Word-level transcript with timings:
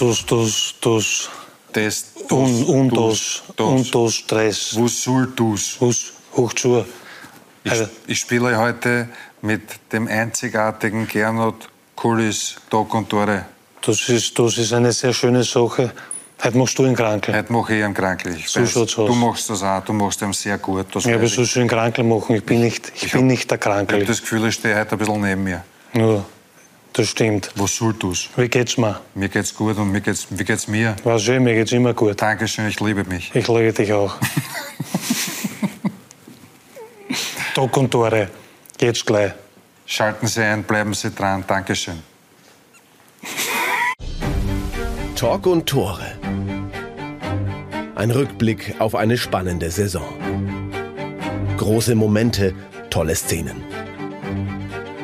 dos, 0.00 0.24
dos, 0.26 0.74
dos, 0.80 1.30
das, 1.72 2.04
das, 2.28 2.30
un, 2.32 2.64
un, 2.64 2.88
das, 2.88 3.42
dos, 3.56 3.70
un, 3.70 3.90
dos, 3.90 4.24
tres. 4.26 4.76
Was 4.78 5.02
soll 5.02 5.26
das? 5.36 5.76
Hus, 5.80 6.12
Hochschuhe. 6.36 6.84
Ich, 7.64 7.70
Also- 7.72 7.88
ich 8.06 8.18
spiele 8.18 8.56
heute 8.58 9.08
mit 9.42 9.62
dem 9.92 10.08
einzigartigen 10.08 11.06
Gernot 11.06 11.68
Kullis 11.96 12.56
Tag 12.70 12.92
und 12.94 13.08
Tore. 13.08 13.44
Das 13.82 14.08
ist, 14.08 14.38
das 14.38 14.58
ist 14.58 14.72
eine 14.72 14.92
sehr 14.92 15.12
schöne 15.12 15.44
Sache. 15.44 15.92
Heute 16.42 16.56
machst 16.56 16.78
du 16.78 16.86
ihn 16.86 16.96
Krankel. 16.96 17.34
Heute 17.34 17.52
mache 17.52 17.74
ich 17.76 17.84
ihn 17.84 17.92
kranklich. 17.92 18.40
Ich 18.46 18.48
So 18.48 18.60
weiß, 18.60 18.70
schaut's 18.72 18.98
aus. 18.98 19.06
Du 19.08 19.14
machst 19.14 19.50
das 19.50 19.62
auch, 19.62 19.84
du 19.84 19.92
machst 19.92 20.22
ihn 20.22 20.32
sehr 20.32 20.56
gut. 20.56 20.86
Das 20.94 21.04
Ja, 21.04 21.16
aber 21.16 21.26
so 21.26 21.42
ich. 21.42 21.50
schön 21.50 21.68
Krankel 21.68 22.04
machen. 22.04 22.36
Ich 22.36 22.44
bin 22.44 22.60
nicht, 22.62 22.90
ich 22.94 23.12
bin 23.12 23.26
nicht 23.26 23.50
der 23.50 23.58
ich 23.58 23.64
habe 23.66 23.76
Krankel. 23.86 24.06
das 24.06 24.20
Gefühl, 24.22 24.46
ich 24.48 24.54
stehe 24.54 24.78
heute 24.78 24.92
ein 24.92 24.98
bisschen 24.98 25.20
neben 25.20 25.44
mir. 25.44 25.62
Ja, 25.92 26.24
das 26.92 27.08
stimmt. 27.08 27.50
Was 27.56 27.76
soll 27.76 27.94
das? 27.94 28.28
Wie 28.36 28.48
geht's 28.48 28.76
mir? 28.76 29.00
Mir 29.14 29.28
geht's 29.28 29.54
gut 29.54 29.76
und 29.78 29.92
mir 29.92 30.00
geht's, 30.00 30.26
wie 30.30 30.44
geht's 30.44 30.66
mir? 30.68 30.96
War 31.04 31.18
schön, 31.18 31.42
mir 31.42 31.54
geht's 31.54 31.72
immer 31.72 31.94
gut. 31.94 32.20
Dankeschön, 32.20 32.68
ich 32.68 32.80
liebe 32.80 33.04
mich. 33.04 33.30
Ich 33.34 33.48
liebe 33.48 33.72
dich 33.72 33.92
auch. 33.92 34.16
Tag 37.54 37.76
und 37.76 37.90
Tore. 37.90 38.28
Geht's 38.78 39.04
gleich. 39.04 39.32
Schalten 39.86 40.26
Sie 40.26 40.42
ein, 40.42 40.62
bleiben 40.62 40.94
Sie 40.94 41.10
dran. 41.10 41.44
Dankeschön. 41.46 42.02
Talk 45.16 45.46
und 45.46 45.66
Tore. 45.66 46.12
Ein 47.94 48.10
Rückblick 48.10 48.76
auf 48.78 48.94
eine 48.94 49.18
spannende 49.18 49.70
Saison. 49.70 50.08
Große 51.58 51.94
Momente, 51.94 52.54
tolle 52.88 53.14
Szenen. 53.14 53.62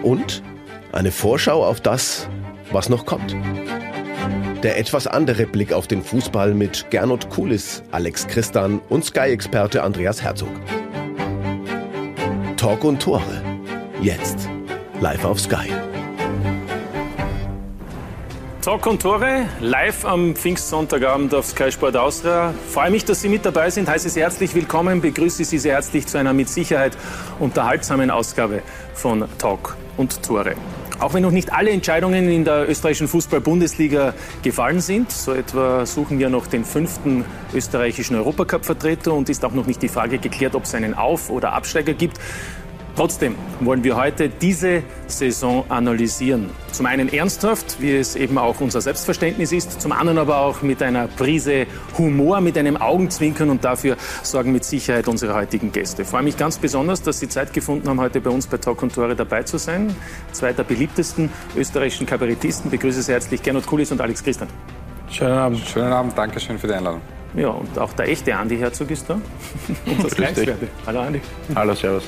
Und 0.03 0.43
eine 0.97 1.13
Vorschau 1.13 1.65
auf 1.65 1.81
das, 1.81 2.27
was 2.73 2.89
noch 2.89 3.05
kommt. 3.05 3.37
Der 4.63 4.79
etwas 4.79 5.07
andere 5.07 5.47
Blick 5.47 5.73
auf 5.73 5.87
den 5.87 6.03
Fußball 6.03 6.55
mit 6.55 6.91
Gernot 6.91 7.29
Kulis, 7.29 7.83
Alex 7.93 8.27
Christan 8.27 8.81
und 8.89 9.05
Sky-Experte 9.05 9.83
Andreas 9.83 10.23
Herzog. 10.23 10.49
Talk 12.57 12.83
und 12.83 13.01
Tore. 13.01 13.43
Jetzt. 14.01 14.49
Live 15.01 15.25
auf 15.25 15.39
Sky. 15.39 15.71
Talk 18.63 18.87
und 18.87 19.01
Tore, 19.01 19.45
live 19.61 20.05
am 20.07 20.35
Pfingstsonntagabend 20.35 21.33
auf 21.35 21.47
Sky 21.47 21.71
Sport 21.71 21.97
Austria. 21.97 22.53
Freue 22.69 22.91
mich, 22.91 23.05
dass 23.05 23.21
Sie 23.21 23.29
mit 23.29 23.45
dabei 23.45 23.71
sind. 23.71 23.89
Heiße 23.89 24.09
Sie 24.09 24.21
herzlich 24.21 24.55
willkommen, 24.55 25.01
begrüße 25.01 25.45
Sie 25.45 25.59
sehr 25.59 25.75
herzlich 25.75 26.07
zu 26.07 26.19
einer 26.19 26.33
mit 26.33 26.49
Sicherheit 26.49 26.97
unterhaltsamen 27.39 28.11
Ausgabe 28.11 28.63
von 28.95 29.27
Talk 29.39 29.77
und 29.97 30.21
Tore. 30.23 30.57
Auch 30.99 31.13
wenn 31.13 31.23
noch 31.23 31.31
nicht 31.31 31.53
alle 31.53 31.71
Entscheidungen 31.71 32.31
in 32.31 32.45
der 32.47 32.71
österreichischen 32.71 33.07
Fußball-Bundesliga 33.09 34.15
gefallen 34.43 34.81
sind, 34.81 35.13
so 35.13 35.35
etwa 35.35 35.85
suchen 35.85 36.19
wir 36.19 36.31
noch 36.31 36.47
den 36.47 36.65
fünften 36.65 37.27
österreichischen 37.55 38.17
Europacup-Vertreter 38.17 39.13
und 39.13 39.29
ist 39.29 39.45
auch 39.45 39.53
noch 39.53 39.67
nicht 39.67 39.83
die 39.83 39.89
Frage 39.89 40.17
geklärt, 40.17 40.55
ob 40.55 40.65
es 40.65 40.75
einen 40.75 40.95
Auf- 40.95 41.29
oder 41.29 41.53
Absteiger 41.53 41.93
gibt. 41.93 42.19
Trotzdem 42.97 43.35
wollen 43.61 43.85
wir 43.85 43.95
heute 43.95 44.31
diese 44.31 44.83
Saison 45.07 45.67
analysieren. 45.69 46.49
Zum 46.73 46.87
einen 46.87 47.13
ernsthaft, 47.13 47.77
wie 47.79 47.95
es 47.95 48.17
eben 48.17 48.39
auch 48.39 48.63
unser 48.63 48.81
Selbstverständnis 48.81 49.53
ist, 49.53 49.83
zum 49.83 49.93
anderen 49.93 50.17
aber 50.17 50.39
auch 50.39 50.63
mit 50.63 50.83
einer 50.83 51.07
Prise 51.07 51.67
Humor, 51.99 52.41
mit 52.41 52.57
einem 52.57 52.79
Augenzwinkern 52.79 53.51
und 53.51 53.65
dafür 53.65 53.99
sorgen 54.23 54.51
mit 54.51 54.65
Sicherheit 54.65 55.09
unsere 55.09 55.35
heutigen 55.35 55.73
Gäste. 55.73 56.03
Ich 56.03 56.09
freue 56.09 56.23
mich 56.23 56.39
ganz 56.39 56.57
besonders, 56.57 57.03
dass 57.03 57.21
Sie 57.21 57.29
Zeit 57.29 57.53
gefunden 57.53 57.87
haben, 57.87 58.01
heute 58.01 58.19
bei 58.23 58.31
uns 58.31 58.47
bei 58.47 58.57
Talk 58.57 58.83
und 58.83 58.95
Tore 58.95 59.15
dabei 59.15 59.43
zu 59.43 59.59
sein. 59.59 59.95
Zwei 60.33 60.55
der 60.55 60.65
beliebtesten 60.65 61.29
österreichischen 61.55 62.07
Kabarettisten. 62.07 62.71
Begrüße 62.71 63.03
sehr 63.03 63.17
herzlich 63.17 63.43
Gernot 63.43 63.67
Kulis 63.67 63.93
und 63.93 64.01
Alex 64.01 64.25
Christian. 64.25 64.49
Schönen 65.11 65.33
Abend. 65.37 65.61
Schönen 65.69 65.93
Abend, 65.93 66.17
Dankeschön 66.17 66.59
für 66.59 66.67
die 66.67 66.73
Einladung. 66.75 67.03
Ja, 67.35 67.49
und 67.49 67.79
auch 67.79 67.93
der 67.93 68.09
echte 68.09 68.35
Andi 68.35 68.57
Herzog 68.57 68.91
ist 68.91 69.11
da. 69.11 69.21
Unser 69.87 70.09
Sky-Experte. 70.09 70.69
Hallo 70.87 71.01
Andi. 71.01 71.21
Hallo, 71.55 71.75
Servus. 71.75 72.05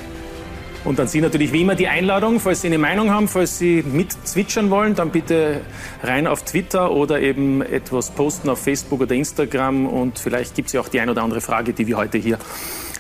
Und 0.85 1.01
an 1.01 1.09
Sie 1.09 1.21
natürlich 1.21 1.53
wie 1.53 1.63
immer 1.63 1.75
die 1.75 1.89
Einladung, 1.89 2.41
falls 2.41 2.63
Sie 2.63 2.69
eine 2.69 2.79
Meinung 2.79 3.11
haben, 3.11 3.29
falls 3.29 3.59
Sie 3.59 3.83
mitzwitschern 3.83 4.71
wollen, 4.71 4.95
dann 4.95 5.11
bitte 5.11 5.61
rein 6.03 6.27
auf 6.27 6.45
Twitter 6.45 6.93
oder 6.93 7.21
eben 7.21 7.63
etwas 7.63 8.11
posten 8.11 8.49
auf 8.49 8.63
Facebook 8.63 9.01
oder 9.01 9.15
Instagram. 9.15 9.87
Und 9.87 10.19
vielleicht 10.19 10.55
gibt 10.55 10.69
es 10.69 10.73
ja 10.73 10.81
auch 10.81 10.89
die 10.89 11.01
ein 11.01 11.11
oder 11.11 11.23
andere 11.23 11.41
Frage, 11.41 11.73
die 11.73 11.87
wir 11.87 11.97
heute 11.97 12.19
hier 12.19 12.39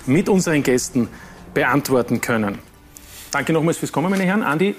mit 0.06 0.28
unseren 0.28 0.62
Gästen 0.62 1.08
beantworten 1.54 2.20
können. 2.20 2.58
Danke 3.30 3.52
nochmals 3.52 3.78
fürs 3.78 3.92
Kommen, 3.92 4.10
meine 4.10 4.24
Herren. 4.24 4.42
Andi, 4.42 4.74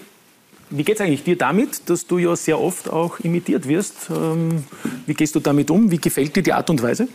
wie 0.70 0.84
geht 0.84 0.96
es 0.96 1.02
eigentlich 1.02 1.24
dir 1.24 1.38
damit, 1.38 1.90
dass 1.90 2.06
du 2.06 2.18
ja 2.18 2.36
sehr 2.36 2.60
oft 2.60 2.90
auch 2.90 3.20
imitiert 3.20 3.68
wirst? 3.68 4.10
Ähm, 4.10 4.66
wie 5.06 5.14
gehst 5.14 5.36
du 5.36 5.40
damit 5.40 5.72
um? 5.72 5.90
Wie 5.90 5.98
gefällt 5.98 6.36
dir 6.36 6.44
die 6.44 6.54
Art 6.54 6.70
und 6.70 6.82
Weise, 6.84 7.08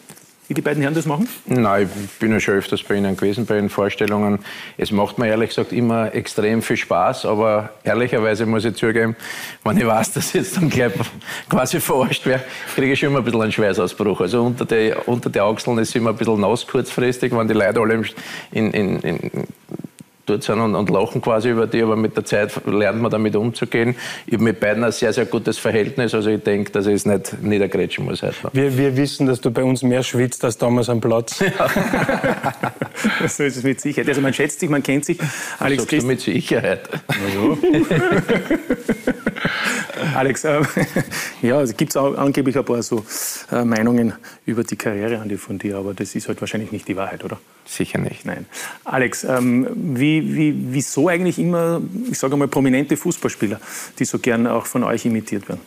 wie 0.48 0.54
die 0.54 0.60
beiden 0.60 0.82
Herren 0.82 0.94
das 0.94 1.06
machen? 1.06 1.28
Nein, 1.46 1.88
ich 2.04 2.18
bin 2.18 2.32
ja 2.32 2.40
schon 2.40 2.54
öfters 2.54 2.82
bei 2.82 2.96
Ihnen 2.96 3.16
gewesen, 3.16 3.46
bei 3.46 3.56
Ihren 3.56 3.70
Vorstellungen. 3.70 4.40
Es 4.76 4.90
macht 4.90 5.18
mir 5.18 5.28
ehrlich 5.28 5.50
gesagt 5.50 5.72
immer 5.72 6.14
extrem 6.14 6.62
viel 6.62 6.76
Spaß, 6.76 7.24
aber 7.26 7.70
ehrlicherweise 7.82 8.44
muss 8.44 8.64
ich 8.64 8.74
zugeben, 8.74 9.16
wenn 9.64 9.78
ich 9.78 9.86
weiß, 9.86 10.12
dass 10.12 10.28
ich 10.28 10.34
jetzt 10.34 10.56
dann 10.56 10.68
gleich 10.68 10.92
quasi 11.48 11.80
verarscht 11.80 12.26
werde, 12.26 12.44
kriege 12.74 12.92
ich 12.92 12.98
schon 12.98 13.10
immer 13.10 13.18
ein 13.18 13.24
bisschen 13.24 13.42
einen 13.42 13.52
Schweißausbruch. 13.52 14.20
Also 14.20 14.42
unter 14.42 14.64
die, 14.64 14.92
unter 15.06 15.44
Achseln 15.44 15.78
ist 15.78 15.90
es 15.90 15.94
immer 15.94 16.10
ein 16.10 16.16
bisschen 16.16 16.40
nass 16.40 16.66
kurzfristig, 16.66 17.34
wenn 17.34 17.48
die 17.48 17.54
Leute 17.54 17.80
alle 17.80 18.02
in, 18.52 18.70
in, 18.72 19.00
in 19.00 19.46
dort 20.26 20.42
sind 20.42 20.60
und, 20.60 20.74
und 20.74 20.90
lachen 20.90 21.20
quasi 21.20 21.50
über 21.50 21.66
die, 21.66 21.82
aber 21.82 21.96
mit 21.96 22.16
der 22.16 22.24
Zeit 22.24 22.52
lernt 22.66 23.00
man 23.00 23.10
damit 23.10 23.36
umzugehen. 23.36 23.94
Ich 24.26 24.34
habe 24.34 24.44
mit 24.44 24.60
beiden 24.60 24.84
ein 24.84 24.92
sehr, 24.92 25.12
sehr 25.12 25.26
gutes 25.26 25.58
Verhältnis, 25.58 26.14
also 26.14 26.30
ich 26.30 26.42
denke, 26.42 26.72
dass 26.72 26.86
ich 26.86 26.94
es 26.94 27.06
nicht 27.06 27.42
niedergrätschen 27.42 28.04
muss 28.04 28.22
heute. 28.22 28.34
Wir, 28.52 28.76
wir 28.76 28.96
wissen, 28.96 29.26
dass 29.26 29.40
du 29.40 29.50
bei 29.50 29.64
uns 29.64 29.82
mehr 29.82 30.02
schwitzt 30.02 30.44
als 30.44 30.58
damals 30.58 30.88
am 30.88 31.00
Platz. 31.00 31.38
so 33.28 33.42
ist 33.42 33.56
es 33.56 33.62
mit 33.62 33.80
Sicherheit. 33.80 34.08
Also 34.08 34.20
man 34.20 34.32
schätzt 34.34 34.60
sich, 34.60 34.68
man 34.70 34.82
kennt 34.82 35.04
sich. 35.04 35.18
Alex 35.58 35.82
Sagst 35.82 35.92
du 35.92 35.96
Christ 35.96 36.06
mit 36.06 36.20
Sicherheit. 36.20 36.88
Alex, 40.14 40.44
äh, 40.44 40.62
ja, 41.42 41.60
es 41.62 41.76
gibt 41.76 41.96
auch 41.96 42.16
angeblich 42.16 42.56
ein 42.56 42.64
paar 42.64 42.82
so 42.82 43.04
äh, 43.50 43.64
Meinungen 43.64 44.12
über 44.46 44.64
die 44.64 44.76
Karriere 44.76 45.24
von 45.38 45.58
dir, 45.58 45.76
aber 45.76 45.94
das 45.94 46.14
ist 46.14 46.28
halt 46.28 46.40
wahrscheinlich 46.40 46.72
nicht 46.72 46.86
die 46.88 46.96
Wahrheit, 46.96 47.24
oder? 47.24 47.38
Sicher 47.64 47.98
nicht. 47.98 48.24
Nein. 48.24 48.46
Alex, 48.84 49.24
ähm, 49.24 49.66
wie, 49.74 50.13
wie, 50.22 50.54
wieso 50.70 51.08
eigentlich 51.08 51.38
immer, 51.38 51.80
ich 52.10 52.18
sage 52.18 52.36
mal, 52.36 52.48
prominente 52.48 52.96
Fußballspieler, 52.96 53.60
die 53.98 54.04
so 54.04 54.18
gern 54.18 54.46
auch 54.46 54.66
von 54.66 54.84
euch 54.84 55.06
imitiert 55.06 55.48
werden? 55.48 55.60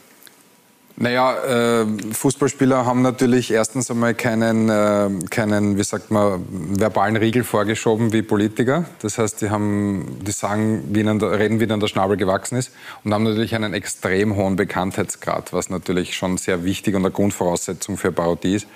Naja, 1.00 1.84
äh, 1.84 1.86
Fußballspieler 2.12 2.88
haben 2.88 3.04
natürlich 3.04 3.52
erstens 3.52 3.92
einmal 3.92 4.16
keinen, 4.16 4.68
äh, 4.68 5.28
keinen, 5.30 5.78
wie 5.78 5.84
sagt 5.84 6.10
man, 6.10 6.44
verbalen 6.50 7.16
Riegel 7.18 7.44
vorgeschoben 7.44 8.14
wie 8.14 8.24
Politiker. 8.24 8.86
Das 9.04 9.20
heißt, 9.20 9.44
die 9.44 9.52
haben, 9.52 10.18
die 10.26 10.32
sagen, 10.32 10.86
wie 10.92 11.02
ihnen 11.02 11.22
reden, 11.22 11.60
wie 11.60 11.66
ihnen 11.66 11.80
der 11.80 11.88
Schnabel 11.88 12.18
gewachsen 12.18 12.58
ist 12.58 12.72
und 13.04 13.14
haben 13.14 13.26
natürlich 13.26 13.54
einen 13.54 13.76
extrem 13.76 14.36
hohen 14.36 14.56
Bekanntheitsgrad, 14.56 15.54
was 15.54 15.70
natürlich 15.70 16.16
schon 16.16 16.38
sehr 16.38 16.64
wichtig 16.64 16.96
und 16.96 17.06
eine 17.06 17.12
Grundvoraussetzung 17.12 17.98
für 17.98 18.12
Parodie 18.12 18.56
ist. 18.56 18.68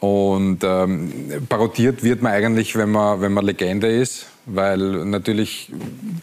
Und 0.00 0.60
ähm, 0.64 1.12
parodiert 1.50 2.02
wird 2.02 2.22
man 2.22 2.32
eigentlich, 2.32 2.74
wenn 2.74 2.90
man, 2.90 3.20
wenn 3.20 3.34
man 3.34 3.44
Legende 3.44 3.86
ist, 3.86 4.28
weil 4.54 5.04
natürlich 5.04 5.72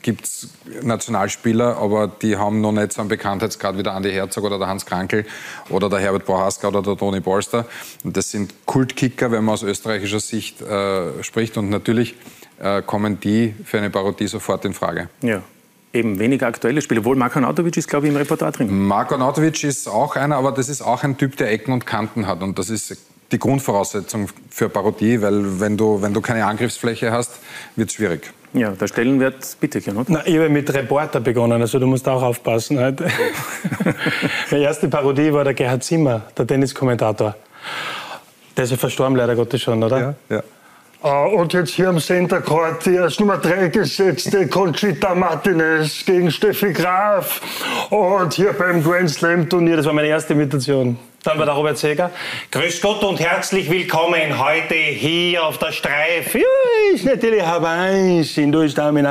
gibt's 0.01 0.49
Nationalspieler, 0.81 1.77
aber 1.77 2.07
die 2.07 2.38
haben 2.38 2.61
noch 2.61 2.71
nicht 2.71 2.93
so 2.93 3.01
einen 3.01 3.09
Bekanntheitsgrad 3.09 3.77
wie 3.77 3.83
der 3.83 3.93
Andi 3.93 4.11
Herzog 4.11 4.43
oder 4.43 4.57
der 4.57 4.67
Hans 4.67 4.85
Krankel 4.85 5.25
oder 5.69 5.89
der 5.89 5.99
Herbert 5.99 6.25
Prohaska 6.25 6.67
oder 6.67 6.81
der 6.81 6.97
Toni 6.97 7.21
Polster. 7.21 7.65
Und 8.03 8.17
das 8.17 8.31
sind 8.31 8.53
Kultkicker, 8.65 9.31
wenn 9.31 9.44
man 9.44 9.53
aus 9.53 9.63
österreichischer 9.63 10.19
Sicht 10.19 10.62
äh, 10.62 11.24
spricht. 11.24 11.57
Und 11.57 11.69
natürlich 11.69 12.15
äh, 12.59 12.81
kommen 12.81 13.19
die 13.19 13.56
für 13.63 13.77
eine 13.77 13.89
Parodie 13.89 14.27
sofort 14.27 14.65
in 14.65 14.73
Frage. 14.73 15.09
Ja. 15.21 15.41
Eben 15.94 16.19
weniger 16.19 16.47
aktuelle 16.47 16.81
Spiele. 16.81 17.00
Obwohl 17.00 17.15
Marko 17.15 17.39
Nautovic 17.39 17.77
ist, 17.77 17.88
glaube 17.88 18.06
ich, 18.06 18.12
im 18.12 18.18
Repertoire 18.18 18.51
drin. 18.51 18.88
Marko 18.88 19.18
Nautovic 19.18 19.63
ist 19.63 19.88
auch 19.88 20.15
einer, 20.15 20.35
aber 20.35 20.51
das 20.51 20.68
ist 20.68 20.81
auch 20.81 21.03
ein 21.03 21.18
Typ, 21.18 21.38
der 21.38 21.50
Ecken 21.50 21.71
und 21.71 21.85
Kanten 21.85 22.27
hat. 22.27 22.44
Und 22.44 22.59
das 22.59 22.69
ist 22.69 22.97
die 23.31 23.39
Grundvoraussetzung 23.39 24.29
für 24.50 24.69
Parodie, 24.69 25.21
weil 25.21 25.59
wenn 25.59 25.75
du, 25.77 26.01
wenn 26.01 26.13
du 26.13 26.21
keine 26.21 26.45
Angriffsfläche 26.45 27.12
hast, 27.12 27.31
wird 27.75 27.89
es 27.89 27.95
schwierig. 27.95 28.31
Ja, 28.53 28.71
der 28.71 28.88
Stellenwert, 28.88 29.57
bitte. 29.59 29.81
Na, 30.07 30.25
ich 30.25 30.35
habe 30.38 30.50
mit 30.50 30.74
Reporter 30.74 31.19
begonnen, 31.19 31.62
also 31.62 31.79
du 31.79 31.85
musst 31.88 32.07
auch 32.07 32.24
aufpassen. 32.24 32.79
Heute. 32.79 33.07
Meine 34.51 34.63
erste 34.63 34.88
Parodie 34.88 35.31
war 35.33 35.44
der 35.44 35.53
Gerhard 35.53 35.83
Zimmer, 35.83 36.21
der 36.38 36.47
Tenniskommentator. 36.47 37.35
Der 38.56 38.63
ist 38.63 38.71
ja 38.71 38.77
verstorben, 38.77 39.15
leider 39.18 39.35
Gottes 39.35 39.62
schon, 39.62 39.83
oder? 39.83 40.15
ja. 40.30 40.41
Äh, 41.03 41.35
Und 41.35 41.53
jetzt 41.53 41.71
hier 41.71 41.89
am 41.89 42.00
Center 42.00 42.41
Court 42.41 42.85
die 42.85 42.97
als 42.97 43.19
Nummer 43.19 43.38
3 43.38 43.68
gesetzte 43.68 44.47
Conchita 44.47 45.13
Martinez 45.13 46.03
gegen 46.06 46.31
Steffi 46.31 46.73
Graf. 46.73 47.41
Und 47.91 48.33
hier 48.33 48.53
beim 48.53 48.81
Grand 48.81 49.09
Slam 49.09 49.47
Turnier, 49.47 49.77
Das 49.77 49.85
war 49.85 49.94
meine 49.94 50.07
erste 50.07 50.33
Imitation. 50.33 50.97
Dann 51.24 51.40
war 51.40 51.46
der 51.46 51.56
Robert 51.56 51.78
Seger. 51.78 52.12
Grüß 52.52 52.80
Gott 52.80 53.04
und 53.04 53.19
herzlich 53.19 53.69
willkommen 53.69 54.40
heute 54.40 54.75
hier 54.75 55.44
auf 55.44 55.58
der 55.58 55.72
Streif. 55.72 56.36
Ja, 56.36 56.42
ist 56.94 57.06
natürlich 57.06 57.44
Hawaii 57.44 58.25
in 58.36 58.52
Deutschland, 58.52 59.06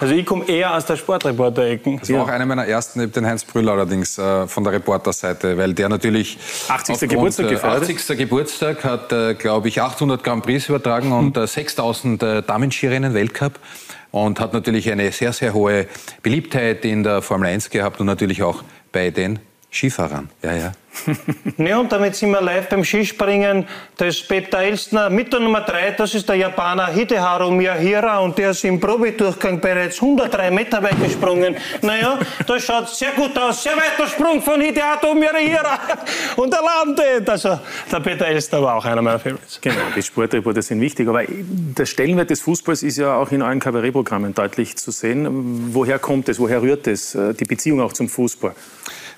Also 0.00 0.14
ich 0.14 0.24
komme 0.24 0.48
eher 0.48 0.74
aus 0.74 0.86
der 0.86 0.96
Sportreporter-Ecken. 0.96 1.98
Das 1.98 2.12
war 2.12 2.22
auch 2.22 2.28
einer 2.28 2.46
meiner 2.46 2.66
ersten, 2.66 3.02
ich 3.02 3.10
den 3.10 3.26
Heinz 3.26 3.44
Brüll 3.44 3.68
allerdings 3.68 4.16
äh, 4.16 4.46
von 4.46 4.64
der 4.64 4.74
Reporterseite, 4.74 5.58
weil 5.58 5.74
der 5.74 5.88
natürlich 5.88 6.38
80. 6.68 7.08
Geburtstag 7.10 7.48
gefeiert. 7.48 7.82
80. 7.82 8.16
Geburtstag 8.16 8.84
hat, 8.84 9.12
äh, 9.12 9.34
glaube 9.34 9.68
ich, 9.68 9.82
800 9.82 10.22
Grand 10.22 10.44
Prix 10.44 10.68
übertragen 10.68 11.12
und 11.12 11.36
äh, 11.36 11.46
6000 11.46 12.22
äh, 12.22 12.42
Damenskirennen 12.42 13.12
Weltcup 13.12 13.58
und 14.12 14.38
hat 14.38 14.52
natürlich 14.52 14.90
eine 14.90 15.10
sehr, 15.10 15.32
sehr 15.32 15.52
hohe 15.52 15.88
Beliebtheit 16.22 16.84
in 16.84 17.02
der 17.02 17.20
Formel 17.20 17.48
1 17.48 17.70
gehabt 17.70 18.00
und 18.00 18.06
natürlich 18.06 18.42
auch 18.42 18.62
bei 18.92 19.10
den 19.10 19.40
Skifahrern. 19.74 20.30
Ja, 20.42 20.52
ja. 20.52 20.72
ja, 21.58 21.78
und 21.78 21.90
damit 21.90 22.14
sind 22.14 22.30
wir 22.30 22.40
live 22.40 22.68
beim 22.68 22.84
Skispringen 22.84 23.66
des 23.98 24.22
Peter 24.22 24.58
Elstner. 24.58 25.10
Mit 25.10 25.32
der 25.32 25.40
Nummer 25.40 25.62
3, 25.62 25.90
das 25.92 26.14
ist 26.14 26.28
der 26.28 26.36
Japaner 26.36 26.86
Hideharu 26.86 27.50
Miyahira 27.50 28.20
und 28.20 28.38
der 28.38 28.50
ist 28.50 28.64
im 28.64 28.78
Probedurchgang 28.78 29.60
bereits 29.60 30.00
103 30.00 30.52
Meter 30.52 30.80
weit 30.80 31.02
gesprungen. 31.02 31.56
Naja, 31.82 32.20
das 32.46 32.64
schaut 32.64 32.88
sehr 32.88 33.10
gut 33.12 33.36
aus. 33.36 33.64
Sehr 33.64 33.72
weiter 33.76 34.08
Sprung 34.08 34.40
von 34.40 34.60
Hideharu 34.60 35.14
Miyahira. 35.14 35.80
Und 36.36 36.54
er 36.54 36.60
landet. 36.62 37.28
Also, 37.28 37.58
der 37.90 38.00
Peter 38.00 38.26
Elstner 38.26 38.62
war 38.62 38.76
auch 38.76 38.84
einer 38.84 39.02
meiner 39.02 39.18
Favorites. 39.18 39.58
Genau, 39.60 39.76
die 39.96 40.02
Sportreporter 40.02 40.62
sind 40.62 40.80
wichtig. 40.80 41.08
Aber 41.08 41.24
der 41.26 41.86
Stellenwert 41.86 42.30
des 42.30 42.40
Fußballs 42.42 42.84
ist 42.84 42.98
ja 42.98 43.16
auch 43.16 43.32
in 43.32 43.42
allen 43.42 43.58
Kabarettprogrammen 43.58 44.32
deutlich 44.32 44.76
zu 44.76 44.92
sehen. 44.92 45.74
Woher 45.74 45.98
kommt 45.98 46.28
es? 46.28 46.38
Woher 46.38 46.62
rührt 46.62 46.86
es? 46.86 47.18
Die 47.40 47.44
Beziehung 47.44 47.80
auch 47.80 47.92
zum 47.92 48.08
Fußball? 48.08 48.54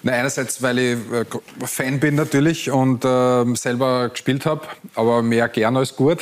Na, 0.03 0.13
einerseits, 0.13 0.63
weil 0.63 0.79
ich 0.79 0.99
äh, 1.13 1.67
Fan 1.67 2.01
bin 2.01 2.15
natürlich 2.15 2.71
und 2.71 3.05
äh, 3.05 3.45
selber 3.55 4.09
gespielt 4.11 4.47
habe, 4.47 4.63
aber 4.95 5.23
mehr 5.23 5.49
gern 5.49 5.77
als 5.77 5.97
gut. 5.97 6.19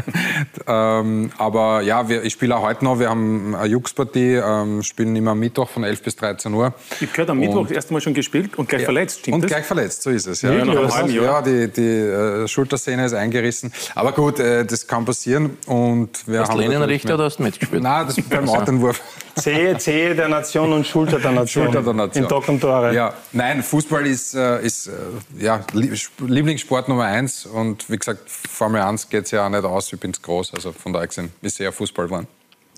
ähm, 0.66 1.30
aber 1.38 1.82
ja, 1.82 2.08
wir, 2.08 2.22
ich 2.22 2.32
spiele 2.32 2.56
auch 2.56 2.62
heute 2.62 2.84
noch. 2.84 2.98
Wir 2.98 3.10
haben 3.10 3.54
eine 3.54 3.68
Jux-Partie, 3.68 4.34
ähm, 4.34 4.82
spielen 4.82 5.14
immer 5.16 5.32
am 5.32 5.38
Mittwoch 5.38 5.68
von 5.68 5.84
11 5.84 6.02
bis 6.02 6.16
13 6.16 6.52
Uhr. 6.54 6.74
Ich 7.00 7.12
gehört 7.12 7.30
am 7.30 7.38
Mittwoch 7.38 7.62
das 7.66 7.72
erste 7.72 7.92
Mal 7.92 8.00
schon 8.00 8.14
gespielt 8.14 8.56
und 8.56 8.68
gleich 8.68 8.82
ja, 8.82 8.86
verletzt, 8.86 9.20
stimmt 9.20 9.34
Und 9.36 9.44
das? 9.44 9.50
gleich 9.50 9.64
verletzt, 9.64 10.02
so 10.02 10.10
ist 10.10 10.26
es. 10.26 10.42
Ja, 10.42 10.52
ja, 10.52 11.06
ja 11.06 11.42
die, 11.42 11.68
die 11.68 11.82
äh, 11.82 12.48
Schultersehne 12.48 13.06
ist 13.06 13.14
eingerissen. 13.14 13.72
Aber 13.94 14.12
gut, 14.12 14.38
äh, 14.38 14.64
das 14.64 14.86
kann 14.86 15.04
passieren. 15.04 15.58
Und 15.66 16.26
wir 16.26 16.40
hast 16.40 16.52
du 16.52 16.58
Länenrichter 16.58 17.14
oder 17.14 17.24
hast 17.24 17.38
du 17.38 17.42
mitgespielt? 17.42 17.82
Nein, 17.82 18.06
das 18.06 18.20
beim 18.22 18.48
Autenwurf. 18.48 19.00
Zehe, 19.36 19.78
Zehe 19.78 20.14
der 20.14 20.28
Nation 20.28 20.72
und 20.72 20.86
Schulter 20.86 21.18
der 21.18 21.32
Nation. 21.32 21.64
Schulter 21.64 21.82
der 21.82 21.94
Nation. 21.94 22.24
In 22.24 22.28
Dock 22.28 22.48
und 22.48 22.60
Tore. 22.60 22.94
Ja, 22.94 23.14
nein, 23.32 23.62
Fußball 23.62 24.06
ist, 24.06 24.34
äh, 24.34 24.62
ist 24.62 24.88
äh, 24.88 24.92
ja, 25.38 25.64
Lieblingssport 25.72 26.88
Nummer 26.88 27.04
eins. 27.04 27.46
Und 27.46 27.88
wie 27.90 27.96
gesagt, 27.96 28.28
Formel 28.28 28.82
1 28.82 29.08
geht 29.08 29.24
es 29.24 29.30
ja 29.30 29.46
auch 29.46 29.50
nicht 29.50 29.64
aus. 29.64 29.92
Ich 29.92 30.00
bin 30.00 30.12
zu 30.12 30.20
groß. 30.20 30.54
Also 30.54 30.72
von 30.72 30.92
daher 30.92 31.06
gesehen 31.06 31.32
ist 31.40 31.56
sehr 31.56 31.72
Fußball 31.72 32.06
geworden. 32.06 32.28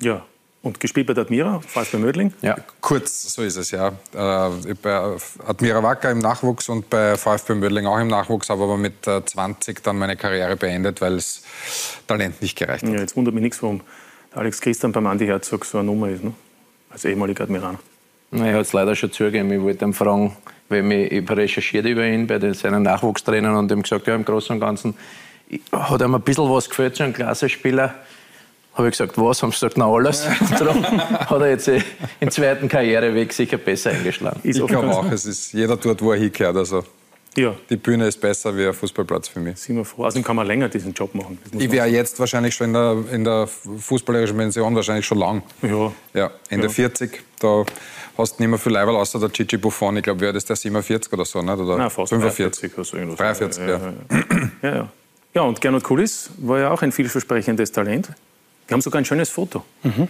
Ja, 0.01 0.25
und 0.63 0.81
gespielt 0.81 1.07
bei 1.07 1.13
der 1.13 1.25
Admira, 1.25 1.61
fast 1.61 1.93
bei 1.93 1.99
Mödling? 1.99 2.33
Ja, 2.41 2.57
kurz, 2.81 3.35
so 3.35 3.43
ist 3.43 3.57
es, 3.57 3.71
ja. 3.71 3.89
Äh, 4.15 4.75
bei 4.83 5.17
Admira 5.47 5.83
Wacker 5.83 6.11
im 6.11 6.21
Nachwuchs 6.21 6.71
und 6.71 6.89
bei 6.89 7.17
VfB 7.17 7.55
Mödling 7.55 7.87
auch 7.87 7.99
im 7.99 8.09
Nachwuchs, 8.09 8.49
habe 8.49 8.65
aber 8.65 8.79
mit 8.79 9.05
20 9.05 9.83
dann 9.83 9.99
meine 9.99 10.17
Karriere 10.17 10.57
beendet, 10.57 11.03
weil 11.03 11.17
es 11.17 11.43
Talent 12.07 12.41
nicht 12.41 12.57
gereicht 12.57 12.83
hat. 12.83 12.91
Ja, 12.91 12.99
jetzt 12.99 13.15
wundert 13.15 13.35
mich 13.35 13.43
nichts, 13.43 13.63
warum 13.63 13.83
Alex 14.35 14.61
Christian 14.61 14.93
beim 14.93 15.07
Andi 15.07 15.27
Herzog 15.27 15.65
so 15.65 15.79
eine 15.79 15.87
Nummer 15.87 16.09
ist. 16.09 16.25
Ne? 16.25 16.33
als 16.95 17.05
ehemaliger 17.05 17.45
Admiral? 17.45 17.77
Na, 18.31 18.47
er 18.47 18.55
hat 18.55 18.63
es 18.63 18.73
leider 18.73 18.95
schon 18.95 19.13
zugegeben. 19.13 19.53
Ich 19.53 19.61
wollte 19.61 19.85
ihn 19.85 19.93
fragen, 19.93 20.37
weil 20.69 20.91
ich, 20.93 21.13
ich 21.13 21.31
recherchiert 21.31 21.85
über 21.87 22.07
ihn 22.07 22.27
bei 22.27 22.39
den, 22.39 22.55
seinen 22.55 22.83
Nachwuchstrainern 22.83 23.55
und 23.57 23.71
ihm 23.71 23.83
gesagt, 23.83 24.07
ja, 24.07 24.15
im 24.15 24.25
Großen 24.25 24.55
und 24.55 24.61
Ganzen 24.61 24.95
hat 25.73 26.01
ihm 26.01 26.15
ein 26.15 26.21
bisschen 26.23 26.49
was 26.49 26.69
gefällt, 26.69 26.97
so 26.97 27.05
ein 27.05 27.13
Klassenspieler. 27.13 27.95
Habe 28.75 28.89
ich 28.89 28.93
gesagt, 28.93 29.17
was? 29.19 29.43
Haben 29.43 29.51
sie 29.51 29.57
gesagt, 29.57 29.77
na 29.77 29.87
alles. 29.87 30.27
Darum 30.59 30.85
hat 30.85 31.31
er 31.31 31.51
jetzt 31.51 31.71
im 32.19 32.31
zweiten 32.31 32.69
Karriereweg 32.69 33.33
sicher 33.33 33.59
besser 33.59 33.91
eingeschlagen. 33.91 34.41
ich 34.43 34.65
glaube 34.67 34.89
auch, 34.89 35.11
es 35.13 35.27
ist 35.27 35.53
jeder 35.53 35.77
dort, 35.77 36.03
wo 36.03 36.13
er 36.13 36.19
hingehört. 36.19 36.57
Also 36.57 36.85
ja. 37.37 37.55
Die 37.69 37.77
Bühne 37.77 38.07
ist 38.07 38.21
besser 38.21 38.57
wie 38.57 38.67
ein 38.67 38.73
Fußballplatz 38.73 39.29
für 39.29 39.41
mich. 39.41 39.59
Sind 39.59 39.77
wir 39.77 39.85
froh. 39.85 40.05
Außerdem 40.05 40.25
kann 40.25 40.37
man 40.37 40.47
länger 40.47 40.69
diesen 40.69 40.93
Job 40.93 41.15
machen. 41.15 41.39
Ich 41.59 41.71
wäre 41.71 41.87
jetzt 41.87 42.19
wahrscheinlich 42.21 42.55
schon 42.55 42.69
in 42.69 42.73
der, 42.73 43.05
in 43.13 43.25
der 43.25 43.47
fußballerischen 43.47 44.37
Pension, 44.37 44.75
wahrscheinlich 44.75 45.07
schon 45.07 45.19
lang. 45.19 45.43
Ja. 45.63 45.93
ja 46.13 46.31
Ende 46.49 46.67
ja. 46.67 46.73
40, 46.73 47.23
da 47.41 47.65
hast 48.17 48.39
du 48.39 48.43
nicht 48.43 48.51
mehr 48.51 48.59
viel 48.59 48.73
Leiberl, 48.73 48.97
außer 48.97 49.19
der 49.19 49.29
Gigi 49.29 49.57
Buffon. 49.57 49.97
Ich 49.97 50.03
glaube, 50.03 50.21
wäre 50.21 50.33
das 50.33 50.45
der 50.45 50.57
47 50.57 51.13
oder 51.13 51.25
so, 51.25 51.43
nicht? 51.43 51.59
oder 51.59 51.77
Nein, 51.77 51.91
fast 51.91 52.11
45. 52.11 52.73
43, 52.73 53.17
43 53.17 53.63
ja. 53.63 53.69
Ja, 53.69 53.79
ja. 53.81 54.71
ja, 54.71 54.91
ja. 55.35 55.43
und 55.43 55.61
Gernot 55.61 55.85
Kulis 55.85 56.31
war 56.39 56.59
ja 56.59 56.71
auch 56.71 56.83
ein 56.83 56.93
vielversprechendes 56.93 57.73
Talent. 57.73 58.09
Wir 58.67 58.75
haben 58.75 58.81
sogar 58.81 59.01
ein 59.01 59.05
schönes 59.05 59.31
Foto. 59.31 59.65
Mhm. 59.83 60.09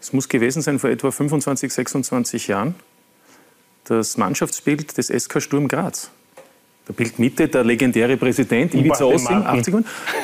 Es 0.00 0.12
muss 0.12 0.28
gewesen 0.28 0.60
sein 0.60 0.78
vor 0.78 0.90
etwa 0.90 1.10
25, 1.10 1.72
26 1.72 2.48
Jahren. 2.48 2.74
Das 3.84 4.16
Mannschaftsbild 4.16 4.96
des 4.96 5.08
SK 5.08 5.40
Sturm 5.42 5.68
Graz. 5.68 6.10
Der 6.86 6.92
Bildmitte, 6.92 7.48
der 7.48 7.64
legendäre 7.64 8.16
Präsident 8.16 8.74
Ivica 8.74 9.04
Ossim, 9.04 9.42
80 9.42 9.74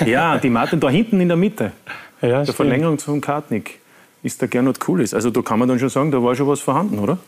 Ja, 0.06 0.36
die 0.36 0.50
Martin 0.50 0.78
da 0.78 0.90
hinten 0.90 1.20
in 1.20 1.28
der 1.28 1.36
Mitte. 1.36 1.72
Ja, 2.20 2.44
der 2.44 2.52
Verlängerung 2.52 2.98
zum 2.98 3.20
Kartnick 3.20 3.78
ist 4.22 4.40
der 4.42 4.48
Gernot 4.48 4.78
Kulis. 4.78 5.14
Also 5.14 5.30
da 5.30 5.40
kann 5.40 5.58
man 5.58 5.68
dann 5.68 5.78
schon 5.78 5.88
sagen, 5.88 6.10
da 6.10 6.22
war 6.22 6.34
schon 6.34 6.46
was 6.46 6.60
vorhanden, 6.60 6.98
oder? 6.98 7.18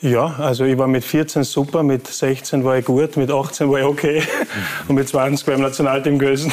Ja, 0.00 0.34
also 0.38 0.64
ich 0.64 0.76
war 0.76 0.88
mit 0.88 1.04
14 1.04 1.44
super, 1.44 1.82
mit 1.82 2.06
16 2.06 2.64
war 2.64 2.78
ich 2.78 2.84
gut, 2.84 3.16
mit 3.16 3.30
18 3.30 3.70
war 3.70 3.80
ich 3.80 3.86
okay 3.86 4.22
und 4.88 4.96
mit 4.96 5.08
20 5.08 5.46
war 5.46 5.54
ich 5.54 5.58
im 5.58 5.64
Nationalteam 5.64 6.18
gewesen. 6.18 6.52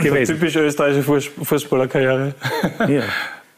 gewesen. 0.00 0.34
Typisch 0.38 0.56
österreichische 0.56 1.20
Fußballerkarriere. 1.44 2.34
Ja. 2.88 3.02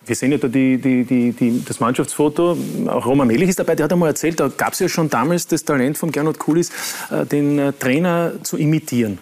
Wir 0.07 0.17
sehen 0.17 0.33
ja 0.33 0.39
da 0.39 0.49
die, 0.49 0.79
die, 0.79 1.05
die, 1.05 1.33
die, 1.33 1.65
das 1.65 1.81
Mannschaftsfoto. 1.81 2.57
Auch 2.87 3.07
Roman 3.07 3.27
Melich 3.27 3.49
ist 3.49 3.59
dabei. 3.59 3.75
Der 3.75 3.85
hat 3.85 3.93
einmal 3.93 4.11
erzählt, 4.11 4.39
da 4.41 4.49
gab 4.49 4.75
es 4.75 4.79
ja 4.79 4.89
schon 4.89 5.09
damals 5.09 5.47
das 5.47 5.65
Talent 5.65 5.97
von 5.97 6.13
Gernot 6.13 6.39
Kulis, 6.39 6.71
äh, 7.11 7.25
den 7.25 7.59
äh, 7.59 7.73
Trainer 7.73 8.33
zu 8.43 8.57
imitieren. 8.57 9.19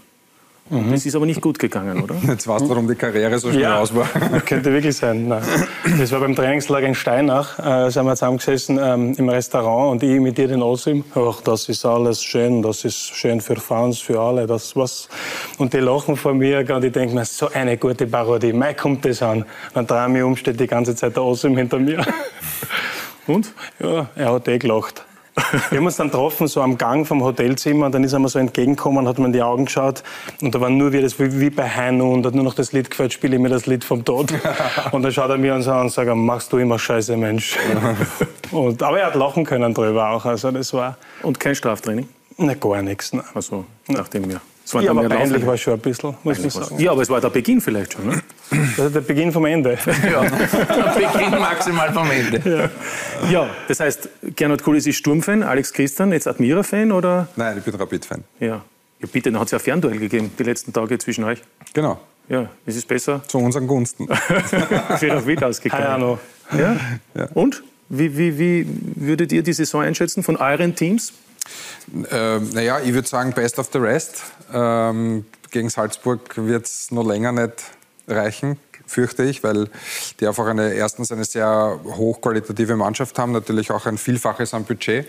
Mhm. 0.70 0.92
Das 0.92 1.04
ist 1.04 1.14
aber 1.14 1.26
nicht 1.26 1.40
gut 1.40 1.58
gegangen, 1.58 2.02
oder? 2.02 2.14
Jetzt 2.26 2.46
weißt 2.46 2.64
du, 2.64 2.68
warum 2.70 2.88
die 2.88 2.94
Karriere 2.94 3.38
so 3.38 3.50
schnell 3.50 3.62
ja, 3.62 3.78
aus 3.78 3.94
war. 3.94 4.06
könnte 4.46 4.72
wirklich 4.72 4.96
sein. 4.96 5.28
Nein. 5.28 5.42
Das 5.98 6.12
war 6.12 6.20
beim 6.20 6.34
Trainingslager 6.34 6.86
in 6.86 6.94
Steinach. 6.94 7.58
Äh, 7.58 7.90
sind 7.90 8.06
wir 8.06 8.14
zusammengesessen 8.14 8.78
ähm, 8.82 9.14
im 9.18 9.28
Restaurant 9.28 9.92
und 9.92 10.02
ich 10.02 10.16
imitiere 10.16 10.48
den 10.48 10.62
Osim. 10.62 11.04
Ach, 11.14 11.40
das 11.42 11.68
ist 11.68 11.84
alles 11.84 12.22
schön, 12.22 12.62
das 12.62 12.84
ist 12.84 13.14
schön 13.14 13.40
für 13.40 13.56
Fans, 13.56 14.00
für 14.00 14.20
alle. 14.20 14.46
Das 14.46 14.74
was. 14.76 15.08
Und 15.58 15.74
die 15.74 15.78
lachen 15.78 16.16
vor 16.16 16.34
mir 16.34 16.60
und 16.74 16.84
ich 16.84 16.92
denke 16.92 17.14
mir, 17.14 17.24
so 17.24 17.50
eine 17.50 17.76
gute 17.76 18.06
Parodie. 18.06 18.52
Mai 18.52 18.74
kommt 18.74 19.04
das 19.04 19.22
an. 19.22 19.44
Dann 19.74 19.86
drehe 19.86 20.06
ich 20.06 20.12
mich 20.12 20.22
um, 20.22 20.36
steht 20.36 20.58
die 20.58 20.66
ganze 20.66 20.94
Zeit 20.94 21.16
der 21.16 21.24
Osim 21.24 21.56
hinter 21.56 21.78
mir. 21.78 22.04
Und? 23.26 23.52
Ja, 23.78 24.08
er 24.16 24.32
hat 24.32 24.48
eh 24.48 24.58
gelacht. 24.58 25.04
Wir 25.70 25.78
haben 25.78 25.86
uns 25.86 25.96
dann 25.96 26.08
getroffen, 26.08 26.46
so 26.46 26.60
am 26.60 26.76
Gang 26.76 27.06
vom 27.06 27.22
Hotelzimmer, 27.22 27.86
und 27.86 27.92
dann 27.92 28.04
ist 28.04 28.12
er 28.12 28.18
mir 28.18 28.28
so 28.28 28.38
entgegengekommen, 28.38 29.08
hat 29.08 29.18
mir 29.18 29.26
in 29.26 29.32
die 29.32 29.42
Augen 29.42 29.64
geschaut, 29.64 30.02
und 30.42 30.54
da 30.54 30.60
waren 30.60 30.76
nur 30.76 30.92
wie, 30.92 31.00
das, 31.00 31.18
wie 31.18 31.48
bei 31.48 31.68
Heino, 31.68 32.12
und 32.12 32.26
hat 32.26 32.34
nur 32.34 32.44
noch 32.44 32.54
das 32.54 32.72
Lied 32.72 32.90
gefällt, 32.90 33.14
spiele 33.14 33.36
ich 33.36 33.42
mir 33.42 33.48
das 33.48 33.66
Lied 33.66 33.82
vom 33.82 34.04
Tod. 34.04 34.32
Und 34.92 35.02
dann 35.02 35.12
schaut 35.12 35.30
er 35.30 35.38
mir 35.38 35.54
an 35.54 35.62
und 35.62 35.90
sagt, 35.90 36.14
machst 36.14 36.52
du 36.52 36.58
immer 36.58 36.78
Scheiße, 36.78 37.16
Mensch. 37.16 37.56
und, 38.50 38.82
aber 38.82 39.00
er 39.00 39.06
hat 39.06 39.14
lachen 39.14 39.44
können 39.44 39.72
drüber 39.72 40.10
auch, 40.10 40.24
also 40.24 40.50
das 40.50 40.72
war... 40.74 40.96
Und 41.22 41.40
kein 41.40 41.54
Straftraining? 41.54 42.08
Na, 42.36 42.54
gar 42.54 42.82
nichts. 42.82 43.12
Ne. 43.12 43.24
Also, 43.34 43.64
nachdem 43.88 44.28
wir... 44.28 44.40
Es 44.64 44.74
war 44.74 44.82
ja, 44.82 44.90
aber 44.90 45.08
peinlich 45.08 45.44
war 45.44 45.56
schon 45.56 45.74
ein 45.74 45.80
bisschen, 45.80 46.14
muss 46.22 46.38
man 46.38 46.50
sagen. 46.50 46.78
Ja, 46.78 46.92
aber 46.92 47.02
es 47.02 47.10
war 47.10 47.20
der 47.20 47.30
Beginn 47.30 47.60
vielleicht 47.60 47.94
schon, 47.94 48.06
ne? 48.06 48.22
Das 48.76 48.86
ist 48.86 48.94
der 48.94 49.00
Beginn 49.00 49.32
vom 49.32 49.44
Ende. 49.44 49.76
ja, 49.86 50.22
der 50.22 51.08
Beginn 51.08 51.30
maximal 51.40 51.92
vom 51.92 52.10
Ende. 52.10 52.70
Ja, 53.24 53.30
ja 53.30 53.50
das 53.66 53.80
heißt, 53.80 54.08
Gernot 54.36 54.62
Kulis 54.62 54.86
ist 54.86 54.96
Sturmfan, 54.96 55.42
Alex 55.42 55.72
Christian 55.72 56.12
jetzt 56.12 56.28
Admira-Fan, 56.28 56.92
oder? 56.92 57.28
Nein, 57.36 57.58
ich 57.58 57.64
bin 57.64 57.74
Rapid-Fan. 57.74 58.24
Ja. 58.40 58.46
ja. 58.46 58.62
Bitte, 59.10 59.32
dann 59.32 59.40
hat 59.40 59.46
es 59.46 59.52
ja 59.52 59.58
ein 59.58 59.62
Fernduell 59.62 59.98
gegeben, 59.98 60.30
die 60.38 60.44
letzten 60.44 60.72
Tage 60.72 60.98
zwischen 60.98 61.24
euch. 61.24 61.42
Genau. 61.74 61.98
Ja, 62.28 62.48
ist 62.66 62.76
es 62.76 62.84
besser? 62.84 63.22
Zu 63.26 63.38
unseren 63.38 63.66
Gunsten. 63.66 64.06
Für 64.98 65.10
Rapid 65.10 65.44
ausgegangen. 65.44 66.18
Ja? 66.56 66.76
ja? 67.14 67.28
Und? 67.34 67.62
Wie, 67.88 68.16
wie, 68.16 68.38
wie 68.38 68.66
würdet 68.96 69.32
ihr 69.32 69.42
die 69.42 69.52
Saison 69.52 69.82
einschätzen 69.82 70.22
von 70.22 70.36
euren 70.36 70.74
Teams? 70.74 71.12
Ähm, 72.10 72.50
naja, 72.50 72.80
ich 72.80 72.94
würde 72.94 73.08
sagen, 73.08 73.32
best 73.32 73.58
of 73.58 73.68
the 73.72 73.78
rest. 73.78 74.22
Ähm, 74.52 75.24
gegen 75.50 75.68
Salzburg 75.68 76.36
wird 76.36 76.66
es 76.66 76.90
noch 76.90 77.06
länger 77.06 77.32
nicht 77.32 77.64
reichen, 78.08 78.58
fürchte 78.86 79.24
ich, 79.24 79.44
weil 79.44 79.68
die 80.20 80.26
einfach 80.26 80.46
eine, 80.46 80.72
erstens 80.72 81.12
eine 81.12 81.24
sehr 81.24 81.80
hochqualitative 81.84 82.76
Mannschaft 82.76 83.18
haben, 83.18 83.32
natürlich 83.32 83.70
auch 83.70 83.86
ein 83.86 83.98
Vielfaches 83.98 84.54
am 84.54 84.64
Budget. 84.64 85.06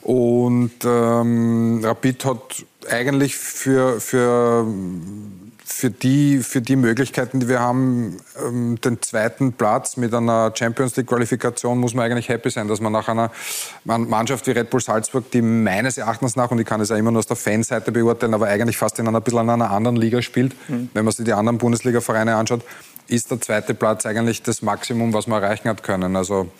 Und 0.00 0.84
ähm, 0.84 1.80
Rapid 1.84 2.24
hat 2.24 2.64
eigentlich 2.88 3.36
für, 3.36 4.00
für 4.00 4.66
für 5.70 5.90
die, 5.90 6.38
für 6.38 6.62
die 6.62 6.76
Möglichkeiten, 6.76 7.40
die 7.40 7.48
wir 7.48 7.60
haben, 7.60 8.16
ähm, 8.42 8.80
den 8.80 9.02
zweiten 9.02 9.52
Platz 9.52 9.98
mit 9.98 10.14
einer 10.14 10.50
Champions 10.54 10.96
League-Qualifikation, 10.96 11.78
muss 11.78 11.92
man 11.92 12.06
eigentlich 12.06 12.30
happy 12.30 12.48
sein, 12.48 12.68
dass 12.68 12.80
man 12.80 12.90
nach 12.90 13.08
einer 13.08 13.30
Mannschaft 13.84 14.46
wie 14.46 14.52
Red 14.52 14.70
Bull 14.70 14.80
Salzburg, 14.80 15.30
die 15.30 15.42
meines 15.42 15.98
Erachtens 15.98 16.36
nach, 16.36 16.50
und 16.50 16.58
ich 16.58 16.66
kann 16.66 16.80
es 16.80 16.88
ja 16.88 16.96
immer 16.96 17.10
nur 17.10 17.18
aus 17.18 17.26
der 17.26 17.36
Fanseite 17.36 17.92
beurteilen, 17.92 18.32
aber 18.32 18.46
eigentlich 18.48 18.78
fast 18.78 18.98
in 18.98 19.06
einer 19.06 19.20
bisschen 19.20 19.40
in 19.40 19.50
einer 19.50 19.70
anderen 19.70 19.96
Liga 19.96 20.22
spielt, 20.22 20.56
mhm. 20.68 20.88
wenn 20.94 21.04
man 21.04 21.12
sich 21.12 21.26
die 21.26 21.34
anderen 21.34 21.58
Bundesliga-Vereine 21.58 22.36
anschaut, 22.36 22.62
ist 23.06 23.30
der 23.30 23.40
zweite 23.40 23.74
Platz 23.74 24.06
eigentlich 24.06 24.42
das 24.42 24.62
Maximum, 24.62 25.12
was 25.12 25.26
man 25.26 25.42
erreichen 25.42 25.68
hat 25.68 25.82
können. 25.82 26.16
Also 26.16 26.50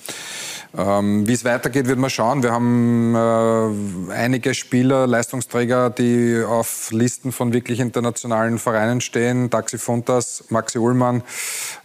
ähm, 0.77 1.27
Wie 1.27 1.33
es 1.33 1.45
weitergeht, 1.45 1.87
wird 1.87 1.99
man 1.99 2.11
schauen. 2.11 2.43
Wir 2.43 2.53
haben 2.53 3.15
äh, 3.15 4.13
einige 4.13 4.53
Spieler, 4.53 5.07
Leistungsträger, 5.07 5.91
die 5.91 6.43
auf 6.47 6.91
Listen 6.93 7.33
von 7.33 7.53
wirklich 7.53 7.81
internationalen 7.81 8.59
Vereinen 8.59 9.01
stehen. 9.01 9.51
Taxi 9.51 9.79
Fontas, 9.79 10.45
Maxi 10.51 10.79
Ullmann, 10.79 11.23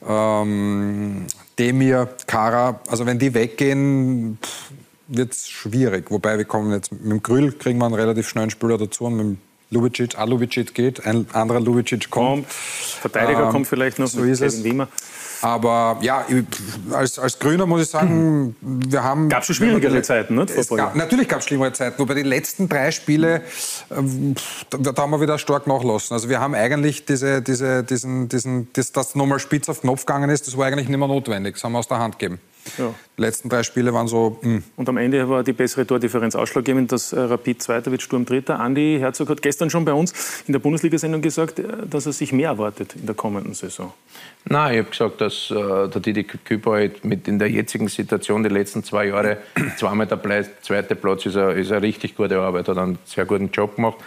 ähm, 0.08 1.26
Demir, 1.58 2.10
Kara. 2.28 2.82
Also 2.88 3.06
wenn 3.06 3.20
die 3.20 3.34
weggehen, 3.34 4.38
wird 5.08 5.32
es 5.32 5.50
schwierig. 5.50 6.12
Wobei 6.12 6.38
wir 6.38 6.46
kommen 6.46 6.72
jetzt 6.72 6.92
mit 6.92 7.10
dem 7.10 7.24
Grüll, 7.24 7.54
kriegen 7.54 7.80
wir 7.80 7.86
einen 7.86 7.96
relativ 7.96 8.28
schnellen 8.28 8.50
Spieler 8.50 8.78
dazu 8.78 9.06
und 9.06 9.16
mit 9.16 9.26
dem 9.26 9.38
Lubicic, 9.74 10.18
ein 10.18 10.30
Lubicic 10.30 10.74
geht, 10.74 11.06
ein 11.06 11.26
anderer 11.34 11.60
Lubicic 11.60 12.10
kommt. 12.10 12.48
Verteidiger 12.48 13.46
ähm, 13.46 13.50
kommt 13.50 13.68
vielleicht 13.68 13.98
noch 13.98 14.08
so 14.08 14.20
mit 14.20 14.38
Kevin 14.38 14.64
Wiemer. 14.64 14.88
Aber 15.44 15.98
ja, 16.00 16.26
als, 16.94 17.20
als 17.20 17.38
Grüner 17.38 17.66
muss 17.66 17.82
ich 17.82 17.90
sagen, 17.90 18.56
wir 18.62 19.04
haben. 19.04 19.28
Gab 19.28 19.42
es 19.42 19.48
schon 19.48 19.56
schwierigere 19.56 20.02
Zeiten, 20.02 20.36
ne? 20.36 20.46
Gab, 20.46 20.96
natürlich 20.96 21.28
gab 21.28 21.40
es 21.40 21.46
schlimmere 21.46 21.74
Zeiten, 21.74 22.00
wobei 22.00 22.14
die 22.14 22.24
letzten 22.24 22.70
drei 22.70 22.92
Spiele, 22.92 23.42
äh, 23.90 23.96
da, 24.70 24.94
da, 24.94 25.02
haben 25.02 25.12
wir 25.12 25.20
wieder 25.20 25.38
stark 25.38 25.68
nachlassen. 25.68 26.14
Also 26.14 26.30
wir 26.30 26.40
haben 26.40 26.56
eigentlich 26.56 27.04
diese, 27.04 27.42
diese, 27.42 27.84
diesen, 27.84 28.30
diesen, 28.30 28.70
das, 28.72 28.94
das 28.94 29.16
nochmal 29.16 29.40
spitz 29.40 29.68
auf 29.68 29.82
Knopf 29.82 30.06
gegangen 30.06 30.30
ist, 30.30 30.48
das 30.48 30.56
war 30.56 30.68
eigentlich 30.68 30.88
nicht 30.88 30.98
mehr 30.98 31.10
notwendig. 31.10 31.56
Das 31.56 31.66
haben 31.66 31.74
wir 31.74 31.80
aus 31.80 31.90
der 31.90 32.00
Hand 32.00 32.20
gegeben. 32.20 32.40
Ja. 32.78 32.94
Die 33.18 33.22
letzten 33.22 33.50
drei 33.50 33.64
Spiele 33.64 33.94
waren 33.94 34.08
so. 34.08 34.40
Mh. 34.42 34.50
Hm. 34.54 34.64
Und 34.76 34.90
am 34.90 34.98
Ende 34.98 35.28
war 35.30 35.44
die 35.44 35.54
bessere 35.54 35.86
Tordifferenz 35.86 36.36
ausschlaggebend, 36.36 36.92
dass 36.92 37.14
äh, 37.14 37.20
Rapid 37.20 37.62
Zweiter 37.62 37.92
wird, 37.92 38.02
Sturm 38.02 38.26
Dritter. 38.26 38.60
Andi 38.60 38.98
Herzog 39.00 39.30
hat 39.30 39.42
gestern 39.42 39.70
schon 39.70 39.86
bei 39.86 39.94
uns 39.94 40.44
in 40.48 40.54
der 40.54 40.60
Bundesliga-Sendung 40.60 41.22
gesagt, 41.22 41.60
äh, 41.60 41.64
dass 41.90 42.06
er 42.06 42.14
sich 42.14 42.32
mehr 42.32 42.50
erwartet 42.50 42.96
in 42.96 43.06
der 43.06 43.16
kommenden 43.16 43.54
Saison. 43.54 43.94
Nein, 44.46 44.74
ich 44.74 44.80
habe 44.80 44.90
gesagt, 44.90 45.22
dass 45.22 45.52
äh, 45.52 45.90
der 45.90 46.02
Didi 46.02 46.24
Küper 46.24 46.72
halt 46.72 47.06
mit 47.06 47.28
in 47.28 47.40
der 47.40 47.50
jetzigen 47.50 47.88
Situation 47.88 48.44
die 48.44 48.50
letzten 48.50 48.84
zwei 48.84 49.08
Jahre 49.08 49.38
zweimal 49.78 50.08
der 50.08 50.46
zweite 50.62 50.96
Platz 50.96 51.26
ist 51.26 51.38
eine, 51.38 51.54
ist 51.54 51.72
eine 51.72 51.82
richtig 51.82 52.16
gute 52.16 52.40
Arbeit, 52.40 52.68
hat 52.68 52.78
einen 52.78 52.98
sehr 53.06 53.26
guten 53.26 53.52
Job 53.52 53.76
gemacht. 53.76 53.98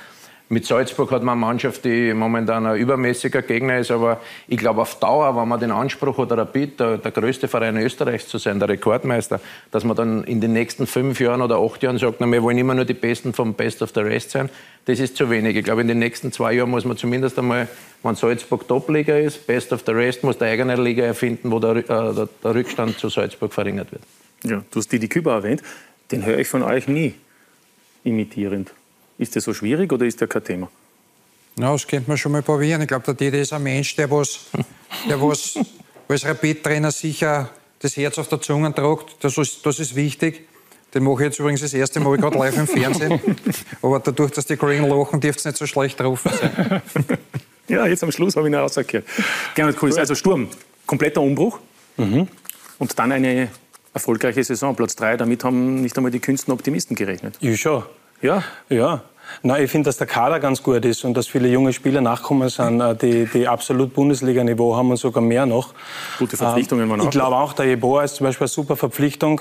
Mit 0.49 0.65
Salzburg 0.65 1.11
hat 1.11 1.25
man 1.25 1.33
eine 1.33 1.41
Mannschaft, 1.41 1.85
die 1.85 2.15
momentan 2.15 2.67
ein 2.67 2.77
übermäßiger 2.77 3.43
Gegner 3.43 3.79
ist, 3.79 3.91
aber 3.91 4.21
ich 4.47 4.59
glaube 4.59 4.81
auf 4.81 5.01
Dauer, 5.01 5.37
wenn 5.37 5.49
man 5.49 5.59
den 5.59 5.73
Anspruch 5.73 6.19
hat, 6.19 6.31
Rapid, 6.31 6.79
der, 6.79 6.99
der 6.99 7.11
größte 7.11 7.49
Verein 7.49 7.77
Österreichs 7.77 8.29
zu 8.29 8.39
sein, 8.39 8.61
der 8.61 8.69
Rekordmeister, 8.69 9.41
dass 9.73 9.83
man 9.83 9.97
dann 9.97 10.23
in 10.23 10.41
den 10.41 10.53
nächsten 10.53 10.87
fünf 10.87 11.19
Jahren 11.19 11.43
oder 11.43 11.57
acht 11.57 11.83
Jahren 11.83 11.99
sagt, 11.99 12.21
na, 12.21 12.31
wir 12.31 12.45
wollen 12.45 12.59
immer 12.59 12.75
nur 12.75 12.85
die 12.85 12.95
Besten 12.95 13.33
vom 13.33 13.55
Best 13.55 13.83
of 13.83 13.91
the 13.93 14.01
Rest 14.03 14.31
sein, 14.31 14.49
das 14.85 15.01
ist 15.01 15.17
zu 15.17 15.31
wenig. 15.31 15.57
Ich 15.57 15.65
glaube, 15.65 15.81
in 15.81 15.89
den 15.89 15.99
nächsten 15.99 16.31
zwei 16.31 16.53
Jahren 16.53 16.71
muss 16.71 16.85
man 16.85 16.97
zumindest 16.97 17.37
einmal, 17.41 17.67
wenn 18.05 18.15
Salzburg 18.15 18.69
Top-Liga 18.69 19.17
ist, 19.17 19.49
Best 19.49 19.73
of 19.73 19.83
the 19.85 19.93
Rest, 19.93 20.23
muss 20.23 20.39
der 20.39 20.49
eigene 20.49 20.77
Liga 20.77 21.03
erfinden, 21.05 21.51
wo 21.51 21.59
der, 21.59 21.77
äh, 21.77 22.27
der, 22.45 22.55
Rückstand 22.55 23.01
zu 23.01 23.09
Salzburg 23.09 23.53
verringert 23.53 23.91
wird. 23.91 24.03
Ja, 24.45 24.63
du 24.71 24.79
hast 24.79 24.93
Didi 24.93 25.09
Küber 25.09 25.33
erwähnt, 25.33 25.63
den 26.13 26.25
höre 26.25 26.39
ich 26.39 26.47
von 26.47 26.63
euch 26.63 26.87
nie 26.87 27.15
imitierend. 28.05 28.71
Ist 29.19 29.37
das 29.37 29.45
so 29.45 29.55
schwierig 29.55 29.93
oder 29.93 30.07
ist 30.07 30.21
der 30.21 30.29
kein 30.29 30.45
Thema? 30.45 30.71
Na, 31.57 31.73
das 31.73 31.87
könnte 31.87 32.09
man 32.09 32.19
schon 32.19 32.33
mal 32.33 32.43
probieren. 32.43 32.83
Ich 32.83 32.89
glaube, 32.89 33.05
der 33.05 33.15
Didi 33.15 33.41
ist 33.41 33.53
ein 33.53 33.63
Mensch, 33.63 33.97
der 33.97 34.11
was, 34.11 34.41
der 35.09 35.21
was 35.21 35.59
als 36.09 36.25
Rapid-Trainer 36.25 36.91
sicher 36.91 37.51
das 37.81 37.97
Herz 37.97 38.19
auf 38.19 38.29
der 38.29 38.41
Zunge 38.41 38.75
tragt. 38.75 39.17
Das 39.21 39.39
ist, 39.39 39.65
das 39.65 39.81
ist 39.81 39.97
wichtig. 39.97 40.47
Den 40.95 41.05
mache 41.05 41.23
ich 41.23 41.29
jetzt 41.29 41.39
übrigens 41.39 41.63
das 41.63 41.75
erste 41.75 42.01
Mal 42.01 42.17
gerade 42.17 42.39
live 42.39 42.57
im 42.57 42.67
Fernsehen. 42.67 43.21
Aber 43.83 44.01
dadurch, 44.01 44.33
dass 44.33 44.47
die 44.47 44.57
Kollegen 44.57 44.89
lachen, 44.89 45.21
dürfte 45.21 45.41
es 45.41 45.45
nicht 45.47 45.57
so 45.57 45.67
schlecht 45.67 45.99
drauf 45.99 46.25
sein. 46.25 46.83
ja, 47.69 47.87
jetzt 47.87 48.03
am 48.03 48.13
Schluss 48.13 48.37
habe 48.37 48.49
ich 48.49 48.53
ihn 48.53 48.59
rausgehört. 48.59 49.05
Gernot 49.55 49.77
Kulis, 49.77 49.97
also 49.97 50.15
Sturm, 50.15 50.49
kompletter 50.87 51.21
Umbruch. 51.23 51.59
Mhm. 51.97 52.29
Und 52.79 52.99
dann 52.99 53.13
eine 53.13 53.49
erfolgreiche 53.95 54.45
Saison, 54.45 54.77
Platz 54.77 54.95
3. 54.97 55.17
Damit 55.17 55.43
haben 55.43 55.81
nicht 55.83 55.97
einmal 55.97 56.13
die 56.13 56.21
kühnsten 56.21 56.53
Optimisten 56.53 56.95
gerechnet. 56.95 57.37
Ja, 57.41 57.57
schon. 57.57 57.83
Ja, 58.27 58.43
ja. 58.69 59.03
Na, 59.43 59.59
ich 59.61 59.71
finde, 59.71 59.89
dass 59.89 59.97
der 59.97 60.07
Kader 60.07 60.41
ganz 60.41 60.63
gut 60.63 60.85
ist 60.85 61.05
und 61.05 61.17
dass 61.17 61.27
viele 61.27 61.49
junge 61.49 61.73
Spieler 61.73 62.01
nachkommen 62.01 62.49
sind, 62.49 62.81
äh, 62.81 62.95
die, 62.97 63.27
die 63.27 63.47
absolut 63.47 63.95
Bundesliga-Niveau 63.95 64.77
haben 64.77 64.91
und 64.91 64.97
sogar 64.97 65.23
mehr 65.23 65.47
noch. 65.47 65.75
Gute 66.19 66.37
Verpflichtungen 66.37 66.89
waren 66.89 67.01
auch. 67.01 67.05
Ich 67.05 67.11
glaube 67.11 67.37
auch, 67.37 67.53
der 67.53 67.67
Jeboa 67.67 68.03
ist 68.03 68.17
zum 68.17 68.27
Beispiel 68.27 68.45
eine 68.45 68.49
super 68.49 68.77
Verpflichtung. 68.77 69.41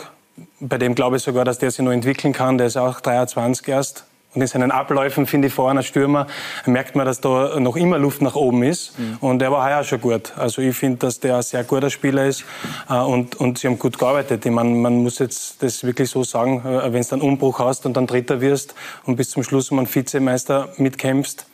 Bei 0.59 0.77
dem 0.77 0.95
glaube 0.95 1.17
ich 1.17 1.23
sogar, 1.23 1.45
dass 1.45 1.59
der 1.59 1.71
sich 1.71 1.83
noch 1.83 1.91
entwickeln 1.91 2.33
kann. 2.33 2.57
Der 2.57 2.67
ist 2.67 2.77
auch 2.77 2.99
23 2.99 3.67
erst. 3.67 4.05
Und 4.35 4.41
in 4.41 4.47
seinen 4.47 4.71
Abläufen, 4.71 5.25
finde 5.25 5.47
ich, 5.47 5.53
vor 5.53 5.69
einer 5.69 5.81
Stürmer 5.81 6.27
merkt 6.65 6.95
man, 6.95 7.05
dass 7.05 7.21
da 7.21 7.59
noch 7.59 7.77
immer 7.77 7.97
Luft 7.97 8.21
nach 8.21 8.35
oben 8.35 8.63
ist. 8.63 8.99
Mhm. 8.99 9.17
Und 9.21 9.39
der 9.39 9.51
war 9.51 9.65
heuer 9.65 9.83
schon 9.83 10.01
gut. 10.01 10.33
Also 10.37 10.61
ich 10.61 10.75
finde, 10.75 10.97
dass 10.99 11.21
der 11.21 11.37
ein 11.37 11.41
sehr 11.41 11.63
guter 11.63 11.89
Spieler 11.89 12.25
ist. 12.25 12.43
Äh, 12.89 12.95
und, 12.95 13.35
und 13.35 13.59
sie 13.59 13.67
haben 13.67 13.79
gut 13.79 13.97
gearbeitet. 13.97 14.45
Ich 14.45 14.51
meine, 14.51 14.69
man 14.69 15.03
muss 15.03 15.19
jetzt 15.19 15.63
das 15.63 15.83
wirklich 15.83 16.09
so 16.09 16.23
sagen, 16.23 16.59
äh, 16.65 16.91
wenn 16.91 17.01
du 17.01 17.13
einen 17.13 17.21
Umbruch 17.21 17.59
hast 17.59 17.85
und 17.85 17.95
dann 17.95 18.07
Dritter 18.07 18.41
wirst 18.41 18.75
und 19.05 19.15
bis 19.15 19.29
zum 19.29 19.43
Schluss 19.43 19.71
um 19.71 19.79
einen 19.79 19.93
Vizemeister 19.93 20.69
mitkämpfst, 20.77 21.45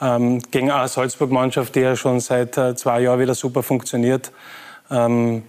ähm, 0.00 0.40
gegen 0.50 0.70
eine 0.70 0.88
Salzburg-Mannschaft, 0.88 1.74
die 1.76 1.80
ja 1.80 1.94
schon 1.94 2.18
seit 2.18 2.58
äh, 2.58 2.74
zwei 2.74 3.00
Jahren 3.00 3.20
wieder 3.20 3.34
super 3.34 3.62
funktioniert, 3.62 4.32
ähm, 4.90 5.44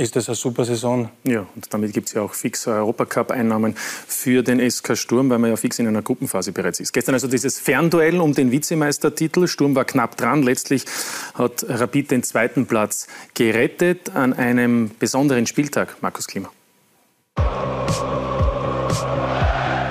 ist 0.00 0.16
das 0.16 0.28
eine 0.28 0.34
super 0.34 0.64
Saison. 0.64 1.10
Ja, 1.24 1.46
und 1.54 1.72
damit 1.72 1.92
gibt 1.92 2.08
es 2.08 2.14
ja 2.14 2.22
auch 2.22 2.32
fix 2.32 2.66
Europacup-Einnahmen 2.66 3.74
für 3.76 4.42
den 4.42 4.70
SK 4.70 4.96
Sturm, 4.96 5.30
weil 5.30 5.38
man 5.38 5.50
ja 5.50 5.56
fix 5.56 5.78
in 5.78 5.86
einer 5.86 6.02
Gruppenphase 6.02 6.52
bereits 6.52 6.80
ist. 6.80 6.92
Gestern 6.92 7.14
also 7.14 7.28
dieses 7.28 7.58
Fernduell 7.58 8.20
um 8.20 8.34
den 8.34 8.50
Vizemeistertitel. 8.50 9.46
Sturm 9.46 9.74
war 9.74 9.84
knapp 9.84 10.16
dran. 10.16 10.42
Letztlich 10.42 10.84
hat 11.34 11.64
Rapid 11.68 12.10
den 12.10 12.22
zweiten 12.22 12.66
Platz 12.66 13.06
gerettet 13.34 14.14
an 14.14 14.32
einem 14.32 14.90
besonderen 14.98 15.46
Spieltag. 15.46 15.96
Markus 16.00 16.26
Klima. 16.26 16.50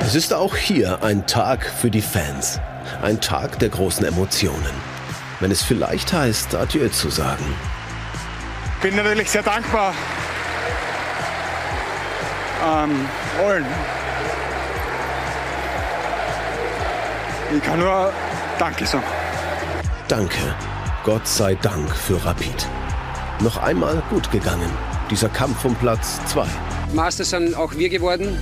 Es 0.01 0.16
ist 0.16 0.34
auch 0.34 0.56
hier 0.56 1.04
ein 1.04 1.28
Tag 1.28 1.63
für 1.66 1.92
die 1.92 2.01
Fans. 2.01 2.60
Ein 3.04 3.22
Tag 3.22 3.60
der 3.60 3.70
großen 3.70 4.06
Emotionen. 4.06 4.74
Wenn 5.39 5.51
es 5.51 5.62
vielleicht 5.62 6.12
heißt, 6.12 6.56
Adieu 6.56 6.89
zu 6.89 7.10
sagen 7.10 7.46
bin 8.81 8.95
natürlich 8.95 9.29
sehr 9.29 9.43
dankbar 9.43 9.93
ähm, 12.65 13.07
allen. 13.43 13.65
Ich 17.55 17.63
kann 17.63 17.79
nur 17.79 18.13
Danke 18.57 18.86
sagen. 18.86 19.03
Danke. 20.07 20.55
Gott 21.03 21.27
sei 21.27 21.55
Dank 21.55 21.95
für 21.95 22.24
Rapid. 22.24 22.67
Noch 23.39 23.57
einmal 23.57 24.03
gut 24.09 24.29
gegangen. 24.31 24.69
Dieser 25.09 25.29
Kampf 25.29 25.63
um 25.65 25.74
Platz 25.75 26.19
2. 26.27 26.45
Meister 26.93 27.24
sind 27.24 27.55
auch 27.55 27.74
wir 27.75 27.89
geworden. 27.89 28.38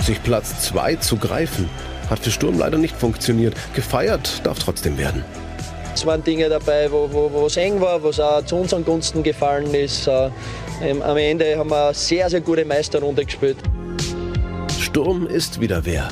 Sich 0.00 0.22
Platz 0.22 0.62
2 0.62 0.96
zu 0.96 1.16
greifen, 1.16 1.70
hat 2.10 2.18
für 2.18 2.30
Sturm 2.30 2.58
leider 2.58 2.78
nicht 2.78 2.96
funktioniert. 2.96 3.54
Gefeiert 3.74 4.44
darf 4.44 4.58
trotzdem 4.58 4.98
werden. 4.98 5.24
Es 5.98 6.06
waren 6.06 6.22
Dinge 6.22 6.48
dabei, 6.48 6.88
wo, 6.92 7.12
wo, 7.12 7.28
wo 7.32 7.46
es 7.46 7.56
eng 7.56 7.80
war, 7.80 8.00
was 8.04 8.20
auch 8.20 8.40
zu 8.44 8.54
unseren 8.54 8.84
Gunsten 8.84 9.24
gefallen 9.24 9.74
ist. 9.74 10.06
Äh, 10.06 10.30
ähm, 10.80 11.02
am 11.02 11.16
Ende 11.16 11.58
haben 11.58 11.70
wir 11.70 11.86
eine 11.86 11.94
sehr, 11.94 12.30
sehr 12.30 12.40
gute 12.40 12.64
Meisterrunde 12.64 13.24
gespielt. 13.24 13.56
Sturm 14.78 15.26
ist 15.26 15.60
wieder 15.60 15.84
wer. 15.84 16.08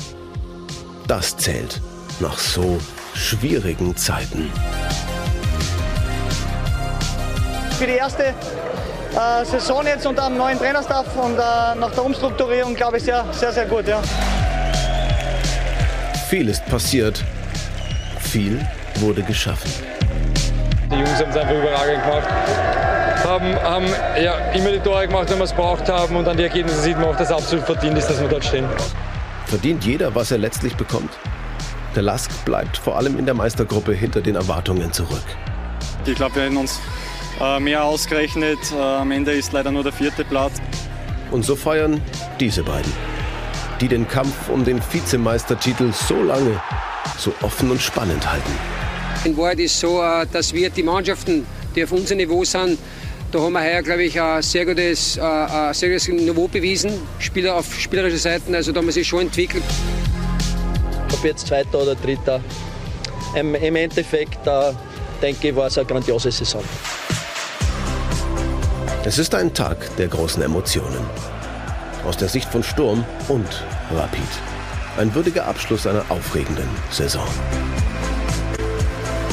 Das 1.07 1.37
zählt 1.37 1.79
nach 2.19 2.37
so 2.37 2.77
schwierigen 3.13 3.95
Zeiten. 3.95 4.51
Für 7.79 7.87
die 7.87 7.93
erste 7.93 8.23
äh, 8.25 9.45
Saison 9.45 9.85
jetzt 9.85 10.05
unter 10.05 10.25
einem 10.25 10.35
neuen 10.35 10.59
Trainerstaff 10.59 11.15
und 11.15 11.35
äh, 11.35 11.79
nach 11.79 11.91
der 11.93 12.03
Umstrukturierung 12.03 12.75
glaube 12.75 12.97
ich 12.97 13.03
sehr, 13.03 13.23
sehr, 13.31 13.53
sehr 13.53 13.65
gut. 13.65 13.87
Ja. 13.87 14.01
Viel 16.27 16.49
ist 16.49 16.65
passiert. 16.65 17.23
Viel 18.19 18.59
wurde 19.01 19.23
geschaffen. 19.23 19.71
Die 20.91 20.95
Jungs 20.95 21.19
haben 21.19 21.29
es 21.29 21.37
einfach 21.37 21.53
überragend 21.53 22.03
gemacht. 22.03 22.27
Haben, 23.23 23.55
haben 23.61 23.85
ja, 24.21 24.37
immer 24.53 24.71
die 24.71 24.79
Tore 24.79 25.07
gemacht, 25.07 25.29
wenn 25.29 25.37
wir 25.37 25.43
es 25.43 25.53
braucht 25.53 25.89
haben. 25.89 26.15
Und 26.15 26.27
an 26.27 26.37
die 26.37 26.43
Ergebnisse 26.43 26.79
sieht 26.79 26.97
man 26.97 27.09
auch, 27.09 27.15
dass 27.17 27.29
es 27.29 27.35
absolut 27.35 27.65
verdient 27.65 27.97
ist, 27.97 28.07
dass 28.07 28.21
wir 28.21 28.29
dort 28.29 28.45
stehen. 28.45 28.65
Verdient 29.45 29.83
jeder, 29.83 30.15
was 30.15 30.31
er 30.31 30.37
letztlich 30.37 30.75
bekommt? 30.75 31.11
Der 31.95 32.03
Lask 32.03 32.31
bleibt 32.45 32.77
vor 32.77 32.97
allem 32.97 33.17
in 33.17 33.25
der 33.25 33.33
Meistergruppe 33.33 33.93
hinter 33.93 34.21
den 34.21 34.35
Erwartungen 34.35 34.93
zurück. 34.93 35.23
Ich 36.05 36.15
glaube, 36.15 36.35
wir 36.35 36.43
hätten 36.43 36.57
uns 36.57 36.79
äh, 37.41 37.59
mehr 37.59 37.83
ausgerechnet. 37.83 38.59
Äh, 38.71 38.79
am 38.79 39.11
Ende 39.11 39.31
ist 39.31 39.51
leider 39.51 39.71
nur 39.71 39.83
der 39.83 39.93
vierte 39.93 40.23
Platz. 40.23 40.61
Und 41.31 41.43
so 41.43 41.55
feiern 41.55 42.01
diese 42.39 42.63
beiden, 42.63 42.91
die 43.81 43.87
den 43.87 44.07
Kampf 44.07 44.49
um 44.49 44.63
den 44.63 44.81
Vizemeistertitel 44.91 45.91
so 45.91 46.21
lange, 46.23 46.61
so 47.17 47.33
offen 47.41 47.71
und 47.71 47.81
spannend 47.81 48.29
halten. 48.29 48.76
In 49.27 49.35
Wahrheit 49.35 49.59
ist 49.59 49.73
es 49.73 49.81
so, 49.81 50.01
äh, 50.01 50.25
dass 50.31 50.53
wir 50.53 50.69
die 50.69 50.83
Mannschaften, 50.83 51.45
die 51.75 51.83
auf 51.83 51.91
unserem 51.91 52.19
Niveau 52.19 52.45
sind, 52.45 52.79
da 53.29 53.41
haben 53.41 53.51
wir 53.51 53.61
heuer, 53.61 53.81
glaube 53.81 54.03
ich, 54.05 54.21
ein 54.21 54.41
sehr 54.41 54.65
gutes, 54.65 55.17
äh, 55.17 55.21
ein 55.21 55.73
sehr 55.73 55.89
gutes 55.89 56.07
Niveau 56.07 56.47
bewiesen, 56.47 56.93
Spieler 57.19 57.55
auf 57.55 57.77
spielerischer 57.77 58.19
Seite. 58.19 58.55
Also 58.55 58.71
da 58.71 58.79
haben 58.79 58.85
wir 58.85 58.93
sich 58.93 59.05
schon 59.05 59.23
entwickelt. 59.23 59.65
Ob 61.11 61.21
jetzt 61.25 61.45
Zweiter 61.45 61.81
oder 61.81 61.95
Dritter, 61.95 62.39
im, 63.35 63.53
im 63.55 63.75
Endeffekt 63.75 64.47
äh, 64.47 64.71
denke 65.21 65.49
ich, 65.49 65.55
war 65.57 65.67
es 65.67 65.77
eine 65.77 65.87
grandiose 65.87 66.31
Saison. 66.31 66.63
Es 69.03 69.17
ist 69.17 69.35
ein 69.35 69.53
Tag 69.53 69.93
der 69.97 70.07
großen 70.07 70.41
Emotionen. 70.41 71.05
Aus 72.05 72.15
der 72.15 72.29
Sicht 72.29 72.47
von 72.49 72.63
Sturm 72.63 73.03
und 73.27 73.65
Rapid. 73.93 74.21
Ein 74.97 75.13
würdiger 75.13 75.47
Abschluss 75.47 75.85
einer 75.85 76.05
aufregenden 76.07 76.69
Saison. 76.91 77.27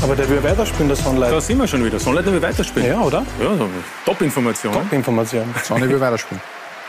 Aber 0.04 0.14
der 0.14 0.28
will 0.28 0.42
weiterspielen, 0.42 0.88
der 0.88 0.98
Sonnleiter. 0.98 1.32
Da 1.36 1.40
sind 1.40 1.58
wir 1.58 1.66
schon 1.66 1.82
wieder. 1.82 1.98
Sonnleiter 1.98 2.30
will 2.30 2.42
weiterspielen. 2.42 2.86
Ja, 2.86 3.00
oder? 3.00 3.24
Ja, 3.40 3.56
Top-Information. 4.04 4.74
Top-Information. 4.74 5.54
Sonny 5.62 5.88
will 5.88 5.98
weiterspielen. 5.98 6.42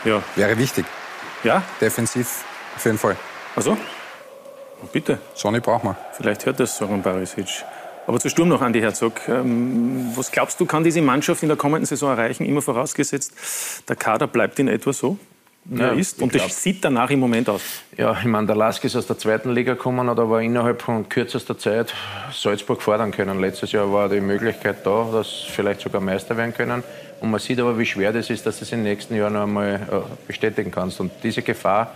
Ja. 0.04 0.22
Wäre 0.34 0.58
wichtig. 0.58 0.84
Ja? 1.42 1.62
Defensiv 1.80 2.44
auf 2.76 2.84
jeden 2.84 2.98
Fall. 2.98 3.16
Also? 3.56 3.74
Bitte. 4.92 5.18
Sonny 5.32 5.60
braucht 5.60 5.84
man. 5.84 5.96
Vielleicht 6.12 6.44
hört 6.44 6.60
das 6.60 6.76
Soran 6.76 7.00
Barisic. 7.00 7.64
Aber 8.06 8.20
zu 8.20 8.28
Sturm 8.28 8.50
noch, 8.50 8.60
Andi 8.60 8.80
Herzog. 8.80 9.14
Ähm, 9.28 10.12
was 10.14 10.30
glaubst 10.30 10.60
du, 10.60 10.66
kann 10.66 10.84
diese 10.84 11.00
Mannschaft 11.00 11.42
in 11.42 11.48
der 11.48 11.56
kommenden 11.56 11.86
Saison 11.86 12.10
erreichen? 12.10 12.44
Immer 12.44 12.60
vorausgesetzt, 12.60 13.32
der 13.88 13.96
Kader 13.96 14.26
bleibt 14.26 14.58
in 14.58 14.68
etwa 14.68 14.92
so, 14.92 15.16
Ja, 15.70 15.90
ist. 15.90 16.22
Und 16.22 16.32
glaub- 16.32 16.44
das 16.44 16.62
sieht 16.62 16.84
danach 16.84 17.10
im 17.10 17.20
Moment 17.20 17.48
aus. 17.48 17.62
Ja, 17.96 18.16
ich 18.18 18.26
meine, 18.26 18.46
der 18.46 18.56
Lask 18.56 18.84
ist 18.84 18.94
aus 18.94 19.06
der 19.06 19.18
zweiten 19.18 19.52
Liga 19.52 19.74
gekommen, 19.74 20.08
hat 20.08 20.18
aber 20.18 20.42
innerhalb 20.42 20.82
von 20.82 21.08
kürzester 21.08 21.58
Zeit 21.58 21.92
Salzburg 22.32 22.82
fordern 22.82 23.10
können. 23.10 23.40
Letztes 23.40 23.72
Jahr 23.72 23.92
war 23.92 24.08
die 24.08 24.20
Möglichkeit 24.20 24.84
da, 24.84 25.08
dass 25.12 25.44
sie 25.46 25.50
vielleicht 25.50 25.80
sogar 25.80 26.00
Meister 26.00 26.36
werden 26.36 26.54
können. 26.54 26.84
Und 27.20 27.30
man 27.30 27.40
sieht 27.40 27.58
aber, 27.58 27.78
wie 27.78 27.86
schwer 27.86 28.12
das 28.12 28.30
ist, 28.30 28.46
dass 28.46 28.58
du 28.58 28.64
es 28.64 28.72
in 28.72 28.84
den 28.84 28.92
nächsten 28.92 29.16
Jahren 29.16 29.32
noch 29.32 29.42
einmal 29.42 29.74
äh, 29.74 30.26
bestätigen 30.26 30.70
kannst. 30.70 31.00
Und 31.00 31.10
diese 31.22 31.42
Gefahr 31.42 31.92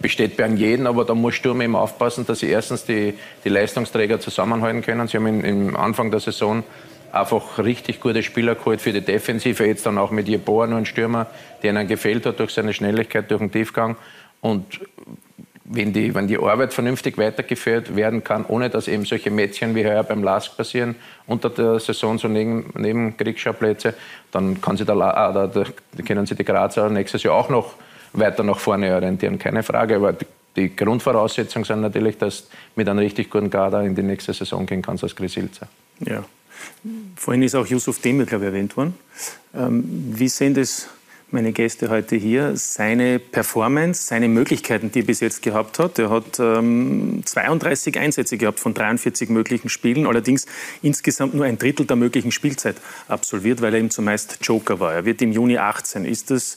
besteht 0.00 0.36
bei 0.36 0.46
jeden, 0.48 0.86
aber 0.86 1.04
da 1.04 1.14
muss 1.14 1.34
Sturm 1.34 1.60
eben 1.60 1.76
aufpassen, 1.76 2.26
dass 2.26 2.40
sie 2.40 2.48
erstens 2.48 2.84
die, 2.84 3.14
die 3.44 3.48
Leistungsträger 3.48 4.20
zusammenhalten 4.20 4.82
können. 4.82 5.08
Sie 5.08 5.16
haben 5.16 5.44
im 5.44 5.76
Anfang 5.76 6.10
der 6.10 6.20
Saison 6.20 6.64
einfach 7.12 7.58
richtig 7.58 8.00
gute 8.00 8.22
Spieler 8.22 8.54
geholt 8.54 8.80
für 8.80 8.92
die 8.92 9.02
Defensive, 9.02 9.66
jetzt 9.66 9.86
dann 9.86 9.98
auch 9.98 10.10
mit 10.10 10.28
Jeboa 10.28 10.66
nur 10.66 10.78
einen 10.78 10.86
Stürmer, 10.86 11.26
der 11.62 11.72
ihnen 11.72 11.86
gefehlt 11.86 12.26
hat 12.26 12.40
durch 12.40 12.52
seine 12.52 12.72
Schnelligkeit, 12.72 13.30
durch 13.30 13.40
den 13.40 13.52
Tiefgang. 13.52 13.96
Und 14.40 14.80
wenn 15.64 15.92
die, 15.92 16.14
wenn 16.14 16.26
die 16.26 16.38
Arbeit 16.38 16.74
vernünftig 16.74 17.16
weitergeführt 17.18 17.94
werden 17.94 18.24
kann, 18.24 18.44
ohne 18.46 18.68
dass 18.68 18.88
eben 18.88 19.04
solche 19.04 19.30
Mädchen 19.30 19.74
wie 19.74 19.84
heuer 19.84 20.02
beim 20.02 20.22
LASK 20.22 20.56
passieren, 20.56 20.96
unter 21.26 21.50
der 21.50 21.78
Saison 21.78 22.18
so 22.18 22.28
neben, 22.28 22.70
neben 22.76 23.16
Kriegsschauplätze, 23.16 23.94
dann 24.32 24.60
kann 24.60 24.76
sie 24.76 24.84
der, 24.84 24.96
La- 24.96 25.32
der, 25.32 25.48
der, 25.48 26.04
können 26.04 26.26
sie 26.26 26.34
die 26.34 26.44
Grazer 26.44 26.90
nächstes 26.90 27.22
Jahr 27.22 27.34
auch 27.34 27.48
noch 27.48 27.74
weiter 28.12 28.42
nach 28.42 28.58
vorne 28.58 28.94
orientieren, 28.94 29.38
keine 29.38 29.62
Frage. 29.62 29.96
Aber 29.96 30.12
die, 30.12 30.26
die 30.56 30.76
Grundvoraussetzungen 30.76 31.64
sind 31.64 31.80
natürlich, 31.80 32.18
dass 32.18 32.48
du 32.48 32.56
mit 32.76 32.88
einem 32.88 32.98
richtig 32.98 33.30
guten 33.30 33.48
Kader 33.48 33.82
in 33.82 33.94
die 33.94 34.02
nächste 34.02 34.34
Saison 34.34 34.66
gehen 34.66 34.82
kannst 34.82 35.04
als 35.04 35.14
Grisilzer. 35.14 35.68
Ja. 36.00 36.24
Vorhin 37.16 37.42
ist 37.42 37.54
auch 37.54 37.66
Yusuf 37.66 38.00
Demir, 38.00 38.26
glaube 38.26 38.44
ich, 38.44 38.50
erwähnt 38.50 38.76
worden. 38.76 38.94
Ähm, 39.54 39.84
wie 40.14 40.28
sehen 40.28 40.54
das 40.54 40.88
meine 41.30 41.52
Gäste 41.52 41.88
heute 41.88 42.16
hier? 42.16 42.56
Seine 42.56 43.18
Performance, 43.18 44.06
seine 44.06 44.28
Möglichkeiten, 44.28 44.92
die 44.92 45.00
er 45.00 45.06
bis 45.06 45.20
jetzt 45.20 45.42
gehabt 45.42 45.78
hat. 45.78 45.98
Er 45.98 46.10
hat 46.10 46.38
ähm, 46.38 47.22
32 47.24 47.98
Einsätze 47.98 48.36
gehabt 48.36 48.60
von 48.60 48.74
43 48.74 49.30
möglichen 49.30 49.68
Spielen, 49.68 50.06
allerdings 50.06 50.46
insgesamt 50.82 51.34
nur 51.34 51.44
ein 51.44 51.58
Drittel 51.58 51.86
der 51.86 51.96
möglichen 51.96 52.32
Spielzeit 52.32 52.76
absolviert, 53.08 53.62
weil 53.62 53.74
er 53.74 53.80
ihm 53.80 53.90
zumeist 53.90 54.38
Joker 54.42 54.78
war. 54.80 54.92
Er 54.92 55.04
wird 55.04 55.22
im 55.22 55.32
Juni 55.32 55.58
18. 55.58 56.04
Ist 56.04 56.30
das 56.30 56.56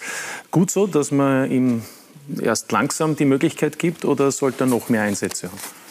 gut 0.52 0.72
so, 0.72 0.88
dass 0.88 1.12
man 1.12 1.50
ihm 1.50 1.82
erst 2.42 2.72
langsam 2.72 3.16
die 3.16 3.26
Möglichkeit 3.26 3.80
gibt 3.80 4.04
oder 4.06 4.32
sollte 4.32 4.66
er 4.66 4.68
noch 4.68 4.90
mehr 4.90 5.04
Einsätze 5.04 5.48
haben? 5.48 5.85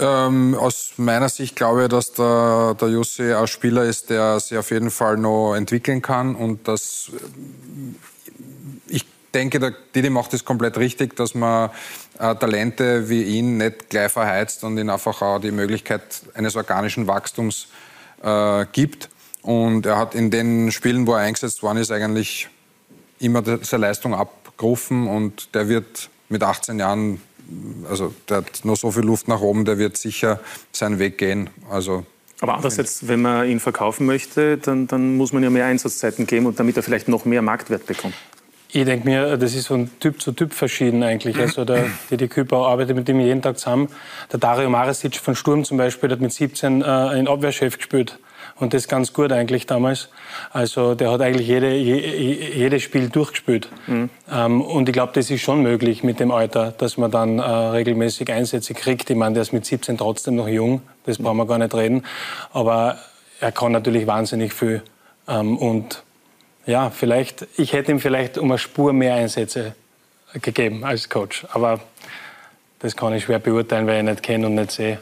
Ähm, 0.00 0.54
aus 0.54 0.92
meiner 0.96 1.28
Sicht 1.28 1.56
glaube 1.56 1.84
ich, 1.84 1.88
dass 1.88 2.12
der, 2.12 2.76
der 2.80 2.88
Jussi 2.88 3.32
ein 3.32 3.46
Spieler 3.48 3.84
ist, 3.84 4.10
der 4.10 4.38
sich 4.38 4.56
auf 4.56 4.70
jeden 4.70 4.90
Fall 4.90 5.16
noch 5.16 5.54
entwickeln 5.54 6.02
kann 6.02 6.36
und 6.36 6.68
dass 6.68 7.10
ich 8.86 9.04
denke, 9.34 9.58
der 9.58 9.74
Didi 9.94 10.10
macht 10.10 10.34
es 10.34 10.44
komplett 10.44 10.78
richtig, 10.78 11.16
dass 11.16 11.34
man 11.34 11.70
äh, 12.18 12.34
Talente 12.36 13.08
wie 13.08 13.22
ihn 13.22 13.56
nicht 13.56 13.90
gleich 13.90 14.12
verheizt 14.12 14.62
und 14.62 14.78
ihm 14.78 14.88
einfach 14.88 15.20
auch 15.20 15.40
die 15.40 15.50
Möglichkeit 15.50 16.02
eines 16.34 16.54
organischen 16.54 17.06
Wachstums 17.06 17.68
äh, 18.22 18.66
gibt. 18.72 19.08
Und 19.42 19.86
er 19.86 19.98
hat 19.98 20.14
in 20.14 20.30
den 20.30 20.70
Spielen, 20.72 21.06
wo 21.06 21.14
er 21.14 21.20
eingesetzt 21.20 21.62
worden 21.62 21.78
ist, 21.78 21.90
eigentlich 21.90 22.48
immer 23.18 23.42
seine 23.62 23.80
Leistung 23.86 24.14
abgerufen 24.14 25.08
und 25.08 25.54
der 25.54 25.68
wird 25.68 26.08
mit 26.28 26.42
18 26.42 26.78
Jahren, 26.78 27.20
also 27.88 28.14
der 28.28 28.38
hat 28.38 28.64
noch 28.64 28.76
so 28.76 28.90
viel 28.90 29.04
Luft 29.04 29.28
nach 29.28 29.40
oben, 29.40 29.64
der 29.64 29.78
wird 29.78 29.96
sicher 29.96 30.40
seinen 30.72 30.98
Weg 30.98 31.18
gehen. 31.18 31.50
Also 31.70 32.04
Aber 32.40 32.54
andererseits, 32.54 33.08
wenn 33.08 33.22
man 33.22 33.48
ihn 33.48 33.60
verkaufen 33.60 34.06
möchte, 34.06 34.58
dann, 34.58 34.86
dann 34.86 35.16
muss 35.16 35.32
man 35.32 35.42
ja 35.42 35.50
mehr 35.50 35.66
Einsatzzeiten 35.66 36.26
geben 36.26 36.46
und 36.46 36.60
damit 36.60 36.76
er 36.76 36.82
vielleicht 36.82 37.08
noch 37.08 37.24
mehr 37.24 37.42
Marktwert 37.42 37.86
bekommt. 37.86 38.14
Ich 38.70 38.84
denke 38.84 39.08
mir, 39.08 39.38
das 39.38 39.54
ist 39.54 39.66
von 39.66 39.90
Typ 39.98 40.20
zu 40.20 40.32
Typ 40.32 40.52
verschieden 40.52 41.02
eigentlich. 41.02 41.38
Also 41.38 41.64
der 41.64 41.86
Didi 42.10 42.28
Küper 42.28 42.58
arbeitet 42.58 42.96
mit 42.96 43.08
ihm 43.08 43.18
jeden 43.18 43.40
Tag 43.40 43.58
zusammen. 43.58 43.88
Der 44.30 44.38
Dario 44.38 44.68
Marasic 44.68 45.16
von 45.16 45.34
Sturm 45.34 45.64
zum 45.64 45.78
Beispiel 45.78 46.10
hat 46.10 46.20
mit 46.20 46.32
17 46.32 46.82
äh, 46.82 46.84
einen 46.84 47.28
Abwehrchef 47.28 47.78
gespielt. 47.78 48.18
Und 48.60 48.74
das 48.74 48.88
ganz 48.88 49.12
gut 49.12 49.30
eigentlich 49.30 49.66
damals. 49.66 50.08
Also 50.52 50.94
der 50.96 51.12
hat 51.12 51.20
eigentlich 51.20 51.46
jede, 51.46 51.72
je, 51.74 51.94
je- 51.96 52.50
jedes 52.54 52.82
Spiel 52.82 53.08
durchgespielt. 53.08 53.68
Ähm, 54.32 54.60
und 54.62 54.88
ich 54.88 54.92
glaube, 54.92 55.12
das 55.14 55.30
ist 55.30 55.42
schon 55.42 55.62
möglich 55.62 56.02
mit 56.02 56.18
dem 56.18 56.32
Alter, 56.32 56.72
dass 56.72 56.96
man 56.96 57.10
dann 57.10 57.38
äh, 57.38 57.42
regelmäßig 57.42 58.32
Einsätze 58.32 58.74
kriegt. 58.74 59.10
Ich 59.10 59.16
meine, 59.16 59.34
der 59.34 59.42
ist 59.42 59.52
mit 59.52 59.64
17 59.64 59.96
trotzdem 59.96 60.34
noch 60.34 60.48
jung, 60.48 60.82
das 61.06 61.18
brauchen 61.18 61.36
wir 61.36 61.46
gar 61.46 61.58
nicht 61.58 61.72
reden. 61.74 62.04
Aber 62.52 62.98
er 63.40 63.52
kann 63.52 63.70
natürlich 63.70 64.06
wahnsinnig 64.08 64.52
viel. 64.52 64.82
Ähm, 65.28 65.56
und 65.56 66.02
ja, 66.66 66.90
vielleicht, 66.90 67.46
ich 67.56 67.72
hätte 67.72 67.92
ihm 67.92 68.00
vielleicht 68.00 68.38
um 68.38 68.50
eine 68.50 68.58
Spur 68.58 68.92
mehr 68.92 69.14
Einsätze 69.14 69.74
gegeben 70.42 70.84
als 70.84 71.08
Coach. 71.08 71.46
Aber 71.52 71.80
das 72.80 72.96
kann 72.96 73.12
ich 73.14 73.24
schwer 73.24 73.38
beurteilen, 73.38 73.86
weil 73.86 73.94
ich 73.94 74.00
ihn 74.00 74.06
nicht 74.06 74.22
kenne 74.24 74.46
und 74.46 74.56
nicht 74.56 74.72
sehe. 74.72 74.98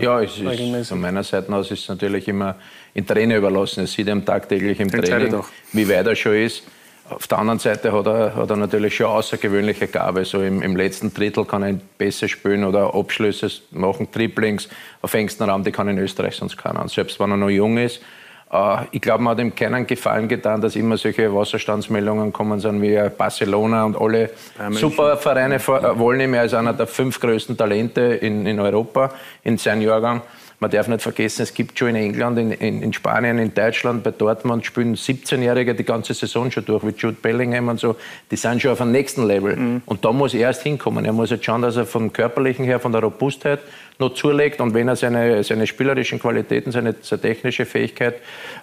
Ja, 0.00 0.20
es 0.20 0.38
ist, 0.38 0.88
von 0.88 1.00
meiner 1.00 1.22
Seite 1.22 1.52
aus 1.52 1.70
ist 1.70 1.80
es 1.80 1.88
natürlich 1.88 2.28
immer 2.28 2.56
in 2.92 3.06
Trainer 3.06 3.36
überlassen. 3.36 3.84
Es 3.84 3.92
sieht 3.92 4.08
ihm 4.08 4.24
tagtäglich 4.24 4.78
im 4.80 4.90
Training, 4.90 5.34
auch. 5.34 5.48
wie 5.72 5.88
weit 5.88 6.06
er 6.06 6.14
schon 6.14 6.34
ist. 6.34 6.64
Auf 7.08 7.26
der 7.26 7.38
anderen 7.38 7.58
Seite 7.58 7.90
hat 7.90 8.06
er, 8.06 8.36
hat 8.36 8.50
er 8.50 8.56
natürlich 8.56 8.94
schon 8.94 9.06
außergewöhnliche 9.06 9.88
Gabe. 9.88 10.26
So 10.26 10.42
im, 10.42 10.60
im 10.60 10.76
letzten 10.76 11.14
Drittel 11.14 11.46
kann 11.46 11.62
er 11.62 11.74
besser 11.96 12.28
spielen 12.28 12.64
oder 12.64 12.94
Abschlüsse 12.94 13.50
machen, 13.70 14.10
Triplings 14.12 14.68
auf 15.00 15.14
engstem 15.14 15.48
Raum, 15.48 15.64
die 15.64 15.72
kann 15.72 15.88
in 15.88 15.96
Österreich 15.98 16.36
sonst 16.36 16.58
keiner. 16.58 16.82
Und 16.82 16.90
selbst 16.90 17.18
wenn 17.18 17.30
er 17.30 17.38
noch 17.38 17.48
jung 17.48 17.78
ist. 17.78 18.02
Äh, 18.50 18.76
ich 18.92 19.00
glaube, 19.00 19.22
man 19.22 19.32
hat 19.32 19.40
ihm 19.44 19.54
keinen 19.54 19.86
Gefallen 19.86 20.28
getan, 20.28 20.60
dass 20.60 20.76
immer 20.76 20.96
solche 20.96 21.34
Wasserstandsmeldungen 21.34 22.32
kommen 22.32 22.60
sind 22.60 22.80
wie 22.82 22.98
Barcelona 23.16 23.84
und 23.84 24.00
alle 24.00 24.30
München. 24.58 24.76
super 24.78 25.16
Vereine 25.16 25.58
vor- 25.58 25.82
äh, 25.84 25.98
wollen 25.98 26.20
ihn. 26.20 26.34
Er 26.34 26.44
ist 26.44 26.54
einer 26.54 26.72
der 26.72 26.86
fünf 26.86 27.20
größten 27.20 27.56
Talente 27.56 28.00
in, 28.00 28.46
in 28.46 28.58
Europa 28.60 29.10
in 29.44 29.58
seinem 29.58 29.82
Jahrgang. 29.82 30.22
Man 30.60 30.72
darf 30.72 30.88
nicht 30.88 31.02
vergessen, 31.02 31.42
es 31.42 31.54
gibt 31.54 31.78
schon 31.78 31.90
in 31.90 31.96
England, 31.96 32.36
in, 32.36 32.50
in, 32.50 32.82
in 32.82 32.92
Spanien, 32.92 33.38
in 33.38 33.54
Deutschland, 33.54 34.02
bei 34.02 34.10
Dortmund 34.10 34.66
spielen 34.66 34.96
17-Jährige 34.96 35.76
die 35.76 35.84
ganze 35.84 36.14
Saison 36.14 36.50
schon 36.50 36.64
durch, 36.64 36.84
wie 36.84 36.94
Jude 36.96 37.16
Bellingham 37.22 37.68
und 37.68 37.78
so. 37.78 37.94
Die 38.32 38.36
sind 38.36 38.60
schon 38.60 38.72
auf 38.72 38.80
einem 38.80 38.90
nächsten 38.90 39.24
Level. 39.24 39.80
Und 39.86 40.04
da 40.04 40.12
muss 40.12 40.34
er 40.34 40.40
erst 40.40 40.64
hinkommen. 40.64 41.04
Er 41.04 41.12
muss 41.12 41.30
jetzt 41.30 41.44
schauen, 41.44 41.62
dass 41.62 41.76
er 41.76 41.86
vom 41.86 42.12
Körperlichen 42.12 42.64
her, 42.64 42.80
von 42.80 42.90
der 42.90 43.02
Robustheit 43.02 43.60
noch 44.00 44.14
zulegt. 44.14 44.60
Und 44.60 44.74
wenn 44.74 44.88
er 44.88 44.96
seine, 44.96 45.44
seine 45.44 45.66
spielerischen 45.68 46.18
Qualitäten, 46.18 46.72
seine, 46.72 46.96
seine 47.02 47.22
technische 47.22 47.64
Fähigkeit 47.64 48.16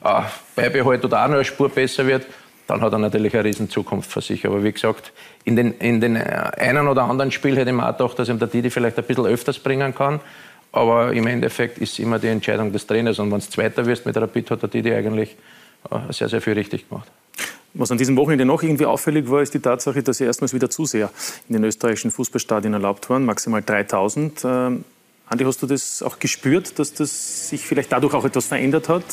äh, 0.03 0.21
beibehält 0.53 1.05
oder 1.05 1.23
auch 1.23 1.27
noch 1.29 1.35
eine 1.35 1.45
Spur 1.45 1.69
besser 1.69 2.05
wird, 2.05 2.25
dann 2.67 2.81
hat 2.81 2.91
er 2.91 2.99
natürlich 2.99 3.33
eine 3.33 3.45
riesen 3.45 3.69
Zukunft 3.69 4.11
für 4.11 4.21
sich. 4.21 4.45
Aber 4.45 4.63
wie 4.63 4.71
gesagt, 4.71 5.13
in 5.43 5.55
den, 5.55 5.73
in 5.73 6.01
den 6.01 6.15
äh, 6.15 6.51
einen 6.57 6.87
oder 6.87 7.03
anderen 7.03 7.31
Spiel 7.31 7.55
hätte 7.55 7.69
ich 7.69 7.75
mir 7.75 7.87
auch 7.87 7.97
gedacht, 7.97 8.19
dass 8.19 8.27
ihm 8.27 8.39
der 8.39 8.47
Didi 8.47 8.69
vielleicht 8.69 8.97
ein 8.97 9.05
bisschen 9.05 9.25
öfters 9.25 9.59
bringen 9.59 9.95
kann. 9.95 10.19
Aber 10.75 11.13
im 11.13 11.25
Endeffekt 11.25 11.77
ist 11.77 11.99
immer 11.99 12.19
die 12.19 12.27
Entscheidung 12.27 12.73
des 12.73 12.85
Trainers. 12.85 13.17
Und 13.19 13.31
wenn 13.31 13.39
du 13.39 13.49
Zweiter 13.49 13.85
wirst 13.85 14.05
mit 14.05 14.17
Rapid, 14.17 14.51
hat 14.51 14.61
der 14.63 14.69
Didi 14.69 14.93
eigentlich 14.93 15.37
äh, 15.89 16.11
sehr, 16.11 16.27
sehr 16.27 16.41
viel 16.41 16.51
richtig 16.51 16.89
gemacht. 16.89 17.09
Was 17.73 17.91
an 17.91 17.97
diesem 17.97 18.17
Wochenende 18.17 18.43
noch 18.43 18.61
irgendwie 18.61 18.85
auffällig 18.85 19.29
war, 19.29 19.41
ist 19.41 19.53
die 19.53 19.59
Tatsache, 19.59 20.03
dass 20.03 20.19
ja 20.19 20.25
erstmals 20.25 20.53
wieder 20.53 20.69
Zuseher 20.69 21.09
in 21.47 21.53
den 21.53 21.63
österreichischen 21.63 22.11
Fußballstadien 22.11 22.73
erlaubt 22.73 23.09
waren, 23.09 23.23
maximal 23.23 23.61
3000. 23.61 24.41
Ähm, 24.43 24.83
Andi, 25.27 25.45
hast 25.45 25.61
du 25.61 25.67
das 25.67 26.03
auch 26.03 26.19
gespürt, 26.19 26.77
dass 26.77 26.93
das 26.93 27.49
sich 27.49 27.65
vielleicht 27.65 27.93
dadurch 27.93 28.13
auch 28.13 28.25
etwas 28.25 28.47
verändert 28.47 28.89
hat? 28.89 29.05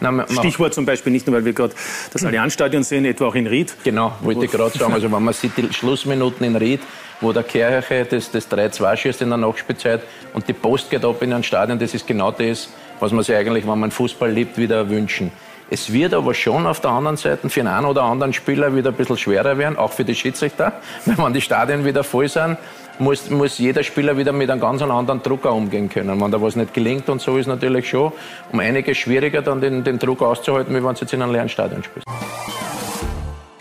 Nein, 0.00 0.24
Stichwort 0.28 0.74
zum 0.74 0.86
Beispiel 0.86 1.12
nicht 1.12 1.26
nur, 1.26 1.36
weil 1.36 1.44
wir 1.44 1.52
gerade 1.52 1.74
das 2.12 2.24
Allianzstadion 2.24 2.82
sehen, 2.82 3.04
etwa 3.04 3.26
auch 3.26 3.34
in 3.34 3.46
Ried. 3.46 3.74
Genau, 3.84 4.12
wollte 4.22 4.44
ich 4.44 4.50
gerade 4.50 4.76
sagen. 4.76 4.92
Also 4.92 5.10
wenn 5.10 5.22
man 5.22 5.34
sieht 5.34 5.56
die 5.56 5.72
Schlussminuten 5.72 6.44
in 6.44 6.56
Ried, 6.56 6.80
wo 7.20 7.32
der 7.32 7.42
Kirche 7.42 8.04
das, 8.04 8.30
das 8.30 8.50
3-2 8.50 8.96
schießt 8.96 9.22
in 9.22 9.28
der 9.28 9.38
Nachspielzeit 9.38 10.02
und 10.32 10.48
die 10.48 10.52
Post 10.52 10.90
geht 10.90 11.04
ab 11.04 11.22
in 11.22 11.32
ein 11.32 11.42
Stadion, 11.42 11.78
das 11.78 11.94
ist 11.94 12.06
genau 12.06 12.30
das, 12.30 12.68
was 13.00 13.12
man 13.12 13.24
sich 13.24 13.34
eigentlich, 13.34 13.66
wenn 13.66 13.78
man 13.78 13.90
Fußball 13.90 14.30
liebt, 14.30 14.58
wieder 14.58 14.88
wünschen. 14.88 15.32
Es 15.70 15.92
wird 15.92 16.12
aber 16.12 16.34
schon 16.34 16.66
auf 16.66 16.80
der 16.80 16.90
anderen 16.90 17.16
Seite 17.16 17.48
für 17.48 17.60
den 17.60 17.68
einen 17.68 17.86
oder 17.86 18.02
anderen 18.02 18.32
Spieler 18.32 18.76
wieder 18.76 18.90
ein 18.90 18.96
bisschen 18.96 19.16
schwerer 19.16 19.56
werden, 19.56 19.78
auch 19.78 19.92
für 19.92 20.04
die 20.04 20.14
Schiedsrichter, 20.14 20.74
wenn 21.06 21.32
die 21.32 21.40
Stadien 21.40 21.84
wieder 21.84 22.04
voll 22.04 22.28
sind 22.28 22.58
muss, 22.98 23.30
muss 23.30 23.58
jeder 23.58 23.82
Spieler 23.82 24.16
wieder 24.16 24.32
mit 24.32 24.50
einem 24.50 24.60
ganz 24.60 24.82
anderen 24.82 25.22
Druck 25.22 25.44
umgehen 25.44 25.88
können. 25.88 26.20
Wenn 26.20 26.30
da 26.30 26.40
was 26.40 26.56
nicht 26.56 26.74
gelingt 26.74 27.08
und 27.08 27.20
so 27.20 27.36
ist 27.36 27.46
natürlich 27.46 27.88
schon 27.88 28.12
um 28.52 28.60
einiges 28.60 28.98
schwieriger, 28.98 29.42
dann 29.42 29.60
den, 29.60 29.84
den 29.84 29.98
Druck 29.98 30.22
auszuhalten, 30.22 30.74
wie 30.74 30.84
wenn 30.84 30.94
du 30.94 31.00
jetzt 31.00 31.12
in 31.12 31.22
einem 31.22 31.32
leeren 31.32 31.48
Stadion 31.48 31.82
spielst. 31.82 32.06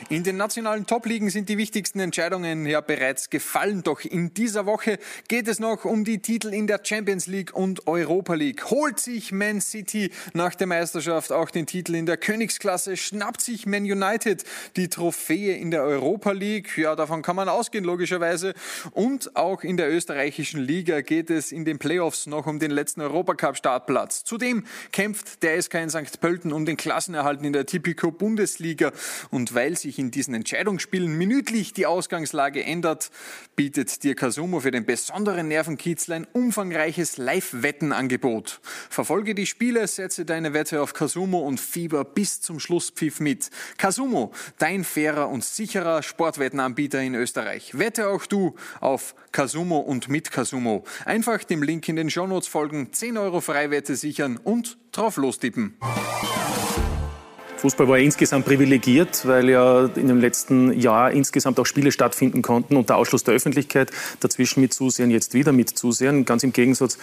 In 0.09 0.23
den 0.23 0.37
nationalen 0.37 0.85
Top-Ligen 0.85 1.29
sind 1.29 1.49
die 1.49 1.57
wichtigsten 1.57 1.99
Entscheidungen 1.99 2.65
ja 2.65 2.81
bereits 2.81 3.29
gefallen. 3.29 3.83
Doch 3.83 4.01
in 4.01 4.33
dieser 4.33 4.65
Woche 4.65 4.99
geht 5.27 5.47
es 5.47 5.59
noch 5.59 5.85
um 5.85 6.03
die 6.03 6.19
Titel 6.19 6.53
in 6.53 6.67
der 6.67 6.81
Champions 6.83 7.27
League 7.27 7.53
und 7.53 7.87
Europa 7.87 8.33
League. 8.33 8.69
Holt 8.69 8.99
sich 8.99 9.31
Man 9.31 9.61
City 9.61 10.11
nach 10.33 10.55
der 10.55 10.67
Meisterschaft 10.67 11.31
auch 11.31 11.49
den 11.49 11.65
Titel 11.65 11.95
in 11.95 12.05
der 12.05 12.17
Königsklasse? 12.17 12.97
Schnappt 12.97 13.41
sich 13.41 13.65
Man 13.65 13.83
United 13.83 14.43
die 14.75 14.89
Trophäe 14.89 15.55
in 15.55 15.71
der 15.71 15.83
Europa 15.83 16.31
League? 16.31 16.77
Ja, 16.77 16.95
davon 16.95 17.21
kann 17.21 17.35
man 17.35 17.47
ausgehen, 17.47 17.83
logischerweise. 17.83 18.53
Und 18.91 19.35
auch 19.35 19.63
in 19.63 19.77
der 19.77 19.91
österreichischen 19.91 20.61
Liga 20.61 21.01
geht 21.01 21.29
es 21.29 21.51
in 21.51 21.65
den 21.65 21.79
Playoffs 21.79 22.27
noch 22.27 22.45
um 22.47 22.59
den 22.59 22.71
letzten 22.71 23.01
Europacup-Startplatz. 23.01 24.23
Zudem 24.23 24.65
kämpft 24.91 25.43
der 25.43 25.61
SK 25.61 25.75
in 25.75 25.89
St. 25.89 26.19
Pölten 26.19 26.51
um 26.51 26.65
den 26.65 26.77
Klassenerhalt 26.77 27.41
in 27.41 27.53
der 27.53 27.65
Tipico 27.65 28.11
Bundesliga. 28.11 28.91
Und 29.29 29.55
weil 29.55 29.77
sich 29.77 29.92
in 29.99 30.11
diesen 30.11 30.33
Entscheidungsspielen 30.33 31.17
minütlich 31.17 31.73
die 31.73 31.85
Ausgangslage 31.85 32.63
ändert, 32.63 33.11
bietet 33.55 34.03
dir 34.03 34.15
Kasumo 34.15 34.59
für 34.59 34.71
den 34.71 34.85
besonderen 34.85 35.47
Nervenkitzler 35.47 36.15
ein 36.15 36.27
umfangreiches 36.31 37.17
Live-Wettenangebot. 37.17 38.59
Verfolge 38.89 39.35
die 39.35 39.45
Spiele, 39.45 39.87
setze 39.87 40.25
deine 40.25 40.53
Wette 40.53 40.81
auf 40.81 40.93
Kasumo 40.93 41.39
und 41.39 41.59
fieber 41.59 42.03
bis 42.03 42.41
zum 42.41 42.59
Schlusspfiff 42.59 43.19
mit. 43.19 43.49
Kasumo, 43.77 44.31
dein 44.57 44.83
fairer 44.83 45.29
und 45.29 45.43
sicherer 45.43 46.03
Sportwettenanbieter 46.03 47.01
in 47.01 47.15
Österreich. 47.15 47.77
Wette 47.77 48.07
auch 48.07 48.25
du 48.25 48.55
auf 48.79 49.15
Kasumo 49.31 49.79
und 49.79 50.09
mit 50.09 50.31
Kasumo. 50.31 50.83
Einfach 51.05 51.43
dem 51.43 51.63
Link 51.63 51.87
in 51.89 51.95
den 51.95 52.09
Shownotes 52.09 52.47
folgen, 52.47 52.93
10 52.93 53.17
Euro 53.17 53.41
Freiwette 53.41 53.95
sichern 53.95 54.37
und 54.37 54.77
drauf 54.91 55.17
lostippen. 55.17 55.77
Fußball 57.63 57.87
war 57.87 57.97
ja 57.97 58.03
insgesamt 58.03 58.45
privilegiert, 58.45 59.25
weil 59.25 59.49
ja 59.49 59.85
in 59.95 60.09
dem 60.09 60.19
letzten 60.19 60.77
Jahr 60.77 61.11
insgesamt 61.11 61.57
auch 61.61 61.65
Spiele 61.65 61.93
stattfinden 61.93 62.41
konnten 62.41 62.75
unter 62.75 62.97
Ausschluss 62.97 63.23
der 63.23 63.35
Öffentlichkeit. 63.35 63.89
Dazwischen 64.19 64.59
mit 64.59 64.73
Zusehen, 64.73 65.09
jetzt 65.11 65.33
wieder 65.33 65.53
mit 65.53 65.69
Zusehen. 65.69 66.25
Ganz 66.25 66.43
im 66.43 66.51
Gegensatz 66.51 66.97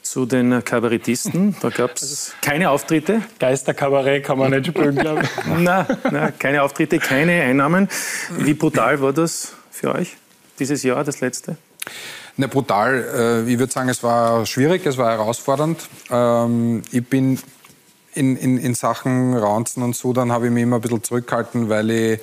zu 0.00 0.24
den 0.24 0.64
Kabarettisten. 0.64 1.54
Da 1.60 1.68
gab 1.68 1.96
es 1.96 2.02
also 2.02 2.32
keine 2.40 2.70
Auftritte. 2.70 3.20
Geisterkabarett 3.38 4.24
kann 4.24 4.38
man 4.38 4.52
nicht 4.52 4.68
spielen, 4.68 4.96
glaube 4.96 5.24
ich. 5.24 5.46
nein, 5.58 5.84
nein, 6.10 6.32
keine 6.38 6.62
Auftritte, 6.62 6.98
keine 6.98 7.42
Einnahmen. 7.42 7.90
Wie 8.38 8.54
brutal 8.54 9.02
war 9.02 9.12
das 9.12 9.52
für 9.70 9.94
euch, 9.94 10.16
dieses 10.58 10.82
Jahr, 10.82 11.04
das 11.04 11.20
letzte? 11.20 11.58
Ne, 12.38 12.48
brutal. 12.48 13.44
Äh, 13.46 13.52
ich 13.52 13.58
würde 13.58 13.70
sagen, 13.70 13.90
es 13.90 14.02
war 14.02 14.46
schwierig, 14.46 14.86
es 14.86 14.96
war 14.96 15.10
herausfordernd. 15.10 15.90
Ähm, 16.10 16.84
ich 16.90 17.06
bin 17.06 17.38
in, 18.14 18.36
in, 18.36 18.58
in 18.58 18.74
Sachen 18.74 19.34
Ranzen 19.36 19.82
und 19.82 19.94
so, 19.94 20.12
dann 20.12 20.32
habe 20.32 20.46
ich 20.46 20.52
mich 20.52 20.62
immer 20.62 20.76
ein 20.76 20.82
bisschen 20.82 21.02
zurückgehalten, 21.02 21.68
weil 21.68 21.90
ich, 21.90 22.20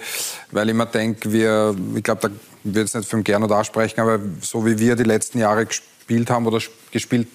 weil 0.52 0.70
ich 0.70 0.76
mir 0.76 0.86
denke, 0.86 1.32
wir, 1.32 1.76
ich 1.96 2.04
glaube, 2.04 2.30
da 2.30 2.36
will 2.64 2.82
jetzt 2.82 2.96
nicht 2.96 3.10
für 3.10 3.18
den 3.18 3.24
Gernot 3.24 3.52
aussprechen, 3.52 4.02
aber 4.02 4.20
so 4.42 4.66
wie 4.66 4.78
wir 4.80 4.96
die 4.96 5.04
letzten 5.04 5.40
Jahre 5.40 5.66
gespielt 5.66 6.30
haben 6.30 6.46
oder 6.46 6.60
gespielt 6.92 7.28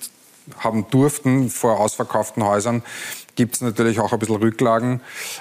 haben 0.58 0.86
durften 0.90 1.50
vor 1.50 1.78
ausverkauften 1.78 2.44
Häusern, 2.44 2.82
gibt 3.34 3.54
es 3.54 3.60
natürlich 3.60 4.00
auch 4.00 4.12
ein 4.12 4.18
bisschen 4.18 4.36
Rücklagen. 4.36 5.00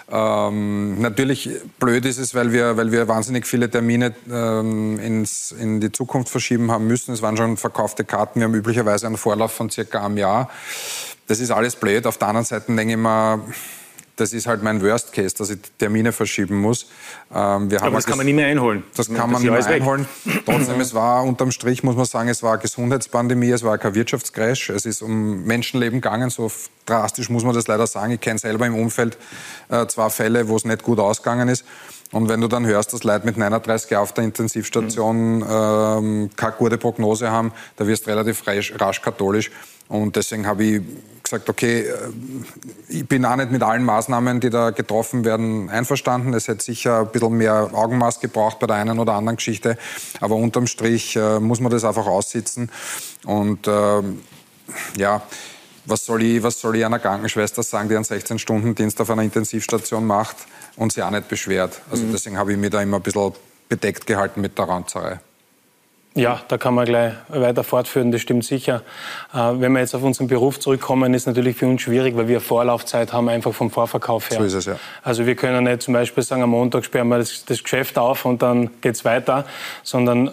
Ähm, 0.09 1.01
natürlich 1.01 1.49
blöd 1.79 2.05
ist 2.05 2.19
es, 2.19 2.33
weil 2.35 2.53
wir, 2.53 2.77
weil 2.77 2.91
wir 2.91 3.07
wahnsinnig 3.07 3.45
viele 3.45 3.69
Termine 3.69 4.13
ähm, 4.31 4.99
ins, 4.99 5.51
in 5.51 5.81
die 5.81 5.91
Zukunft 5.91 6.29
verschieben 6.29 6.71
haben 6.71 6.87
müssen. 6.87 7.13
Es 7.13 7.21
waren 7.21 7.35
schon 7.35 7.57
verkaufte 7.57 8.05
Karten. 8.05 8.39
Wir 8.39 8.45
haben 8.45 8.55
üblicherweise 8.55 9.07
einen 9.07 9.17
Vorlauf 9.17 9.51
von 9.51 9.69
circa 9.69 10.05
einem 10.05 10.17
Jahr. 10.17 10.49
Das 11.31 11.39
ist 11.39 11.49
alles 11.49 11.77
blöd. 11.77 12.05
Auf 12.05 12.17
der 12.17 12.27
anderen 12.27 12.43
Seite 12.43 12.75
denke 12.75 12.91
ich 12.91 12.99
mir, 12.99 13.39
das 14.17 14.33
ist 14.33 14.47
halt 14.47 14.63
mein 14.63 14.81
Worst 14.81 15.13
Case, 15.13 15.33
dass 15.33 15.49
ich 15.49 15.59
Termine 15.77 16.11
verschieben 16.11 16.59
muss. 16.59 16.87
Ähm, 17.33 17.69
Aber 17.79 17.91
das 17.91 18.05
kann 18.05 18.17
man 18.17 18.25
nicht 18.25 18.35
mehr 18.35 18.47
einholen. 18.47 18.83
Das 18.97 19.07
kann 19.07 19.31
man 19.31 19.41
nicht 19.41 19.49
mehr 19.49 19.65
einholen. 19.65 20.05
Trotzdem, 20.45 20.81
es 20.81 20.93
war 20.93 21.23
unterm 21.23 21.51
Strich, 21.51 21.83
muss 21.83 21.95
man 21.95 22.03
sagen, 22.03 22.27
es 22.27 22.43
war 22.43 22.51
eine 22.51 22.61
Gesundheitspandemie, 22.61 23.49
es 23.49 23.63
war 23.63 23.77
kein 23.77 23.95
Wirtschaftscrash, 23.95 24.71
es 24.71 24.85
ist 24.85 25.01
um 25.01 25.45
Menschenleben 25.45 26.01
gegangen, 26.01 26.29
so 26.29 26.51
drastisch 26.85 27.29
muss 27.29 27.45
man 27.45 27.55
das 27.55 27.65
leider 27.67 27.87
sagen. 27.87 28.11
Ich 28.11 28.19
kenne 28.19 28.37
selber 28.37 28.67
im 28.67 28.75
Umfeld 28.75 29.17
äh, 29.69 29.87
zwei 29.87 30.09
Fälle, 30.09 30.49
wo 30.49 30.57
es 30.57 30.65
nicht 30.65 30.83
gut 30.83 30.99
ausgegangen 30.99 31.47
ist. 31.47 31.63
Und 32.11 32.27
wenn 32.27 32.41
du 32.41 32.49
dann 32.49 32.65
hörst, 32.65 32.91
dass 32.91 33.05
Leute 33.05 33.25
mit 33.25 33.37
39 33.37 33.89
Jahren 33.89 34.03
auf 34.03 34.11
der 34.11 34.25
Intensivstation 34.25 35.37
mhm. 35.37 35.45
ähm, 35.49 36.29
keine 36.35 36.55
gute 36.57 36.77
Prognose 36.77 37.31
haben, 37.31 37.53
da 37.77 37.87
wirst 37.87 38.05
du 38.05 38.09
relativ 38.09 38.45
rasch, 38.45 38.73
rasch 38.77 39.01
katholisch. 39.01 39.49
Und 39.87 40.15
deswegen 40.15 40.45
habe 40.45 40.63
ich 40.63 40.81
gesagt, 41.31 41.49
okay, 41.49 41.81
äh, 41.81 41.95
ich 42.89 43.07
bin 43.07 43.25
auch 43.25 43.35
nicht 43.35 43.51
mit 43.51 43.63
allen 43.63 43.83
Maßnahmen, 43.83 44.39
die 44.39 44.49
da 44.49 44.69
getroffen 44.71 45.25
werden, 45.25 45.69
einverstanden. 45.69 46.33
Es 46.33 46.47
hätte 46.47 46.63
sicher 46.63 47.01
ein 47.01 47.11
bisschen 47.11 47.37
mehr 47.37 47.69
Augenmaß 47.73 48.19
gebraucht 48.19 48.59
bei 48.59 48.67
der 48.67 48.75
einen 48.77 48.99
oder 48.99 49.13
anderen 49.13 49.37
Geschichte. 49.37 49.77
Aber 50.19 50.35
unterm 50.35 50.67
Strich 50.67 51.15
äh, 51.15 51.39
muss 51.39 51.59
man 51.59 51.71
das 51.71 51.83
einfach 51.83 52.07
aussitzen. 52.07 52.69
Und 53.25 53.67
äh, 53.67 54.01
ja, 54.97 55.21
was 55.85 56.05
soll, 56.05 56.23
ich, 56.23 56.43
was 56.43 56.59
soll 56.59 56.75
ich 56.75 56.85
einer 56.85 56.99
Krankenschwester 56.99 57.63
sagen, 57.63 57.89
die 57.89 57.95
einen 57.95 58.05
16-Stunden-Dienst 58.05 59.01
auf 59.01 59.09
einer 59.09 59.23
Intensivstation 59.23 60.05
macht 60.05 60.37
und 60.75 60.93
sie 60.93 61.01
auch 61.01 61.09
nicht 61.09 61.27
beschwert? 61.27 61.81
Also 61.89 62.03
mhm. 62.03 62.11
deswegen 62.11 62.37
habe 62.37 62.51
ich 62.51 62.57
mich 62.57 62.69
da 62.69 62.81
immer 62.81 62.97
ein 62.97 63.03
bisschen 63.03 63.33
bedeckt 63.67 64.05
gehalten 64.05 64.41
mit 64.41 64.57
der 64.57 64.67
Ranzerei. 64.67 65.19
Ja, 66.13 66.41
da 66.49 66.57
kann 66.57 66.73
man 66.73 66.85
gleich 66.85 67.13
weiter 67.29 67.63
fortführen, 67.63 68.11
das 68.11 68.19
stimmt 68.21 68.43
sicher. 68.43 68.81
Äh, 69.33 69.37
wenn 69.53 69.71
wir 69.71 69.79
jetzt 69.79 69.95
auf 69.95 70.03
unseren 70.03 70.27
Beruf 70.27 70.59
zurückkommen, 70.59 71.13
ist 71.13 71.25
natürlich 71.25 71.55
für 71.55 71.67
uns 71.67 71.81
schwierig, 71.81 72.17
weil 72.17 72.27
wir 72.27 72.41
Vorlaufzeit 72.41 73.13
haben, 73.13 73.29
einfach 73.29 73.53
vom 73.53 73.71
Vorverkauf 73.71 74.29
her. 74.29 74.39
So 74.39 74.43
ist 74.43 74.53
es, 74.53 74.65
ja. 74.65 74.75
Also 75.03 75.25
wir 75.25 75.35
können 75.35 75.63
nicht 75.63 75.83
zum 75.83 75.93
Beispiel 75.93 76.21
sagen, 76.21 76.43
am 76.43 76.49
Montag 76.49 76.83
sperren 76.83 77.07
wir 77.07 77.17
das, 77.17 77.45
das 77.45 77.63
Geschäft 77.63 77.97
auf 77.97 78.25
und 78.25 78.41
dann 78.41 78.69
geht's 78.81 79.05
weiter, 79.05 79.45
sondern 79.83 80.31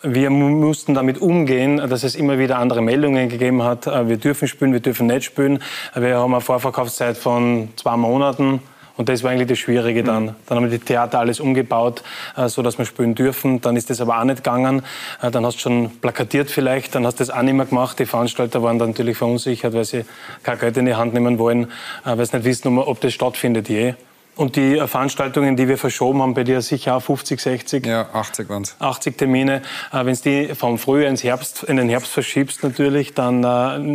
wir 0.00 0.30
mussten 0.30 0.94
damit 0.94 1.20
umgehen, 1.20 1.76
dass 1.76 2.04
es 2.04 2.14
immer 2.14 2.38
wieder 2.38 2.58
andere 2.58 2.80
Meldungen 2.80 3.28
gegeben 3.28 3.62
hat. 3.62 3.86
Äh, 3.86 4.08
wir 4.08 4.16
dürfen 4.16 4.48
spielen, 4.48 4.72
wir 4.72 4.80
dürfen 4.80 5.08
nicht 5.08 5.24
spielen. 5.24 5.62
Wir 5.94 6.16
haben 6.16 6.32
eine 6.32 6.40
Vorverkaufszeit 6.40 7.18
von 7.18 7.68
zwei 7.76 7.98
Monaten. 7.98 8.62
Und 8.98 9.08
das 9.08 9.22
war 9.22 9.30
eigentlich 9.30 9.46
das 9.46 9.60
Schwierige 9.60 10.02
dann. 10.02 10.24
Mhm. 10.24 10.34
Dann 10.46 10.58
haben 10.58 10.70
wir 10.70 10.76
die 10.76 10.84
Theater 10.84 11.20
alles 11.20 11.38
umgebaut, 11.38 12.02
äh, 12.36 12.48
so 12.48 12.62
dass 12.62 12.78
wir 12.78 12.84
spielen 12.84 13.14
dürfen. 13.14 13.60
Dann 13.60 13.76
ist 13.76 13.90
das 13.90 14.00
aber 14.00 14.18
auch 14.18 14.24
nicht 14.24 14.38
gegangen. 14.38 14.82
Äh, 15.22 15.30
dann 15.30 15.46
hast 15.46 15.54
du 15.54 15.60
schon 15.60 16.00
plakatiert 16.00 16.50
vielleicht, 16.50 16.96
dann 16.96 17.06
hast 17.06 17.20
du 17.20 17.24
das 17.24 17.30
auch 17.30 17.42
nicht 17.42 17.54
mehr 17.54 17.66
gemacht. 17.66 17.98
Die 18.00 18.06
Veranstalter 18.06 18.60
waren 18.60 18.80
dann 18.80 18.90
natürlich 18.90 19.16
verunsichert, 19.16 19.72
weil 19.72 19.84
sie 19.84 20.04
kein 20.42 20.58
Geld 20.58 20.76
in 20.76 20.86
die 20.86 20.96
Hand 20.96 21.14
nehmen 21.14 21.38
wollen, 21.38 21.66
äh, 22.04 22.18
weil 22.18 22.26
sie 22.26 22.36
nicht 22.36 22.44
wissen, 22.44 22.76
ob 22.76 23.00
das 23.00 23.14
stattfindet 23.14 23.68
je. 23.68 23.94
Und 24.34 24.56
die 24.56 24.82
Veranstaltungen, 24.86 25.56
die 25.56 25.68
wir 25.68 25.78
verschoben 25.78 26.20
haben, 26.20 26.34
bei 26.34 26.42
dir 26.42 26.60
sicher 26.60 26.96
auch 26.96 27.02
50, 27.02 27.40
60? 27.40 27.86
Ja, 27.86 28.08
80 28.12 28.48
waren 28.48 28.62
es. 28.62 28.76
80 28.80 29.16
Termine. 29.16 29.62
Wenn 29.90 30.14
du 30.14 30.20
die 30.22 30.54
vom 30.54 30.78
Frühjahr 30.78 31.10
ins 31.10 31.24
Herbst, 31.24 31.64
in 31.64 31.76
den 31.76 31.88
Herbst 31.88 32.12
verschiebst 32.12 32.62
natürlich, 32.62 33.14
dann 33.14 33.40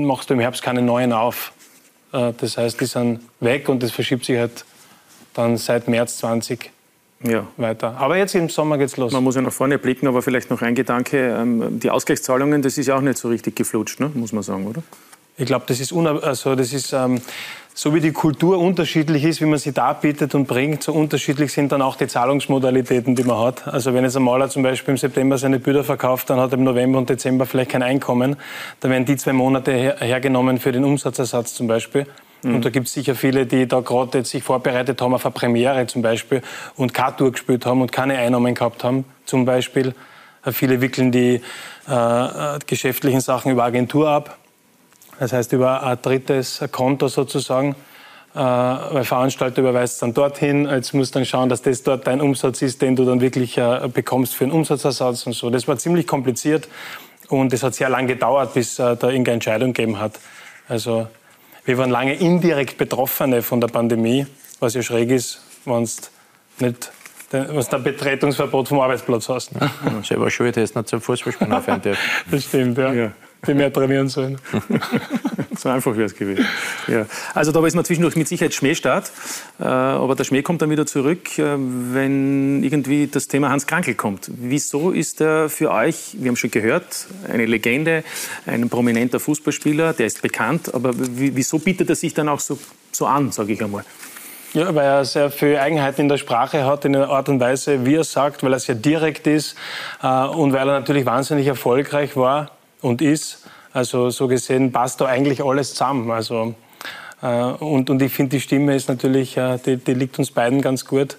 machst 0.06 0.30
du 0.30 0.34
im 0.34 0.42
Herbst 0.42 0.62
keine 0.62 0.82
neuen 0.82 1.14
auf. 1.14 1.54
Das 2.12 2.58
heißt, 2.58 2.82
die 2.82 2.86
sind 2.88 3.22
weg 3.40 3.70
und 3.70 3.84
das 3.84 3.94
verschiebt 3.94 4.26
sich 4.26 4.38
halt 4.38 4.66
dann 5.34 5.58
seit 5.58 5.88
März 5.88 6.18
20 6.18 6.72
ja. 7.24 7.48
weiter. 7.58 7.96
Aber 7.98 8.18
jetzt 8.18 8.36
im 8.36 8.50
Sommer 8.50 8.78
geht's 8.78 8.98
los. 8.98 9.12
Man 9.12 9.24
muss 9.24 9.36
ja 9.36 9.42
nach 9.42 9.54
vorne 9.54 9.78
blicken, 9.78 10.08
aber 10.08 10.22
vielleicht 10.22 10.50
noch 10.50 10.62
ein 10.62 10.76
Gedanke. 10.76 11.36
Ähm, 11.40 11.80
die 11.80 11.90
Ausgleichszahlungen, 11.90 12.62
das 12.62 12.78
ist 12.78 12.88
ja 12.88 12.96
auch 12.98 13.02
nicht 13.02 13.18
so 13.18 13.30
richtig 13.30 13.56
geflutscht, 13.56 14.00
ne? 14.00 14.12
muss 14.14 14.34
man 14.34 14.44
sagen, 14.44 14.68
oder? 14.68 14.84
Ich 15.36 15.48
glaube, 15.48 15.66
das 15.68 15.80
ist, 15.80 15.92
also 15.94 16.56
das 16.56 16.74
ist 16.74 16.94
ähm, 16.94 17.20
so 17.74 17.94
wie 17.96 18.00
die 18.00 18.12
Kultur 18.12 18.60
unterschiedlich 18.60 19.24
ist, 19.24 19.42
wie 19.42 19.46
man 19.46 19.58
sie 19.58 19.72
darbietet 19.72 20.36
und 20.36 20.48
bringt, 20.48 20.84
so 20.84 20.94
unterschiedlich 20.94 21.52
sind 21.52 21.72
dann 21.72 21.82
auch 21.82 21.96
die 21.96 22.06
Zahlungsmodalitäten, 22.06 23.16
die 23.16 23.24
man 23.24 23.40
hat. 23.40 23.68
Also 23.68 23.96
wenn 23.96 24.04
jetzt 24.04 24.16
ein 24.16 24.22
Maler 24.22 24.50
zum 24.50 24.62
Beispiel 24.62 24.92
im 24.92 24.98
September 24.98 25.40
seine 25.40 25.58
Bilder 25.58 25.84
verkauft, 25.84 26.30
dann 26.30 26.40
hat 26.40 26.52
er 26.52 26.60
im 26.60 26.64
November 26.64 27.00
und 27.00 27.10
Dezember 27.10 27.48
vielleicht 27.48 27.72
kein 27.72 27.82
Einkommen. 27.82 28.36
Dann 28.82 28.92
werden 28.92 29.06
die 29.06 29.18
zwei 29.18 29.34
Monate 29.34 29.72
her 29.72 29.96
hergenommen 30.00 30.60
für 30.60 30.72
den 30.72 30.84
Umsatzersatz 30.84 31.56
zum 31.56 31.66
Beispiel. 31.66 32.06
Mhm. 32.44 32.56
Und 32.56 32.66
da 32.66 32.70
gibt 32.70 32.88
es 32.88 32.94
sicher 32.94 33.16
viele, 33.16 33.46
die 33.46 33.68
da 33.68 33.80
gerade 33.80 34.24
sich 34.24 34.44
vorbereitet 34.44 35.02
haben 35.02 35.14
auf 35.14 35.26
eine 35.26 35.34
Premiere 35.34 35.88
zum 35.88 36.02
Beispiel 36.02 36.42
und 36.76 36.94
keine 36.94 37.16
Tour 37.16 37.32
gespielt 37.32 37.66
haben 37.66 37.82
und 37.82 37.92
keine 37.92 38.18
Einnahmen 38.18 38.54
gehabt 38.54 38.84
haben 38.84 39.06
zum 39.26 39.46
Beispiel. 39.46 39.96
Äh, 40.46 40.52
viele 40.52 40.82
wickeln 40.82 41.12
die 41.12 41.42
äh, 41.90 41.92
äh, 41.92 42.60
geschäftlichen 42.68 43.22
Sachen 43.22 43.52
über 43.52 43.64
Agentur 43.64 44.10
ab, 44.10 44.38
das 45.20 45.34
heißt 45.34 45.54
über 45.54 45.84
ein 45.84 45.98
drittes 46.02 46.64
Konto 46.72 47.08
sozusagen. 47.08 47.76
äh, 48.36 48.40
weil 48.40 49.04
Veranstalter 49.04 49.62
überweist 49.62 50.02
dann 50.02 50.14
dorthin. 50.14 50.66
Jetzt 50.66 50.94
musst 50.94 51.14
du 51.14 51.20
dann 51.20 51.26
schauen, 51.26 51.50
dass 51.50 51.62
das 51.62 51.84
dort 51.84 52.08
dein 52.08 52.22
Umsatz 52.22 52.62
ist, 52.62 52.82
den 52.82 52.96
du 52.96 53.06
dann 53.06 53.22
wirklich 53.22 53.58
äh, 53.58 53.88
bekommst 53.94 54.36
für 54.36 54.46
einen 54.46 54.54
Umsatzersatz 54.54 55.28
und 55.28 55.34
so. 55.34 55.50
Das 55.50 55.68
war 55.68 55.78
ziemlich 55.78 56.08
kompliziert 56.08 56.68
und 57.30 57.54
es 57.54 57.64
hat 57.64 57.76
sehr 57.76 57.90
lange 57.90 58.08
gedauert, 58.08 58.54
bis 58.54 58.80
äh, 58.80 58.96
da 58.98 59.10
irgendeine 59.10 59.36
Entscheidung 59.36 59.74
gegeben 59.74 60.00
hat. 60.00 60.20
Also 60.68 61.08
wir 61.66 61.78
waren 61.78 61.90
lange 61.90 62.16
indirekt 62.16 62.78
Betroffene 62.78 63.42
von 63.42 63.62
der 63.62 63.68
Pandemie, 63.68 64.26
was 64.60 64.74
ja 64.74 64.82
schräg 64.82 65.10
ist, 65.10 65.42
wenn 65.66 65.86
du 65.86 66.66
nicht 66.66 66.92
was 67.32 67.68
der 67.68 67.80
Betretungsverbot 67.80 68.68
vom 68.68 68.80
Arbeitsplatz 68.80 69.28
hast. 69.28 69.52
Ja, 69.60 69.72
selber 70.04 70.30
schuld, 70.30 70.56
hättest 70.56 70.76
nicht 70.76 70.88
zum 70.88 71.02
Fußballspielen 71.02 71.52
aufhören 71.52 71.82
dürfen. 71.82 72.02
Das 72.30 72.44
stimmt, 72.44 72.78
ja. 72.78 72.94
ja 72.94 73.12
die 73.48 73.54
mehr 73.54 73.72
trainieren 73.72 74.08
sollen. 74.08 74.38
so 75.58 75.70
einfach 75.70 75.96
wäre 75.96 76.06
es 76.06 76.16
gewesen. 76.16 76.46
Ja. 76.88 77.06
Also 77.34 77.52
da 77.52 77.66
ist 77.66 77.76
man 77.76 77.86
zwischendurch 77.86 78.16
mit 78.16 78.28
Sicherheit 78.28 78.54
Schmähstart, 78.54 79.12
äh, 79.60 79.64
aber 79.64 80.16
der 80.16 80.24
Schmäh 80.24 80.42
kommt 80.42 80.62
dann 80.62 80.70
wieder 80.70 80.86
zurück, 80.86 81.38
äh, 81.38 81.56
wenn 81.58 82.64
irgendwie 82.64 83.08
das 83.08 83.28
Thema 83.28 83.50
Hans 83.50 83.68
Krankel 83.68 83.96
kommt. 83.96 84.30
Wieso 84.34 84.92
ist 84.92 85.22
er 85.22 85.50
für 85.50 85.72
euch, 85.72 86.16
wir 86.20 86.30
haben 86.30 86.36
schon 86.36 86.52
gehört, 86.52 87.08
eine 87.30 87.46
Legende, 87.46 88.04
ein 88.46 88.70
prominenter 88.70 89.20
Fußballspieler, 89.20 89.94
der 89.94 90.06
ist 90.06 90.22
bekannt, 90.22 90.74
aber 90.74 90.92
wieso 90.96 91.60
bietet 91.60 91.90
er 91.90 91.96
sich 91.96 92.14
dann 92.14 92.30
auch 92.30 92.40
so, 92.40 92.58
so 92.92 93.06
an, 93.06 93.32
sage 93.32 93.54
ich 93.54 93.64
einmal? 93.64 93.84
Ja, 94.54 94.74
weil 94.76 94.86
er 94.86 95.04
sehr 95.04 95.32
viel 95.32 95.58
Eigenheit 95.58 95.98
in 95.98 96.08
der 96.08 96.18
Sprache 96.18 96.64
hat, 96.64 96.86
in 96.86 96.94
der 96.94 97.10
Art 97.10 97.28
und 97.28 97.40
Weise, 97.40 97.88
wie 97.88 97.96
er 97.96 98.04
sagt, 98.04 98.44
weil 98.44 98.54
er 98.54 98.60
sehr 98.60 98.76
direkt 98.76 99.26
ist 99.26 99.56
äh, 100.04 100.08
und 100.08 100.54
weil 100.54 100.68
er 100.70 100.80
natürlich 100.80 101.08
wahnsinnig 101.08 101.48
erfolgreich 101.48 102.16
war 102.16 102.52
und 102.84 103.02
ist. 103.02 103.40
Also 103.72 104.12
so 104.12 104.28
gesehen 104.28 104.72
passt 104.72 105.02
da 105.02 105.06
eigentlich 105.06 105.44
alles 105.44 105.72
zusammen. 105.72 106.12
Also, 106.12 106.54
äh, 107.22 107.28
und, 107.28 107.90
und 107.90 108.02
ich 108.02 108.14
finde, 108.14 108.38
die 108.38 108.42
Stimme 108.42 108.76
ist 108.76 108.88
natürlich, 108.88 109.36
äh, 109.38 109.58
die, 109.66 109.78
die, 109.78 109.94
liegt 109.96 110.20
uns 110.20 110.30
beiden 110.30 110.62
ganz 110.62 110.86
gut. 110.86 111.18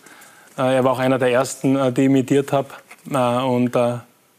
Äh, 0.57 0.77
er 0.77 0.85
war 0.85 0.93
auch 0.93 0.99
einer 1.01 1.19
der 1.19 1.33
ersten, 1.33 1.77
äh, 1.77 1.93
die 1.93 2.05
imitiert 2.05 2.53
habe. 2.53 2.69
Äh, 3.11 3.17
und 3.17 3.75
äh, 3.75 3.97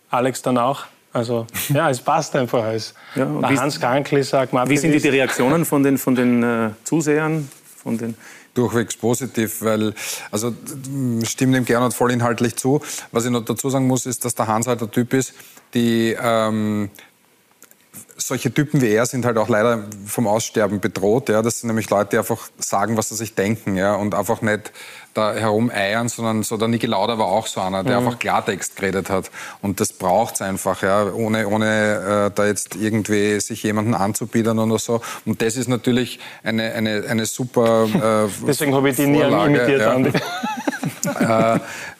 Alex 0.09 0.41
dann 0.41 0.57
auch. 0.57 0.85
Also 1.11 1.47
ja, 1.69 1.89
es 1.89 1.99
passt 1.99 2.35
einfach 2.35 2.63
alles. 2.63 2.93
Ja, 3.15 3.25
der 3.25 3.61
Hans 3.61 3.79
Krankl 3.79 4.21
sagt, 4.23 4.53
Wie 4.53 4.77
sind 4.77 4.91
die, 4.91 4.99
die 4.99 5.09
Reaktionen 5.09 5.65
von 5.65 5.81
den, 5.81 5.97
von 5.97 6.13
den 6.13 6.75
Zusehern? 6.83 7.49
Von 7.77 7.97
den 7.97 8.15
durchwegs 8.55 8.95
positiv, 8.95 9.61
weil, 9.61 9.93
also 10.31 10.53
stimmt 11.23 11.55
dem 11.55 11.65
Gernot 11.65 11.93
voll 11.93 12.11
inhaltlich 12.11 12.55
zu. 12.55 12.81
Was 13.11 13.25
ich 13.25 13.31
noch 13.31 13.45
dazu 13.45 13.69
sagen 13.69 13.85
muss, 13.85 14.05
ist, 14.05 14.25
dass 14.25 14.33
der 14.33 14.47
Hans 14.47 14.65
halt 14.65 14.81
der 14.81 14.89
Typ 14.89 15.13
ist, 15.13 15.33
die 15.73 16.15
ähm, 16.19 16.89
solche 18.17 18.53
Typen 18.53 18.81
wie 18.81 18.89
er 18.89 19.05
sind 19.05 19.25
halt 19.25 19.37
auch 19.37 19.49
leider 19.49 19.83
vom 20.05 20.27
Aussterben 20.27 20.79
bedroht. 20.79 21.29
Ja. 21.29 21.41
Das 21.41 21.59
sind 21.59 21.67
nämlich 21.67 21.89
Leute, 21.89 22.11
die 22.11 22.17
einfach 22.17 22.49
sagen, 22.57 22.97
was 22.97 23.09
sie 23.09 23.15
sich 23.15 23.35
denken 23.35 23.75
ja, 23.75 23.95
und 23.95 24.15
einfach 24.15 24.41
nicht 24.41 24.71
da 25.13 25.33
herumeiern, 25.33 26.09
sondern 26.09 26.43
so 26.43 26.57
der 26.57 26.67
Niki 26.67 26.87
Lauda 26.87 27.17
war 27.17 27.27
auch 27.27 27.47
so 27.47 27.61
einer, 27.61 27.83
der 27.83 27.99
mhm. 27.99 28.07
einfach 28.07 28.19
Klartext 28.19 28.75
geredet 28.75 29.09
hat. 29.09 29.31
Und 29.61 29.79
das 29.79 29.93
braucht's 29.93 30.41
einfach, 30.41 30.83
ja, 30.83 31.05
ohne, 31.11 31.47
ohne 31.47 32.27
äh, 32.27 32.35
da 32.35 32.45
jetzt 32.45 32.75
irgendwie 32.75 33.39
sich 33.39 33.63
jemanden 33.63 33.93
anzubiedern 33.93 34.59
oder 34.59 34.77
so. 34.77 35.01
Und 35.25 35.41
das 35.41 35.55
ist 35.55 35.69
natürlich 35.69 36.19
eine, 36.43 36.73
eine, 36.73 37.05
eine 37.07 37.25
super 37.25 38.25
äh, 38.25 38.29
Deswegen 38.47 38.75
habe 38.75 38.89
ich 38.89 38.97
die 38.97 39.07
nie 39.07 39.21
imitiert, 39.21 39.81
ja. 39.81 41.55
äh, 41.55 41.59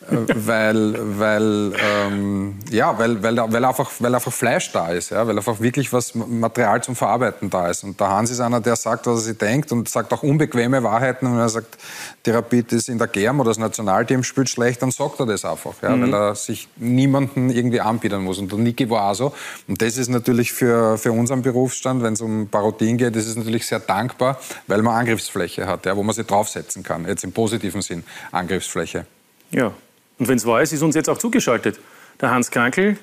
weil, 0.10 1.20
weil, 1.20 1.74
ähm, 1.80 2.56
ja, 2.70 2.98
weil, 2.98 3.22
weil, 3.24 3.38
weil, 3.38 3.66
einfach, 3.66 3.92
weil 4.00 4.14
einfach 4.14 4.32
Fleisch 4.32 4.72
da 4.72 4.90
ist, 4.90 5.12
ja, 5.12 5.26
weil 5.26 5.36
einfach 5.36 5.60
wirklich 5.60 5.92
was 5.94 6.14
Material 6.16 6.84
zum 6.84 6.96
Verarbeiten 6.96 7.50
da 7.50 7.70
ist. 7.70 7.84
Und 7.84 8.00
der 8.00 8.10
Hans 8.10 8.30
ist 8.30 8.40
einer, 8.40 8.62
der 8.62 8.76
sagt, 8.76 9.08
was 9.08 9.20
er 9.20 9.22
sich 9.22 9.38
denkt 9.38 9.72
und 9.72 9.90
sagt 9.90 10.14
auch 10.14 10.24
unbequeme 10.24 10.84
Wahrheiten. 10.84 11.28
Und 11.28 11.34
wenn 11.34 11.42
er 11.42 11.50
sagt, 11.50 11.78
die 12.26 12.32
Rapid 12.32 12.74
ist 12.74 12.90
in 12.90 12.98
der 12.98 13.08
Germ 13.08 13.40
oder 13.40 13.50
das 13.50 13.58
Nationalteam 13.58 14.24
spielt 14.24 14.50
schlecht, 14.50 14.82
dann 14.82 14.92
sagt 14.92 15.20
er 15.20 15.26
das 15.26 15.46
einfach, 15.46 15.74
ja, 15.82 15.96
mhm. 15.96 16.02
weil 16.04 16.14
er 16.14 16.36
sich 16.36 16.68
niemanden 16.78 17.50
irgendwie 17.50 17.82
anbieten 17.82 18.24
muss. 18.24 18.38
Und 18.38 18.52
der 18.52 18.60
Niki 18.60 18.90
war 18.90 19.12
auch 19.12 19.16
so. 19.16 19.34
Und 19.68 19.82
das 19.82 19.98
ist 19.98 20.10
natürlich 20.10 20.54
für, 20.54 20.98
für 20.98 21.12
unseren 21.12 21.42
Berufsstand, 21.42 22.04
wenn 22.04 22.14
es 22.14 22.22
um 22.22 22.48
Parodien 22.48 22.98
geht, 22.98 23.16
das 23.16 23.26
ist 23.28 23.38
natürlich 23.38 23.66
sehr 23.66 23.80
dankbar, 23.80 24.40
weil 24.68 24.82
man 24.82 24.96
Angriffsfläche 24.96 25.68
hat, 25.68 25.86
ja, 25.86 25.96
wo 25.96 26.04
man 26.04 26.14
sich 26.14 26.26
draufsetzen 26.26 26.84
kann. 26.84 27.08
Jetzt 27.08 27.24
im 27.24 27.32
positiven 27.32 27.82
Sinn, 27.82 28.04
Angriffsfläche. 28.32 29.06
Ja, 29.52 29.74
und 30.18 30.28
wenn 30.28 30.38
es 30.38 30.46
wahr 30.46 30.62
ist, 30.62 30.72
ist 30.74 30.82
uns 30.82 30.96
jetzt 30.96 31.10
auch 31.10 31.18
zugeschaltet. 31.18 31.80
Der 32.22 32.32
Hans 32.32 32.50
Krankel, 32.50 32.98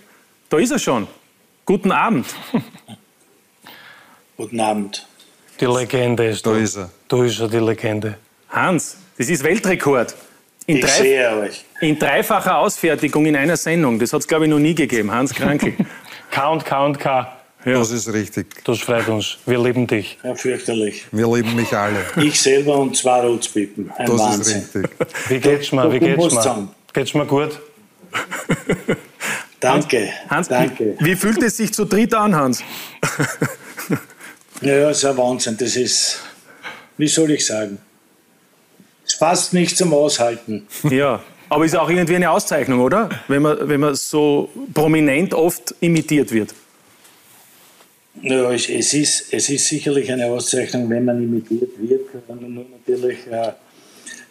da 0.48 0.59
ist 0.59 0.70
er 0.70 0.79
schon. 0.79 1.07
Guten 1.64 1.92
Abend. 1.92 2.27
Guten 4.37 4.61
Abend. 4.61 5.07
Die 5.61 5.66
Legende 5.66 6.27
ist 6.27 6.44
da. 6.44 6.53
Da 6.53 6.59
ist 6.59 6.77
er. 6.77 6.90
Da 7.09 7.25
ist 7.25 7.38
er, 7.38 7.48
die 7.48 7.59
Legende. 7.59 8.16
Hans, 8.48 8.96
das 9.18 9.29
ist 9.29 9.44
Weltrekord. 9.44 10.14
In, 10.66 10.79
ich 10.79 10.87
sehe 10.87 11.37
euch. 11.38 11.64
in 11.81 11.98
dreifacher 11.98 12.59
Ausfertigung 12.59 13.27
in 13.27 13.37
einer 13.37 13.57
Sendung. 13.57 13.98
Das 13.98 14.12
hat 14.12 14.20
es, 14.20 14.29
glaube 14.29 14.44
ich, 14.44 14.51
noch 14.51 14.59
nie 14.59 14.75
gegeben. 14.75 15.11
Hans 15.11 15.35
Krankel. 15.35 15.75
K 16.31 16.48
und 16.48 16.64
K 16.64 16.85
und 16.85 16.98
K. 16.98 17.37
Ja. 17.64 17.75
Das 17.75 17.90
ist 17.90 18.12
richtig. 18.12 18.64
Das 18.64 18.81
freut 18.81 19.09
uns. 19.09 19.38
Wir 19.46 19.59
lieben 19.62 19.87
dich. 19.87 20.18
Ja, 20.25 20.35
fürchterlich. 20.35 21.05
Wir 21.12 21.33
lieben 21.33 21.55
mich 21.55 21.72
alle. 21.77 22.05
Ich 22.16 22.40
selber 22.40 22.79
und 22.79 22.96
zwei 22.96 23.20
Rotzpippen. 23.20 23.92
Ein 23.96 24.07
das 24.07 24.18
Wahnsinn. 24.18 24.62
ist 24.62 24.75
richtig. 24.75 24.90
Wie 25.29 25.38
geht's 25.38 25.72
mir? 25.72 25.92
Wie 25.92 25.98
geht's 26.01 26.35
mir? 26.35 26.68
Geht's 26.92 27.14
mir 27.14 27.26
gut? 27.26 27.59
Danke. 29.61 30.11
Hans, 30.28 30.48
Danke. 30.48 30.96
Wie, 30.98 31.07
wie 31.07 31.16
fühlt 31.16 31.42
es 31.42 31.57
sich 31.57 31.72
zu 31.72 31.85
dritt 31.85 32.12
an, 32.14 32.35
Hans? 32.35 32.62
ja, 34.61 34.90
ist 34.90 35.05
ein 35.05 35.16
Wahnsinn. 35.16 35.57
Das 35.57 35.76
ist, 35.76 36.20
wie 36.98 37.09
soll 37.09 37.31
ich 37.31 37.46
sagen, 37.46 37.78
ist 39.07 39.14
fast 39.14 39.55
nicht 39.55 39.76
zum 39.76 39.94
Aushalten. 39.94 40.66
Ja, 40.90 41.22
aber 41.48 41.64
ist 41.64 41.76
auch 41.76 41.88
irgendwie 41.88 42.16
eine 42.16 42.31
Auszeichnung, 42.31 42.81
oder? 42.81 43.09
Wenn 43.28 43.42
man, 43.42 43.68
wenn 43.68 43.81
man 43.81 43.94
so 43.94 44.50
prominent 44.74 45.35
oft 45.35 45.74
imitiert 45.81 46.33
wird. 46.33 46.55
Ja, 48.20 48.50
es, 48.52 48.68
es, 48.68 48.92
ist, 48.94 49.33
es 49.33 49.48
ist 49.48 49.66
sicherlich 49.66 50.11
eine 50.12 50.26
Auszeichnung, 50.26 50.88
wenn 50.90 51.05
man 51.05 51.22
imitiert 51.22 51.70
wird. 51.78 52.28
Nur 52.28 52.66
natürlich. 52.70 53.26
Äh, 53.31 53.52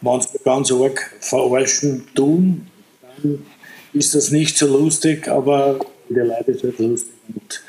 wenn 0.02 0.22
sie 0.22 0.38
ganz 0.44 0.72
arg 0.72 1.12
verarschen 1.20 2.08
tun, 2.16 2.68
dann 3.02 3.46
ist 3.94 4.16
das 4.16 4.32
nicht 4.32 4.58
so 4.58 4.68
lustig, 4.68 5.28
aber 5.28 5.80
der 6.10 6.26
Leute 6.26 6.52
ist 6.52 6.64
halt 6.64 6.80
lustig. 6.80 7.14
Und 7.34 7.64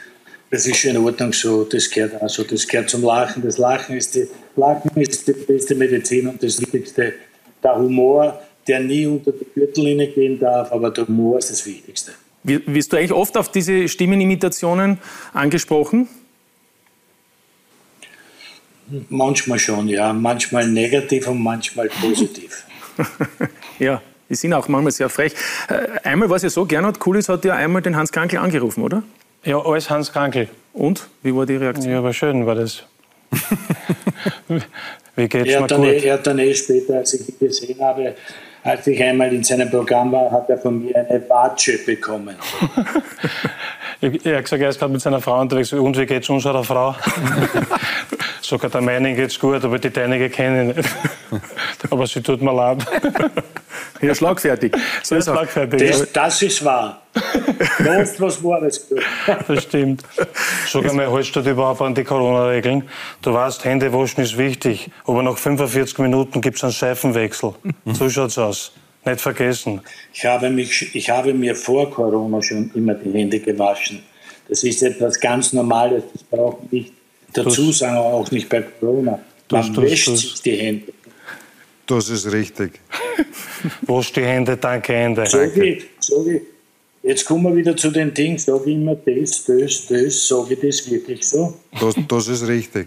das 0.51 0.67
ist 0.67 0.77
schon 0.77 0.93
in 0.93 0.99
Ordnung 0.99 1.33
so, 1.33 1.65
das 1.65 1.91
gehört 1.91 2.21
auch 2.21 2.29
so, 2.29 2.45
das 2.45 2.67
gehört 2.67 2.91
zum 2.91 3.03
Lachen. 3.03 3.43
Das 3.43 3.59
Lachen 3.59 3.97
ist 3.97 4.15
die, 4.15 4.27
Lachen 4.57 4.91
ist 5.01 5.27
die 5.27 5.33
beste 5.33 5.75
Medizin 5.75 6.29
und 6.29 6.43
das 6.43 6.61
Wichtigste. 6.61 7.15
Der 7.63 7.77
Humor, 7.77 8.41
der 8.67 8.81
nie 8.81 9.07
unter 9.07 9.33
die 9.33 9.47
Gürtellinie 9.55 10.09
gehen 10.09 10.39
darf, 10.39 10.73
aber 10.73 10.91
der 10.91 11.07
Humor 11.07 11.39
ist 11.39 11.51
das 11.51 11.65
Wichtigste. 11.67 12.13
Wirst 12.45 12.93
du 12.93 12.97
eigentlich 12.97 13.13
oft 13.13 13.37
auf 13.37 13.51
diese 13.51 13.87
Stimmenimitationen 13.89 14.99
angesprochen? 15.33 16.09
Manchmal 19.09 19.59
schon, 19.59 19.89
ja. 19.89 20.13
Manchmal 20.13 20.69
negativ 20.69 21.29
und 21.29 21.43
manchmal 21.43 21.89
positiv. 21.89 22.65
ja, 23.79 24.03
die 24.29 24.35
sind 24.35 24.53
auch 24.53 24.69
manchmal 24.69 24.93
sehr 24.93 25.09
frech. 25.09 25.35
Äh, 25.69 26.07
einmal 26.09 26.29
war 26.29 26.37
es 26.37 26.43
ja 26.43 26.51
so, 26.51 26.65
Gernot 26.65 26.99
Kulis 26.99 27.29
hat 27.29 27.45
ja 27.45 27.55
einmal 27.55 27.83
den 27.83 27.97
Hans 27.97 28.13
Krankel 28.13 28.39
angerufen, 28.39 28.83
oder? 28.83 29.03
Ja, 29.45 29.59
alles 29.59 29.91
Hans 29.91 30.13
Krankel. 30.13 30.49
Und? 30.73 31.09
Wie 31.23 31.35
war 31.35 31.47
die 31.47 31.57
Reaktion? 31.57 31.93
Ja, 31.93 32.03
war 32.03 32.13
schön, 32.13 32.47
war 32.47 32.55
das. 32.55 32.85
Wie 35.17 35.29
geht's 35.29 35.51
er, 35.51 35.63
hat 35.63 35.75
gut? 35.75 35.85
Eh, 35.85 35.99
er 36.07 36.15
hat 36.15 36.27
dann 36.27 36.39
eh 36.39 36.55
später, 36.55 36.97
als 36.97 37.15
ich 37.15 37.29
ihn 37.29 37.35
gesehen 37.39 37.81
habe, 37.81 38.15
als 38.65 38.87
ich 38.87 39.03
einmal 39.03 39.33
in 39.33 39.43
seinem 39.43 39.71
Programm 39.71 40.13
war, 40.13 40.31
hat 40.31 40.49
er 40.49 40.59
von 40.59 40.85
mir 40.85 40.97
eine 40.97 41.29
Watsche 41.29 41.79
bekommen. 41.79 42.37
er 44.01 44.37
hat 44.37 44.45
gesagt, 44.45 44.63
er 44.63 44.69
ist 44.69 44.79
gerade 44.79 44.93
mit 44.93 45.01
seiner 45.01 45.21
Frau 45.21 45.41
unterwegs. 45.41 45.73
Und 45.73 45.99
wie 45.99 46.07
geht's 46.07 46.29
unserer 46.29 46.63
Frau? 46.63 46.95
Sogar 48.41 48.71
der 48.71 48.81
meinen 48.81 49.17
geht's 49.17 49.39
gut, 49.39 49.65
aber 49.65 49.79
die 49.79 49.91
deinige 49.91 50.29
kenne 50.29 50.71
ich 50.71 50.77
nicht. 50.77 50.89
aber 51.91 52.07
sie 52.07 52.23
tut 52.23 52.43
mir 52.43 52.53
leid. 52.53 52.85
Ja, 54.01 54.15
schlagfertig. 54.15 54.77
So 55.03 55.17
ist 55.17 55.25
schlagfertig. 55.25 55.91
Das, 55.91 56.13
das 56.13 56.43
ist 56.43 56.65
wahr. 56.65 57.03
Lost 57.79 58.21
was 58.21 58.43
Wahres 58.43 58.89
Das 59.49 59.63
stimmt. 59.63 60.03
Sag 60.67 60.89
einmal, 60.89 61.13
hältst 61.13 61.37
du 61.37 61.41
dich 61.41 61.53
überhaupt 61.53 61.81
an 61.83 61.95
die 61.95 62.05
Corona-Regeln? 62.05 62.89
Du 63.21 63.33
weißt, 63.33 63.65
Hände 63.65 63.93
waschen 63.93 64.23
ist 64.23 64.39
wichtig, 64.39 64.91
aber 65.05 65.23
nach 65.23 65.37
45 65.37 65.99
Minuten 65.99 66.41
gibt 66.41 66.57
es 66.57 66.65
einen 66.65 66.73
Seifenwechsel. 66.73 67.55
So 67.93 68.09
schaut's 68.09 68.39
aus. 68.39 68.73
Nicht 69.05 69.21
vergessen. 69.21 69.81
Ich 70.15 70.25
habe, 70.25 70.49
mich, 70.49 70.95
ich 70.95 71.11
habe 71.11 71.35
mir 71.35 71.57
vor 71.57 71.91
Corona 71.91 72.41
schon 72.41 72.71
immer 72.75 72.95
die 72.95 73.13
Hände 73.13 73.41
gewaschen. 73.41 74.03
Das 74.49 74.63
ist 74.63 74.83
etwas 74.83 75.19
ganz 75.19 75.53
Normales. 75.53 76.05
Das 76.13 76.23
braucht 76.23 76.73
nicht 76.73 76.93
dazu 77.33 77.73
sagen, 77.73 77.97
auch 77.97 78.31
nicht 78.31 78.49
bei 78.49 78.63
Corona. 78.63 79.19
Man 79.51 79.75
das, 79.75 79.83
wäscht 79.83 80.09
das, 80.09 80.21
sich 80.21 80.43
die 80.43 80.57
Hände. 80.57 80.93
Das 81.87 82.09
ist 82.09 82.31
richtig. 82.33 82.81
Wasch 83.83 84.13
die 84.13 84.25
Hände, 84.25 84.57
danke 84.57 84.93
Hände. 84.93 85.27
So 85.27 85.39
geht, 85.49 85.89
so 85.99 86.23
geht. 86.23 86.47
Jetzt 87.03 87.25
kommen 87.25 87.45
wir 87.45 87.57
wieder 87.57 87.77
zu 87.77 87.91
den 87.91 88.15
Dingen, 88.15 88.39
sage 88.39 88.71
ich 88.71 88.77
immer 88.77 88.95
das, 88.95 89.45
das, 89.45 89.87
das, 89.89 90.29
sage 90.29 90.55
ich 90.55 90.61
das 90.61 90.89
wirklich 90.89 91.29
so? 91.29 91.55
Das, 91.81 91.95
das 92.07 92.29
ist 92.29 92.47
richtig. 92.47 92.87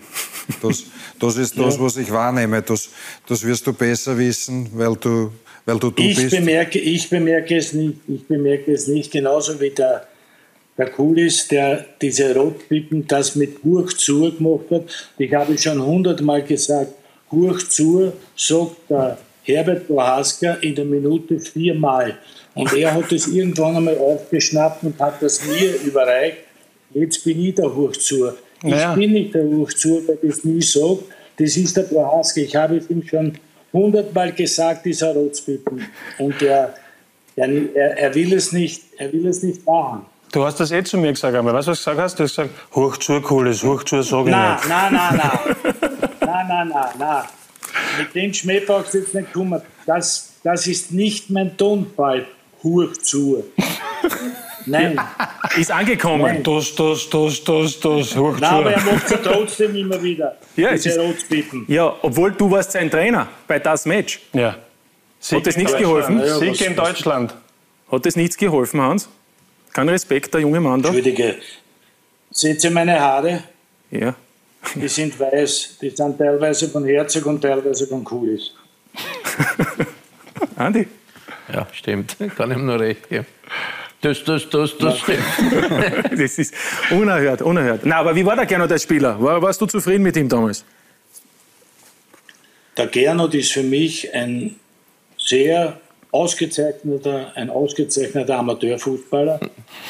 Das, 0.61 0.83
das 1.19 1.37
ist 1.37 1.57
das, 1.57 1.75
Ja. 1.75 1.81
was 1.81 1.97
ich 1.97 2.09
wahrnehme. 2.11 2.61
Das, 2.61 2.89
das 3.27 3.43
wirst 3.45 3.67
du 3.67 3.73
besser 3.73 4.17
wissen, 4.17 4.69
weil 4.73 4.95
du, 4.95 5.31
weil 5.65 5.77
du, 5.79 5.91
du 5.91 6.01
ich, 6.01 6.15
bist. 6.15 6.31
bemerke, 6.33 6.79
ich 6.79 7.09
bemerke 7.09 7.57
es 7.57 7.73
nicht, 7.73 7.97
ich 8.07 8.25
bemerke 8.25 8.71
es 8.71 8.87
nicht, 8.87 9.11
genauso 9.11 9.59
wie 9.59 9.71
der, 9.71 10.07
der 10.77 10.89
Kulis, 10.91 11.49
der 11.49 11.85
diese 12.01 12.33
Rotpippen 12.33 13.05
das 13.07 13.35
mit 13.35 13.63
Hurch 13.65 13.97
zu 13.97 14.31
gemacht 14.31 14.65
hat. 14.71 14.83
Ich 15.17 15.33
habe 15.33 15.57
schon 15.57 15.81
hundertmal 15.85 16.41
gesagt, 16.43 16.93
Hurch 17.31 17.69
zu, 17.69 18.13
sagt 18.37 18.77
der 18.89 19.17
Herbert 19.45 19.87
Bohaska 19.87 20.53
in 20.61 20.75
der 20.75 20.85
Minute 20.85 21.39
viermal. 21.39 22.17
Und 22.55 22.73
er 22.73 22.93
hat 22.93 23.11
es 23.11 23.27
irgendwann 23.27 23.75
einmal 23.77 23.97
aufgeschnappt 23.97 24.83
und 24.83 24.99
hat 24.99 25.21
das 25.21 25.41
mir 25.45 25.75
überreicht. 25.83 26.37
Jetzt 26.93 27.23
bin 27.23 27.43
ich 27.43 27.55
der 27.55 27.73
Hurch 27.75 27.99
zu. 27.99 28.29
Ich 28.63 28.71
Ja. 28.71 28.93
bin 28.95 29.11
nicht 29.11 29.33
der 29.35 29.45
zu, 29.75 30.01
der 30.01 30.15
das 30.23 30.43
nie 30.43 30.61
sagt. 30.61 31.03
Das 31.37 31.57
ist 31.57 31.75
der 31.75 31.83
Bohaska. 31.83 32.41
Ich 32.41 32.55
habe 32.55 32.77
es 32.77 32.89
ihm 32.89 33.03
schon 33.05 33.37
hundertmal 33.73 34.31
gesagt, 34.31 34.85
dieser 34.85 35.13
Rotspippen. 35.13 35.85
Und 36.17 36.41
er, 36.41 36.73
er, 37.35 37.47
er, 37.97 38.15
will 38.15 38.33
es 38.33 38.51
nicht, 38.53 38.83
er 38.97 39.11
will 39.11 39.27
es 39.27 39.43
nicht 39.43 39.65
wahren. 39.67 40.05
Du 40.31 40.43
hast 40.43 40.59
das 40.59 40.71
eh 40.71 40.83
zu 40.83 40.97
mir 40.97 41.11
gesagt 41.11 41.35
einmal. 41.35 41.53
Weißt 41.53 41.67
du, 41.67 41.71
was 41.71 41.83
du 41.83 41.91
gesagt 41.91 42.01
hast? 42.01 42.19
Du 42.19 42.23
hast 42.23 42.35
gesagt, 42.35 42.49
hoch 42.73 42.97
zu, 42.97 43.21
cooles, 43.21 43.63
hoch 43.63 43.83
zu, 43.83 44.01
sag 44.01 44.19
ich 44.19 44.25
nicht. 44.25 44.35
na, 44.35 44.89
na, 44.89 45.11
na. 45.11 45.39
na, 46.25 46.43
na, 46.43 46.65
na, 46.65 46.93
na. 46.97 47.25
Mit 47.97 48.15
dem 48.15 48.33
Schmäh 48.33 48.59
brauchst 48.59 48.93
du 48.93 48.99
jetzt 48.99 49.13
nicht 49.13 49.33
kommen. 49.33 49.61
Das, 49.85 50.33
das 50.43 50.67
ist 50.67 50.91
nicht 50.91 51.29
mein 51.29 51.55
Tonfall. 51.57 52.25
Hoch 52.63 52.93
zu. 53.01 53.43
Nein. 54.65 54.99
Ist 55.57 55.71
angekommen. 55.71 56.23
Nein. 56.23 56.43
Das, 56.43 56.73
das, 56.75 57.07
das, 57.09 57.43
das, 57.43 57.79
das, 57.79 58.15
hoch 58.17 58.35
Na, 58.39 58.49
aber 58.49 58.73
er 58.73 58.81
macht 58.81 59.11
es 59.11 59.21
trotzdem 59.21 59.75
immer 59.75 60.01
wieder. 60.01 60.35
Ja, 60.55 60.71
es 60.71 60.81
Diese 60.81 61.01
ist-. 61.01 61.25
Ja, 61.67 61.95
obwohl 62.01 62.31
du 62.31 62.49
warst 62.49 62.71
sein 62.71 62.89
Trainer 62.89 63.27
bei 63.47 63.59
das 63.59 63.85
Match. 63.85 64.19
Ja. 64.33 64.57
Hat 65.31 65.47
das 65.47 65.55
nichts 65.55 65.77
geholfen? 65.77 66.19
Ja, 66.19 66.39
Sieg 66.39 66.51
was- 66.51 66.61
in 66.61 66.75
Deutschland. 66.75 67.35
Hat 67.91 68.05
das 68.05 68.15
nichts 68.15 68.35
geholfen, 68.35 68.81
Hans? 68.81 69.07
Kein 69.71 69.87
Respekt, 69.87 70.33
der 70.33 70.41
junge 70.41 70.59
Mann 70.59 70.81
da? 70.81 70.89
Entschuldige. 70.89 71.35
Seht 72.31 72.63
ihr 72.63 72.71
meine 72.71 72.99
Haare? 72.99 73.43
Ja. 73.91 74.15
Die 74.73 74.87
sind 74.87 75.19
weiß. 75.19 75.77
Die 75.81 75.89
sind 75.89 76.17
teilweise 76.17 76.69
von 76.69 76.85
Herzog 76.85 77.25
und 77.27 77.41
teilweise 77.41 77.87
von 77.87 78.03
Kulis. 78.03 78.51
Andi? 80.55 80.87
Ja, 81.53 81.67
stimmt. 81.71 82.17
Kann 82.35 82.51
ihm 82.51 82.65
nur 82.65 82.79
recht 82.79 83.07
geben. 83.09 83.25
Das, 84.01 84.23
das, 84.23 84.49
das, 84.49 84.77
das 84.77 84.99
stimmt. 84.99 85.19
das 86.19 86.37
ist 86.37 86.53
unerhört, 86.91 87.41
unerhört. 87.41 87.81
Na, 87.83 87.97
aber 87.97 88.15
wie 88.15 88.25
war 88.25 88.35
der 88.35 88.45
Gernot 88.45 88.71
als 88.71 88.83
Spieler? 88.83 89.21
War, 89.21 89.41
warst 89.41 89.61
du 89.61 89.65
zufrieden 89.65 90.03
mit 90.03 90.15
ihm 90.17 90.29
damals? 90.29 90.63
Der 92.77 92.87
Gernot 92.87 93.33
ist 93.35 93.53
für 93.53 93.63
mich 93.63 94.13
ein 94.13 94.57
sehr 95.17 95.79
ausgezeichneter, 96.11 97.31
ein 97.35 97.49
ausgezeichneter 97.49 98.37
Amateurfußballer, 98.37 99.39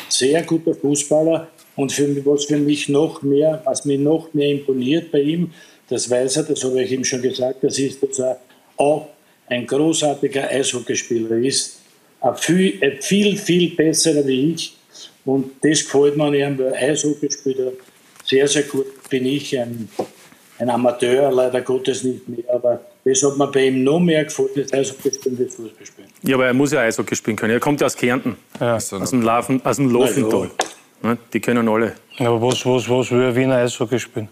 sehr 0.08 0.44
guter 0.44 0.74
Fußballer 0.76 1.48
und 1.76 1.92
für 1.92 2.08
mich, 2.08 2.26
was 2.26 2.46
für 2.46 2.58
mich 2.58 2.90
noch 2.90 3.22
mehr, 3.22 3.62
was 3.66 3.86
mir 3.86 3.98
noch 3.98 4.34
mehr 4.34 4.50
imponiert 4.50 5.12
bei 5.12 5.22
ihm, 5.22 5.52
das 5.90 6.10
weiß 6.10 6.38
er, 6.38 6.44
das 6.44 6.64
habe 6.64 6.82
ich 6.82 6.92
ihm 6.92 7.04
schon 7.04 7.22
gesagt, 7.22 7.64
das 7.64 7.78
ist, 7.78 8.02
dass 8.02 8.20
er 8.20 8.40
auch 8.78 9.08
ein 9.48 9.68
großartiger 9.68 10.50
Eishockeyspieler 10.50 11.38
ist, 11.38 11.80
ein 12.22 12.36
viel, 12.36 12.84
ein 12.84 12.98
viel, 13.02 13.38
viel 13.38 13.76
besserer 13.76 14.26
wie 14.26 14.54
ich 14.54 14.76
und 15.26 15.52
das 15.62 15.84
gefällt 15.84 16.18
mir 16.18 16.26
an 16.26 16.34
ihm, 16.34 16.58
weil 16.58 16.74
Eishockeyspieler 16.74 17.74
sehr, 18.24 18.48
sehr 18.48 18.64
gut 18.64 18.88
bin 19.10 19.26
ich, 19.26 19.58
ein, 19.60 19.88
ein 20.58 20.70
Amateur, 20.70 21.32
leider 21.32 21.62
Gottes 21.62 22.04
nicht 22.04 22.28
mehr, 22.28 22.44
aber 22.52 22.82
das 23.06 23.22
hat 23.22 23.38
mir 23.38 23.48
bei 23.48 23.68
ihm 23.68 23.84
noch 23.84 24.00
mehr 24.00 24.24
gefallen, 24.24 24.50
das 24.56 24.74
Eishockey 24.74 25.14
spielen, 25.14 25.38
das 25.38 25.54
Fußball 25.54 25.86
spielen. 25.86 26.08
Ja, 26.24 26.36
aber 26.36 26.48
er 26.48 26.54
muss 26.56 26.72
ja 26.72 26.82
Eishockey 26.82 27.16
spielen 27.16 27.38
können. 27.38 27.54
Er 27.54 27.60
kommt 27.60 27.80
ja 27.80 27.86
aus 27.86 27.96
Kärnten, 27.96 28.36
aus 28.60 28.90
dem, 28.90 29.22
Laufen, 29.22 29.64
aus 29.64 29.76
dem 29.76 29.92
Lofental. 29.92 30.50
Ne, 31.02 31.18
Die 31.34 31.40
können 31.40 31.68
alle. 31.68 31.94
Aber 32.20 32.42
was, 32.42 32.66
was, 32.66 32.90
was 32.90 33.12
will 33.12 33.28
ein 33.28 33.36
Wiener 33.36 33.56
Eishockey 33.58 34.00
spielen? 34.00 34.30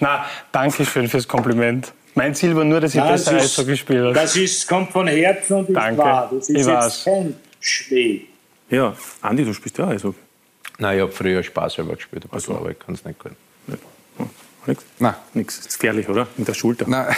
Na, 0.00 0.24
danke 0.52 0.84
schön 0.84 1.08
fürs 1.08 1.26
Kompliment. 1.26 1.92
Mein 2.14 2.34
Ziel 2.34 2.54
war 2.54 2.64
nur, 2.64 2.80
dass 2.80 2.92
ich 2.94 3.00
Nein, 3.00 3.12
besser 3.12 3.32
das 3.32 3.44
ist- 3.46 3.58
Eishockey 3.58 3.76
spiele. 3.76 4.12
Das 4.12 4.36
ist, 4.36 4.68
kommt 4.68 4.90
von 4.92 5.06
Herzen 5.08 5.54
und 5.58 5.68
ist 5.68 5.74
Danke. 5.74 5.98
wahr. 6.02 6.28
Das 6.30 6.48
ist 6.48 6.50
Ich 6.50 6.56
jetzt 6.58 6.66
weiß. 6.68 7.04
kein 7.04 7.36
Schmäh. 7.60 8.20
Ja, 8.70 8.94
Andi, 9.22 9.44
du 9.44 9.52
spielst 9.54 9.78
ja 9.78 9.88
Eishockey. 9.88 10.18
Nein, 10.78 10.96
ich 10.96 11.02
habe 11.02 11.12
früher 11.12 11.42
Spaß 11.42 11.74
selber 11.74 11.96
gespielt, 11.96 12.24
aber, 12.30 12.40
so. 12.40 12.54
aber 12.56 12.70
ich 12.70 12.78
kann 12.78 12.94
es 12.94 13.04
nicht 13.04 13.18
gut. 13.18 13.32
Nix? 14.64 14.84
Nein. 15.00 15.14
Nix. 15.34 15.58
Ist 15.58 15.78
gefährlich, 15.80 16.08
oder? 16.08 16.28
In 16.38 16.44
der 16.44 16.54
Schulter. 16.54 16.84
Nein, 16.86 17.12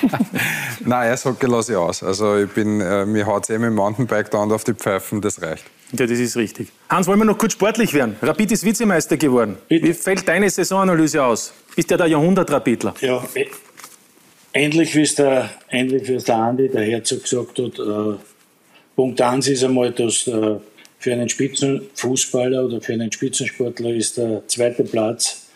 Nein 0.84 1.10
Eishockey 1.12 1.46
lasse 1.46 1.72
ich 1.72 1.78
aus. 1.78 2.02
Also 2.02 2.36
ich 2.36 2.50
bin, 2.50 2.80
äh, 2.82 3.06
mir 3.06 3.24
haut 3.26 3.44
es 3.44 3.50
eh 3.50 3.58
mit 3.58 3.68
dem 3.68 3.74
Mountainbike 3.76 4.30
dauernd 4.30 4.52
auf 4.52 4.64
die 4.64 4.74
Pfeifen, 4.74 5.22
das 5.22 5.40
reicht. 5.40 5.64
Ja, 5.92 6.06
das 6.06 6.18
ist 6.18 6.36
richtig. 6.36 6.68
Hans, 6.88 7.06
wollen 7.06 7.18
wir 7.20 7.24
noch 7.24 7.38
kurz 7.38 7.52
sportlich 7.52 7.94
werden? 7.94 8.16
Rapid 8.20 8.52
ist 8.52 8.64
Vizemeister 8.64 9.16
geworden. 9.16 9.56
Wie 9.68 9.92
fällt 9.92 10.26
deine 10.26 10.50
Saisonanalyse 10.50 11.22
aus? 11.22 11.52
Bist 11.74 11.90
ja 11.90 11.96
der 11.96 12.06
Jahrhundertrapidler. 12.06 12.94
Ja, 13.00 13.24
ähnlich 14.52 14.94
wie 14.96 15.02
es 15.02 15.14
der, 15.14 15.50
ähnlich 15.70 16.08
wie 16.08 16.14
es 16.14 16.24
der 16.24 16.36
Andi, 16.36 16.68
der 16.68 16.82
Herzog 16.82 17.22
gesagt 17.22 17.58
hat, 17.58 17.78
äh, 17.78 18.18
Punkt 18.96 19.20
1 19.20 19.48
ist 19.48 19.62
einmal, 19.62 19.92
dass 19.92 20.26
äh, 20.26 20.56
für 20.98 21.12
einen 21.12 21.28
Spitzenfußballer 21.28 22.64
oder 22.64 22.80
für 22.80 22.94
einen 22.94 23.12
Spitzensportler 23.12 23.90
ist 23.90 24.16
der 24.16 24.42
zweite 24.48 24.82
Platz 24.82 25.46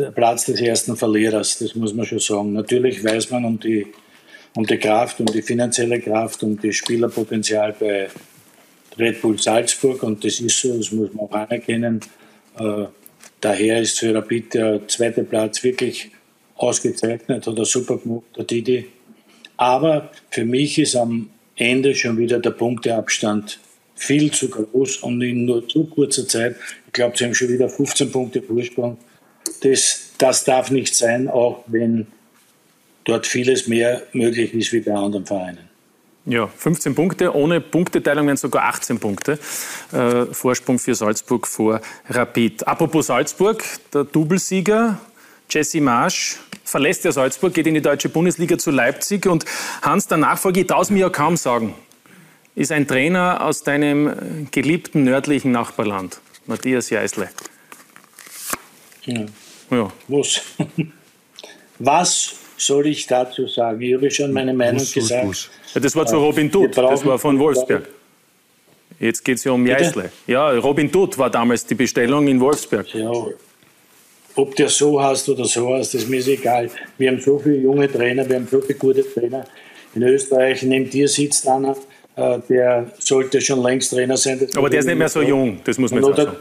der 0.00 0.10
Platz 0.10 0.46
des 0.46 0.60
ersten 0.60 0.96
Verlierers, 0.96 1.58
das 1.58 1.74
muss 1.74 1.94
man 1.94 2.06
schon 2.06 2.18
sagen. 2.18 2.52
Natürlich 2.52 3.04
weiß 3.04 3.30
man 3.30 3.44
um 3.44 3.60
die, 3.60 3.86
um 4.54 4.66
die 4.66 4.78
Kraft, 4.78 5.20
um 5.20 5.26
die 5.26 5.42
finanzielle 5.42 6.00
Kraft, 6.00 6.42
um 6.42 6.60
das 6.60 6.76
Spielerpotenzial 6.76 7.74
bei 7.78 8.08
Red 8.98 9.22
Bull 9.22 9.38
Salzburg 9.38 10.02
und 10.02 10.24
das 10.24 10.40
ist 10.40 10.60
so, 10.60 10.76
das 10.76 10.92
muss 10.92 11.12
man 11.12 11.26
auch 11.26 11.32
anerkennen. 11.32 12.00
Äh, 12.58 12.84
daher 13.40 13.80
ist 13.80 13.98
für 13.98 14.14
Rapid 14.14 14.54
der 14.54 14.88
zweite 14.88 15.24
Platz 15.24 15.62
wirklich 15.62 16.10
ausgezeichnet, 16.56 17.46
hat 17.46 17.58
er 17.58 17.64
super 17.64 17.96
gemacht, 17.98 18.24
der 18.36 18.44
Didi. 18.44 18.86
Aber 19.56 20.10
für 20.30 20.44
mich 20.44 20.78
ist 20.78 20.96
am 20.96 21.30
Ende 21.56 21.94
schon 21.94 22.18
wieder 22.18 22.38
der 22.38 22.50
Punkteabstand 22.50 23.60
viel 23.94 24.30
zu 24.32 24.48
groß 24.48 24.98
und 24.98 25.20
in 25.20 25.44
nur 25.44 25.68
zu 25.68 25.84
kurzer 25.84 26.26
Zeit. 26.26 26.56
Ich 26.86 26.92
glaube, 26.92 27.16
sie 27.16 27.24
haben 27.24 27.34
schon 27.34 27.50
wieder 27.50 27.68
15 27.68 28.10
Punkte 28.10 28.42
Vorsprung. 28.42 28.96
Das, 29.62 30.12
das 30.16 30.44
darf 30.44 30.70
nicht 30.70 30.94
sein, 30.94 31.28
auch 31.28 31.64
wenn 31.66 32.06
dort 33.04 33.26
vieles 33.26 33.66
mehr 33.66 34.02
möglich 34.12 34.54
ist 34.54 34.72
wie 34.72 34.80
bei 34.80 34.92
anderen 34.92 35.26
Vereinen. 35.26 35.69
Ja, 36.26 36.46
15 36.46 36.94
Punkte. 36.94 37.34
Ohne 37.34 37.60
Punkteteilung 37.60 38.26
wären 38.26 38.36
sogar 38.36 38.64
18 38.64 39.00
Punkte. 39.00 39.38
Äh, 39.92 40.26
Vorsprung 40.26 40.78
für 40.78 40.94
Salzburg 40.94 41.46
vor 41.46 41.80
Rapid. 42.08 42.66
Apropos 42.68 43.06
Salzburg, 43.06 43.64
der 43.92 44.04
Doublesieger 44.04 44.98
Jesse 45.48 45.80
Marsch 45.80 46.38
verlässt 46.64 47.04
ja 47.04 47.12
Salzburg, 47.12 47.54
geht 47.54 47.66
in 47.66 47.74
die 47.74 47.82
deutsche 47.82 48.08
Bundesliga 48.08 48.58
zu 48.58 48.70
Leipzig. 48.70 49.26
Und 49.26 49.44
Hans, 49.82 50.06
der 50.06 50.18
Nachfolger, 50.18 50.60
ich 50.60 50.70
es 50.70 50.90
mir 50.90 51.00
ja 51.00 51.10
kaum 51.10 51.36
sagen, 51.36 51.74
ist 52.54 52.70
ein 52.70 52.86
Trainer 52.86 53.42
aus 53.42 53.62
deinem 53.62 54.48
geliebten 54.50 55.04
nördlichen 55.04 55.52
Nachbarland, 55.52 56.20
Matthias 56.46 56.90
Jeißle. 56.90 57.30
Ja. 59.04 59.26
Ja. 59.70 59.92
Was? 60.08 60.42
Was 61.78 62.34
soll 62.60 62.86
ich 62.86 63.06
dazu 63.06 63.46
sagen? 63.46 63.80
Ich 63.80 63.94
habe 63.94 64.10
schon 64.10 64.32
meine 64.32 64.54
Meinung 64.54 64.78
Muss, 64.78 64.92
gesagt. 64.92 65.24
muss. 65.24 65.50
Ja, 65.74 65.80
das 65.80 65.96
war 65.96 66.06
zu 66.06 66.16
Robin 66.16 66.52
Wir 66.52 66.68
Dutt, 66.68 66.76
das 66.76 67.04
war 67.04 67.18
von 67.18 67.38
Wolfsberg. 67.38 67.88
Jetzt 68.98 69.24
geht 69.24 69.38
es 69.38 69.44
ja 69.44 69.52
um? 69.52 69.66
Jeißle. 69.66 70.10
Ja, 70.26 70.50
Robin 70.58 70.90
Dutt 70.90 71.16
war 71.16 71.30
damals 71.30 71.64
die 71.64 71.74
Bestellung 71.74 72.28
in 72.28 72.38
Wolfsberg. 72.38 72.92
Ja, 72.94 73.10
ob 74.36 74.54
der 74.56 74.68
so 74.68 75.02
heißt 75.02 75.28
oder 75.28 75.44
so 75.44 75.74
heißt, 75.74 75.94
das 75.94 76.02
ist 76.02 76.08
mir 76.08 76.24
egal. 76.26 76.70
Wir 76.98 77.10
haben 77.10 77.20
so 77.20 77.38
viele 77.38 77.56
junge 77.56 77.90
Trainer, 77.90 78.28
wir 78.28 78.36
haben 78.36 78.48
so 78.48 78.60
viele 78.60 78.78
gute 78.78 79.02
Trainer. 79.12 79.44
In 79.94 80.02
Österreich, 80.02 80.62
neben 80.62 80.88
dir 80.88 81.08
sitzt 81.08 81.48
einer, 81.48 81.76
äh, 82.16 82.38
der 82.48 82.92
sollte 82.98 83.40
schon 83.40 83.62
längst 83.62 83.90
Trainer 83.90 84.16
sein. 84.16 84.38
Das 84.38 84.56
Aber 84.56 84.70
der 84.70 84.80
ist 84.80 84.86
nicht 84.86 84.98
mehr 84.98 85.08
so 85.08 85.22
jung, 85.22 85.60
das 85.64 85.78
muss 85.78 85.90
man 85.90 86.04
jetzt 86.04 86.12
auch 86.12 86.16
sagen. 86.16 86.36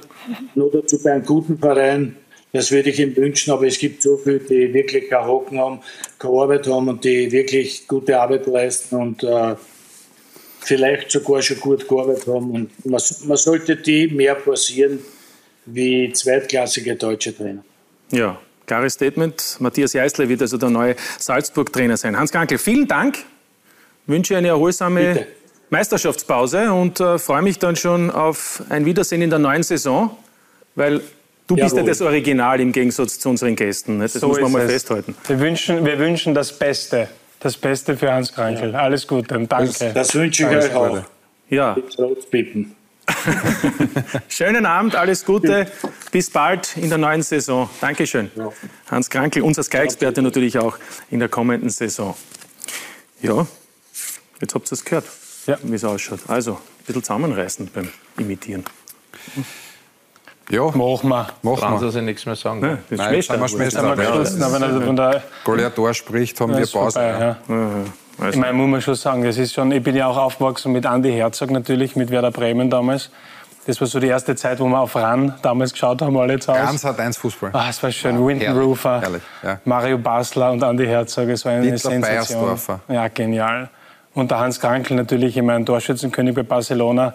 noch 0.53 0.69
dazu 0.71 1.01
bei 1.01 1.13
einem 1.13 1.25
guten 1.25 1.57
Verein, 1.57 2.15
das 2.51 2.71
würde 2.71 2.89
ich 2.89 2.99
ihm 2.99 3.15
wünschen, 3.15 3.51
aber 3.51 3.67
es 3.67 3.77
gibt 3.77 4.01
so 4.01 4.17
viele, 4.17 4.39
die 4.39 4.73
wirklich 4.73 5.09
keinen 5.09 5.27
Hocken 5.27 5.59
haben, 5.59 5.79
keine 6.17 6.33
Arbeit 6.33 6.67
haben 6.67 6.87
und 6.87 7.03
die 7.03 7.31
wirklich 7.31 7.87
gute 7.87 8.19
Arbeit 8.19 8.47
leisten 8.47 8.95
und 8.95 9.23
äh, 9.23 9.55
vielleicht 10.59 11.11
sogar 11.11 11.41
schon 11.41 11.59
gut 11.59 11.87
gearbeitet 11.87 12.27
haben. 12.27 12.51
Und 12.51 12.85
man, 12.85 13.01
man 13.25 13.37
sollte 13.37 13.75
die 13.75 14.07
mehr 14.07 14.35
forcieren 14.35 14.99
wie 15.65 16.11
zweitklassige 16.11 16.95
deutsche 16.95 17.35
Trainer. 17.35 17.63
Ja, 18.11 18.39
klares 18.65 18.93
Statement. 18.93 19.57
Matthias 19.59 19.93
Jeißle 19.93 20.27
wird 20.27 20.41
also 20.41 20.57
der 20.57 20.69
neue 20.69 20.95
Salzburg-Trainer 21.19 21.97
sein. 21.97 22.17
Hans 22.17 22.31
Krankel, 22.31 22.57
vielen 22.57 22.87
Dank. 22.87 23.19
Wünsche 24.07 24.35
eine 24.35 24.47
erholsame 24.47 25.27
Meisterschaftspause 25.69 26.73
und 26.73 26.99
äh, 26.99 27.19
freue 27.19 27.43
mich 27.43 27.59
dann 27.59 27.75
schon 27.75 28.09
auf 28.09 28.63
ein 28.69 28.85
Wiedersehen 28.85 29.21
in 29.21 29.29
der 29.29 29.37
neuen 29.37 29.61
Saison, 29.61 30.17
weil 30.73 31.01
du 31.49 31.55
bist 31.55 31.75
ja 31.75 31.83
das 31.83 32.01
Original 32.01 32.59
im 32.61 32.71
Gegensatz 32.71 33.19
zu 33.19 33.29
unseren 33.29 33.55
Gästen. 33.55 33.97
Ne? 33.97 34.03
Das 34.03 34.13
so 34.13 34.27
muss 34.27 34.39
man 34.39 34.51
mal 34.51 34.61
es. 34.61 34.71
festhalten. 34.71 35.15
Wir 35.27 35.39
wünschen, 35.39 35.85
wir 35.85 35.99
wünschen 35.99 36.33
das 36.33 36.57
Beste. 36.57 37.09
Das 37.39 37.57
Beste 37.57 37.97
für 37.97 38.11
Hans 38.11 38.33
Krankel. 38.33 38.71
Ja. 38.71 38.79
Alles 38.79 39.07
Gute 39.07 39.37
und 39.37 39.51
danke. 39.51 39.73
Das, 39.79 39.93
das 39.93 40.15
wünsche 40.15 40.43
ich 40.43 40.49
euch 40.49 40.73
auch. 40.73 41.03
Ja. 41.49 41.75
Bitten. 42.29 42.75
Schönen 44.27 44.65
Abend, 44.65 44.95
alles 44.95 45.25
Gute. 45.25 45.65
Bis 46.11 46.29
bald 46.29 46.77
in 46.77 46.89
der 46.89 46.97
neuen 46.97 47.23
Saison. 47.23 47.69
Dankeschön. 47.81 48.29
Ja. 48.35 48.51
Hans 48.91 49.09
Krankel, 49.09 49.41
unser 49.41 49.63
Sky-Experte 49.63 50.21
natürlich 50.21 50.59
auch 50.59 50.77
in 51.09 51.19
der 51.19 51.29
kommenden 51.29 51.69
Saison. 51.69 52.15
Ja, 53.21 53.47
jetzt 54.39 54.53
habt 54.53 54.71
ihr 54.71 54.73
es 54.73 54.85
gehört, 54.85 55.05
ja. 55.47 55.57
wie 55.63 55.75
es 55.75 55.83
ausschaut. 55.83 56.19
Also, 56.27 56.53
ein 56.53 56.85
bisschen 56.85 57.03
zusammenreißen 57.03 57.69
beim 57.73 57.89
Imitieren. 58.17 58.63
Ja, 60.49 60.65
machen 60.65 61.09
wir. 61.09 61.27
Machen 61.43 61.81
wir. 61.81 61.91
Sie 61.91 62.01
nichts 62.01 62.25
mehr 62.25 62.35
sagen. 62.35 62.59
Nein, 62.59 62.79
das 62.89 62.97
Nein, 62.97 63.21
sind 63.21 63.39
wir 63.39 63.47
Schwester. 63.47 63.97
Wenn 63.97 64.95
der 64.95 65.23
Goliath 65.43 65.95
spricht, 65.95 66.39
haben 66.41 66.57
wir 66.57 66.65
Pause. 66.65 66.99
Vorbei, 66.99 67.07
ja. 67.07 67.37
Ja. 67.47 67.69
Also. 68.17 68.31
Ich 68.31 68.37
meine, 68.37 68.53
muss 68.53 68.67
man 68.67 68.81
schon 68.81 68.95
sagen, 68.95 69.23
das 69.23 69.37
ist 69.37 69.53
schon, 69.53 69.71
ich 69.71 69.81
bin 69.81 69.95
ja 69.95 70.07
auch 70.07 70.17
aufgewachsen 70.17 70.73
mit 70.73 70.85
Andy 70.85 71.11
Herzog 71.11 71.51
natürlich, 71.51 71.95
mit 71.95 72.11
Werder 72.11 72.31
Bremen 72.31 72.69
damals. 72.69 73.11
Das 73.65 73.79
war 73.79 73.87
so 73.87 73.99
die 73.99 74.07
erste 74.07 74.35
Zeit, 74.35 74.59
wo 74.59 74.67
wir 74.67 74.79
auf 74.79 74.95
RAN 74.95 75.35
damals 75.41 75.71
geschaut 75.71 76.01
haben, 76.01 76.17
alle 76.17 76.39
zu 76.39 76.51
Hause. 76.51 76.61
Ganz 76.61 76.83
hat 76.83 76.99
eins 76.99 77.17
Fußball. 77.17 77.51
Ah, 77.53 77.67
es 77.69 77.81
war 77.81 77.91
schön. 77.91 78.15
Ja, 78.15 78.27
Winton 78.27 78.47
herrlich, 78.47 78.63
Rufer, 78.63 79.01
herrlich, 79.01 79.21
ja. 79.43 79.59
Mario 79.63 79.97
Basler 79.99 80.51
und 80.51 80.63
Andy 80.63 80.85
Herzog. 80.85 81.29
Es 81.29 81.45
war 81.45 81.53
eine 81.53 81.61
Dietler 81.61 81.77
Sensation. 81.77 82.59
Ja, 82.87 83.07
genial. 83.07 83.69
Und 84.15 84.31
der 84.31 84.39
Hans 84.39 84.59
Krankel 84.59 84.97
natürlich, 84.97 85.37
ich 85.37 85.43
meine, 85.43 85.63
Torschützenkönig 85.63 86.33
bei 86.35 86.43
Barcelona. 86.43 87.13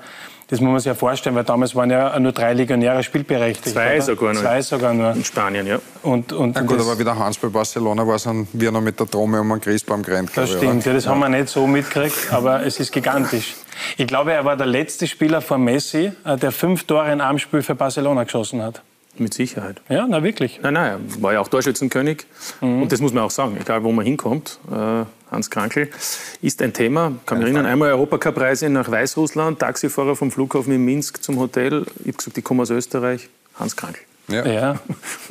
Das 0.49 0.61
muss 0.61 0.71
man 0.71 0.79
sich 0.79 0.87
ja 0.87 0.95
vorstellen, 0.95 1.35
weil 1.37 1.45
damals 1.45 1.75
waren 1.75 1.91
ja 1.91 2.19
nur 2.19 2.33
drei 2.33 2.53
Legionäre 2.53 3.03
spielberechtigt. 3.03 3.75
Zwei 3.75 3.95
oder? 3.95 4.03
sogar 4.03 4.33
nur. 4.35 4.43
Zwei 4.43 4.63
sogar 4.63 4.95
nur. 4.95 5.13
In 5.13 5.25
Spanien, 5.25 5.67
ja. 5.67 5.79
Und, 6.03 6.33
und 6.33 6.55
Na 6.55 6.63
gut, 6.63 6.81
aber 6.81 6.99
wie 6.99 7.05
der 7.05 7.19
Hans 7.19 7.39
bei 7.39 7.49
Barcelona 7.49 8.07
war, 8.07 8.19
sind 8.19 8.49
wir 8.53 8.71
noch 8.71 8.83
mit 8.83 9.01
der 9.01 9.09
Trome 9.09 9.41
um 9.41 9.53
einen 9.53 9.61
Christbaum 9.61 10.03
gerannt. 10.03 10.31
Das 10.35 10.51
stimmt, 10.51 10.85
ja, 10.85 10.93
das 10.93 11.07
ja. 11.07 11.11
haben 11.11 11.21
wir 11.21 11.29
nicht 11.29 11.49
so 11.49 11.67
mitgekriegt, 11.67 12.33
aber 12.33 12.65
es 12.65 12.79
ist 12.79 12.93
gigantisch. 12.93 13.55
Ich 13.97 14.07
glaube, 14.07 14.33
er 14.33 14.45
war 14.45 14.57
der 14.57 14.67
letzte 14.67 15.07
Spieler 15.07 15.41
vor 15.41 15.59
Messi, 15.59 16.13
äh, 16.25 16.37
der 16.37 16.53
fünf 16.53 16.85
Tore 16.85 17.11
in 17.13 17.21
einem 17.21 17.39
Spiel 17.39 17.63
für 17.63 17.75
Barcelona 17.75 18.25
geschossen 18.25 18.63
hat. 18.63 18.83
Mit 19.17 19.33
Sicherheit. 19.33 19.81
Ja, 19.89 20.07
na 20.09 20.23
wirklich. 20.23 20.61
Nein, 20.63 20.75
nein, 20.75 21.01
er 21.09 21.23
war 21.23 21.33
ja 21.33 21.41
auch 21.41 21.49
Torschützenkönig. 21.49 22.27
Mhm. 22.61 22.83
Und 22.83 22.93
das 22.93 23.01
muss 23.01 23.13
man 23.13 23.23
auch 23.23 23.31
sagen, 23.31 23.57
egal 23.61 23.85
wo 23.85 23.93
man 23.93 24.05
hinkommt. 24.05 24.59
Äh, 24.71 25.05
Hans 25.31 25.51
Krankel 25.51 25.91
ist 26.43 26.63
ein 26.63 26.73
Thema. 26.73 27.13
Ich 27.21 27.27
kann 27.27 27.39
mich 27.39 27.47
erinnern, 27.47 27.67
einmal 27.67 27.91
Europacup-Reise 27.91 28.69
nach 28.71 28.91
Weißrussland, 28.91 29.59
Taxifahrer 29.59 30.17
vom 30.17 30.31
Flughafen 30.31 30.73
in 30.73 30.85
Minsk 30.85 31.23
zum 31.23 31.39
Hotel. 31.39 31.87
Ich 32.01 32.07
habe 32.07 32.13
gesagt, 32.13 32.39
ich 32.39 32.45
komme 32.45 32.63
aus 32.63 32.71
Österreich. 32.71 33.29
Hans 33.59 33.77
Krankel. 33.77 34.03
Ja. 34.29 34.47
Ja. 34.47 34.81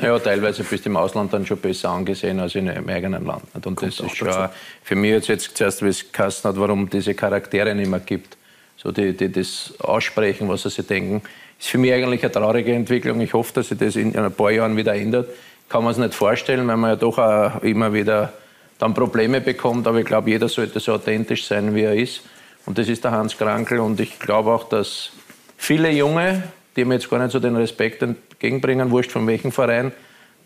ja, 0.01 0.19
teilweise 0.19 0.63
bist 0.63 0.86
du 0.86 0.89
im 0.89 0.97
Ausland 0.97 1.34
dann 1.34 1.45
schon 1.45 1.57
besser 1.57 1.89
angesehen 1.89 2.39
als 2.39 2.55
in 2.55 2.67
im 2.67 2.88
eigenen 2.88 3.25
Land. 3.25 3.43
Und 3.53 3.63
Kommt 3.63 3.81
das 3.81 3.99
ist 3.99 4.15
schon 4.15 4.49
für 4.84 4.95
mich 4.95 5.11
jetzt, 5.11 5.27
jetzt 5.27 5.57
zuerst, 5.57 5.84
wie 5.84 5.88
es 5.88 6.11
geheißen 6.11 6.47
hat, 6.47 6.59
warum 6.59 6.89
diese 6.89 7.13
Charaktere 7.15 7.73
nicht 7.73 7.89
mehr 7.89 7.99
gibt. 7.99 8.38
So 8.77 8.91
die, 8.91 9.15
die 9.15 9.31
das 9.31 9.73
aussprechen, 9.79 10.47
was 10.47 10.63
sie 10.63 10.69
sich 10.69 10.86
denken 10.86 11.21
ist 11.64 11.70
für 11.70 11.78
mich 11.78 11.93
eigentlich 11.93 12.22
eine 12.24 12.32
traurige 12.32 12.74
Entwicklung. 12.74 13.22
Ich 13.22 13.34
hoffe, 13.34 13.53
dass 13.53 13.70
sich 13.70 13.78
das 13.78 13.95
in 13.95 14.14
ein 14.18 14.34
paar 14.34 14.51
Jahren 14.51 14.76
wieder 14.76 14.93
ändert. 14.95 15.30
Kann 15.70 15.84
man 15.84 15.93
es 15.93 15.97
nicht 15.97 16.14
vorstellen, 16.14 16.68
weil 16.68 16.76
man 16.76 16.89
ja 16.91 16.95
doch 16.97 17.18
auch 17.18 17.64
immer 17.64 17.93
wieder 17.93 18.34
dann 18.80 18.93
Probleme 18.93 19.39
bekommt. 19.39 19.88
Aber 19.88 19.99
ich 19.99 20.05
glaube, 20.05 20.30
jeder 20.30 20.49
sollte 20.49 20.82
so 20.82 20.93
authentisch 20.93 21.45
sein, 21.45 21.74
wie 21.74 21.84
er 21.84 21.95
ist. 21.95 22.22
Und 22.66 22.78
das 22.78 22.89
ist 22.89 23.05
der 23.05 23.11
Hans 23.11 23.38
Krankel. 23.38 23.80
Und 23.80 23.97
ich 24.01 24.20
glaube 24.20 24.51
auch, 24.51 24.68
dass 24.68 25.11
viele 25.55 25.89
Junge, 25.91 26.43
die 26.76 26.84
mir 26.84 26.95
jetzt 26.95 27.09
gar 27.09 27.20
nicht 27.20 27.32
so 27.32 27.39
den 27.39 27.55
Respekt 27.55 28.01
entgegenbringen, 28.01 28.91
wurscht 28.91 29.11
von 29.11 29.26
welchem 29.26 29.53
Verein, 29.53 29.93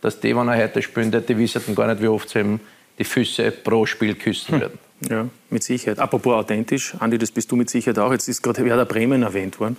dass 0.02 0.20
die, 0.20 0.36
wenn 0.36 0.48
er 0.50 0.64
heute 0.64 0.84
spielen, 0.84 1.12
die 1.12 1.38
wissen 1.38 1.74
gar 1.74 1.88
nicht, 1.88 2.00
wie 2.00 2.10
oft 2.10 2.30
sie 2.30 2.42
ihm 2.42 2.60
die 3.00 3.04
Füße 3.04 3.50
pro 3.52 3.88
Spiel 3.88 4.14
küssen 4.14 4.62
hm. 4.62 4.70
Ja, 5.02 5.28
mit 5.52 5.64
Sicherheit. 5.64 6.00
Apropos 6.00 6.34
authentisch, 6.34 6.96
Andi, 7.00 7.20
das 7.20 7.30
bist 7.30 7.52
du 7.52 7.56
mit 7.56 7.70
Sicherheit 7.70 8.00
auch. 8.00 8.12
Jetzt 8.12 8.28
ist 8.28 8.42
gerade 8.42 8.66
Werder 8.66 8.86
Bremen 8.86 9.22
erwähnt 9.22 9.60
worden. 9.60 9.78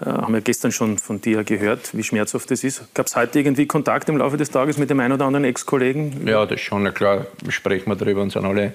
Äh, 0.00 0.06
haben 0.06 0.34
wir 0.34 0.40
gestern 0.40 0.72
schon 0.72 0.98
von 0.98 1.20
dir 1.20 1.44
gehört, 1.44 1.96
wie 1.96 2.02
schmerzhaft 2.02 2.50
das 2.50 2.64
ist. 2.64 2.82
Gab 2.92 3.06
es 3.06 3.14
heute 3.14 3.38
irgendwie 3.38 3.66
Kontakt 3.66 4.08
im 4.08 4.16
Laufe 4.16 4.36
des 4.36 4.50
Tages 4.50 4.76
mit 4.76 4.90
dem 4.90 4.98
einen 4.98 5.12
oder 5.12 5.26
anderen 5.26 5.44
Ex-Kollegen? 5.44 6.26
Ja, 6.26 6.44
das 6.44 6.56
ist 6.56 6.62
schon. 6.62 6.84
Ja, 6.84 6.90
klar, 6.90 7.26
sprechen 7.48 7.88
wir 7.88 7.96
darüber 7.96 8.22
und 8.22 8.32
sind 8.32 8.44
alle 8.44 8.72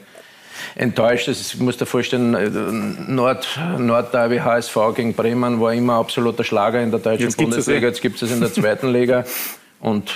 enttäuscht. 0.76 1.28
Ich 1.28 1.60
muss 1.60 1.76
dir 1.76 1.86
vorstellen, 1.86 2.34
äh, 2.34 2.50
Nord, 2.50 3.60
Nordderby 3.78 4.38
HSV 4.38 4.78
gegen 4.96 5.14
Bremen 5.14 5.60
war 5.60 5.74
immer 5.74 5.96
absoluter 5.96 6.46
Schlager 6.46 6.82
in 6.82 6.92
der 6.92 7.02
deutschen 7.02 7.26
Jetzt 7.26 7.38
Bundesliga. 7.38 7.88
Jetzt 7.88 8.02
gibt 8.02 8.16
es 8.16 8.22
es 8.22 8.32
in 8.32 8.40
der 8.40 8.54
zweiten 8.54 8.88
Liga. 8.88 9.26
Und 9.82 10.14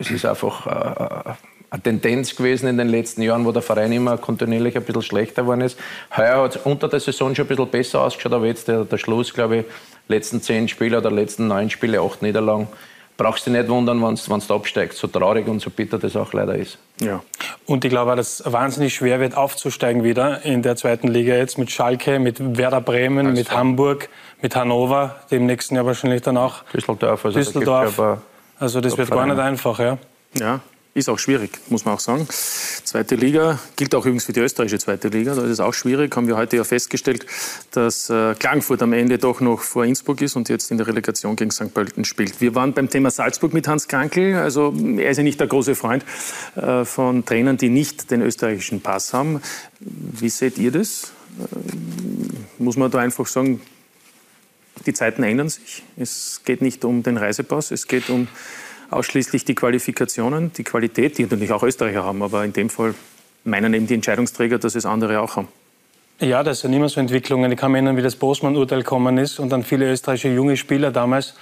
es 0.00 0.10
ist 0.10 0.24
einfach 0.24 0.66
äh, 0.66 1.30
äh 1.30 1.34
eine 1.74 1.82
Tendenz 1.82 2.36
gewesen 2.36 2.68
in 2.68 2.78
den 2.78 2.88
letzten 2.88 3.20
Jahren, 3.22 3.44
wo 3.44 3.50
der 3.50 3.62
Verein 3.62 3.90
immer 3.90 4.16
kontinuierlich 4.16 4.76
ein 4.76 4.84
bisschen 4.84 5.02
schlechter 5.02 5.42
geworden 5.42 5.62
ist. 5.62 5.76
Heuer 6.16 6.44
hat 6.44 6.54
es 6.54 6.62
unter 6.62 6.88
der 6.88 7.00
Saison 7.00 7.34
schon 7.34 7.46
ein 7.46 7.48
bisschen 7.48 7.68
besser 7.68 8.00
ausgeschaut, 8.02 8.32
aber 8.32 8.46
jetzt 8.46 8.68
der, 8.68 8.84
der 8.84 8.96
Schluss, 8.96 9.34
glaube 9.34 9.56
ich, 9.56 9.64
letzten 10.06 10.40
zehn 10.40 10.68
Spiele 10.68 10.98
oder 10.98 11.10
letzten 11.10 11.48
neun 11.48 11.70
Spiele, 11.70 12.00
acht 12.00 12.22
Niederlagen, 12.22 12.68
brauchst 13.16 13.46
du 13.46 13.50
dich 13.50 13.60
nicht 13.60 13.70
wundern, 13.70 14.00
wenn 14.00 14.14
du 14.14 14.54
absteigst. 14.54 14.98
So 14.98 15.08
traurig 15.08 15.48
und 15.48 15.60
so 15.60 15.70
bitter 15.70 15.98
das 15.98 16.14
auch 16.14 16.32
leider 16.32 16.54
ist. 16.54 16.78
Ja. 17.00 17.24
Und 17.66 17.84
ich 17.84 17.90
glaube 17.90 18.12
auch, 18.12 18.16
dass 18.16 18.38
es 18.38 18.52
wahnsinnig 18.52 18.94
schwer 18.94 19.18
wird, 19.18 19.36
aufzusteigen 19.36 20.04
wieder 20.04 20.44
in 20.44 20.62
der 20.62 20.76
zweiten 20.76 21.08
Liga 21.08 21.34
jetzt 21.34 21.58
mit 21.58 21.72
Schalke, 21.72 22.20
mit 22.20 22.56
Werder 22.56 22.82
Bremen, 22.82 23.26
also 23.26 23.36
mit 23.36 23.50
Hamburg, 23.50 24.08
mit 24.42 24.54
Hannover, 24.54 25.16
dem 25.32 25.46
nächsten 25.46 25.74
Jahr 25.74 25.86
wahrscheinlich 25.86 26.22
dann 26.22 26.36
auch. 26.36 26.62
Düsseldorf. 26.72 27.24
Also 27.24 27.38
Düsseldorf. 27.40 28.00
Also 28.60 28.80
das 28.80 28.96
wird 28.96 29.10
gar 29.10 29.26
nicht 29.26 29.40
einfach, 29.40 29.80
ja. 29.80 29.98
Ja, 30.38 30.60
ist 30.94 31.08
auch 31.08 31.18
schwierig, 31.18 31.58
muss 31.68 31.84
man 31.84 31.94
auch 31.94 32.00
sagen. 32.00 32.26
Zweite 32.28 33.16
Liga 33.16 33.58
gilt 33.74 33.94
auch 33.96 34.06
übrigens 34.06 34.24
für 34.24 34.32
die 34.32 34.40
österreichische 34.40 34.78
zweite 34.78 35.08
Liga. 35.08 35.34
Da 35.34 35.42
ist 35.42 35.50
es 35.50 35.60
auch 35.60 35.74
schwierig. 35.74 36.14
Haben 36.14 36.28
wir 36.28 36.36
heute 36.36 36.56
ja 36.56 36.62
festgestellt, 36.62 37.26
dass 37.72 38.08
äh, 38.10 38.34
Klagenfurt 38.38 38.80
am 38.80 38.92
Ende 38.92 39.18
doch 39.18 39.40
noch 39.40 39.60
vor 39.60 39.84
Innsbruck 39.84 40.20
ist 40.20 40.36
und 40.36 40.48
jetzt 40.48 40.70
in 40.70 40.78
der 40.78 40.86
Relegation 40.86 41.34
gegen 41.34 41.50
St. 41.50 41.74
Pölten 41.74 42.04
spielt. 42.04 42.40
Wir 42.40 42.54
waren 42.54 42.72
beim 42.74 42.88
Thema 42.88 43.10
Salzburg 43.10 43.52
mit 43.52 43.66
Hans 43.66 43.88
Krankel. 43.88 44.36
Also 44.36 44.72
er 44.96 45.10
ist 45.10 45.16
ja 45.16 45.24
nicht 45.24 45.40
der 45.40 45.48
große 45.48 45.74
Freund 45.74 46.04
äh, 46.54 46.84
von 46.84 47.24
Trainern, 47.24 47.56
die 47.56 47.70
nicht 47.70 48.12
den 48.12 48.22
österreichischen 48.22 48.80
Pass 48.80 49.12
haben. 49.12 49.42
Wie 49.80 50.28
seht 50.28 50.58
ihr 50.58 50.70
das? 50.70 51.12
Äh, 51.40 52.62
muss 52.62 52.76
man 52.76 52.92
da 52.92 53.00
einfach 53.00 53.26
sagen, 53.26 53.60
die 54.86 54.92
Zeiten 54.92 55.24
ändern 55.24 55.48
sich. 55.48 55.82
Es 55.96 56.42
geht 56.44 56.62
nicht 56.62 56.84
um 56.84 57.02
den 57.02 57.16
Reisepass, 57.16 57.72
es 57.72 57.88
geht 57.88 58.10
um 58.10 58.28
ausschließlich 58.90 59.44
die 59.44 59.54
Qualifikationen, 59.54 60.52
die 60.52 60.64
Qualität, 60.64 61.18
die 61.18 61.24
natürlich 61.24 61.52
auch 61.52 61.62
Österreicher 61.62 62.04
haben, 62.04 62.22
aber 62.22 62.44
in 62.44 62.52
dem 62.52 62.70
Fall 62.70 62.94
meinen 63.44 63.74
eben 63.74 63.86
die 63.86 63.94
Entscheidungsträger, 63.94 64.58
dass 64.58 64.74
es 64.74 64.86
andere 64.86 65.20
auch 65.20 65.36
haben. 65.36 65.48
Ja, 66.20 66.42
das 66.42 66.60
sind 66.60 66.72
immer 66.72 66.88
so 66.88 67.00
Entwicklungen. 67.00 67.50
Ich 67.50 67.58
kann 67.58 67.72
mich 67.72 67.78
erinnern, 67.78 67.96
wie 67.96 68.02
das 68.02 68.16
Bosman-Urteil 68.16 68.80
gekommen 68.80 69.18
ist 69.18 69.40
und 69.40 69.50
dann 69.50 69.64
viele 69.64 69.90
österreichische 69.90 70.28
junge 70.28 70.56
Spieler 70.56 70.92
damals 70.92 71.34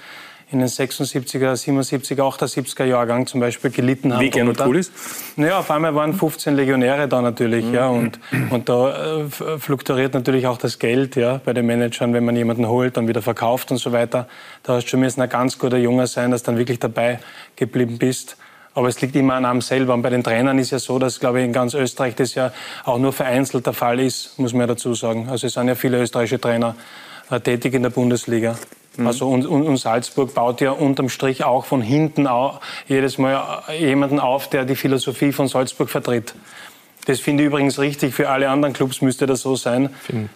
in 0.51 0.59
den 0.59 0.67
76er, 0.67 1.53
77er, 1.53 2.21
78er 2.21 2.85
Jahrgang 2.85 3.25
zum 3.27 3.39
Beispiel 3.39 3.71
gelitten 3.71 4.13
haben. 4.13 4.21
Wie 4.21 4.29
Gernot 4.29 4.57
Kulis? 4.57 4.91
Naja, 5.35 5.59
auf 5.59 5.71
einmal 5.71 5.95
waren 5.95 6.13
15 6.13 6.55
Legionäre 6.55 7.07
da 7.07 7.21
natürlich. 7.21 7.65
Mhm. 7.65 7.73
Ja, 7.73 7.87
und, 7.87 8.19
und 8.49 8.69
da 8.69 9.21
äh, 9.21 9.59
fluktuiert 9.59 10.13
natürlich 10.13 10.47
auch 10.47 10.57
das 10.57 10.79
Geld 10.79 11.15
ja, 11.15 11.41
bei 11.43 11.53
den 11.53 11.65
Managern, 11.65 12.13
wenn 12.13 12.25
man 12.25 12.35
jemanden 12.35 12.67
holt, 12.67 12.97
und 12.97 13.07
wieder 13.07 13.21
verkauft 13.21 13.71
und 13.71 13.77
so 13.77 13.91
weiter. 13.91 14.27
Da 14.63 14.75
hast 14.75 14.85
du 14.85 14.89
schon 14.89 14.99
müssen 14.99 15.21
ein 15.21 15.29
ganz 15.29 15.57
guter 15.57 15.77
Junge 15.77 16.07
sein, 16.07 16.31
dass 16.31 16.43
du 16.43 16.51
dann 16.51 16.59
wirklich 16.59 16.79
dabei 16.79 17.19
geblieben 17.55 17.97
bist. 17.97 18.37
Aber 18.75 18.87
es 18.87 19.01
liegt 19.01 19.15
immer 19.15 19.35
an 19.35 19.45
einem 19.45 19.61
selber. 19.61 19.93
Und 19.93 20.01
bei 20.01 20.09
den 20.09 20.23
Trainern 20.23 20.57
ist 20.57 20.71
ja 20.71 20.79
so, 20.79 20.97
dass, 20.97 21.19
glaube 21.19 21.39
ich, 21.39 21.45
in 21.45 21.53
ganz 21.53 21.73
Österreich 21.73 22.15
das 22.15 22.33
ja 22.35 22.51
auch 22.85 22.97
nur 22.97 23.13
vereinzelt 23.13 23.65
der 23.65 23.73
Fall 23.73 23.99
ist, 23.99 24.37
muss 24.39 24.53
man 24.53 24.61
ja 24.61 24.67
dazu 24.67 24.93
sagen. 24.93 25.29
Also 25.29 25.47
es 25.47 25.53
sind 25.53 25.67
ja 25.67 25.75
viele 25.75 26.01
österreichische 26.01 26.41
Trainer 26.41 26.75
äh, 27.29 27.39
tätig 27.39 27.73
in 27.73 27.83
der 27.83 27.91
Bundesliga. 27.91 28.55
Mhm. 28.97 29.07
Also 29.07 29.29
und, 29.29 29.45
und, 29.45 29.63
und, 29.63 29.77
Salzburg 29.77 30.33
baut 30.33 30.61
ja 30.61 30.71
unterm 30.71 31.09
Strich 31.09 31.43
auch 31.43 31.65
von 31.65 31.81
hinten 31.81 32.27
auch 32.27 32.61
jedes 32.87 33.17
Mal 33.17 33.63
jemanden 33.79 34.19
auf, 34.19 34.49
der 34.49 34.65
die 34.65 34.75
Philosophie 34.75 35.31
von 35.31 35.47
Salzburg 35.47 35.89
vertritt. 35.89 36.35
Das 37.05 37.19
finde 37.19 37.43
ich 37.43 37.47
übrigens 37.47 37.79
richtig. 37.79 38.13
Für 38.13 38.29
alle 38.29 38.49
anderen 38.49 38.73
Clubs 38.73 39.01
müsste 39.01 39.25
das 39.25 39.41
so 39.41 39.55
sein. 39.55 39.89
Find. 40.01 40.29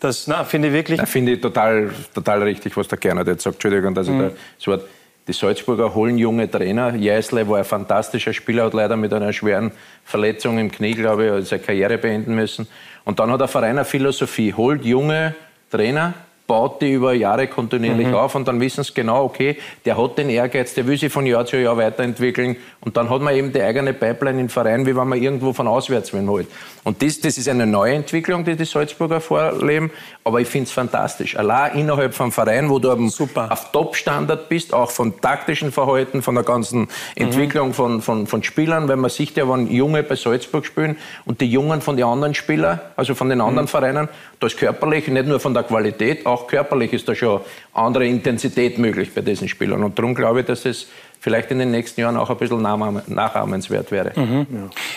Das 0.00 0.28
finde 0.46 0.68
ich 0.68 0.74
wirklich. 0.74 1.00
Finde 1.02 1.32
ich 1.32 1.40
total, 1.40 1.90
total 2.12 2.42
richtig, 2.42 2.76
was 2.76 2.88
der 2.88 2.98
Gernot 2.98 3.28
jetzt 3.28 3.44
sagt. 3.44 3.56
Entschuldigung, 3.56 3.94
dass 3.94 4.08
mhm. 4.08 4.14
ich 4.14 4.28
da 4.28 4.36
das 4.58 4.66
Wort. 4.66 4.84
Die 5.28 5.32
Salzburger 5.32 5.94
holen 5.94 6.18
junge 6.18 6.50
Trainer. 6.50 6.96
Jäsle 6.96 7.48
war 7.48 7.58
ein 7.58 7.64
fantastischer 7.64 8.32
Spieler, 8.32 8.64
hat 8.64 8.74
leider 8.74 8.96
mit 8.96 9.12
einer 9.14 9.32
schweren 9.32 9.70
Verletzung 10.04 10.58
im 10.58 10.68
Knie, 10.72 10.94
glaube 10.94 11.38
ich, 11.38 11.48
seine 11.48 11.62
Karriere 11.62 11.96
beenden 11.96 12.34
müssen. 12.34 12.66
Und 13.04 13.20
dann 13.20 13.30
hat 13.30 13.40
der 13.40 13.46
Verein 13.46 13.78
eine 13.78 13.84
Philosophie. 13.84 14.52
Holt 14.52 14.84
junge 14.84 15.36
Trainer, 15.70 16.14
baut 16.52 16.82
die 16.82 16.92
über 16.92 17.14
Jahre 17.14 17.46
kontinuierlich 17.46 18.08
Mhm. 18.08 18.14
auf 18.14 18.34
und 18.34 18.46
dann 18.46 18.60
wissen 18.60 18.84
sie 18.84 18.92
genau, 18.92 19.24
okay, 19.24 19.56
der 19.86 19.96
hat 19.96 20.18
den 20.18 20.28
Ehrgeiz, 20.28 20.74
der 20.74 20.86
will 20.86 20.98
sich 20.98 21.10
von 21.10 21.24
Jahr 21.24 21.46
zu 21.46 21.56
Jahr 21.56 21.78
weiterentwickeln 21.78 22.56
und 22.82 22.98
dann 22.98 23.08
hat 23.08 23.22
man 23.22 23.34
eben 23.34 23.54
die 23.54 23.62
eigene 23.62 23.94
Pipeline 23.94 24.38
im 24.38 24.50
Verein, 24.50 24.84
wie 24.84 24.94
wenn 24.94 25.08
man 25.08 25.18
irgendwo 25.18 25.54
von 25.54 25.66
auswärts 25.66 26.12
holt. 26.12 26.46
Und 26.84 27.02
das, 27.02 27.20
das 27.20 27.38
ist 27.38 27.48
eine 27.48 27.66
neue 27.66 27.94
Entwicklung, 27.94 28.44
die 28.44 28.54
die 28.54 28.66
Salzburger 28.66 29.22
vorleben, 29.22 29.90
aber 30.24 30.40
ich 30.40 30.48
finde 30.48 30.66
es 30.66 30.72
fantastisch. 30.72 31.36
Allein 31.36 31.78
innerhalb 31.78 32.14
vom 32.14 32.30
Verein, 32.30 32.70
wo 32.70 32.78
du 32.78 32.90
auf 32.90 33.72
Top-Standard 33.72 34.48
bist, 34.48 34.72
auch 34.72 34.90
vom 34.90 35.20
taktischen 35.20 35.72
Verhalten, 35.72 36.22
von 36.22 36.34
der 36.34 36.44
ganzen 36.44 36.88
Entwicklung 37.16 37.74
von, 37.74 38.02
von, 38.02 38.26
von 38.26 38.42
Spielern, 38.42 38.88
weil 38.88 38.96
man 38.96 39.10
sieht 39.10 39.36
ja, 39.36 39.48
wenn 39.48 39.68
Junge 39.70 40.02
bei 40.02 40.14
Salzburg 40.14 40.64
spielen 40.64 40.96
und 41.24 41.40
die 41.40 41.50
Jungen 41.50 41.80
von 41.80 41.96
den 41.96 42.06
anderen 42.06 42.34
Spielern, 42.34 42.80
also 42.96 43.14
von 43.14 43.28
den 43.28 43.40
anderen 43.40 43.66
Vereinen, 43.66 44.08
da 44.38 44.46
ist 44.46 44.56
körperlich, 44.58 45.08
nicht 45.08 45.26
nur 45.26 45.40
von 45.40 45.54
der 45.54 45.64
Qualität, 45.64 46.24
auch 46.26 46.46
körperlich 46.46 46.92
ist 46.92 47.08
da 47.08 47.14
schon 47.14 47.40
andere 47.74 48.06
Intensität 48.06 48.78
möglich 48.78 49.12
bei 49.14 49.22
diesen 49.22 49.48
Spielern. 49.48 49.82
Und 49.82 49.98
darum 49.98 50.14
glaube 50.14 50.40
ich, 50.40 50.46
dass 50.46 50.64
es 50.66 50.88
vielleicht 51.22 51.52
in 51.52 51.60
den 51.60 51.70
nächsten 51.70 52.00
Jahren 52.00 52.16
auch 52.16 52.28
ein 52.30 52.36
bisschen 52.36 52.60
nachahme- 52.60 53.02
nachahmenswert 53.06 53.92
wäre. 53.92 54.12
Ja. 54.16 54.44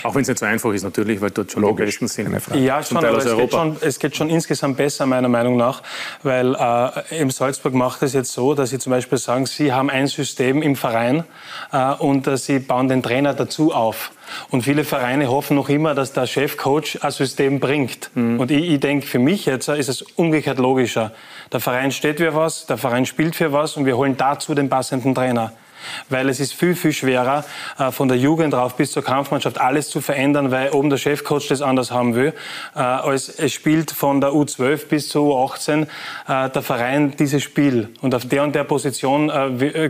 Auch 0.03 0.15
wenn 0.15 0.23
es 0.23 0.27
nicht 0.27 0.39
so 0.39 0.45
einfach 0.45 0.73
ist, 0.73 0.83
natürlich, 0.83 1.21
weil 1.21 1.29
dort 1.29 1.51
schon 1.51 1.63
die 1.65 1.71
Besten 1.73 2.07
sind. 2.07 2.35
Ja, 2.55 2.81
schon, 2.83 2.97
aber 2.97 3.17
es 3.17 3.25
geht 3.37 3.51
schon, 3.51 3.77
es 3.79 3.99
geht 3.99 4.17
schon 4.17 4.29
insgesamt 4.31 4.77
besser, 4.77 5.05
meiner 5.05 5.29
Meinung 5.29 5.55
nach, 5.55 5.83
weil 6.23 6.55
äh, 6.55 7.19
im 7.21 7.29
Salzburg 7.29 7.75
macht 7.75 8.01
es 8.01 8.13
jetzt 8.13 8.33
so, 8.33 8.55
dass 8.55 8.71
sie 8.71 8.79
zum 8.79 8.89
Beispiel 8.89 9.19
sagen, 9.19 9.45
sie 9.45 9.71
haben 9.71 9.91
ein 9.91 10.07
System 10.07 10.63
im 10.63 10.75
Verein 10.75 11.25
äh, 11.71 11.93
und 11.93 12.25
äh, 12.25 12.37
sie 12.37 12.57
bauen 12.57 12.87
den 12.87 13.03
Trainer 13.03 13.35
dazu 13.35 13.71
auf. 13.71 14.11
Und 14.49 14.63
viele 14.63 14.83
Vereine 14.83 15.29
hoffen 15.29 15.55
noch 15.55 15.69
immer, 15.69 15.93
dass 15.93 16.11
der 16.11 16.25
Chefcoach 16.25 16.97
ein 17.03 17.11
System 17.11 17.59
bringt. 17.59 18.09
Und 18.15 18.49
ich, 18.49 18.71
ich 18.71 18.79
denke, 18.79 19.05
für 19.05 19.19
mich 19.19 19.45
jetzt 19.45 19.67
äh, 19.67 19.77
ist 19.77 19.89
es 19.89 20.01
umgekehrt 20.01 20.57
logischer. 20.57 21.11
Der 21.53 21.59
Verein 21.59 21.91
steht 21.91 22.17
für 22.17 22.33
was, 22.33 22.65
der 22.65 22.77
Verein 22.77 23.05
spielt 23.05 23.35
für 23.35 23.53
was 23.53 23.77
und 23.77 23.85
wir 23.85 23.95
holen 23.95 24.17
dazu 24.17 24.55
den 24.55 24.69
passenden 24.69 25.13
Trainer. 25.13 25.53
Weil 26.09 26.29
es 26.29 26.39
ist 26.39 26.53
viel, 26.53 26.75
viel 26.75 26.93
schwerer, 26.93 27.43
äh, 27.79 27.91
von 27.91 28.07
der 28.07 28.17
Jugend 28.17 28.53
rauf 28.53 28.75
bis 28.75 28.91
zur 28.91 29.03
Kampfmannschaft 29.03 29.59
alles 29.59 29.89
zu 29.89 30.01
verändern, 30.01 30.51
weil 30.51 30.69
oben 30.71 30.89
der 30.89 30.97
Chefcoach 30.97 31.47
das 31.49 31.61
anders 31.61 31.91
haben 31.91 32.15
will, 32.15 32.33
äh, 32.75 32.79
als 32.79 33.29
es 33.29 33.53
spielt 33.53 33.91
von 33.91 34.21
der 34.21 34.31
U12 34.31 34.87
bis 34.87 35.09
zur 35.09 35.23
U18 35.35 35.83
äh, 36.27 36.49
der 36.49 36.61
Verein 36.61 37.13
dieses 37.17 37.43
Spiel. 37.43 37.89
Und 38.01 38.13
auf 38.15 38.25
der 38.25 38.43
und 38.43 38.55
der 38.55 38.63
Position 38.63 39.31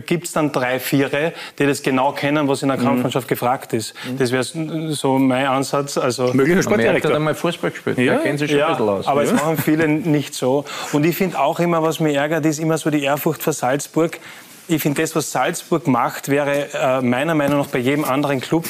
gibt 0.06 0.26
es 0.26 0.32
dann 0.32 0.52
drei, 0.52 0.78
vier, 0.80 1.32
die 1.58 1.66
das 1.66 1.82
genau 1.82 2.12
kennen, 2.12 2.48
was 2.48 2.62
in 2.62 2.68
der 2.68 2.78
Mhm. 2.78 2.82
Kampfmannschaft 2.84 3.28
gefragt 3.28 3.72
ist. 3.72 3.94
Das 4.18 4.32
wäre 4.32 4.44
so 4.92 5.18
mein 5.18 5.46
Ansatz. 5.46 5.96
Also, 5.98 6.32
Möglicher 6.32 6.78
er 6.78 6.94
hat 6.94 7.06
einmal 7.06 7.34
Fußball 7.34 7.70
gespielt. 7.70 7.98
Da 7.98 8.16
kennen 8.18 8.38
sich 8.38 8.50
schon 8.50 8.58
ja, 8.58 8.66
ein 8.68 8.72
bisschen 8.72 8.88
aus. 8.88 9.06
aber 9.06 9.22
es 9.22 9.30
Ja. 9.30 9.36
machen 9.36 9.56
viele 9.58 9.88
nicht 9.88 10.34
so. 10.34 10.64
Und 10.92 11.04
ich 11.04 11.16
finde 11.16 11.38
auch 11.38 11.58
immer, 11.60 11.82
was 11.82 12.00
mich 12.00 12.16
ärgert, 12.16 12.44
ist 12.46 12.58
immer 12.58 12.78
so 12.78 12.90
die 12.90 13.02
Ehrfurcht 13.02 13.42
vor 13.42 13.52
Salzburg. 13.52 14.18
Ich 14.68 14.82
finde, 14.82 15.00
das, 15.00 15.14
was 15.14 15.30
Salzburg 15.30 15.86
macht, 15.86 16.28
wäre 16.28 16.72
äh, 16.72 17.00
meiner 17.00 17.34
Meinung 17.36 17.60
nach 17.60 17.68
bei 17.68 17.78
jedem 17.78 18.04
anderen 18.04 18.40
Club 18.40 18.64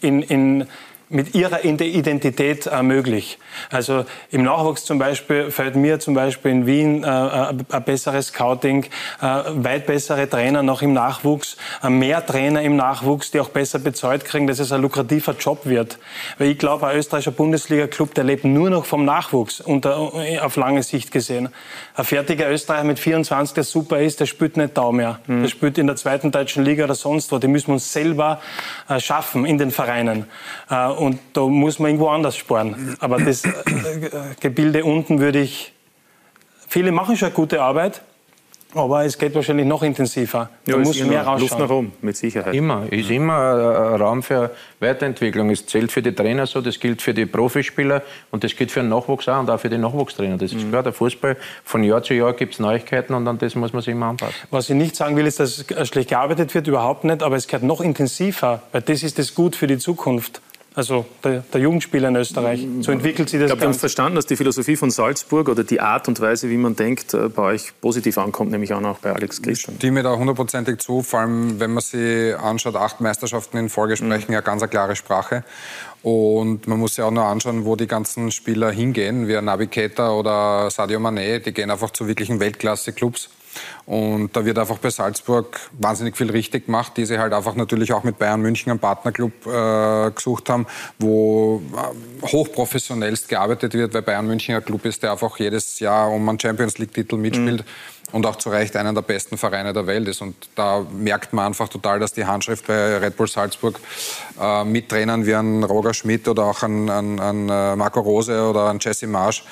in, 0.00 0.22
in, 0.22 0.66
mit 1.14 1.34
ihrer 1.34 1.64
Identität 1.64 2.66
äh, 2.66 2.82
möglich. 2.82 3.38
Also 3.70 4.04
im 4.32 4.42
Nachwuchs 4.42 4.84
zum 4.84 4.98
Beispiel 4.98 5.50
fällt 5.52 5.76
mir 5.76 6.00
zum 6.00 6.14
Beispiel 6.14 6.50
in 6.50 6.66
Wien 6.66 7.04
äh, 7.04 7.06
äh, 7.06 7.54
ein 7.70 7.84
besseres 7.84 8.28
Scouting, 8.28 8.86
weit 9.20 9.86
bessere 9.86 10.28
Trainer 10.28 10.62
noch 10.62 10.82
im 10.82 10.92
Nachwuchs, 10.92 11.56
mehr 11.88 12.24
Trainer 12.24 12.62
im 12.62 12.76
Nachwuchs, 12.76 13.30
die 13.30 13.40
auch 13.40 13.50
besser 13.50 13.78
bezahlt 13.78 14.24
kriegen, 14.24 14.46
dass 14.46 14.58
es 14.58 14.72
ein 14.72 14.82
lukrativer 14.82 15.34
Job 15.38 15.66
wird. 15.66 15.98
Weil 16.38 16.50
ich 16.50 16.58
glaube, 16.58 16.88
ein 16.88 16.96
österreichischer 16.96 17.30
Bundesliga-Club, 17.30 18.14
der 18.14 18.24
lebt 18.24 18.44
nur 18.44 18.70
noch 18.70 18.86
vom 18.86 19.04
Nachwuchs 19.04 19.60
unter, 19.60 20.12
auf 20.42 20.56
lange 20.56 20.82
Sicht 20.82 21.12
gesehen. 21.12 21.50
Ein 21.94 22.04
fertiger 22.04 22.50
Österreicher 22.50 22.84
mit 22.84 22.98
24, 22.98 23.54
der 23.54 23.64
super 23.64 24.00
ist, 24.00 24.20
der 24.20 24.26
spielt 24.26 24.56
nicht 24.56 24.76
da 24.76 24.90
mehr. 24.90 25.20
Der 25.26 25.48
spielt 25.48 25.78
in 25.78 25.86
der 25.86 25.96
zweiten 25.96 26.32
deutschen 26.32 26.64
Liga 26.64 26.84
oder 26.84 26.94
sonst 26.94 27.30
wo. 27.30 27.38
Die 27.38 27.48
müssen 27.48 27.68
wir 27.68 27.74
uns 27.74 27.92
selber 27.92 28.40
schaffen 28.98 29.44
in 29.44 29.58
den 29.58 29.70
Vereinen. 29.70 30.26
Und 31.04 31.18
da 31.32 31.42
muss 31.46 31.78
man 31.78 31.90
irgendwo 31.90 32.08
anders 32.08 32.36
sparen. 32.36 32.96
Aber 33.00 33.18
das 33.18 33.44
äh, 33.44 33.48
äh, 33.50 34.10
Gebilde 34.40 34.84
unten 34.84 35.20
würde 35.20 35.40
ich. 35.40 35.72
Viele 36.68 36.90
machen 36.92 37.16
schon 37.16 37.32
gute 37.32 37.62
Arbeit, 37.62 38.02
aber 38.74 39.04
es 39.04 39.16
geht 39.16 39.32
wahrscheinlich 39.36 39.66
noch 39.66 39.84
intensiver. 39.84 40.50
Da 40.64 40.72
Ja, 40.72 40.78
es 40.80 40.88
muss 40.88 40.96
ist 40.96 41.06
mehr 41.06 41.22
immer 41.22 41.38
Luft 41.38 41.52
rausschauen. 41.52 41.62
nach 41.62 41.70
oben, 41.70 41.92
mit 42.00 42.16
Sicherheit. 42.16 42.52
Immer, 42.52 42.90
ist 42.90 43.08
immer 43.10 43.92
ein 43.94 44.00
Raum 44.00 44.22
für 44.24 44.50
Weiterentwicklung. 44.80 45.50
Es 45.50 45.66
zählt 45.66 45.92
für 45.92 46.02
die 46.02 46.12
Trainer 46.12 46.46
so, 46.46 46.60
das 46.60 46.80
gilt 46.80 47.00
für 47.00 47.14
die 47.14 47.26
Profispieler 47.26 48.02
und 48.32 48.42
das 48.42 48.56
gilt 48.56 48.72
für 48.72 48.80
den 48.80 48.88
Nachwuchs 48.88 49.28
auch 49.28 49.38
und 49.38 49.48
auch 49.50 49.60
für 49.60 49.68
die 49.68 49.78
Nachwuchstrainer. 49.78 50.36
Das 50.36 50.52
ist 50.52 50.68
klar, 50.68 50.82
der 50.82 50.92
Fußball, 50.92 51.36
von 51.64 51.84
Jahr 51.84 52.02
zu 52.02 52.14
Jahr 52.14 52.32
gibt 52.32 52.54
es 52.54 52.58
Neuigkeiten 52.58 53.14
und 53.14 53.28
an 53.28 53.38
das 53.38 53.54
muss 53.54 53.72
man 53.72 53.82
sich 53.82 53.92
immer 53.92 54.06
anpassen. 54.06 54.34
Was 54.50 54.68
ich 54.68 54.74
nicht 54.74 54.96
sagen 54.96 55.14
will, 55.16 55.26
ist, 55.26 55.38
dass 55.38 55.64
schlecht 55.84 56.08
gearbeitet 56.08 56.52
wird, 56.56 56.66
überhaupt 56.66 57.04
nicht, 57.04 57.22
aber 57.22 57.36
es 57.36 57.46
gehört 57.46 57.62
noch 57.62 57.80
intensiver, 57.80 58.62
weil 58.72 58.82
das 58.82 59.04
ist 59.04 59.20
das 59.20 59.36
Gut 59.36 59.54
für 59.54 59.68
die 59.68 59.78
Zukunft. 59.78 60.40
Also 60.76 61.06
der, 61.22 61.44
der 61.52 61.60
Jugendspieler 61.60 62.08
in 62.08 62.16
Österreich. 62.16 62.66
So 62.80 62.90
entwickelt 62.90 63.28
sich 63.28 63.38
das 63.38 63.46
Ich 63.46 63.50
glaube, 63.50 63.62
wir 63.62 63.68
haben 63.68 63.78
verstanden, 63.78 64.16
dass 64.16 64.26
die 64.26 64.34
Philosophie 64.34 64.74
von 64.74 64.90
Salzburg 64.90 65.48
oder 65.48 65.62
die 65.62 65.80
Art 65.80 66.08
und 66.08 66.20
Weise, 66.20 66.50
wie 66.50 66.56
man 66.56 66.74
denkt, 66.74 67.14
äh, 67.14 67.28
bei 67.28 67.42
euch 67.42 67.72
positiv 67.80 68.18
ankommt, 68.18 68.50
nämlich 68.50 68.74
auch 68.74 68.98
bei 68.98 69.12
Alex 69.12 69.40
Christian. 69.40 69.76
stimme 69.76 70.02
da 70.02 70.16
hundertprozentig 70.16 70.78
zu, 70.78 71.02
vor 71.02 71.20
allem 71.20 71.60
wenn 71.60 71.72
man 71.72 71.82
sich 71.82 72.36
anschaut, 72.36 72.74
acht 72.74 73.00
Meisterschaften 73.00 73.56
in 73.56 73.68
Folge 73.68 73.96
sprechen 73.96 74.32
ja 74.32 74.40
ganz 74.40 74.62
eine 74.62 74.68
klare 74.68 74.96
Sprache. 74.96 75.44
Und 76.02 76.66
man 76.66 76.78
muss 76.80 76.96
sich 76.96 77.04
auch 77.04 77.12
nur 77.12 77.24
anschauen, 77.24 77.64
wo 77.64 77.76
die 77.76 77.86
ganzen 77.86 78.32
Spieler 78.32 78.72
hingehen, 78.72 79.28
wie 79.28 79.36
ein 79.36 79.44
Naby 79.44 79.68
Keita 79.68 80.10
oder 80.10 80.70
Sadio 80.70 80.98
Mané, 80.98 81.38
die 81.38 81.52
gehen 81.52 81.70
einfach 81.70 81.90
zu 81.90 82.08
wirklichen 82.08 82.40
Weltklasse-Clubs. 82.40 83.30
Und 83.86 84.34
da 84.36 84.44
wird 84.44 84.58
einfach 84.58 84.78
bei 84.78 84.90
Salzburg 84.90 85.58
wahnsinnig 85.72 86.16
viel 86.16 86.30
richtig 86.30 86.66
gemacht, 86.66 86.92
die 86.96 87.04
sie 87.04 87.18
halt 87.18 87.32
einfach 87.32 87.54
natürlich 87.54 87.92
auch 87.92 88.04
mit 88.04 88.18
Bayern 88.18 88.40
München 88.40 88.70
einen 88.70 88.80
Partnerclub 88.80 89.32
äh, 89.46 90.10
gesucht 90.10 90.48
haben, 90.50 90.66
wo 90.98 91.62
äh, 91.74 92.26
hochprofessionellst 92.26 93.28
gearbeitet 93.28 93.74
wird, 93.74 93.94
weil 93.94 94.02
Bayern 94.02 94.26
München 94.26 94.54
ein 94.54 94.64
Club 94.64 94.84
ist, 94.84 95.02
der 95.02 95.12
einfach 95.12 95.38
jedes 95.38 95.80
Jahr 95.80 96.10
um 96.10 96.28
einen 96.28 96.40
Champions 96.40 96.78
League-Titel 96.78 97.16
mitspielt 97.16 97.64
und 98.14 98.26
auch 98.26 98.36
zu 98.36 98.48
Recht 98.48 98.76
einer 98.76 98.92
der 98.92 99.02
besten 99.02 99.36
Vereine 99.36 99.72
der 99.72 99.88
Welt 99.88 100.06
ist. 100.06 100.22
Und 100.22 100.36
da 100.54 100.86
merkt 100.96 101.32
man 101.32 101.46
einfach 101.46 101.68
total, 101.68 101.98
dass 101.98 102.12
die 102.12 102.24
Handschrift 102.24 102.64
bei 102.64 102.98
Red 102.98 103.16
Bull 103.16 103.26
Salzburg 103.26 103.80
äh, 104.40 104.64
mit 104.64 104.88
Trainern 104.88 105.26
wie 105.26 105.34
ein 105.34 105.64
Roger 105.64 105.92
Schmidt 105.92 106.28
oder 106.28 106.44
auch 106.44 106.62
ein, 106.62 106.88
ein 106.88 107.48
äh, 107.48 107.74
Marco 107.74 107.98
Rose 107.98 108.48
oder 108.48 108.70
ein 108.70 108.78
Jesse 108.80 109.08
Marsch, 109.08 109.42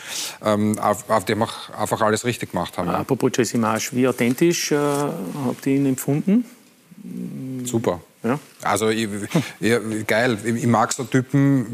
ähm, 0.44 0.78
auf, 0.78 1.10
auf 1.10 1.24
dem 1.24 1.42
auch 1.42 1.70
einfach 1.76 2.00
alles 2.02 2.24
richtig 2.24 2.52
gemacht 2.52 2.78
haben. 2.78 2.88
Apropos 2.88 3.32
Jesse 3.36 3.58
Marsch, 3.58 3.92
wie 3.94 4.06
authentisch 4.06 4.70
äh, 4.70 4.76
habt 4.76 5.66
ihr 5.66 5.74
ihn 5.74 5.86
empfunden? 5.86 6.44
Super. 7.64 8.00
Ja. 8.22 8.38
Also 8.62 8.88
ich, 8.88 9.08
ich, 9.58 10.06
geil. 10.06 10.38
Ich, 10.44 10.54
ich 10.54 10.66
mag 10.66 10.92
so 10.92 11.04
Typen 11.04 11.66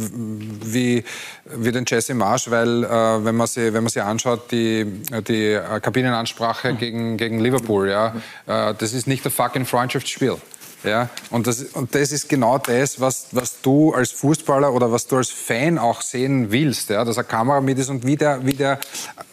wie, 0.64 1.04
wie 1.44 1.72
den 1.72 1.84
Jesse 1.86 2.14
Marsch, 2.14 2.50
weil 2.50 2.84
äh, 2.84 3.24
wenn, 3.24 3.36
man 3.36 3.46
sie, 3.46 3.74
wenn 3.74 3.82
man 3.82 3.90
sie 3.90 4.00
anschaut, 4.00 4.50
die, 4.50 4.86
die 5.28 5.52
äh, 5.52 5.80
Kabinenansprache 5.80 6.74
gegen, 6.74 7.18
gegen 7.18 7.40
Liverpool, 7.40 7.90
ja, 7.90 8.14
äh, 8.46 8.74
das 8.74 8.94
ist 8.94 9.06
nicht 9.06 9.26
ein 9.26 9.30
fucking 9.30 9.66
Freundschaftsspiel. 9.66 10.36
Ja, 10.84 11.08
und, 11.30 11.46
das, 11.46 11.62
und 11.62 11.92
das 11.94 12.12
ist 12.12 12.28
genau 12.28 12.58
das, 12.58 13.00
was, 13.00 13.28
was 13.32 13.60
du 13.62 13.92
als 13.92 14.12
Fußballer 14.12 14.72
oder 14.72 14.92
was 14.92 15.06
du 15.08 15.16
als 15.16 15.30
Fan 15.30 15.76
auch 15.76 16.00
sehen 16.02 16.52
willst, 16.52 16.90
ja, 16.90 17.04
dass 17.04 17.18
eine 17.18 17.26
Kamera 17.26 17.60
mit 17.60 17.78
ist 17.78 17.90
und 17.90 18.06
wie 18.06 18.16
der, 18.16 18.44
wie 18.46 18.52
der, 18.52 18.78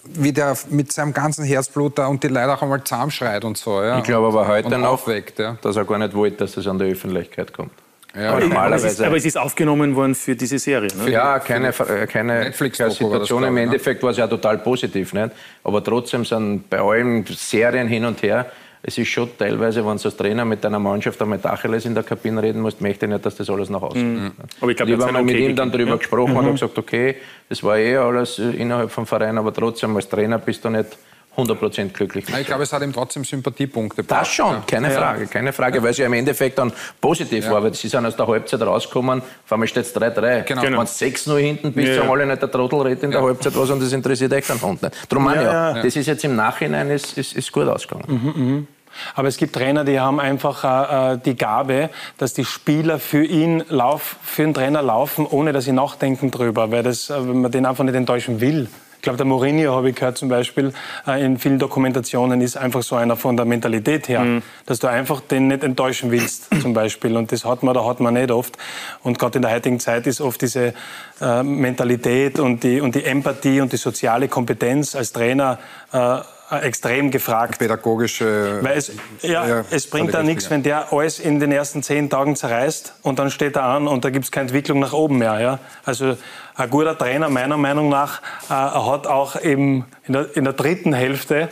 wie 0.05 0.31
der 0.31 0.57
mit 0.69 0.91
seinem 0.91 1.13
ganzen 1.13 1.45
Herzblut 1.45 1.99
da 1.99 2.07
und 2.07 2.23
die 2.23 2.29
Leute 2.29 2.53
auch 2.53 2.61
einmal 2.63 2.83
zusammenschreit 2.83 3.45
und 3.45 3.57
so. 3.57 3.81
Ja, 3.83 3.99
Ich 3.99 4.03
glaube 4.05 4.27
aber 4.27 4.47
heute 4.47 4.69
noch, 4.69 4.89
aufweckt, 4.89 5.37
ja. 5.37 5.57
dass 5.61 5.75
er 5.75 5.85
gar 5.85 5.99
nicht 5.99 6.15
wollte, 6.15 6.37
dass 6.37 6.53
das 6.53 6.65
an 6.65 6.79
die 6.79 6.85
Öffentlichkeit 6.85 7.53
kommt. 7.53 7.71
Ja, 8.15 8.31
aber, 8.31 8.39
normalerweise- 8.39 8.87
es 8.87 8.93
ist, 8.93 9.01
aber 9.01 9.17
es 9.17 9.25
ist 9.25 9.37
aufgenommen 9.37 9.95
worden 9.95 10.15
für 10.15 10.35
diese 10.35 10.57
Serie. 10.57 10.89
Ne? 10.95 11.11
Ja, 11.11 11.37
keine, 11.39 11.67
äh, 11.67 12.07
keine 12.07 12.39
Netflix-Doku 12.45 12.87
war 13.11 13.19
das, 13.19 13.27
Situation. 13.27 13.43
Im 13.43 13.55
ne? 13.55 13.61
Endeffekt 13.63 14.01
war 14.03 14.11
es 14.11 14.17
ja 14.17 14.25
total 14.25 14.57
positiv. 14.59 15.13
Nicht? 15.13 15.31
Aber 15.65 15.83
trotzdem 15.83 16.23
sind 16.23 16.69
bei 16.69 16.79
allen 16.79 17.25
Serien 17.27 17.87
hin 17.89 18.05
und 18.05 18.23
her, 18.23 18.45
es 18.87 18.97
ist 18.99 19.07
schon 19.07 19.29
teilweise, 19.37 19.83
wenn 19.85 19.97
du 19.97 20.03
als 20.03 20.15
Trainer 20.15 20.45
mit 20.45 20.63
deiner 20.63 20.77
Mannschaft 20.77 21.19
einmal 21.21 21.39
Tacheles 21.39 21.85
in 21.85 21.95
der 21.95 22.03
Kabine 22.03 22.41
reden 22.43 22.61
musst, 22.61 22.81
möchte 22.81 23.05
ich 23.07 23.11
nicht, 23.11 23.25
dass 23.25 23.35
das 23.35 23.49
alles 23.49 23.69
nach 23.69 23.81
außen 23.81 24.13
Mhm. 24.13 24.23
geht. 24.25 24.33
Aber 24.61 24.71
ich 24.71 24.77
glaub, 24.77 24.87
Und 24.87 24.93
er 24.93 24.97
ich 24.97 25.01
hat 25.01 25.07
habe 25.07 25.13
mal 25.13 25.19
sein 25.19 25.25
mit 25.25 25.49
ihm 25.49 25.55
dann 25.55 25.71
darüber 25.71 25.91
ja? 25.91 25.97
gesprochen 25.97 26.31
und 26.31 26.41
Mhm. 26.43 26.45
habe 26.45 26.51
gesagt, 26.53 26.77
okay, 26.77 27.15
das 27.49 27.63
war 27.63 27.77
eh 27.77 27.97
alles 27.97 28.37
innerhalb 28.37 28.91
vom 28.91 29.05
Verein, 29.07 29.37
aber 29.39 29.51
trotzdem 29.53 29.95
als 29.95 30.07
Trainer 30.07 30.37
bist 30.37 30.63
du 30.63 30.69
nicht 30.69 30.97
100% 31.37 31.93
glücklich. 31.93 32.23
Ich 32.39 32.45
glaube, 32.47 32.63
es 32.63 32.71
hat 32.71 32.81
ihm 32.81 32.93
trotzdem 32.93 33.25
Sympathiepunkte 33.25 34.03
Das 34.05 34.29
schon, 34.29 34.65
keine 34.65 34.89
Ja. 34.93 34.99
Frage, 34.99 35.27
keine 35.27 35.51
Frage, 35.51 35.83
weil 35.83 35.89
es 35.89 35.97
ja 35.97 36.05
im 36.05 36.13
Endeffekt 36.13 36.57
dann 36.59 36.71
positiv 37.01 37.43
Ja. 37.43 37.51
war, 37.51 37.61
weil 37.63 37.73
sie 37.73 37.89
sind 37.89 38.05
aus 38.05 38.15
der 38.15 38.25
Halbzeit 38.25 38.61
rausgekommen, 38.61 39.19
auf 39.21 39.51
einmal 39.51 39.67
steht 39.67 39.83
es 39.83 39.93
3-3. 39.93 40.43
Genau. 40.47 40.61
Wenn 40.61 40.73
du 40.75 40.79
6-0 40.85 41.37
hinten 41.39 41.73
bist, 41.73 41.89
Ja, 41.89 41.95
sagen 41.95 42.07
ja. 42.07 42.13
alle 42.13 42.25
nicht, 42.25 42.41
der 42.41 42.49
Trottel 42.49 42.79
redet 42.83 43.03
in 43.03 43.11
der 43.11 43.21
Halbzeit 43.21 43.53
was 43.57 43.69
und 43.69 43.81
das 43.83 43.91
interessiert 43.91 44.31
echt 44.31 44.47
keinen 44.47 44.61
Hund 44.61 44.81
nicht. 44.81 44.95
Darum 45.09 45.25
meine 45.25 45.41
ich 45.41 45.47
Ja, 45.47 45.71
auch, 45.71 45.75
ja. 45.75 45.83
das 45.83 45.95
ist 45.97 46.05
jetzt 46.05 46.23
im 46.23 46.37
Nachhinein 46.37 46.89
ist, 46.89 47.17
ist, 47.17 47.33
ist 47.35 47.51
gut 47.51 47.67
ausgegangen. 47.67 48.05
Mhm, 48.35 48.67
Aber 49.15 49.27
es 49.27 49.37
gibt 49.37 49.55
Trainer, 49.55 49.83
die 49.83 49.99
haben 49.99 50.19
einfach 50.19 51.13
äh, 51.13 51.17
die 51.23 51.35
Gabe, 51.35 51.89
dass 52.17 52.33
die 52.33 52.45
Spieler 52.45 52.99
für 52.99 53.23
ihn 53.23 53.63
lauf, 53.69 54.17
für 54.23 54.43
den 54.43 54.53
Trainer 54.53 54.81
laufen, 54.81 55.25
ohne 55.25 55.53
dass 55.53 55.65
sie 55.65 55.71
nachdenken 55.71 56.31
drüber, 56.31 56.71
weil 56.71 56.83
das, 56.83 57.09
äh, 57.09 57.19
man 57.19 57.51
den 57.51 57.65
einfach 57.65 57.83
nicht 57.83 57.95
enttäuschen 57.95 58.41
will. 58.41 58.67
glaube, 59.05 59.17
der 59.17 59.25
Mourinho, 59.27 59.75
habe 59.75 59.89
ich 59.91 59.95
gehört 59.95 60.17
zum 60.17 60.29
Beispiel, 60.29 60.73
äh, 61.07 61.23
in 61.23 61.37
vielen 61.37 61.59
Dokumentationen 61.59 62.41
ist 62.41 62.57
einfach 62.57 62.81
so 62.81 62.95
einer 62.95 63.15
von 63.15 63.37
der 63.37 63.45
Mentalität 63.45 64.09
her, 64.09 64.21
mhm. 64.21 64.41
dass 64.65 64.79
du 64.79 64.87
einfach 64.87 65.21
den 65.21 65.47
nicht 65.47 65.63
enttäuschen 65.63 66.11
willst 66.11 66.47
zum 66.61 66.73
Beispiel. 66.73 67.15
Und 67.15 67.31
das 67.31 67.45
hat 67.45 67.61
man 67.61 67.77
oder 67.77 67.87
hat 67.87 67.99
man 67.99 68.15
nicht 68.15 68.31
oft. 68.31 68.57
Und 69.03 69.19
gerade 69.19 69.37
in 69.37 69.43
der 69.43 69.51
heutigen 69.51 69.79
Zeit 69.79 70.07
ist 70.07 70.21
oft 70.21 70.41
diese 70.41 70.73
äh, 71.21 71.43
Mentalität 71.43 72.39
und 72.39 72.63
die, 72.63 72.81
und 72.81 72.95
die 72.95 73.03
Empathie 73.03 73.61
und 73.61 73.71
die 73.71 73.77
soziale 73.77 74.27
Kompetenz 74.27 74.95
als 74.95 75.13
Trainer 75.13 75.59
äh, 75.93 75.97
äh, 75.97 76.21
extrem 76.49 77.11
gefragt. 77.11 77.59
Pädagogische. 77.59 78.59
Weil 78.61 78.77
es, 78.77 78.91
ja, 79.21 79.47
ja 79.47 79.65
es 79.71 79.89
bringt 79.89 80.13
da 80.13 80.23
nichts, 80.23 80.49
wenn 80.49 80.63
der 80.63 80.93
alles 80.93 81.19
in 81.19 81.39
den 81.39 81.51
ersten 81.51 81.83
zehn 81.83 82.09
Tagen 82.09 82.35
zerreißt 82.35 82.95
und 83.01 83.19
dann 83.19 83.31
steht 83.31 83.55
er 83.55 83.63
an 83.63 83.87
und 83.87 84.05
da 84.05 84.09
gibt 84.09 84.25
es 84.25 84.31
keine 84.31 84.47
Entwicklung 84.47 84.79
nach 84.79 84.93
oben 84.93 85.17
mehr. 85.17 85.39
Ja? 85.39 85.59
Also 85.83 86.17
ein 86.55 86.69
guter 86.69 86.97
Trainer, 86.97 87.29
meiner 87.29 87.57
Meinung 87.57 87.89
nach, 87.89 88.21
äh, 88.49 88.53
hat 88.53 89.07
auch 89.07 89.41
eben 89.41 89.85
in 90.05 90.13
der, 90.13 90.35
in 90.35 90.43
der 90.43 90.53
dritten 90.53 90.93
Hälfte 90.93 91.49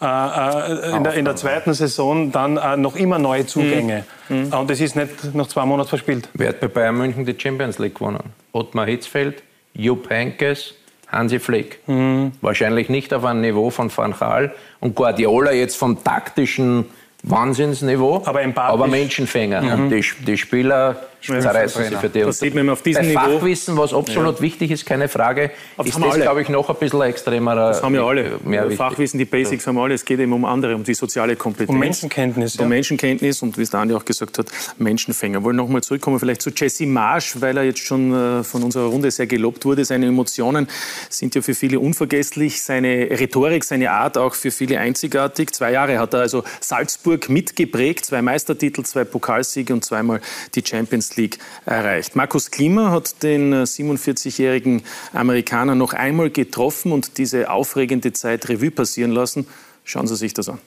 äh, 0.00 0.04
äh 0.04 0.96
in, 0.96 1.04
der, 1.04 1.14
in, 1.14 1.24
der, 1.24 1.36
zweiten 1.36 1.72
Saison 1.72 2.30
dann 2.30 2.58
äh, 2.58 2.76
noch 2.76 2.96
immer 2.96 3.18
neue 3.18 3.46
Zugänge. 3.46 4.04
Mhm. 4.28 4.36
mhm. 4.36 4.52
Und 4.52 4.70
das 4.70 4.80
ist 4.80 4.94
nicht 4.94 5.34
nach 5.34 5.46
zwei 5.46 5.64
Monaten 5.64 5.88
verspielt. 5.88 6.28
Wer 6.34 6.50
hat 6.50 6.60
bei 6.60 6.68
Bayern 6.68 6.96
München 6.96 7.24
die 7.24 7.34
Champions 7.38 7.78
League 7.78 7.94
gewonnen? 7.94 8.32
Ottmar 8.52 8.86
Hitzfeld, 8.86 9.42
Jupp 9.72 10.10
Heynckes, 10.10 10.74
Hansi 11.16 11.38
Flick. 11.38 11.80
Mhm. 11.86 12.32
Wahrscheinlich 12.40 12.88
nicht 12.88 13.12
auf 13.14 13.24
einem 13.24 13.40
Niveau 13.40 13.70
von 13.70 13.90
Van 13.94 14.14
Gaal 14.18 14.54
und 14.80 14.94
Guardiola 14.94 15.52
jetzt 15.52 15.76
vom 15.76 16.02
taktischen 16.02 16.86
Wahnsinnsniveau, 17.22 18.22
aber, 18.24 18.42
aber 18.56 18.86
Menschenfänger. 18.86 19.62
Mhm. 19.62 19.72
Und 19.72 19.90
die, 19.90 20.04
die 20.26 20.38
Spieler 20.38 20.96
für 21.26 22.08
die. 22.08 22.20
Das 22.20 22.38
sieht 22.38 22.54
man 22.54 22.68
auf 22.70 22.82
diesem 22.82 23.06
Niveau. 23.06 23.20
Fachwissen, 23.20 23.76
was 23.76 23.92
absolut 23.92 24.36
ja. 24.36 24.40
wichtig 24.40 24.70
ist, 24.70 24.86
keine 24.86 25.08
Frage, 25.08 25.50
das 25.76 25.86
ist 25.86 25.98
das, 26.00 26.14
glaube 26.16 26.42
ich, 26.42 26.48
noch 26.48 26.68
ein 26.68 26.76
bisschen 26.76 27.02
extremerer. 27.02 27.68
Das 27.68 27.82
haben 27.82 27.94
ja 27.94 28.04
alle. 28.04 28.38
Mehr 28.44 28.70
Fachwissen, 28.70 29.18
die 29.18 29.24
Basics 29.24 29.66
haben 29.66 29.78
alle. 29.78 29.94
Es 29.94 30.04
geht 30.04 30.20
eben 30.20 30.32
um 30.32 30.44
andere, 30.44 30.74
um 30.74 30.84
die 30.84 30.94
soziale 30.94 31.36
Kompetenz. 31.36 31.70
Um 31.70 31.78
Menschenkenntnis. 31.78 32.56
Um 32.56 32.62
ja. 32.62 32.68
Menschenkenntnis 32.68 33.42
und 33.42 33.58
wie 33.58 33.62
es 33.62 33.70
Dani 33.70 33.94
auch 33.94 34.04
gesagt 34.04 34.38
hat, 34.38 34.46
Menschenfänger. 34.78 35.42
Wollen 35.42 35.56
noch 35.56 35.68
mal 35.68 35.82
zurückkommen 35.82 36.18
vielleicht 36.18 36.42
zu 36.42 36.50
Jesse 36.50 36.86
Marsch, 36.86 37.40
weil 37.40 37.56
er 37.56 37.64
jetzt 37.64 37.80
schon 37.80 38.12
äh, 38.12 38.44
von 38.44 38.62
unserer 38.62 38.86
Runde 38.86 39.10
sehr 39.10 39.26
gelobt 39.26 39.64
wurde. 39.64 39.84
Seine 39.84 40.06
Emotionen 40.06 40.68
sind 41.10 41.34
ja 41.34 41.42
für 41.42 41.54
viele 41.54 41.80
unvergesslich. 41.80 42.62
Seine 42.62 43.08
Rhetorik, 43.10 43.64
seine 43.64 43.90
Art 43.90 44.16
auch 44.16 44.34
für 44.34 44.50
viele 44.50 44.78
einzigartig. 44.78 45.52
Zwei 45.52 45.72
Jahre 45.72 45.98
hat 45.98 46.14
er 46.14 46.20
also 46.20 46.44
Salzburg 46.60 47.28
mitgeprägt. 47.28 48.06
Zwei 48.06 48.22
Meistertitel, 48.22 48.82
zwei 48.84 49.04
Pokalsiege 49.04 49.72
und 49.72 49.84
zweimal 49.84 50.20
die 50.54 50.62
Champions 50.64 51.15
League 51.15 51.15
erreicht. 51.64 52.16
Markus 52.16 52.50
Klima 52.50 52.90
hat 52.90 53.22
den 53.22 53.54
47-jährigen 53.54 54.80
äh, 54.80 54.82
Amerikaner 55.18 55.74
noch 55.74 55.92
einmal 55.92 56.30
getroffen 56.30 56.92
und 56.92 57.18
diese 57.18 57.50
aufregende 57.50 58.12
Zeit 58.12 58.48
Revue 58.48 58.70
passieren 58.70 59.10
lassen. 59.10 59.46
Schauen 59.84 60.06
Sie 60.06 60.16
sich 60.16 60.34
das 60.34 60.48
an. 60.48 60.58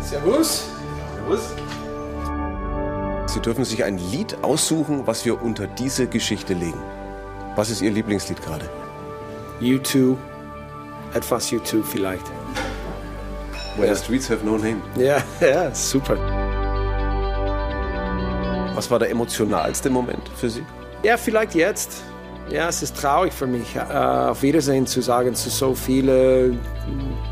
Servus. 0.00 0.64
Servus. 1.16 1.40
Sie 3.26 3.40
dürfen 3.40 3.64
sich 3.64 3.82
ein 3.82 3.98
Lied 3.98 4.36
aussuchen, 4.42 5.06
was 5.06 5.24
wir 5.24 5.42
unter 5.42 5.66
diese 5.66 6.06
Geschichte 6.06 6.54
legen. 6.54 6.80
Was 7.56 7.70
ist 7.70 7.82
Ihr 7.82 7.90
Lieblingslied 7.90 8.40
gerade? 8.40 8.68
U2. 9.60 10.16
Etwas 11.14 11.50
U2 11.50 11.82
vielleicht. 11.82 12.26
Where 13.76 13.92
the 13.92 14.00
streets 14.00 14.28
have 14.30 14.44
no 14.44 14.56
name. 14.56 14.82
Ja, 14.96 15.22
ja, 15.40 15.74
super. 15.74 16.43
Was 18.74 18.90
war 18.90 18.98
der 18.98 19.10
emotionalste 19.10 19.88
Moment 19.88 20.28
für 20.36 20.50
Sie? 20.50 20.64
Ja, 21.02 21.16
vielleicht 21.16 21.54
jetzt. 21.54 22.02
Ja, 22.50 22.68
es 22.68 22.82
ist 22.82 22.96
traurig 22.96 23.32
für 23.32 23.46
mich, 23.46 23.74
äh, 23.74 23.80
auf 23.80 24.42
Wiedersehen 24.42 24.86
zu 24.86 25.00
sagen 25.00 25.34
zu 25.34 25.48
so 25.48 25.74
vielen 25.74 26.58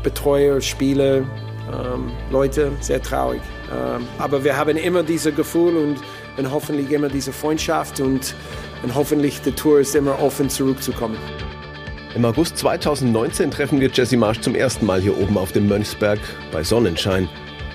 Betreuer, 0.01 0.59
Spieler, 0.59 1.17
ähm, 1.17 2.11
Leute. 2.31 2.71
Sehr 2.79 3.01
traurig. 3.01 3.41
Ähm, 3.71 4.07
aber 4.17 4.43
wir 4.43 4.57
haben 4.57 4.75
immer 4.77 5.03
dieses 5.03 5.35
Gefühl 5.35 5.77
und, 5.77 5.97
und 6.37 6.51
hoffentlich 6.51 6.91
immer 6.91 7.09
diese 7.09 7.31
Freundschaft 7.31 7.99
und, 7.99 8.33
und 8.81 8.95
hoffentlich 8.95 9.41
die 9.41 9.51
Tour 9.51 9.79
ist 9.79 9.95
immer 9.95 10.19
offen 10.19 10.49
zurückzukommen. 10.49 11.17
Im 12.15 12.25
August 12.25 12.57
2019 12.57 13.51
treffen 13.51 13.79
wir 13.79 13.89
Jesse 13.89 14.17
Marsch 14.17 14.39
zum 14.41 14.55
ersten 14.55 14.85
Mal 14.85 15.01
hier 15.01 15.17
oben 15.17 15.37
auf 15.37 15.51
dem 15.51 15.67
Mönchsberg 15.67 16.19
bei 16.51 16.63
Sonnenschein. 16.63 17.27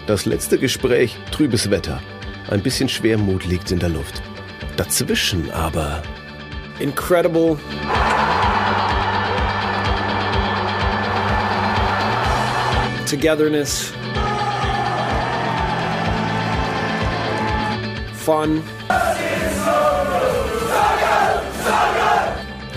Das 0.07 0.27
letzte 0.27 0.59
Gespräch, 0.59 1.17
trübes 1.33 1.71
Wetter. 1.71 2.01
Ein 2.51 2.63
bisschen 2.63 2.89
Schwermut 2.89 3.45
liegt 3.45 3.71
in 3.73 3.79
der 3.79 3.91
Luft. 3.91 4.23
Dazwischen 4.79 5.51
aber. 5.51 6.03
Incredible. 6.79 7.59
Togetherness. 13.07 13.93
Fun. 18.15 18.63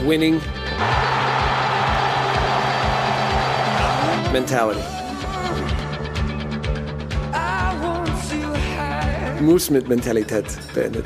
Winning. 0.05 0.41
Mentality. 4.34 5.01
Muss 9.42 9.70
mit 9.70 9.88
Mentalität 9.88 10.46
beendet. 10.74 11.06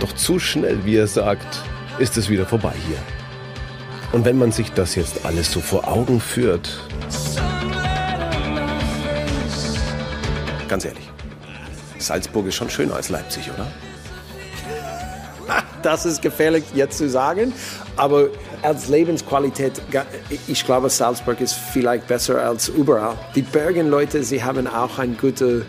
Doch 0.00 0.12
zu 0.14 0.38
schnell, 0.38 0.84
wie 0.84 0.96
er 0.96 1.06
sagt, 1.06 1.60
ist 1.98 2.16
es 2.16 2.28
wieder 2.28 2.46
vorbei 2.46 2.74
hier. 2.88 2.98
Und 4.12 4.24
wenn 4.24 4.38
man 4.38 4.52
sich 4.52 4.72
das 4.72 4.94
jetzt 4.94 5.24
alles 5.24 5.50
so 5.50 5.60
vor 5.60 5.88
Augen 5.88 6.20
führt. 6.20 6.80
Ganz 10.68 10.84
ehrlich, 10.84 11.08
Salzburg 11.98 12.46
ist 12.46 12.56
schon 12.56 12.70
schöner 12.70 12.94
als 12.96 13.08
Leipzig, 13.08 13.50
oder? 13.54 13.66
Das 15.82 16.06
ist 16.06 16.22
gefährlich 16.22 16.62
jetzt 16.74 16.98
zu 16.98 17.08
sagen, 17.08 17.52
aber 17.96 18.28
als 18.62 18.88
Lebensqualität, 18.88 19.80
ich 20.46 20.64
glaube, 20.64 20.88
Salzburg 20.88 21.40
ist 21.40 21.54
vielleicht 21.54 22.06
besser 22.06 22.42
als 22.42 22.68
überall. 22.68 23.16
Die 23.34 23.42
Bergenleute, 23.42 24.22
sie 24.22 24.42
haben 24.42 24.66
auch 24.66 24.98
ein 24.98 25.16
gute, 25.18 25.66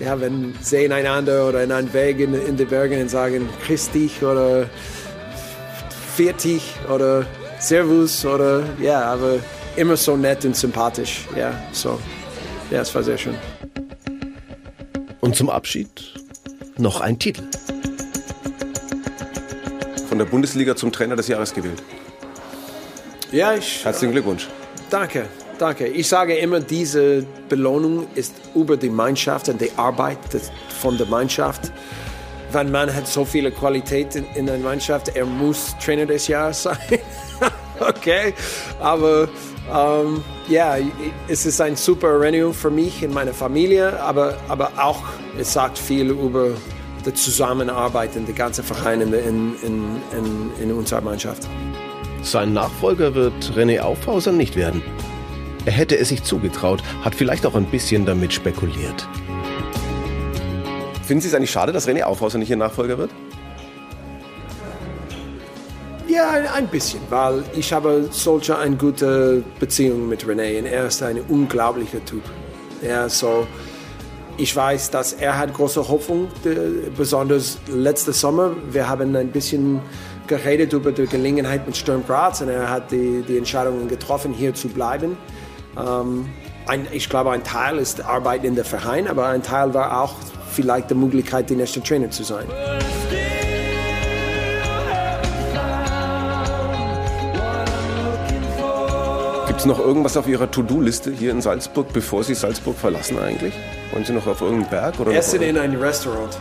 ja, 0.00 0.20
wenn 0.20 0.54
sehen 0.60 0.92
einander 0.92 1.48
oder 1.48 1.62
in 1.62 1.70
einen 1.70 1.92
Weg 1.92 2.18
in, 2.20 2.34
in 2.34 2.56
die 2.56 2.64
Bergen 2.64 3.00
und 3.00 3.10
sagen 3.10 3.48
Christi 3.64 4.10
oder 4.22 4.66
Viertig 6.16 6.62
oder 6.92 7.26
Servus 7.58 8.24
oder 8.24 8.62
ja, 8.80 9.02
aber 9.02 9.38
immer 9.76 9.96
so 9.96 10.16
nett 10.16 10.44
und 10.44 10.56
sympathisch. 10.56 11.26
Ja, 11.36 11.52
so, 11.72 11.98
ja, 12.70 12.80
es 12.80 12.94
war 12.94 13.02
sehr 13.02 13.18
schön. 13.18 13.34
Und 15.20 15.34
zum 15.34 15.50
Abschied 15.50 15.88
noch 16.76 17.00
ein 17.00 17.18
Titel. 17.18 17.42
Von 20.08 20.18
der 20.18 20.26
Bundesliga 20.26 20.76
zum 20.76 20.92
Trainer 20.92 21.16
des 21.16 21.28
Jahres 21.28 21.52
gewählt. 21.52 21.82
Ja, 23.34 23.52
ich. 23.52 23.84
Herzlichen 23.84 24.12
Glückwunsch. 24.12 24.46
Danke, 24.90 25.26
danke. 25.58 25.88
Ich 25.88 26.06
sage 26.06 26.36
immer, 26.36 26.60
diese 26.60 27.26
Belohnung 27.48 28.06
ist 28.14 28.32
über 28.54 28.76
die 28.76 28.88
Mannschaft 28.88 29.48
und 29.48 29.60
die 29.60 29.72
Arbeit 29.76 30.18
von 30.80 30.96
der 30.96 31.08
Mannschaft. 31.08 31.72
Wenn 32.52 32.70
man 32.70 32.94
hat 32.94 33.08
so 33.08 33.24
viele 33.24 33.50
Qualitäten 33.50 34.24
in 34.36 34.46
der 34.46 34.58
Mannschaft, 34.58 35.16
er 35.16 35.26
muss 35.26 35.74
Trainer 35.84 36.06
des 36.06 36.28
Jahres 36.28 36.62
sein. 36.62 36.78
okay, 37.80 38.34
aber 38.78 39.26
ähm, 39.68 40.22
ja, 40.48 40.76
es 41.26 41.44
ist 41.44 41.60
ein 41.60 41.74
super 41.74 42.10
Erinnerung 42.10 42.54
für 42.54 42.70
mich 42.70 43.04
und 43.04 43.14
meine 43.14 43.34
Familie, 43.34 43.98
aber, 43.98 44.38
aber 44.46 44.70
auch, 44.76 45.02
es 45.36 45.52
sagt 45.52 45.76
viel 45.76 46.10
über 46.10 46.50
die 47.04 47.12
Zusammenarbeit 47.12 48.14
in 48.14 48.26
den 48.26 48.34
ganzen 48.36 48.62
Vereinen 48.62 49.12
in, 49.12 49.56
in, 49.60 49.96
in, 50.16 50.52
in 50.62 50.72
unserer 50.72 51.00
Mannschaft. 51.00 51.48
Sein 52.24 52.54
Nachfolger 52.54 53.14
wird 53.14 53.52
René 53.54 53.80
Aufhauser 53.80 54.32
nicht 54.32 54.56
werden. 54.56 54.82
Er 55.66 55.72
hätte 55.72 55.98
es 55.98 56.08
sich 56.08 56.22
zugetraut, 56.22 56.82
hat 57.02 57.14
vielleicht 57.14 57.44
auch 57.44 57.54
ein 57.54 57.66
bisschen 57.66 58.06
damit 58.06 58.32
spekuliert. 58.32 59.06
Finden 61.02 61.20
Sie 61.20 61.28
es 61.28 61.34
eigentlich 61.34 61.50
schade, 61.50 61.72
dass 61.72 61.86
René 61.86 62.02
Aufhauser 62.02 62.38
nicht 62.38 62.48
Ihr 62.48 62.56
Nachfolger 62.56 62.96
wird? 62.96 63.10
Ja, 66.08 66.30
ein 66.54 66.66
bisschen, 66.68 67.00
weil 67.10 67.44
ich 67.54 67.72
habe 67.74 68.08
solche 68.10 68.56
eine 68.56 68.76
gute 68.76 69.44
Beziehung 69.60 70.08
mit 70.08 70.24
René 70.24 70.60
und 70.60 70.66
er 70.66 70.86
ist 70.86 71.02
ein 71.02 71.20
unglaublicher 71.28 72.02
Typ. 72.06 72.22
Ja, 72.80 73.06
so, 73.08 73.46
ich 74.38 74.56
weiß, 74.56 74.90
dass 74.90 75.12
er 75.12 75.36
hat 75.36 75.52
große 75.52 75.88
Hoffnung, 75.88 76.28
besonders 76.96 77.58
letzten 77.68 78.14
Sommer. 78.14 78.52
Wir 78.70 78.88
haben 78.88 79.14
ein 79.14 79.28
bisschen 79.28 79.80
geredet 80.26 80.72
über 80.72 80.92
die 80.92 81.06
Gelegenheit 81.06 81.66
mit 81.66 81.76
Sturm 81.76 82.04
Graz 82.06 82.40
und 82.40 82.48
er 82.48 82.70
hat 82.70 82.90
die, 82.90 83.22
die 83.26 83.38
Entscheidung 83.38 83.88
getroffen, 83.88 84.32
hier 84.32 84.54
zu 84.54 84.68
bleiben. 84.68 85.16
Ähm, 85.78 86.28
ein, 86.66 86.86
ich 86.92 87.08
glaube, 87.08 87.30
ein 87.30 87.44
Teil 87.44 87.78
ist 87.78 88.04
Arbeit 88.04 88.44
in 88.44 88.54
der 88.54 88.64
Verein, 88.64 89.06
aber 89.06 89.26
ein 89.26 89.42
Teil 89.42 89.74
war 89.74 90.00
auch 90.00 90.14
vielleicht 90.50 90.90
die 90.90 90.94
Möglichkeit, 90.94 91.50
der 91.50 91.58
nächste 91.58 91.82
Trainer 91.82 92.10
zu 92.10 92.22
sein. 92.22 92.46
Gibt 99.46 99.60
es 99.60 99.66
noch 99.66 99.78
irgendwas 99.78 100.16
auf 100.16 100.26
Ihrer 100.26 100.50
To-Do-Liste 100.50 101.12
hier 101.12 101.30
in 101.30 101.40
Salzburg, 101.40 101.92
bevor 101.92 102.24
Sie 102.24 102.34
Salzburg 102.34 102.76
verlassen 102.76 103.18
eigentlich? 103.18 103.54
Wollen 103.92 104.04
Sie 104.04 104.12
noch 104.12 104.26
auf 104.26 104.40
irgendeinen 104.40 104.70
Berg? 104.70 104.98
Oder 104.98 105.12
Essen 105.12 105.42
in 105.42 105.56
ein 105.58 105.76
Restaurant. 105.76 106.36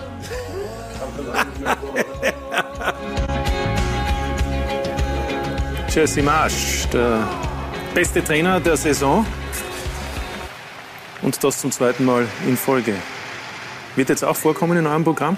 Jesse 5.94 6.24
Marsch, 6.24 6.88
der 6.92 7.20
beste 7.94 8.24
Trainer 8.24 8.60
der 8.60 8.76
Saison. 8.76 9.24
Und 11.22 11.44
das 11.44 11.60
zum 11.60 11.72
zweiten 11.72 12.04
Mal 12.04 12.26
in 12.48 12.58
Folge. 12.58 12.96
Wird 13.96 14.10
jetzt 14.10 14.26
auch 14.26 14.36
vorkommen 14.36 14.76
in 14.76 14.88
eurem 14.88 15.04
Programm? 15.04 15.38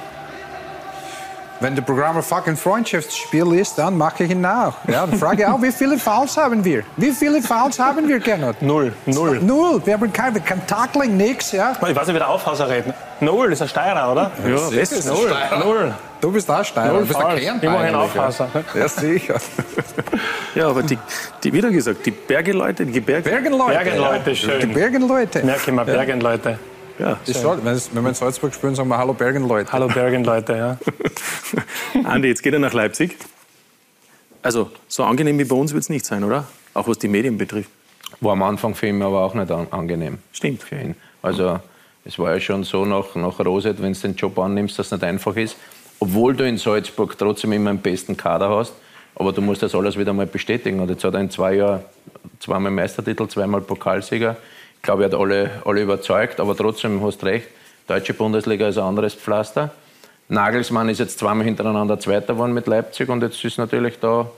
Wenn 1.60 1.76
der 1.76 1.82
Programm 1.82 2.16
ein 2.16 2.24
fucking 2.24 2.56
Freundschaftsspiel 2.56 3.54
ist, 3.54 3.78
dann 3.78 3.98
mache 3.98 4.24
ich 4.24 4.32
ihn 4.32 4.40
nach. 4.40 4.76
Ja, 4.88 5.06
dann 5.06 5.20
frage 5.20 5.42
ich 5.42 5.48
auch, 5.48 5.62
wie 5.62 5.74
viele 5.74 5.98
Fouls 5.98 6.38
haben 6.38 6.64
wir? 6.64 6.84
Wie 6.96 7.12
viele 7.12 7.42
Fouls 7.42 7.78
haben 7.78 8.08
wir, 8.08 8.20
Gernot? 8.20 8.62
Null. 8.62 8.94
Null. 9.06 9.42
Null. 9.42 9.82
Wir 9.86 9.96
haben 9.96 10.14
kein, 10.14 10.42
kein 10.44 10.66
Tackling, 10.66 11.18
nix, 11.18 11.52
ja. 11.52 11.74
Ich 11.74 11.82
weiß 11.82 12.08
nicht, 12.08 12.16
wie 12.16 12.20
der 12.20 12.30
Aufhauser 12.30 12.70
redet. 12.70 12.94
Null, 13.20 13.50
das 13.50 13.60
ist 13.60 13.62
ein 13.64 13.70
Steirer, 13.70 14.10
oder? 14.10 14.32
Ja, 14.46 14.70
das 14.74 14.92
ist 14.94 15.06
Null. 15.06 15.28
ein 15.28 15.48
Steirer. 15.50 15.66
Null. 15.66 15.94
Du 16.26 16.32
bist 16.32 16.50
auch 16.50 16.66
Steirer, 16.66 16.94
Null 16.94 17.02
du 17.02 17.08
bist 17.08 17.20
ein 17.20 17.22
Fouls. 17.28 17.40
Kernteil 17.40 17.70
Immerhin 17.70 17.94
eigentlich, 17.94 18.20
Aufhauser. 18.20 18.50
Ja, 18.74 18.80
ja 18.80 18.88
sicher. 18.88 19.36
Ja, 20.56 20.70
aber 20.70 20.82
die, 20.82 20.98
die 21.44 21.54
wieder 21.54 21.70
gesagt, 21.70 22.04
die 22.04 22.10
Bergeleute, 22.10 22.84
die 22.84 22.94
Gebirge. 22.94 23.30
Bergenleute. 23.30 23.74
Bergenleute, 23.74 24.36
schön. 24.36 24.60
Die 24.60 24.66
Bergenleute. 24.66 25.44
Merke 25.46 25.62
ich 25.68 25.72
mal, 25.72 25.86
Bergenleute. 25.86 26.58
Ja. 26.98 27.20
Das 27.28 27.40
soll, 27.40 27.60
wenn, 27.64 28.04
wir 28.04 28.10
in 28.10 28.16
Salzburg 28.16 28.56
spielen, 28.56 28.74
sagen 28.74 28.90
wir 28.90 28.98
Hallo 28.98 29.14
Bergenleute. 29.14 29.72
Hallo 29.72 29.88
Bergenleute, 29.88 30.54
ja. 30.58 30.78
Andi, 32.10 32.30
jetzt 32.30 32.42
geht 32.42 32.54
er 32.54 32.60
nach 32.60 32.74
Leipzig. 32.74 33.16
Also, 34.42 34.72
so 34.88 35.04
angenehm 35.04 35.38
wie 35.38 35.46
bei 35.46 35.56
uns 35.56 35.74
wird 35.74 35.84
es 35.84 35.90
nicht 35.90 36.08
sein, 36.08 36.24
oder? 36.24 36.46
Auch 36.74 36.88
was 36.88 36.98
die 36.98 37.08
Medien 37.08 37.38
betrifft. 37.38 37.70
War 38.20 38.32
am 38.32 38.42
Anfang 38.42 38.74
für 38.74 38.88
ihn 38.88 39.00
aber 39.04 39.22
auch 39.22 39.36
nicht 39.36 39.52
an, 39.52 39.68
angenehm. 39.70 40.18
Stimmt. 40.32 40.64
Für 40.64 40.76
ihn. 40.76 40.96
Also 41.22 41.60
es 42.04 42.18
war 42.18 42.34
ja 42.34 42.40
schon 42.40 42.64
so 42.64 42.84
nach, 42.84 43.14
nach 43.14 43.40
Roset, 43.40 43.80
wenn 43.80 43.94
du 43.94 44.00
den 44.00 44.16
Job 44.16 44.40
annimmst, 44.40 44.80
dass 44.80 44.88
es 44.88 44.92
nicht 44.92 45.04
einfach 45.04 45.36
ist. 45.36 45.56
Obwohl 46.06 46.36
du 46.36 46.48
in 46.48 46.60
Salzburg 46.60 47.18
trotzdem 47.18 47.52
immer 47.54 47.72
den 47.72 47.80
besten 47.80 48.16
Kader 48.16 48.50
hast. 48.50 48.74
Aber 49.16 49.34
du 49.34 49.42
musst 49.42 49.64
das 49.64 49.74
alles 49.74 49.98
wieder 49.98 50.14
mal 50.14 50.28
bestätigen. 50.28 50.80
Und 50.80 50.90
jetzt 50.92 51.04
hat 51.04 51.16
er 51.16 51.20
in 51.20 51.32
zwei 51.32 51.56
Jahren 51.56 51.82
zweimal 52.40 52.72
Meistertitel, 52.72 53.28
zweimal 53.28 53.62
Pokalsieger. 53.62 54.38
Ich 54.76 54.84
glaube, 54.84 55.02
er 55.02 55.10
hat 55.10 55.20
alle, 55.20 55.50
alle 55.66 55.82
überzeugt. 55.82 56.40
Aber 56.40 56.56
trotzdem 56.56 57.04
hast 57.04 57.24
recht, 57.24 57.48
deutsche 57.88 58.14
Bundesliga 58.14 58.68
ist 58.68 58.78
ein 58.78 58.84
anderes 58.84 59.16
Pflaster. 59.16 59.72
Nagelsmann 60.30 60.90
ist 60.90 61.00
jetzt 61.00 61.18
zweimal 61.18 61.44
hintereinander 61.46 62.00
Zweiter 62.00 62.34
geworden 62.34 62.54
mit 62.54 62.68
Leipzig. 62.68 63.10
Und 63.10 63.24
jetzt 63.24 63.44
ist 63.44 63.58
natürlich 63.58 64.00
da 64.00 64.30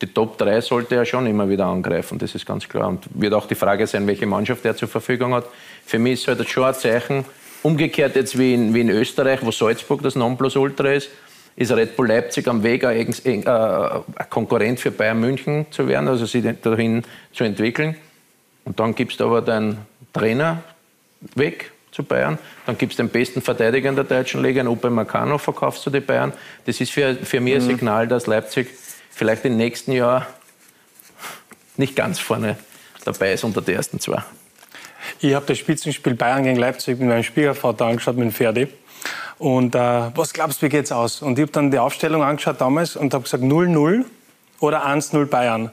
die 0.00 0.08
Top 0.08 0.36
3 0.38 0.60
sollte 0.60 0.96
er 0.96 1.04
schon 1.04 1.28
immer 1.28 1.48
wieder 1.48 1.66
angreifen, 1.66 2.18
das 2.18 2.34
ist 2.34 2.44
ganz 2.44 2.68
klar. 2.68 2.88
Und 2.88 3.04
wird 3.14 3.32
auch 3.34 3.46
die 3.46 3.54
Frage 3.54 3.86
sein, 3.86 4.04
welche 4.08 4.26
Mannschaft 4.26 4.64
er 4.64 4.74
zur 4.74 4.88
Verfügung 4.88 5.32
hat. 5.32 5.44
Für 5.86 6.00
mich 6.00 6.14
ist 6.14 6.28
es 6.28 6.38
halt 6.38 6.48
schon 6.48 6.64
ein 6.64 6.74
Zeichen, 6.74 7.24
umgekehrt 7.62 8.16
jetzt 8.16 8.38
wie 8.38 8.54
in, 8.54 8.74
wie 8.74 8.80
in 8.80 8.90
Österreich, 8.90 9.40
wo 9.42 9.50
Salzburg 9.50 10.02
das 10.02 10.14
Nonplusultra 10.16 10.92
ist, 10.92 11.10
ist 11.56 11.70
Red 11.72 11.96
Bull 11.96 12.08
Leipzig 12.08 12.48
am 12.48 12.62
Weg, 12.62 12.84
ein, 12.84 13.14
ein, 13.24 13.42
äh, 13.42 13.48
ein 13.48 14.30
Konkurrent 14.30 14.80
für 14.80 14.90
Bayern 14.90 15.20
München 15.20 15.66
zu 15.70 15.86
werden, 15.86 16.08
also 16.08 16.24
sich 16.26 16.44
dahin 16.62 17.02
zu 17.32 17.44
entwickeln. 17.44 17.96
Und 18.64 18.80
dann 18.80 18.94
gibst 18.94 19.20
du 19.20 19.24
aber 19.24 19.42
deinen 19.42 19.78
Trainer 20.12 20.62
weg 21.34 21.72
zu 21.90 22.02
Bayern. 22.02 22.38
Dann 22.64 22.78
gibst 22.78 22.98
du 22.98 23.02
den 23.02 23.10
besten 23.10 23.42
Verteidiger 23.42 23.88
in 23.88 23.96
der 23.96 24.04
deutschen 24.04 24.42
Liga, 24.42 24.60
einen 24.60 24.68
Ope 24.68 24.88
Meccano, 24.88 25.36
verkaufst 25.38 25.84
du 25.84 25.90
die 25.90 26.00
Bayern. 26.00 26.32
Das 26.64 26.80
ist 26.80 26.90
für, 26.90 27.14
für 27.16 27.40
mich 27.40 27.54
ein 27.54 27.62
Mhm. 27.62 27.66
Signal, 27.66 28.08
dass 28.08 28.26
Leipzig 28.26 28.68
vielleicht 29.10 29.44
im 29.44 29.56
nächsten 29.56 29.92
Jahr 29.92 30.26
nicht 31.76 31.96
ganz 31.96 32.18
vorne 32.18 32.56
dabei 33.04 33.34
ist 33.34 33.44
unter 33.44 33.60
den 33.60 33.76
ersten 33.76 34.00
zwei. 34.00 34.22
Ich 35.22 35.34
habe 35.34 35.46
das 35.46 35.56
Spitzenspiel 35.58 36.14
Bayern 36.14 36.42
gegen 36.42 36.56
Leipzig 36.58 36.98
mit 36.98 37.08
meinem 37.08 37.22
Schwiegervater 37.22 37.86
angeschaut, 37.86 38.16
mit 38.16 38.24
dem 38.24 38.32
Ferdi. 38.32 38.66
Und 39.38 39.76
äh, 39.76 39.78
was 39.78 40.32
glaubst 40.32 40.60
du, 40.60 40.66
wie 40.66 40.68
geht's 40.68 40.90
aus? 40.90 41.22
Und 41.22 41.38
ich 41.38 41.42
habe 41.42 41.52
dann 41.52 41.70
die 41.70 41.78
Aufstellung 41.78 42.24
angeschaut 42.24 42.60
damals 42.60 42.96
und 42.96 43.14
habe 43.14 43.22
gesagt 43.22 43.44
0-0 43.44 44.04
oder 44.58 44.84
1-0 44.84 45.26
Bayern. 45.26 45.70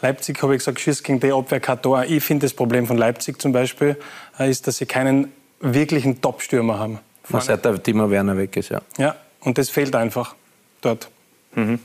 Leipzig 0.00 0.42
habe 0.42 0.54
ich 0.54 0.60
gesagt, 0.60 0.80
schießt 0.80 1.04
gegen 1.04 1.20
die 1.20 1.32
Abwehr 1.32 1.60
kein 1.60 1.82
Tor. 1.82 2.04
Ich 2.04 2.24
finde, 2.24 2.46
das 2.46 2.54
Problem 2.54 2.86
von 2.86 2.96
Leipzig 2.96 3.40
zum 3.42 3.52
Beispiel 3.52 3.96
äh, 4.38 4.48
ist, 4.48 4.66
dass 4.66 4.78
sie 4.78 4.86
keinen 4.86 5.32
wirklichen 5.60 6.22
Top-Stürmer 6.22 6.78
haben. 6.78 6.98
Na, 7.28 7.42
Seit 7.42 7.66
der 7.66 7.82
Timo 7.82 8.10
Werner 8.10 8.38
weg 8.38 8.56
ist, 8.56 8.70
ja. 8.70 8.80
Ja, 8.96 9.16
und 9.40 9.58
das 9.58 9.68
fehlt 9.68 9.94
einfach 9.94 10.34
dort. 10.80 11.10
Mhm. 11.54 11.78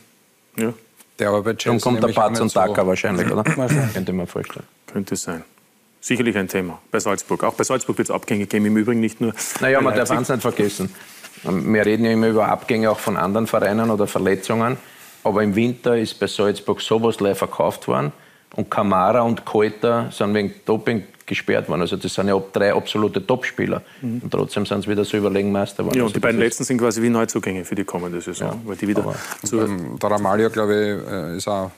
Ja. 0.56 0.74
Der 1.20 1.28
aber 1.28 1.42
bei 1.42 1.54
Dann 1.54 1.82
kommt 1.82 2.02
der 2.02 2.08
Batz 2.10 2.40
und 2.40 2.56
Daka 2.56 2.88
wahrscheinlich, 2.88 3.30
oder? 3.30 3.44
Wahrscheinlich. 3.58 3.94
Könnte 3.94 4.14
man 4.14 4.26
vorstellen. 4.26 4.66
Könnte 4.88 5.18
sein. 5.18 5.44
Sicherlich 6.04 6.38
ein 6.38 6.50
Thema 6.50 6.80
bei 6.92 7.00
Salzburg. 7.00 7.46
Auch 7.46 7.54
bei 7.54 7.64
Salzburg 7.64 7.98
wird 7.98 8.10
es 8.10 8.14
Abgänge 8.14 8.46
geben, 8.46 8.66
im 8.66 8.76
Übrigen 8.76 9.00
nicht 9.00 9.22
nur. 9.22 9.34
Naja, 9.62 9.80
man 9.80 9.96
darf 9.96 10.12
eins 10.12 10.28
nicht 10.28 10.42
vergessen. 10.42 10.94
Wir 11.44 11.86
reden 11.86 12.04
ja 12.04 12.12
immer 12.12 12.28
über 12.28 12.50
Abgänge 12.50 12.92
auch 12.92 13.00
von 13.00 13.16
anderen 13.16 13.48
Vereinen 13.48 13.90
oder 13.90 14.06
Verletzungen. 14.06 14.76
Aber 15.24 15.42
im 15.44 15.56
Winter 15.56 15.98
ist 15.98 16.20
bei 16.20 16.28
Salzburg 16.28 16.82
sowas 16.82 17.22
live 17.22 17.38
verkauft 17.38 17.88
worden. 17.88 18.12
Und 18.54 18.70
Kamara 18.70 19.22
und 19.22 19.46
Koita 19.46 20.12
sind 20.12 20.34
wegen 20.34 20.54
Doping 20.66 21.06
gesperrt 21.26 21.70
worden. 21.70 21.80
Also 21.80 21.96
das 21.96 22.14
sind 22.14 22.28
ja 22.28 22.38
drei 22.52 22.74
absolute 22.74 23.26
Topspieler. 23.26 23.82
Mhm. 24.02 24.24
Und 24.26 24.32
trotzdem 24.32 24.66
sind 24.66 24.82
sie 24.82 24.90
wieder 24.90 25.06
so 25.06 25.16
überlegen 25.16 25.54
Meister 25.54 25.84
geworden. 25.84 25.98
Ja, 25.98 26.04
Also 26.04 26.08
und 26.08 26.16
die 26.18 26.20
beiden 26.20 26.40
letzten 26.42 26.66
sind 26.66 26.80
quasi 26.80 27.02
wie 27.02 27.10
Neuzugänge 27.10 27.64
für 27.64 27.76
die 27.76 27.86
kommende 27.86 28.20
Saison, 28.20 28.62
weil 28.66 28.76
die 28.76 28.90
wieder 28.90 29.16
zu, 29.42 29.62
Ähm, 29.62 29.98
Der 30.02 30.12
Ramalho, 30.12 30.50
glaube 30.50 30.74
ich, 30.74 31.12
äh, 31.14 31.38
ist 31.38 31.48
auch 31.48 31.72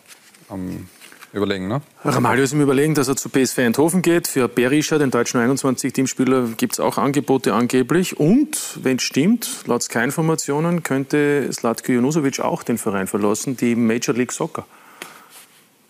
am 0.49 0.87
Überlegen, 1.35 1.67
ne? 1.67 1.81
Ramalho 2.03 2.41
ist 2.43 2.53
im 2.53 2.61
Überlegen, 2.61 2.93
dass 2.95 3.07
er 3.07 3.15
zu 3.15 3.29
PSV 3.29 3.59
Eindhoven 3.59 4.01
geht. 4.01 4.27
Für 4.27 4.47
Berisha, 4.47 4.97
den 4.97 5.11
deutschen 5.11 5.39
21-Teamspieler, 5.41 6.49
gibt 6.57 6.73
es 6.73 6.79
auch 6.79 6.97
Angebote 6.97 7.53
angeblich. 7.53 8.19
Und, 8.19 8.57
wenn 8.81 8.97
es 8.97 9.03
stimmt, 9.03 9.49
laut 9.67 9.83
Sky-Informationen 9.83 10.83
könnte 10.83 11.49
Slatko 11.51 11.91
Junusovic 11.91 12.39
auch 12.39 12.63
den 12.63 12.77
Verein 12.77 13.07
verlassen, 13.07 13.57
die 13.57 13.75
Major 13.75 14.15
League 14.15 14.31
Soccer. 14.31 14.65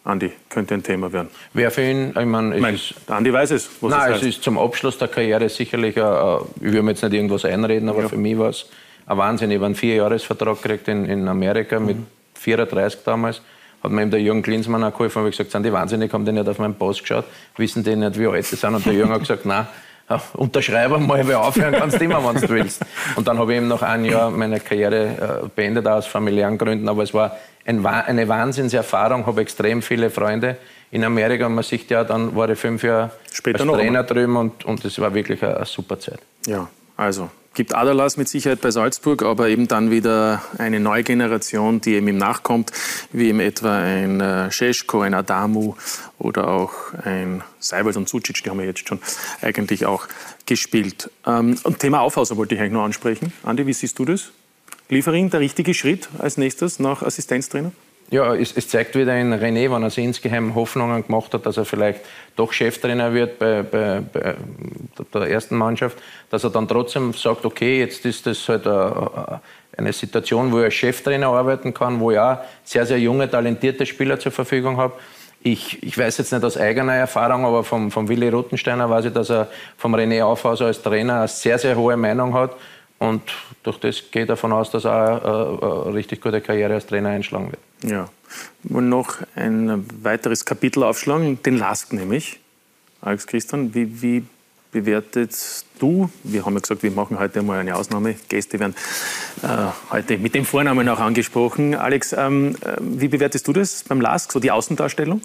Andi, 0.03 0.31
könnte 0.49 0.75
ein 0.75 0.83
Thema 0.83 1.11
werden. 1.11 1.29
Wer 1.53 1.71
für 1.71 1.81
ihn, 1.81 2.09
ich 2.09 2.25
meine, 2.25 2.55
es 2.75 2.93
der 3.07 3.15
Andi 3.15 3.33
weiß 3.33 3.51
es. 3.51 3.67
Was 3.81 3.89
Nein, 3.91 3.99
es 4.01 4.07
es 4.07 4.13
heißt. 4.23 4.37
ist 4.37 4.43
zum 4.43 4.59
Abschluss 4.59 4.97
der 4.99 5.07
Karriere 5.07 5.49
sicherlich, 5.49 5.97
ein, 5.97 6.03
ein- 6.05 6.39
ich 6.61 6.71
will 6.73 6.83
mir 6.83 6.91
jetzt 6.91 7.01
nicht 7.03 7.13
irgendwas 7.13 7.43
einreden, 7.45 7.89
aber 7.89 8.07
für 8.07 8.17
mich 8.17 8.37
war 8.37 8.49
es 8.49 8.67
ein 9.07 9.17
Wahnsinn. 9.17 9.49
Ich 9.49 9.55
habe 9.57 9.65
einen 9.65 9.75
Vierjahresvertrag 9.75 10.61
gekriegt 10.61 10.87
in, 10.89 11.05
in 11.05 11.27
Amerika 11.27 11.79
mit 11.79 11.97
34 12.35 12.99
damals. 13.03 13.41
Hat 13.83 13.91
mir 13.91 14.01
eben 14.01 14.11
der 14.11 14.21
Jürgen 14.21 14.41
Klinsmann 14.41 14.83
auch 14.83 14.91
geholfen, 14.91 15.25
ich 15.27 15.31
gesagt, 15.37 15.51
sind 15.51 15.63
die 15.63 15.71
wahnsinnig, 15.71 16.11
haben 16.11 16.25
die 16.25 16.31
nicht 16.31 16.47
auf 16.47 16.57
meinen 16.59 16.75
Pass 16.75 16.99
geschaut, 16.99 17.25
wissen 17.57 17.83
die 17.83 17.95
nicht, 17.95 18.19
wie 18.19 18.27
alt 18.27 18.51
die 18.51 18.55
sind. 18.55 18.75
Und 18.75 18.85
der 18.85 18.93
Jürgen 18.93 19.11
hat 19.11 19.19
gesagt, 19.19 19.45
nein, 19.45 19.67
ja, 20.09 20.21
unterschreibe 20.33 20.99
mal, 20.99 21.27
weil 21.27 21.35
aufhören 21.35 21.73
kannst 21.73 21.99
du 21.99 22.05
immer, 22.05 22.23
wenn 22.23 22.39
du 22.39 22.49
willst. 22.49 22.81
Und 23.15 23.27
dann 23.27 23.39
habe 23.39 23.53
ich 23.53 23.57
eben 23.57 23.67
nach 23.67 23.81
einem 23.81 24.05
Jahr 24.05 24.29
meine 24.29 24.59
Karriere 24.59 25.41
äh, 25.43 25.47
beendet, 25.55 25.87
auch 25.87 25.97
aus 25.97 26.05
familiären 26.05 26.57
Gründen. 26.57 26.87
Aber 26.87 27.03
es 27.03 27.13
war 27.13 27.37
ein, 27.65 27.85
eine 27.85 28.27
Wahnsinnserfahrung, 28.27 29.25
habe 29.25 29.41
extrem 29.41 29.81
viele 29.81 30.09
Freunde 30.09 30.57
in 30.91 31.03
Amerika. 31.03 31.47
Und 31.47 31.55
man 31.55 31.63
sieht 31.63 31.89
ja, 31.89 32.03
dann 32.03 32.35
war 32.35 32.49
ich 32.49 32.59
fünf 32.59 32.83
Jahre 32.83 33.11
Später 33.31 33.67
als 33.67 33.71
Trainer 33.71 34.03
drüben 34.03 34.35
und, 34.37 34.63
und 34.65 34.85
das 34.85 34.99
war 34.99 35.13
wirklich 35.13 35.41
eine, 35.41 35.57
eine 35.57 35.65
super 35.65 35.99
Zeit. 35.99 36.19
Ja, 36.45 36.67
also 36.95 37.29
gibt 37.55 37.73
Adalas 37.73 38.17
mit 38.17 38.29
Sicherheit 38.29 38.61
bei 38.61 38.69
Salzburg, 38.69 39.23
aber 39.23 39.49
eben 39.49 39.67
dann 39.67 39.89
wieder 39.89 40.43
eine 40.57 40.79
neue 40.79 41.03
Generation, 41.03 41.81
die 41.81 41.95
eben 41.95 42.07
ihm 42.07 42.17
nachkommt, 42.17 42.71
wie 43.11 43.29
eben 43.29 43.39
etwa 43.39 43.77
ein 43.79 44.21
äh, 44.21 44.51
Scheschko, 44.51 45.01
ein 45.01 45.13
Adamu 45.13 45.73
oder 46.19 46.47
auch 46.49 46.93
ein 47.03 47.43
Seibold 47.59 47.97
und 47.97 48.07
Sucic, 48.07 48.43
die 48.43 48.49
haben 48.49 48.59
wir 48.59 48.65
jetzt 48.65 48.87
schon 48.87 48.99
eigentlich 49.41 49.85
auch 49.85 50.07
gespielt. 50.45 51.09
Ähm, 51.25 51.57
und 51.63 51.79
Thema 51.79 52.01
Aufhauser 52.01 52.37
wollte 52.37 52.53
ich 52.55 52.61
eigentlich 52.61 52.73
noch 52.73 52.83
ansprechen. 52.83 53.33
Andi, 53.43 53.65
wie 53.65 53.73
siehst 53.73 53.97
du 53.97 54.05
das? 54.05 54.31
Liefering, 54.89 55.31
der 55.31 55.39
richtige 55.39 55.73
Schritt 55.73 56.09
als 56.19 56.37
nächstes 56.37 56.79
nach 56.79 57.01
Assistenztrainer? 57.01 57.71
Ja, 58.11 58.35
es, 58.35 58.55
es 58.55 58.67
zeigt 58.67 58.95
wieder 58.95 59.17
in 59.17 59.33
René, 59.33 59.71
wenn 59.71 59.81
er 59.81 59.89
sich 59.89 60.03
insgeheim 60.03 60.53
Hoffnungen 60.53 61.05
gemacht 61.05 61.33
hat, 61.33 61.45
dass 61.45 61.57
er 61.57 61.65
vielleicht 61.65 62.01
doch 62.35 62.53
Cheftrainer 62.53 63.13
wird 63.13 63.39
bei, 63.39 63.63
bei, 63.63 64.01
bei 64.13 64.35
der 65.11 65.29
ersten 65.31 65.55
Mannschaft, 65.55 65.97
dass 66.29 66.43
er 66.43 66.51
dann 66.51 66.67
trotzdem 66.67 67.13
sagt, 67.13 67.45
okay, 67.45 67.79
jetzt 67.79 68.05
ist 68.05 68.27
das 68.27 68.47
halt 68.47 68.67
eine, 68.67 69.41
eine 69.75 69.91
Situation, 69.91 70.51
wo 70.51 70.59
er 70.59 70.65
als 70.65 70.75
Cheftrainer 70.75 71.27
arbeiten 71.27 71.73
kann, 71.73 71.99
wo 71.99 72.11
ich 72.11 72.19
auch 72.19 72.37
sehr, 72.63 72.85
sehr 72.85 72.99
junge, 72.99 73.29
talentierte 73.29 73.87
Spieler 73.87 74.19
zur 74.19 74.31
Verfügung 74.31 74.77
habe. 74.77 74.93
Ich, 75.41 75.81
ich 75.81 75.97
weiß 75.97 76.19
jetzt 76.19 76.31
nicht 76.31 76.43
aus 76.43 76.57
eigener 76.57 76.93
Erfahrung, 76.93 77.43
aber 77.43 77.63
vom, 77.63 77.89
vom 77.89 78.07
Willi 78.07 78.29
Rottensteiner 78.29 78.87
weiß 78.87 79.05
ich, 79.05 79.13
dass 79.13 79.31
er 79.31 79.47
vom 79.77 79.95
René 79.95 80.23
Aufhauser 80.23 80.67
als 80.67 80.81
Trainer 80.81 81.19
eine 81.19 81.27
sehr, 81.27 81.57
sehr 81.57 81.75
hohe 81.75 81.97
Meinung 81.97 82.35
hat. 82.35 82.55
Und 82.99 83.21
durch 83.63 83.79
das 83.79 84.03
geht 84.11 84.23
er 84.23 84.25
davon 84.27 84.53
aus, 84.53 84.71
dass 84.71 84.85
er 84.85 84.91
auch 84.91 85.61
eine, 85.61 85.85
eine 85.85 85.93
richtig 85.95 86.21
gute 86.21 86.41
Karriere 86.41 86.75
als 86.75 86.85
Trainer 86.85 87.09
einschlagen 87.09 87.51
wird. 87.51 87.59
Ja. 87.85 88.09
Wollen 88.63 88.89
noch 88.89 89.17
ein 89.35 89.85
weiteres 90.01 90.45
Kapitel 90.45 90.83
aufschlagen, 90.83 91.41
den 91.43 91.57
Lask 91.57 91.93
nämlich. 91.93 92.39
Alex 93.01 93.27
Christian, 93.27 93.73
wie, 93.75 94.01
wie 94.01 94.25
bewertet 94.71 95.33
du, 95.79 96.09
wir 96.23 96.45
haben 96.45 96.55
ja 96.55 96.59
gesagt, 96.59 96.83
wir 96.83 96.91
machen 96.91 97.17
heute 97.19 97.41
mal 97.43 97.59
eine 97.59 97.75
Ausnahme, 97.75 98.15
Gäste 98.27 98.59
werden 98.59 98.75
äh, 99.41 99.47
heute 99.91 100.17
mit 100.17 100.35
dem 100.35 100.45
Vornamen 100.45 100.89
auch 100.89 100.99
angesprochen. 100.99 101.75
Alex, 101.75 102.13
ähm, 102.13 102.55
äh, 102.61 102.75
wie 102.81 103.07
bewertest 103.07 103.47
du 103.47 103.53
das 103.53 103.83
beim 103.83 104.01
Lask, 104.01 104.31
so 104.31 104.39
die 104.39 104.51
Außendarstellung? 104.51 105.21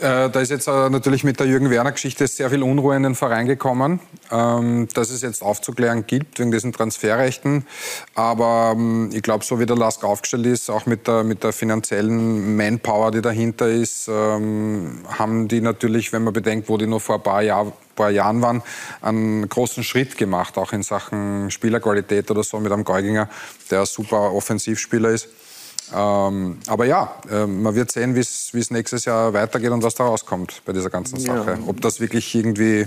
Äh, 0.00 0.30
da 0.30 0.40
ist 0.40 0.50
jetzt 0.50 0.66
äh, 0.66 0.88
natürlich 0.88 1.24
mit 1.24 1.40
der 1.40 1.46
Jürgen 1.46 1.68
Werner-Geschichte 1.68 2.26
sehr 2.26 2.48
viel 2.48 2.62
Unruhe 2.62 2.96
in 2.96 3.02
den 3.02 3.14
Verein 3.14 3.46
gekommen, 3.46 4.00
ähm, 4.30 4.88
dass 4.94 5.10
es 5.10 5.22
jetzt 5.22 5.42
aufzuklären 5.42 6.06
gibt 6.06 6.38
wegen 6.38 6.50
diesen 6.50 6.72
Transferrechten. 6.72 7.66
Aber 8.14 8.72
ähm, 8.74 9.10
ich 9.12 9.22
glaube, 9.22 9.44
so 9.44 9.58
wie 9.60 9.66
der 9.66 9.76
Lask 9.76 10.04
aufgestellt 10.04 10.46
ist, 10.46 10.70
auch 10.70 10.86
mit 10.86 11.06
der, 11.06 11.24
mit 11.24 11.44
der 11.44 11.52
finanziellen 11.52 12.56
Manpower, 12.56 13.10
die 13.10 13.20
dahinter 13.20 13.68
ist, 13.68 14.08
ähm, 14.08 15.04
haben 15.18 15.48
die 15.48 15.60
natürlich, 15.60 16.12
wenn 16.12 16.24
man 16.24 16.32
bedenkt, 16.32 16.68
wo 16.68 16.78
die 16.78 16.86
nur 16.86 17.00
vor 17.00 17.16
ein 17.16 17.22
paar, 17.22 17.42
Jahr, 17.42 17.72
paar 17.94 18.10
Jahren 18.10 18.40
waren, 18.40 18.62
einen 19.02 19.48
großen 19.48 19.84
Schritt 19.84 20.16
gemacht, 20.16 20.56
auch 20.56 20.72
in 20.72 20.82
Sachen 20.82 21.50
Spielerqualität 21.50 22.30
oder 22.30 22.42
so 22.42 22.58
mit 22.60 22.72
einem 22.72 22.84
Geuginger, 22.84 23.28
der 23.70 23.80
ein 23.80 23.86
super 23.86 24.32
Offensivspieler 24.32 25.10
ist. 25.10 25.28
Ähm, 25.94 26.58
aber 26.66 26.84
ja, 26.84 27.14
äh, 27.30 27.46
man 27.46 27.74
wird 27.74 27.90
sehen, 27.90 28.14
wie 28.14 28.20
es 28.20 28.70
nächstes 28.70 29.04
Jahr 29.04 29.32
weitergeht 29.32 29.70
und 29.70 29.82
was 29.82 29.94
da 29.94 30.04
rauskommt 30.04 30.62
bei 30.64 30.72
dieser 30.72 30.90
ganzen 30.90 31.18
Sache. 31.18 31.52
Ja. 31.52 31.58
Ob 31.66 31.80
das 31.80 32.00
wirklich 32.00 32.34
irgendwie 32.34 32.86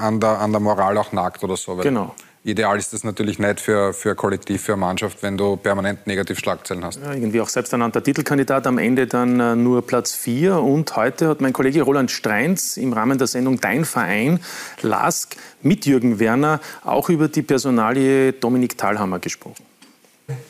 an 0.00 0.20
der, 0.20 0.40
an 0.40 0.52
der 0.52 0.60
Moral 0.60 0.96
auch 0.98 1.12
nagt 1.12 1.42
oder 1.44 1.56
so. 1.56 1.76
genau. 1.76 2.14
Ideal 2.46 2.78
ist 2.78 2.92
das 2.92 3.02
natürlich 3.02 3.40
nicht 3.40 3.58
für, 3.58 3.92
für 3.92 4.14
Kollektiv, 4.14 4.62
für 4.62 4.76
Mannschaft, 4.76 5.20
wenn 5.24 5.36
du 5.36 5.56
permanent 5.56 6.06
negativ 6.06 6.38
Schlagzeilen 6.38 6.84
hast. 6.84 7.00
Ja, 7.02 7.12
irgendwie 7.12 7.40
auch 7.40 7.48
selbsternannter 7.48 8.04
Titelkandidat, 8.04 8.68
am 8.68 8.78
Ende 8.78 9.08
dann 9.08 9.40
äh, 9.40 9.56
nur 9.56 9.84
Platz 9.84 10.12
4. 10.12 10.60
Und 10.60 10.94
heute 10.94 11.26
hat 11.28 11.40
mein 11.40 11.52
Kollege 11.52 11.82
Roland 11.82 12.08
Streins 12.12 12.76
im 12.76 12.92
Rahmen 12.92 13.18
der 13.18 13.26
Sendung 13.26 13.60
Dein 13.60 13.84
Verein, 13.84 14.38
LASK, 14.82 15.36
mit 15.62 15.86
Jürgen 15.86 16.20
Werner 16.20 16.60
auch 16.84 17.08
über 17.08 17.26
die 17.26 17.42
Personalie 17.42 18.32
Dominik 18.32 18.78
Thalhammer 18.78 19.18
gesprochen 19.18 19.65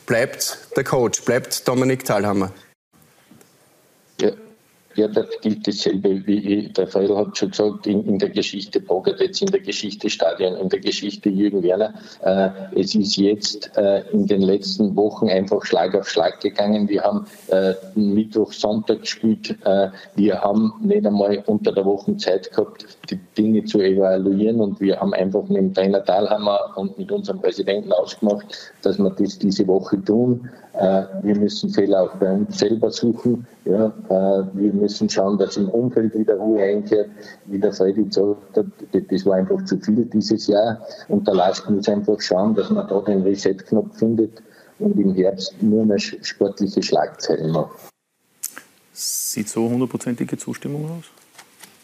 bleibt 0.06 0.58
der 0.76 0.84
Coach, 0.84 1.22
bleibt 1.24 1.66
Dominik 1.66 2.04
Thalhammer. 2.04 2.52
Ja, 4.20 4.30
ja, 4.96 5.08
das 5.08 5.26
gilt 5.42 5.66
dasselbe, 5.66 6.26
wie 6.26 6.68
der 6.68 6.86
Freudl 6.86 7.16
hat 7.16 7.36
schon 7.36 7.50
gesagt, 7.50 7.86
in, 7.86 8.04
in 8.06 8.18
der 8.18 8.30
Geschichte 8.30 8.80
Bogadets, 8.80 9.40
in 9.42 9.48
der 9.48 9.60
Geschichte 9.60 10.08
Stadion, 10.08 10.56
in 10.56 10.68
der 10.68 10.80
Geschichte 10.80 11.28
Jürgen 11.28 11.62
Werner. 11.62 11.94
Äh, 12.22 12.50
es 12.80 12.94
ist 12.94 13.16
jetzt 13.16 13.76
äh, 13.76 14.02
in 14.12 14.26
den 14.26 14.42
letzten 14.42 14.96
Wochen 14.96 15.28
einfach 15.28 15.64
Schlag 15.64 15.94
auf 15.94 16.08
Schlag 16.08 16.40
gegangen. 16.40 16.88
Wir 16.88 17.02
haben 17.02 17.26
äh, 17.48 17.74
Mittwoch, 17.94 18.52
Sonntag 18.52 19.02
gespielt. 19.02 19.56
Äh, 19.64 19.88
wir 20.14 20.40
haben 20.40 20.72
nicht 20.80 21.06
einmal 21.06 21.42
unter 21.46 21.72
der 21.72 21.84
Woche 21.84 22.16
Zeit 22.16 22.50
gehabt, 22.50 22.86
die 23.10 23.18
Dinge 23.36 23.64
zu 23.64 23.80
evaluieren 23.80 24.60
und 24.60 24.80
wir 24.80 25.00
haben 25.00 25.14
einfach 25.14 25.42
mit 25.48 25.58
dem 25.58 25.74
Trainer 25.74 26.00
Dahlhammer 26.00 26.58
und 26.76 26.98
mit 26.98 27.12
unserem 27.12 27.40
Präsidenten 27.40 27.92
ausgemacht, 27.92 28.72
dass 28.82 28.98
wir 28.98 29.10
das 29.10 29.38
diese 29.38 29.66
Woche 29.66 30.02
tun. 30.02 30.48
Äh, 30.74 31.04
wir 31.22 31.36
müssen 31.36 31.70
Fehler 31.70 32.02
auch 32.02 32.16
bei 32.16 32.32
uns 32.32 32.58
selber 32.58 32.90
suchen. 32.90 33.46
Ja, 33.64 33.86
äh, 34.08 34.44
wir 34.52 34.72
müssen 34.72 34.85
schauen, 34.88 35.38
dass 35.38 35.56
im 35.56 35.68
Umfeld 35.68 36.14
wieder 36.14 36.36
Ruhe 36.36 36.62
einkehrt. 36.62 37.10
Wie 37.46 37.58
der 37.58 37.72
Freddy 37.72 38.04
gesagt 38.04 38.56
hat, 38.56 38.66
das 38.92 39.26
war 39.26 39.36
einfach 39.36 39.64
zu 39.64 39.78
viel 39.80 40.04
dieses 40.04 40.46
Jahr. 40.46 40.80
Und 41.08 41.26
der 41.26 41.34
Last 41.34 41.68
muss 41.68 41.88
einfach 41.88 42.20
schauen, 42.20 42.54
dass 42.54 42.70
man 42.70 42.86
da 42.88 43.00
den 43.00 43.22
Reset-Knopf 43.22 43.98
findet 43.98 44.42
und 44.78 44.98
im 44.98 45.14
Herbst 45.14 45.54
nur 45.62 45.84
mehr 45.84 45.98
sportliche 45.98 46.82
Schlagzeilen 46.82 47.50
macht. 47.52 47.76
Sieht 48.92 49.48
so 49.48 49.68
hundertprozentige 49.68 50.38
Zustimmung 50.38 50.90
aus? 50.98 51.04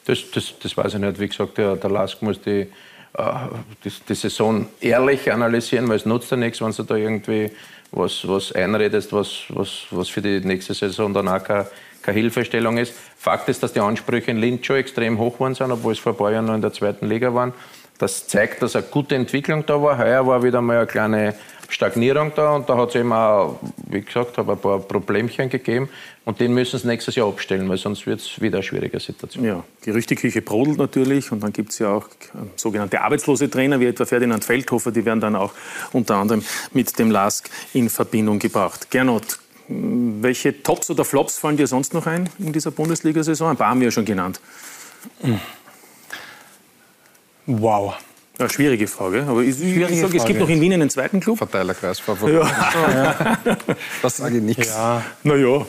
Das, 0.07 0.19
das, 0.35 0.55
das 0.61 0.77
weiß 0.77 0.95
ich 0.95 1.01
nicht. 1.01 1.21
Wie 1.21 1.29
gesagt, 1.29 1.59
der, 1.59 1.77
der 1.77 1.91
Lask 1.91 2.23
muss 2.23 2.41
die, 2.41 2.67
äh, 3.15 3.49
die, 3.85 3.93
die, 4.09 4.15
Saison 4.15 4.67
ehrlich 4.81 5.31
analysieren, 5.31 5.89
weil 5.89 5.97
es 5.97 6.07
nutzt 6.07 6.31
ja 6.31 6.37
nichts, 6.37 6.61
wenn 6.61 6.73
du 6.73 6.83
da 6.83 6.97
irgendwie 6.97 7.51
was, 7.93 8.27
was 8.27 8.53
einredest, 8.53 9.13
was, 9.13 9.45
was, 9.51 9.85
was 9.91 10.09
für 10.09 10.23
die 10.23 10.41
nächste 10.41 10.75
Saison 10.75 11.13
dann 11.13 11.29
auch 11.29 11.45
keine, 11.45 11.67
keine 12.03 12.19
Hilfestellung 12.19 12.79
ist. 12.79 12.95
Fakt 13.17 13.49
ist, 13.49 13.63
dass 13.63 13.73
die 13.73 13.81
Ansprüche 13.81 14.31
in 14.31 14.39
Linz 14.39 14.67
schon 14.67 14.77
extrem 14.77 15.19
hoch 15.19 15.41
waren 15.41 15.55
sind, 15.55 15.71
obwohl 15.71 15.93
es 15.93 15.99
vor 15.99 16.13
ein 16.13 16.19
paar 16.19 16.33
Jahren 16.33 16.47
noch 16.47 16.55
in 16.55 16.63
der 16.63 16.73
zweiten 16.73 17.09
Liga 17.09 17.35
waren. 17.35 17.53
Das 17.99 18.27
zeigt, 18.27 18.63
dass 18.63 18.75
eine 18.75 18.85
gute 18.85 19.15
Entwicklung 19.15 19.65
da 19.65 19.81
war. 19.81 19.99
Heuer 19.99 20.27
war 20.27 20.43
wieder 20.43 20.61
mal 20.61 20.79
eine 20.79 20.87
kleine 20.87 21.35
Stagnierung 21.73 22.33
da 22.35 22.55
und 22.57 22.69
da 22.69 22.77
hat 22.77 22.91
es 22.91 22.97
eben 22.97 23.13
auch, 23.13 23.59
wie 23.89 24.03
gesagt, 24.03 24.39
ein 24.39 24.45
paar 24.45 24.79
Problemchen 24.81 25.49
gegeben 25.49 25.89
und 26.27 26.39
den 26.39 26.53
müssen 26.53 26.79
sie 26.79 26.87
nächstes 26.87 27.15
Jahr 27.15 27.29
abstellen, 27.29 27.67
weil 27.69 27.79
sonst 27.79 28.07
wird 28.07 28.21
es 28.21 28.41
wieder 28.43 28.59
eine 28.59 28.63
schwierige 28.63 29.01
Situation. 29.01 29.45
Ja, 29.45 29.65
Gerüchteküche 29.83 30.43
brodelt 30.43 30.79
natürlich 30.79 31.33
und 31.33 31.43
dann 31.43 31.53
gibt 31.53 31.71
es 31.73 31.79
ja 31.79 31.89
auch 31.89 32.07
äh, 32.07 32.45
sogenannte 32.57 33.01
arbeitslose 33.01 33.49
Trainer 33.49 33.81
wie 33.81 33.87
etwa 33.87 34.05
Ferdinand 34.05 34.45
Feldhofer, 34.45 34.93
die 34.93 35.05
werden 35.05 35.21
dann 35.21 35.35
auch 35.35 35.53
unter 35.93 36.17
anderem 36.17 36.45
mit 36.73 36.99
dem 36.99 37.11
LASK 37.11 37.49
in 37.73 37.89
Verbindung 37.89 38.39
gebracht. 38.39 38.91
Gernot, 38.91 39.39
welche 39.69 40.63
Tops 40.63 40.91
oder 40.91 41.05
Flops 41.05 41.39
fallen 41.39 41.57
dir 41.57 41.67
sonst 41.67 41.95
noch 41.95 42.07
ein 42.07 42.29
in 42.39 42.53
dieser 42.53 42.71
Bundesliga-Saison? 42.71 43.51
Ein 43.51 43.57
paar 43.57 43.71
haben 43.71 43.81
wir 43.81 43.89
ja 43.89 43.93
schon 43.93 44.05
genannt. 44.05 44.41
Wow. 47.47 47.95
Ja, 48.39 48.49
schwierige 48.49 48.87
Frage. 48.87 49.25
Aber 49.29 49.43
ich, 49.43 49.57
schwierige 49.57 49.93
ich 49.93 50.01
sage, 50.01 50.17
es 50.17 50.25
gibt 50.25 50.41
noch 50.41 50.49
in 50.49 50.61
Wien 50.61 50.73
einen 50.73 50.89
zweiten 50.89 51.21
Club. 51.21 51.39
Verteilerkreis. 51.39 52.03
Ja. 52.27 53.39
Das 54.01 54.17
sage 54.17 54.39
ich 54.39 54.43
nichts. 54.43 54.69
Ja. 54.69 55.03
Naja. 55.23 55.67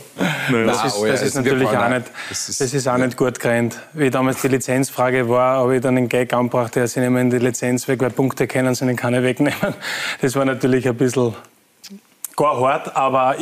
naja. 0.50 0.66
Das, 0.66 0.86
ist, 0.86 1.04
das 1.04 1.22
ist 1.22 1.36
natürlich 1.36 1.68
auch 1.68 1.90
nicht, 1.90 2.06
das 2.30 2.50
ist 2.62 2.88
auch 2.88 2.98
nicht 2.98 3.18
gut 3.18 3.40
gerannt. 3.40 3.80
Wie 3.94 4.10
damals 4.10 4.42
die 4.42 4.48
Lizenzfrage 4.48 5.28
war, 5.30 5.58
habe 5.58 5.76
ich 5.76 5.82
dann 5.82 5.98
einen 5.98 6.10
Gag 6.10 6.34
angebracht, 6.34 6.76
ja, 6.76 6.88
sie 6.88 7.02
nehmen 7.02 7.30
die 7.30 7.38
Lizenz 7.38 7.88
weg, 7.88 8.02
weil 8.02 8.12
Punkte 8.12 8.48
können 8.48 8.74
sie 8.76 8.94
keine 8.96 9.24
wegnehmen. 9.24 9.76
Das 10.22 10.36
war 10.36 10.46
natürlich 10.46 10.88
ein 10.88 10.96
bisschen 10.96 11.36
gar 12.36 12.60
hart, 12.60 12.96
aber 12.96 13.36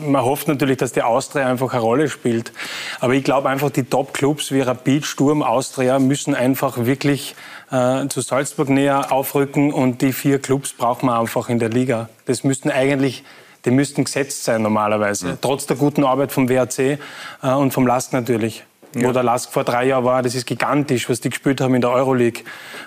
man 0.00 0.22
hofft 0.22 0.48
natürlich, 0.48 0.76
dass 0.76 0.92
die 0.92 1.02
Austria 1.02 1.46
einfach 1.46 1.72
eine 1.72 1.82
Rolle 1.82 2.08
spielt. 2.08 2.52
Aber 3.00 3.14
ich 3.14 3.24
glaube 3.24 3.48
einfach, 3.48 3.70
die 3.70 3.84
Top-Clubs 3.84 4.52
wie 4.52 4.60
Rapid, 4.60 5.04
Sturm, 5.04 5.42
Austria 5.42 5.98
müssen 5.98 6.34
einfach 6.34 6.84
wirklich 6.84 7.34
äh, 7.70 8.06
zu 8.08 8.20
Salzburg 8.20 8.68
näher 8.68 9.12
aufrücken 9.12 9.72
und 9.72 10.02
die 10.02 10.12
vier 10.12 10.40
Clubs 10.40 10.72
brauchen 10.72 11.06
wir 11.06 11.18
einfach 11.18 11.48
in 11.48 11.58
der 11.58 11.70
Liga. 11.70 12.08
Das 12.26 12.44
müssten 12.44 12.70
eigentlich 12.70 13.24
die 13.64 13.72
müssten 13.72 14.04
gesetzt 14.04 14.44
sein 14.44 14.62
normalerweise, 14.62 15.30
ja. 15.30 15.38
trotz 15.40 15.66
der 15.66 15.76
guten 15.76 16.04
Arbeit 16.04 16.30
vom 16.30 16.48
WRC 16.48 16.78
äh, 16.78 16.98
und 17.42 17.72
vom 17.72 17.86
LASK 17.86 18.12
natürlich 18.12 18.64
ja. 18.96 19.08
wo 19.08 19.12
der 19.12 19.22
Lask 19.22 19.52
vor 19.52 19.64
drei 19.64 19.86
Jahren 19.86 20.04
war. 20.04 20.22
Das 20.22 20.34
ist 20.34 20.46
gigantisch, 20.46 21.08
was 21.08 21.20
die 21.20 21.30
gespielt 21.30 21.60
haben 21.60 21.74
in 21.74 21.80
der 21.80 21.90
Euroleague. 21.90 22.42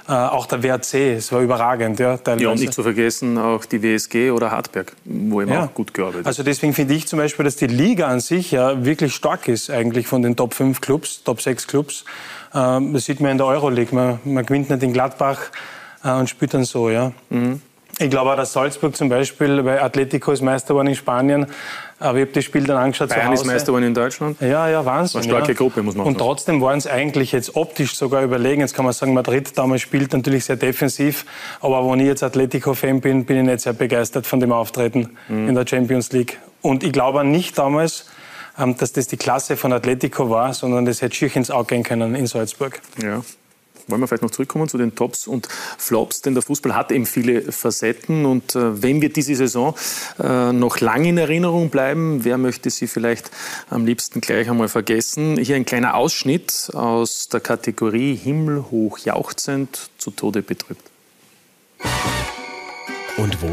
Äh, 0.07 0.12
auch 0.12 0.45
der 0.45 0.64
WRC, 0.64 1.18
es 1.18 1.32
war 1.32 1.41
überragend. 1.41 1.99
Ja, 1.99 2.18
teilweise. 2.18 2.43
ja, 2.43 2.51
und 2.51 2.60
nicht 2.60 2.74
zu 2.74 2.84
vergessen 2.84 3.38
auch 3.38 3.66
die 3.66 3.82
WSG 3.82 4.32
oder 4.32 4.51
Hartberg, 4.51 4.93
wo 5.05 5.41
immer 5.41 5.53
ja. 5.53 5.66
auch 5.66 5.74
gut 5.74 5.93
gearbeitet 5.93 6.26
Also 6.26 6.43
deswegen 6.43 6.74
finde 6.74 6.93
ich 6.93 7.07
zum 7.07 7.20
Beispiel, 7.20 7.45
dass 7.45 7.55
die 7.55 7.68
Liga 7.68 8.07
an 8.07 8.20
sich 8.20 8.51
ja 8.51 8.84
wirklich 8.84 9.14
stark 9.14 9.47
ist, 9.47 9.70
eigentlich 9.70 10.07
von 10.07 10.22
den 10.22 10.36
Top 10.36 10.53
5 10.53 10.82
Clubs, 10.82 11.24
Top 11.24 11.41
6 11.41 11.68
Clubs. 11.68 12.05
Ähm, 12.53 12.93
das 12.93 13.05
sieht 13.05 13.20
man 13.20 13.32
in 13.32 13.38
der 13.38 13.47
Euroleague. 13.47 13.93
Man, 13.93 14.20
man 14.24 14.45
gewinnt 14.45 14.70
nicht 14.70 14.84
in 14.84 14.93
Gladbach 14.93 15.39
äh, 16.03 16.12
und 16.12 16.30
spielt 16.30 16.53
dann 16.53 16.64
so. 16.64 16.89
Ja. 16.89 17.12
Mhm. 17.30 17.62
Ich 18.01 18.10
glaube 18.10 18.32
auch, 18.32 18.38
dass 18.38 18.53
Salzburg 18.53 18.95
zum 18.95 19.10
Beispiel, 19.10 19.66
weil 19.66 19.80
Atletico 19.80 20.32
ist 20.32 20.41
Meister 20.41 20.70
geworden 20.70 20.88
in 20.88 20.95
Spanien, 20.95 21.47
aber 22.00 22.18
ich 22.18 22.22
habe 22.24 22.32
das 22.34 22.45
Spiel 22.45 22.64
dann 22.64 22.78
angeschaut 22.78 23.10
Bayern 23.10 23.34
ist 23.34 23.45
Meister 23.45 23.68
geworden 23.68 23.86
in 23.86 23.93
Deutschland. 23.93 24.39
Ja, 24.39 24.70
ja, 24.70 24.86
Wahnsinn. 24.86 25.22
Eine 25.22 25.30
starke 25.30 25.52
ja. 25.52 25.58
Gruppe, 25.58 25.84
muss 25.84 25.95
man 25.95 26.08
Und 26.08 26.18
trotzdem 26.18 26.62
waren 26.62 26.78
es 26.78 26.88
eigentlich 26.88 27.34
jetzt 27.34 27.56
optisch 27.56 27.95
sogar 27.95 28.24
überlegen. 28.24 28.62
Jetzt 28.62 28.74
kann 28.74 28.86
man 28.86 28.93
sagen, 28.93 29.14
Madrid 29.14 29.58
damals 29.58 29.82
spielt 29.82 30.14
natürlich 30.14 30.45
sehr 30.45 30.56
defensiv. 30.56 31.26
Aber 31.60 31.89
wenn 31.91 32.00
ich 32.00 32.06
jetzt 32.06 32.24
Atletico-Fan 32.24 33.02
bin, 33.02 33.26
bin 33.26 33.38
ich 33.38 33.43
nicht 33.43 33.62
sehr 33.62 33.74
begeistert 33.74 34.26
von 34.26 34.39
dem 34.39 34.54
Auftreten 34.54 35.18
mhm. 35.28 35.50
in 35.50 35.56
der 35.56 35.68
Champions 35.68 36.12
League. 36.12 36.39
Und 36.62 36.84
ich 36.84 36.93
glaube 36.93 37.24
nicht 37.24 37.58
damals, 37.58 38.06
ähm, 38.58 38.78
dass 38.78 38.93
das 38.93 39.08
die 39.08 39.18
Klasse 39.18 39.58
von 39.58 39.74
Atletico 39.74 40.30
war, 40.30 40.54
sondern 40.54 40.86
das 40.86 41.02
hätte 41.02 41.16
schier 41.16 41.36
ins 41.36 41.52
Auge 41.52 41.76
gehen 41.76 41.84
können 41.84 42.16
in 42.16 42.28
Salzburg. 42.28 42.82
Ja, 43.02 43.22
wollen 43.90 44.02
wir 44.02 44.08
vielleicht 44.08 44.24
noch 44.24 44.32
zurückkommen 44.32 44.68
zu 44.68 44.78
den 44.78 44.96
Tops 44.96 45.28
und 45.28 45.48
Flops, 45.78 46.22
denn 46.22 46.34
der 46.34 46.44
Fußball 46.44 46.76
hat 46.76 46.92
eben 46.92 47.06
viele 47.06 47.52
Facetten 47.52 48.26
und 48.26 48.56
äh, 48.56 48.82
wenn 48.82 49.02
wir 49.02 49.10
diese 49.10 49.36
Saison 49.36 49.76
äh, 50.20 50.52
noch 50.52 50.80
lange 50.80 51.10
in 51.10 51.18
Erinnerung 51.18 51.70
bleiben, 51.70 52.24
wer 52.24 52.38
möchte 52.38 52.70
sie 52.70 52.88
vielleicht 52.88 53.32
am 53.70 53.86
liebsten 53.86 54.22
gleich 54.22 54.50
einmal 54.50 54.70
vergessen? 54.70 55.38
Hier 55.38 55.56
ein 55.56 55.66
kleiner 55.66 55.96
Ausschnitt 55.96 56.72
aus 56.74 57.30
der 57.30 57.40
Kategorie 57.40 58.16
Himmelhoch 58.16 59.00
jauchzend, 59.00 59.90
zu 59.98 60.12
Tode 60.12 60.42
betrübt. 60.42 60.84
Und 63.18 63.42
wo? 63.42 63.52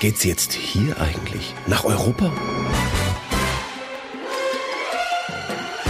Geht's 0.00 0.24
jetzt 0.24 0.52
hier 0.52 0.96
eigentlich? 1.00 1.54
Nach 1.66 1.84
Europa? 1.84 2.32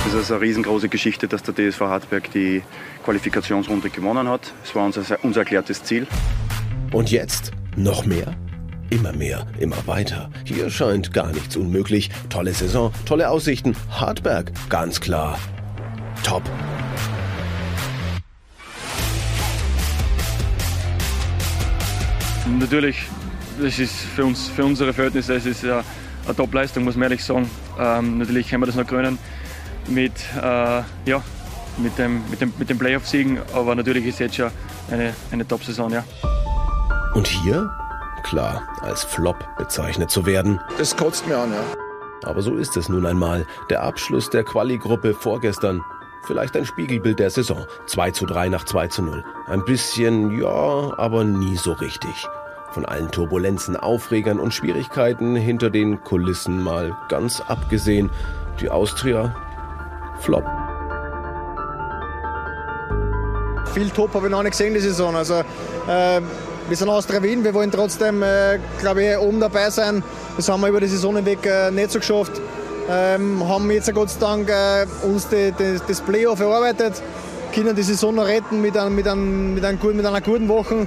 Es 0.09 0.15
ist 0.15 0.33
eine 0.33 0.41
riesengroße 0.41 0.89
Geschichte, 0.89 1.29
dass 1.29 1.43
der 1.43 1.55
DSV 1.55 1.83
Hartberg 1.83 2.31
die 2.31 2.63
Qualifikationsrunde 3.05 3.91
gewonnen 3.91 4.27
hat. 4.27 4.55
Es 4.65 4.75
war 4.75 4.87
unser, 4.87 5.03
unser 5.23 5.41
erklärtes 5.41 5.85
Ziel. 5.85 6.07
Und 6.93 7.11
jetzt 7.11 7.51
noch 7.77 8.07
mehr? 8.07 8.35
Immer 8.89 9.13
mehr, 9.13 9.47
immer 9.59 9.87
weiter. 9.87 10.31
Hier 10.45 10.71
scheint 10.71 11.13
gar 11.13 11.31
nichts 11.31 11.57
unmöglich. 11.57 12.09
Tolle 12.31 12.55
Saison, 12.55 12.91
tolle 13.05 13.29
Aussichten. 13.29 13.77
Hartberg, 13.91 14.51
ganz 14.71 14.99
klar. 14.99 15.39
Top. 16.25 16.43
Natürlich, 22.59 23.03
das 23.61 23.79
ist 23.79 23.95
für 23.95 24.25
uns, 24.25 24.49
für 24.49 24.65
unsere 24.65 24.95
Verhältnisse, 24.95 25.35
es 25.35 25.45
ist 25.45 25.65
eine, 25.65 25.85
eine 26.25 26.35
Top-Leistung, 26.35 26.85
muss 26.85 26.95
man 26.95 27.03
ehrlich 27.05 27.23
sagen. 27.23 27.51
Ähm, 27.79 28.17
natürlich 28.17 28.49
können 28.49 28.63
wir 28.63 28.67
das 28.69 28.77
noch 28.77 28.87
krönen 28.87 29.19
mit, 29.89 30.13
äh, 30.37 30.83
ja, 31.07 31.23
mit 31.79 31.99
dem, 31.99 32.23
mit 32.31 32.41
dem, 32.41 32.53
mit 32.59 32.71
dem 32.71 32.79
Playoff-Siegen. 32.79 33.41
Aber 33.55 33.75
natürlich 33.75 34.07
ist 34.07 34.19
jetzt 34.19 34.37
schon 34.37 34.51
eine, 34.91 35.15
eine 35.31 35.47
Top-Saison, 35.47 35.91
ja. 35.93 36.05
Und 37.15 37.27
hier, 37.27 37.71
klar, 38.23 38.63
als 38.83 39.05
Flop 39.05 39.37
bezeichnet 39.57 40.11
zu 40.11 40.27
werden. 40.27 40.61
Das 40.79 40.97
kotzt 40.97 41.27
mir 41.27 41.39
an, 41.39 41.53
ja. 41.53 41.63
Aber 42.25 42.43
so 42.43 42.57
ist 42.57 42.77
es 42.77 42.89
nun 42.89 43.07
einmal. 43.07 43.47
Der 43.71 43.83
Abschluss 43.83 44.29
der 44.31 44.45
Quali-Gruppe 44.45 45.15
vorgestern. 45.15 45.83
Vielleicht 46.27 46.57
ein 46.57 46.67
Spiegelbild 46.67 47.21
der 47.21 47.31
Saison. 47.31 47.65
2 47.87 48.11
zu 48.11 48.27
3 48.27 48.49
nach 48.49 48.65
2 48.65 48.89
zu 48.89 49.03
0. 49.03 49.25
Ein 49.47 49.65
bisschen, 49.65 50.39
ja, 50.39 50.93
aber 50.99 51.25
nie 51.25 51.57
so 51.57 51.73
richtig. 51.73 52.27
Von 52.73 52.85
allen 52.85 53.11
Turbulenzen, 53.11 53.77
Aufregern 53.77 54.39
und 54.39 54.53
Schwierigkeiten 54.53 55.37
hinter 55.37 55.71
den 55.71 56.05
Kulissen 56.05 56.63
mal 56.63 56.95
ganz 57.09 57.41
abgesehen. 57.41 58.11
Die 58.61 58.69
Austria 58.69 59.35
flop. 60.21 60.45
Viel 63.75 63.91
Top 63.91 64.15
habe 64.15 64.27
ich 64.27 64.31
noch 64.33 64.43
nicht 64.43 64.53
gesehen 64.53 64.75
die 64.75 64.81
Saison. 64.81 65.15
Also, 65.15 65.35
äh, 65.35 66.21
wir 66.69 66.77
sind 66.77 66.89
Austria 66.89 67.23
Wien, 67.23 67.45
wir 67.45 67.55
wollen 67.55 67.71
trotzdem, 67.71 68.23
äh, 68.23 68.57
ich, 68.57 69.19
oben 69.19 69.41
dabei 69.41 69.71
sein. 69.71 70.03
Das 70.37 70.49
haben 70.49 70.61
wir 70.61 70.69
über 70.69 70.81
die 70.81 70.87
Saison 70.87 71.17
hinweg 71.17 71.47
äh, 71.47 71.71
nicht 71.71 71.91
so 71.91 71.99
geschafft. 71.99 72.33
Ähm, 72.91 73.47
haben 73.47 73.71
jetzt 73.71 73.93
Gott 73.95 74.11
sei 74.11 74.21
Dank 74.21 74.49
äh, 74.49 74.87
uns 75.03 75.29
die, 75.29 75.53
die, 75.53 75.79
das 75.87 76.01
Playoff 76.01 76.41
erarbeitet, 76.41 77.03
können 77.55 77.77
die 77.77 77.83
Saison 77.83 78.15
noch 78.15 78.27
retten 78.27 78.63
mit, 78.63 78.77
ein, 78.77 78.95
mit, 78.95 79.07
ein, 79.07 79.55
mit, 79.55 79.65
ein, 79.65 79.79
mit 79.95 80.07
einer 80.07 80.21
guten 80.21 80.49
Woche. 80.49 80.87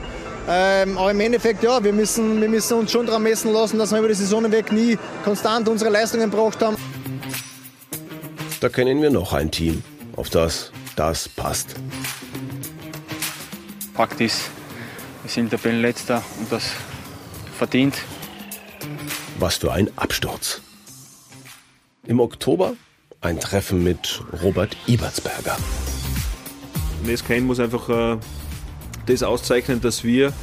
Ähm, 0.49 0.97
aber 0.97 1.11
im 1.11 1.19
Endeffekt, 1.19 1.63
ja, 1.63 1.83
wir 1.83 1.93
müssen, 1.93 2.41
wir 2.41 2.49
müssen 2.49 2.77
uns 2.77 2.91
schon 2.91 3.05
daran 3.05 3.23
messen 3.23 3.53
lassen, 3.53 3.77
dass 3.77 3.91
wir 3.91 3.99
über 3.99 4.07
die 4.07 4.15
Saison 4.15 4.43
hinweg 4.43 4.71
nie 4.71 4.97
konstant 5.23 5.69
unsere 5.69 5.91
Leistungen 5.91 6.31
gebracht 6.31 6.61
haben. 6.61 6.75
Da 8.61 8.69
kennen 8.69 9.01
wir 9.01 9.09
noch 9.09 9.33
ein 9.33 9.49
Team, 9.49 9.81
auf 10.15 10.29
das 10.29 10.71
das 10.95 11.27
passt. 11.27 11.73
Fakt 13.95 14.21
ist, 14.21 14.51
wir 15.23 15.31
sind 15.31 15.49
Tabellenletzter 15.49 16.21
und 16.39 16.51
das 16.51 16.73
verdient. 17.57 17.95
Was 19.39 19.57
für 19.57 19.71
ein 19.71 19.89
Absturz. 19.97 20.61
Im 22.05 22.19
Oktober 22.19 22.73
ein 23.19 23.39
Treffen 23.39 23.83
mit 23.83 24.21
Robert 24.43 24.77
Ibertsberger. 24.85 25.57
Nescain 27.03 27.43
muss 27.47 27.59
einfach 27.59 27.89
äh, 27.89 28.17
das 29.07 29.23
auszeichnen, 29.23 29.81
dass 29.81 30.03
wir 30.03 30.33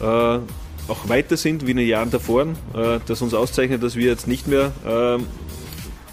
äh, 0.00 0.04
auch 0.04 1.08
weiter 1.08 1.38
sind 1.38 1.66
wie 1.66 1.70
in 1.70 1.78
den 1.78 1.88
Jahren 1.88 2.10
davor, 2.10 2.42
äh, 2.74 3.00
dass 3.06 3.22
uns 3.22 3.32
auszeichnet, 3.32 3.82
dass 3.82 3.96
wir 3.96 4.04
jetzt 4.04 4.28
nicht 4.28 4.46
mehr 4.48 4.70
äh, 4.84 5.22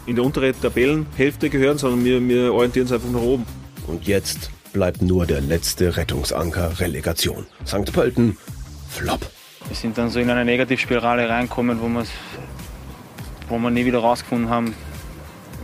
in 0.06 0.16
der 0.16 0.26
unteren 0.26 0.54
Tabellenhälfte 0.60 1.50
gehören, 1.50 1.78
sondern 1.78 2.04
wir, 2.06 2.28
wir 2.28 2.54
orientieren 2.54 2.86
uns 2.86 2.92
einfach 2.92 3.10
nach 3.10 3.22
oben. 3.22 3.46
Und 3.88 4.08
jetzt 4.08 4.52
bleibt 4.74 5.02
nur 5.02 5.26
der 5.26 5.42
letzte 5.42 5.96
Rettungsanker 5.98 6.80
Relegation. 6.80 7.46
St. 7.66 7.92
Pölten, 7.92 8.38
Flop. 8.90 9.20
Wir 9.68 9.76
sind 9.76 9.98
dann 9.98 10.10
so 10.10 10.20
in 10.20 10.30
eine 10.30 10.46
Negativspirale 10.46 11.30
reinkommen, 11.30 11.80
wo, 11.82 11.90
wo 13.50 13.60
wir 13.60 13.70
nie 13.70 13.86
wieder 13.86 14.00
rausgefunden 14.00 14.50
haben. 14.50 14.74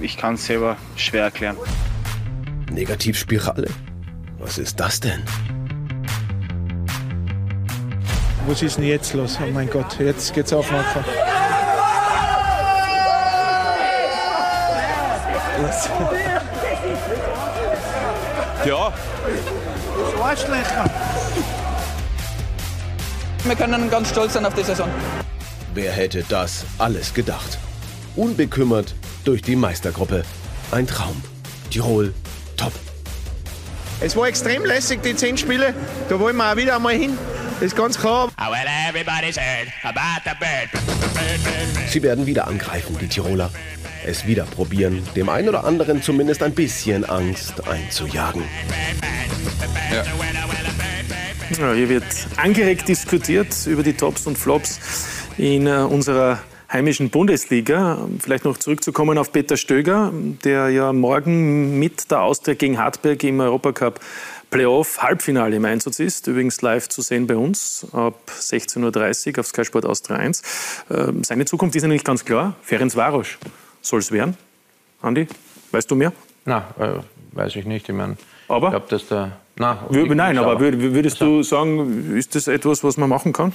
Ich 0.02 0.18
kann 0.18 0.36
es 0.36 0.46
selber 0.46 0.78
schwer 0.96 1.24
erklären. 1.24 1.58
Negativspirale? 2.72 3.68
Was 4.40 4.58
ist 4.58 4.80
das 4.80 5.00
denn? 5.00 5.24
Was 8.48 8.62
ist 8.62 8.78
denn 8.78 8.86
jetzt 8.86 9.14
los? 9.14 9.38
Oh 9.42 9.52
mein 9.52 9.70
Gott, 9.70 10.00
jetzt 10.00 10.34
geht's 10.34 10.54
auf 10.54 10.72
einfach. 10.72 11.04
Ja. 18.66 18.94
Das 20.14 20.22
Arschlöcher. 20.22 20.90
Wir 23.44 23.56
können 23.56 23.90
ganz 23.90 24.10
stolz 24.10 24.34
sein 24.34 24.46
auf 24.46 24.54
die 24.54 24.64
Saison. 24.64 24.90
Wer 25.74 25.92
hätte 25.92 26.24
das 26.28 26.66
alles 26.78 27.14
gedacht? 27.14 27.58
Unbekümmert 28.16 28.94
durch 29.24 29.42
die 29.42 29.56
Meistergruppe. 29.56 30.24
Ein 30.72 30.86
Traum. 30.86 31.22
Tirol, 31.72 32.14
top. 32.56 32.74
Es 34.00 34.16
war 34.16 34.28
extrem 34.28 34.66
lässig, 34.66 35.02
die 35.02 35.16
zehn 35.16 35.38
Spiele. 35.38 35.74
Da 36.10 36.20
wollen 36.20 36.36
wir 36.36 36.52
auch 36.52 36.56
wieder 36.56 36.76
einmal 36.76 36.94
hin. 36.94 37.18
Das 37.56 37.68
ist 37.68 37.76
ganz 37.76 38.00
klar. 38.00 38.30
Sie 41.90 42.04
werden 42.04 42.26
wieder 42.26 42.48
angreifen, 42.48 42.98
die 43.00 43.08
Tiroler. 43.08 43.50
Es 44.08 44.26
wieder 44.26 44.46
probieren, 44.46 45.04
dem 45.18 45.28
einen 45.28 45.50
oder 45.50 45.66
anderen 45.66 46.02
zumindest 46.02 46.42
ein 46.42 46.54
bisschen 46.54 47.04
Angst 47.04 47.68
einzujagen. 47.68 48.42
Ja. 49.92 50.04
Ja, 51.60 51.74
hier 51.74 51.90
wird 51.90 52.04
angeregt 52.38 52.88
diskutiert 52.88 53.54
über 53.68 53.84
die 53.84 53.94
Tops 53.94 54.26
und 54.26 54.38
Flops 54.38 54.80
in 55.38 55.68
äh, 55.68 55.72
unserer 55.72 56.40
heimischen 56.72 57.10
Bundesliga. 57.10 58.08
Vielleicht 58.20 58.46
noch 58.46 58.58
zurückzukommen 58.58 59.18
auf 59.18 59.34
Peter 59.34 59.58
Stöger, 59.58 60.14
der 60.44 60.70
ja 60.70 60.94
morgen 60.94 61.78
mit 61.78 62.10
der 62.10 62.22
Austria 62.22 62.54
gegen 62.54 62.78
Hartberg 62.78 63.24
im 63.26 63.42
Europacup 63.42 64.00
Playoff 64.50 65.02
Halbfinale 65.02 65.58
im 65.58 65.66
Einsatz 65.66 66.00
ist. 66.00 66.28
Übrigens 66.28 66.62
live 66.62 66.88
zu 66.88 67.02
sehen 67.02 67.28
bei 67.28 67.36
uns 67.36 67.86
ab 67.92 68.32
16.30 68.40 69.34
Uhr 69.34 69.40
auf 69.40 69.48
Sky 69.48 69.66
Sport 69.66 69.86
Austria 69.86 70.18
1. 70.18 70.42
Ähm, 70.92 71.24
seine 71.26 71.44
Zukunft 71.44 71.76
ist 71.76 71.84
natürlich 71.84 72.06
ganz 72.06 72.24
klar. 72.24 72.56
Ferenc 72.62 72.96
Varosch 72.96 73.38
soll 73.88 74.00
es 74.00 74.12
werden. 74.12 74.38
Andi, 75.02 75.28
weißt 75.72 75.90
du 75.90 75.96
mehr? 75.96 76.12
Nein, 76.46 76.64
äh, 76.80 76.90
weiß 77.34 77.56
ich 77.56 77.66
nicht. 77.66 77.88
Ich 77.90 77.96
meine, 77.96 78.18
aber? 78.48 78.68
ich 78.68 78.72
glaube, 78.72 78.88
dass 78.90 79.08
der. 79.08 79.32
Nein, 79.60 79.78
Wür 79.90 80.14
nein 80.14 80.38
aber 80.38 80.60
würdest 80.60 81.20
du 81.20 81.42
sagen, 81.42 82.16
ist 82.16 82.36
das 82.36 82.48
etwas, 82.48 82.84
was 82.84 82.96
man 82.98 83.10
machen 83.10 83.34
kann? 83.34 83.54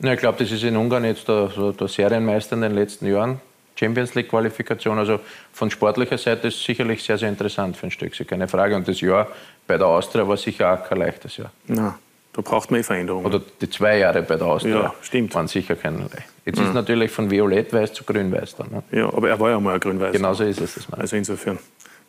Ja, 0.00 0.12
ich 0.12 0.18
glaube, 0.18 0.38
das 0.38 0.50
ist 0.50 0.64
in 0.64 0.76
Ungarn 0.76 1.04
jetzt 1.04 1.28
der, 1.28 1.48
so 1.48 1.70
der 1.70 1.88
Serienmeister 1.88 2.56
in 2.56 2.62
den 2.62 2.74
letzten 2.74 3.06
Jahren. 3.06 3.40
Champions 3.78 4.14
League 4.14 4.28
Qualifikation. 4.28 4.98
Also 4.98 5.20
von 5.52 5.70
sportlicher 5.70 6.18
Seite 6.18 6.48
ist 6.48 6.56
es 6.56 6.64
sicherlich 6.64 7.02
sehr, 7.02 7.18
sehr 7.18 7.28
interessant 7.28 7.76
für 7.76 7.86
ein 7.86 7.90
Stück, 7.90 8.12
keine 8.26 8.48
Frage. 8.48 8.74
Und 8.74 8.88
das 8.88 9.00
Jahr 9.00 9.28
bei 9.66 9.78
der 9.78 9.86
Austria 9.86 10.26
war 10.26 10.36
sicher 10.36 10.72
auch 10.72 10.88
kein 10.88 10.98
leichtes 10.98 11.36
Jahr. 11.36 11.52
Na, 11.68 11.98
da 12.36 12.42
braucht 12.42 12.70
man 12.70 12.80
eh 12.80 12.82
Veränderungen. 12.82 13.24
Oder 13.26 13.40
die 13.60 13.70
zwei 13.70 13.98
Jahre 13.98 14.22
bei 14.22 14.36
der 14.36 14.46
Austria 14.46 14.74
ja, 14.76 14.94
stimmt. 15.00 15.34
waren 15.34 15.48
sicher 15.48 15.74
kein 15.74 15.98
leicht. 15.98 16.12
Jetzt 16.44 16.60
Mhm. 16.60 16.66
ist 16.66 16.74
natürlich 16.74 17.10
von 17.10 17.30
violett-weiß 17.30 17.94
zu 17.94 18.04
grün-weiß 18.04 18.56
dann. 18.56 18.70
Ne? 18.70 18.82
Ja, 18.92 19.06
aber 19.06 19.30
er 19.30 19.40
war 19.40 19.50
ja 19.50 19.58
mal 19.58 19.74
ein 19.74 19.80
grün-weiß. 19.80 20.12
Genau 20.12 20.34
so 20.34 20.44
ist 20.44 20.60
es. 20.60 20.74
Das 20.74 20.92
also 20.92 21.16
insofern 21.16 21.58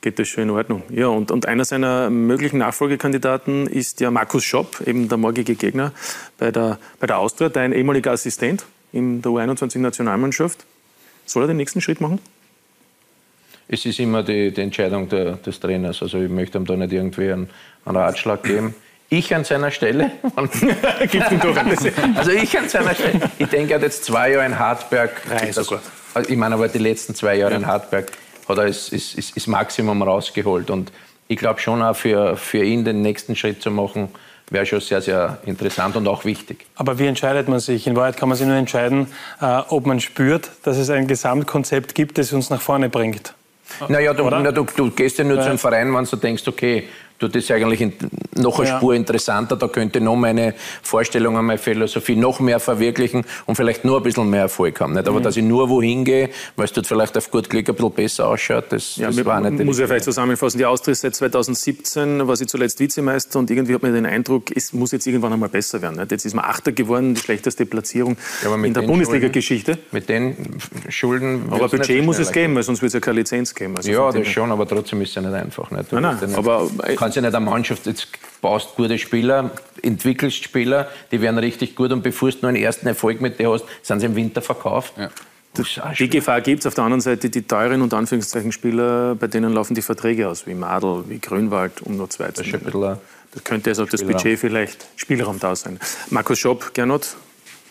geht 0.02 0.20
das 0.20 0.28
schon 0.28 0.44
in 0.44 0.50
Ordnung. 0.52 0.84
Ja, 0.90 1.08
und, 1.08 1.32
und 1.32 1.48
einer 1.48 1.64
seiner 1.66 2.10
möglichen 2.10 2.58
Nachfolgekandidaten 2.58 3.68
ist 3.68 4.00
ja 4.02 4.12
Markus 4.12 4.44
Schopp, 4.44 4.82
eben 4.86 5.08
der 5.10 5.18
morgige 5.18 5.56
Gegner 5.56 5.94
bei 6.38 6.52
der, 6.52 6.78
bei 7.00 7.08
der 7.08 7.18
Austria, 7.20 7.48
dein 7.50 7.72
ehemaliger 7.72 8.12
Assistent 8.12 8.66
in 8.92 9.22
der 9.22 9.32
U21-Nationalmannschaft. 9.32 10.66
Soll 11.26 11.44
er 11.46 11.48
den 11.48 11.58
nächsten 11.58 11.80
Schritt 11.82 12.00
machen? 12.02 12.20
Es 13.70 13.86
ist 13.86 14.00
immer 14.00 14.24
die, 14.24 14.52
die 14.52 14.62
Entscheidung 14.62 15.10
der, 15.10 15.34
des 15.38 15.60
Trainers. 15.60 16.02
Also 16.02 16.20
ich 16.22 16.30
möchte 16.30 16.58
ihm 16.58 16.66
da 16.66 16.76
nicht 16.78 16.94
irgendwie 16.94 17.32
einen, 17.32 17.50
einen 17.86 17.98
Ratschlag 17.98 18.44
geben. 18.44 18.76
Ich 19.10 19.34
an 19.34 19.44
seiner 19.46 19.72
Stelle, 19.72 20.12
also 20.36 22.32
ich 22.32 22.58
an 22.58 22.68
seiner 22.68 22.94
Stelle, 22.94 23.22
ich 23.40 23.48
denke, 23.48 23.72
er 23.74 23.76
hat 23.76 23.84
jetzt 23.84 24.04
zwei 24.04 24.32
Jahre 24.32 24.46
in 24.46 24.60
Hartberg, 24.60 25.12
Nein, 25.30 25.52
das, 25.56 25.66
sogar. 25.66 25.82
also 26.14 26.30
ich 26.30 26.38
meine 26.38 26.56
aber 26.56 26.68
die 26.68 26.78
letzten 26.80 27.16
zwei 27.16 27.36
Jahre 27.36 27.56
in 27.56 27.66
Hartberg, 27.66 28.12
hat 28.50 28.58
er 28.58 28.66
das, 28.68 28.90
ist, 28.90 29.16
ist, 29.16 29.38
ist 29.38 29.48
Maximum 29.48 30.02
rausgeholt 30.02 30.70
und 30.70 30.92
ich 31.30 31.38
glaube 31.38 31.60
schon 31.62 31.82
auch 31.82 31.96
für, 31.96 32.36
für 32.36 32.64
ihn 32.64 32.84
den 32.84 33.02
nächsten 33.02 33.36
Schritt 33.36 33.62
zu 33.62 33.72
machen, 33.72 34.10
wäre 34.50 34.66
schon 34.66 34.82
sehr, 34.82 35.02
sehr 35.02 35.38
interessant 35.46 35.96
und 35.96 36.08
auch 36.08 36.26
wichtig. 36.26 36.66
Aber 36.76 37.00
wie 37.00 37.08
entscheidet 37.08 37.48
man 37.48 37.60
sich? 37.60 37.88
In 37.88 37.96
Wahrheit 37.96 38.18
kann 38.18 38.30
man 38.30 38.38
sich 38.38 38.48
nur 38.48 38.56
entscheiden, 38.56 39.08
äh, 39.42 39.46
ob 39.70 39.86
man 39.86 40.00
spürt, 40.00 40.50
dass 40.64 40.78
es 40.78 40.90
ein 40.90 41.08
Gesamtkonzept 41.08 41.96
gibt, 41.96 42.18
das 42.18 42.32
uns 42.34 42.50
nach 42.50 42.62
vorne 42.62 42.90
bringt. 42.90 43.34
Naja, 43.90 44.14
du, 44.14 44.30
na, 44.30 44.52
du, 44.52 44.66
du 44.76 44.92
gehst 44.92 45.18
ja 45.18 45.26
nur 45.26 45.36
zu 45.36 45.42
Weil- 45.42 45.50
einem 45.50 45.58
Verein, 45.60 45.94
wenn 45.94 46.06
du 46.06 46.16
denkst, 46.16 46.48
okay, 46.48 46.88
das 47.20 47.32
ist 47.36 47.50
eigentlich 47.52 47.92
noch 48.36 48.60
eine 48.60 48.68
Ja. 48.70 48.78
Spur 48.78 48.94
interessanter, 48.94 49.56
da 49.56 49.68
könnte 49.68 50.00
noch 50.02 50.16
meine 50.16 50.54
Vorstellungen, 50.84 51.46
meine 51.46 51.58
Philosophie 51.58 52.16
noch 52.16 52.40
mehr 52.40 52.60
verwirklichen 52.60 53.24
und 53.46 53.56
vielleicht 53.56 53.86
nur 53.86 53.98
ein 53.98 54.04
bisschen 54.04 54.30
mehr 54.30 54.42
Erfolg 54.42 54.80
haben. 54.80 54.94
Nicht? 54.94 55.08
Aber 55.08 55.20
Mhm. 55.20 55.24
dass 55.24 55.36
ich 55.38 55.44
nur 55.44 55.70
wohin 55.70 56.06
gehe, 56.06 56.30
weil 56.56 56.66
es 56.66 56.74
dort 56.74 56.86
vielleicht 56.88 57.18
auf 57.18 57.32
gut 57.32 57.50
Glück 57.50 57.68
ein 57.70 57.76
bisschen 57.76 57.92
besser 57.94 58.28
ausschaut, 58.28 58.66
das, 58.70 58.96
Ja, 58.98 59.08
das 59.08 59.26
war 59.26 59.40
nicht 59.42 59.66
muss 59.66 59.80
ja 59.80 59.88
vielleicht 59.88 60.06
zusammenfassen. 60.06 60.58
Die 60.60 60.66
Austria 60.66 60.92
ist 60.92 61.02
seit 61.02 61.16
2017 61.16 62.28
war 62.28 62.36
sie 62.36 62.46
zuletzt 62.46 62.80
Vizemeister 62.80 63.40
und 63.40 63.50
irgendwie 63.50 63.74
hat 63.74 63.82
man 63.82 63.94
den 63.94 64.06
Eindruck, 64.06 64.56
es 64.56 64.74
muss 64.74 64.92
jetzt 64.92 65.08
irgendwann 65.08 65.34
einmal 65.34 65.50
besser 65.50 65.82
werden. 65.82 65.98
Nicht? 65.98 66.12
Jetzt 66.12 66.26
ist 66.26 66.34
man 66.36 66.46
Achter 66.46 66.72
geworden, 66.72 67.16
die 67.16 67.22
schlechteste 67.22 67.66
Platzierung 67.66 68.18
Ja, 68.44 68.54
in 68.56 68.74
der 68.74 68.82
Bundesliga-Geschichte. 68.84 69.78
Mit 69.92 70.10
den 70.10 70.36
Schulden. 70.90 71.44
Aber 71.50 71.68
Budget 71.68 72.04
muss 72.06 72.20
es 72.20 72.32
geben, 72.32 72.56
weil 72.56 72.64
sonst 72.64 72.82
wird 72.82 72.90
es 72.90 72.94
ja 72.94 73.00
keine 73.00 73.20
Lizenz 73.20 73.54
geben. 73.56 73.76
Also 73.76 73.92
ja, 73.92 74.12
das 74.12 74.28
schon, 74.28 74.52
aber 74.52 74.68
trotzdem 74.68 75.02
ist 75.02 75.10
es 75.10 75.16
ja 75.16 75.22
nicht 75.22 75.34
einfach. 75.34 75.72
Nicht? 75.72 75.92
Nein, 75.92 76.04
nein, 76.04 76.36
aber- 76.36 76.70
du 76.78 76.96
kannst 77.08 77.16
ja 77.16 77.22
nicht 77.22 77.36
eine 77.36 77.46
Mannschaft, 77.46 77.86
jetzt 77.86 78.10
baust 78.42 78.76
gute 78.76 78.98
Spieler, 78.98 79.52
entwickelst 79.82 80.44
Spieler, 80.44 80.90
die 81.10 81.22
werden 81.22 81.38
richtig 81.38 81.74
gut 81.74 81.94
und 81.94 82.02
bevor 82.04 82.32
du 82.32 82.40
nur 82.42 82.50
einen 82.50 82.62
ersten 82.62 82.86
Erfolg 82.86 83.22
mit 83.22 83.40
dir 83.40 83.50
hast, 83.50 83.64
sind 83.82 84.02
sie 84.02 84.08
im 84.08 84.16
Winter 84.18 84.42
verkauft. 84.42 84.94
Die 85.98 86.10
Gefahr 86.10 86.42
gibt 86.42 86.60
es. 86.60 86.68
Auf 86.68 86.76
der 86.76 86.84
anderen 86.84 87.00
Seite 87.00 87.30
die 87.30 87.44
teuren 87.44 87.82
und 87.82 87.94
Anführungszeichen 87.94 88.52
Spieler, 88.52 89.16
bei 89.16 89.28
denen 89.28 89.54
laufen 89.54 89.74
die 89.74 89.82
Verträge 89.82 90.28
aus, 90.28 90.46
wie 90.48 90.54
Madel, 90.54 91.06
wie 91.08 91.20
Grünwald, 91.20 91.82
um 91.82 91.96
nur 91.96 92.10
zwei 92.10 92.32
zu 92.32 92.44
nennen. 92.44 92.98
Da 93.34 93.42
könnte 93.42 93.70
also 93.70 93.86
das 93.86 94.04
Budget 94.04 94.38
vielleicht 94.38 94.86
Spielraum 94.98 95.40
da 95.40 95.56
sein. 95.56 95.80
Markus 96.10 96.40
Schopp, 96.40 96.74
Gernot, 96.74 97.16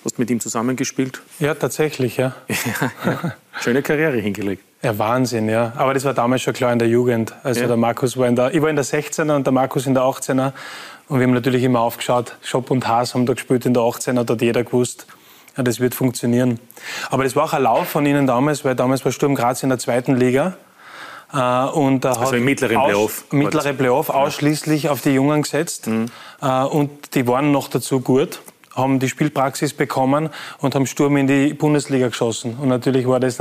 hast 0.03 0.16
du 0.16 0.22
mit 0.22 0.30
ihm 0.30 0.41
zusammengespielt? 0.41 1.20
Ja, 1.41 1.55
tatsächlich, 1.55 2.16
ja. 2.16 2.34
ja. 3.05 3.34
Schöne 3.61 3.82
Karriere 3.82 4.16
hingelegt. 4.16 4.62
Ja, 4.87 4.97
Wahnsinn, 5.01 5.49
ja. 5.49 5.72
Aber 5.74 5.95
das 5.95 6.05
war 6.05 6.14
damals 6.14 6.43
schon 6.43 6.55
klar 6.55 6.72
in 6.72 6.78
der 6.78 6.87
Jugend. 6.87 7.34
Also 7.43 7.62
ja. 7.62 7.66
der 7.66 7.76
Markus 7.76 8.16
war 8.16 8.28
in 8.28 8.37
der, 8.37 8.55
ich 8.55 8.62
war 8.62 8.70
in 8.70 8.76
der 8.76 8.84
16er 8.84 9.34
und 9.34 9.45
der 9.45 9.53
Markus 9.53 9.84
in 9.84 9.95
der 9.95 10.05
18er. 10.05 10.53
Und 11.09 11.18
wir 11.18 11.26
haben 11.26 11.34
natürlich 11.34 11.64
immer 11.64 11.80
aufgeschaut, 11.80 12.37
Schopp 12.41 12.70
und 12.70 12.87
Haas 12.87 13.12
haben 13.12 13.26
da 13.26 13.32
gespielt 13.32 13.66
in 13.66 13.74
der 13.74 13.82
18er, 13.82 14.22
da 14.22 14.34
hat 14.34 14.43
jeder 14.43 14.62
gewusst, 14.62 15.09
ja, 15.57 15.64
das 15.64 15.80
wird 15.80 15.93
funktionieren. 15.93 16.61
Aber 17.11 17.24
das 17.24 17.34
war 17.34 17.47
auch 17.47 17.53
ein 17.53 17.64
Lauf 17.64 17.89
von 17.89 18.07
ihnen 18.07 18.28
damals, 18.28 18.64
weil 18.64 18.76
damals 18.76 19.05
war 19.05 19.11
Sturm 19.11 19.34
Graz 19.34 19.64
in 19.64 19.70
der 19.70 19.80
zweiten 19.80 20.14
Liga. 20.14 20.57
Äh, 21.32 21.39
und 21.39 22.05
da 22.05 22.12
also 22.12 22.37
im 22.37 22.45
mittleren 22.45 22.80
Playoff. 22.80 23.24
Mittlere 23.32 23.72
Playoff 23.72 24.09
ausschließlich 24.09 24.89
auf 24.89 25.01
die 25.01 25.14
Jungen 25.14 25.43
gesetzt. 25.43 25.89
Mhm. 25.89 26.07
Äh, 26.41 26.62
und 26.62 27.16
die 27.16 27.26
waren 27.26 27.51
noch 27.51 27.66
dazu 27.66 28.01
gut 28.01 28.39
haben 28.77 28.99
die 28.99 29.09
Spielpraxis 29.09 29.72
bekommen 29.72 30.31
und 30.59 30.74
haben 30.74 30.87
Sturm 30.87 31.16
in 31.16 31.27
die 31.27 31.55
Bundesliga 31.55 32.09
geschossen. 32.09 32.57
Und 32.61 32.68
natürlich 32.68 33.09
war 33.09 33.18
das 33.18 33.39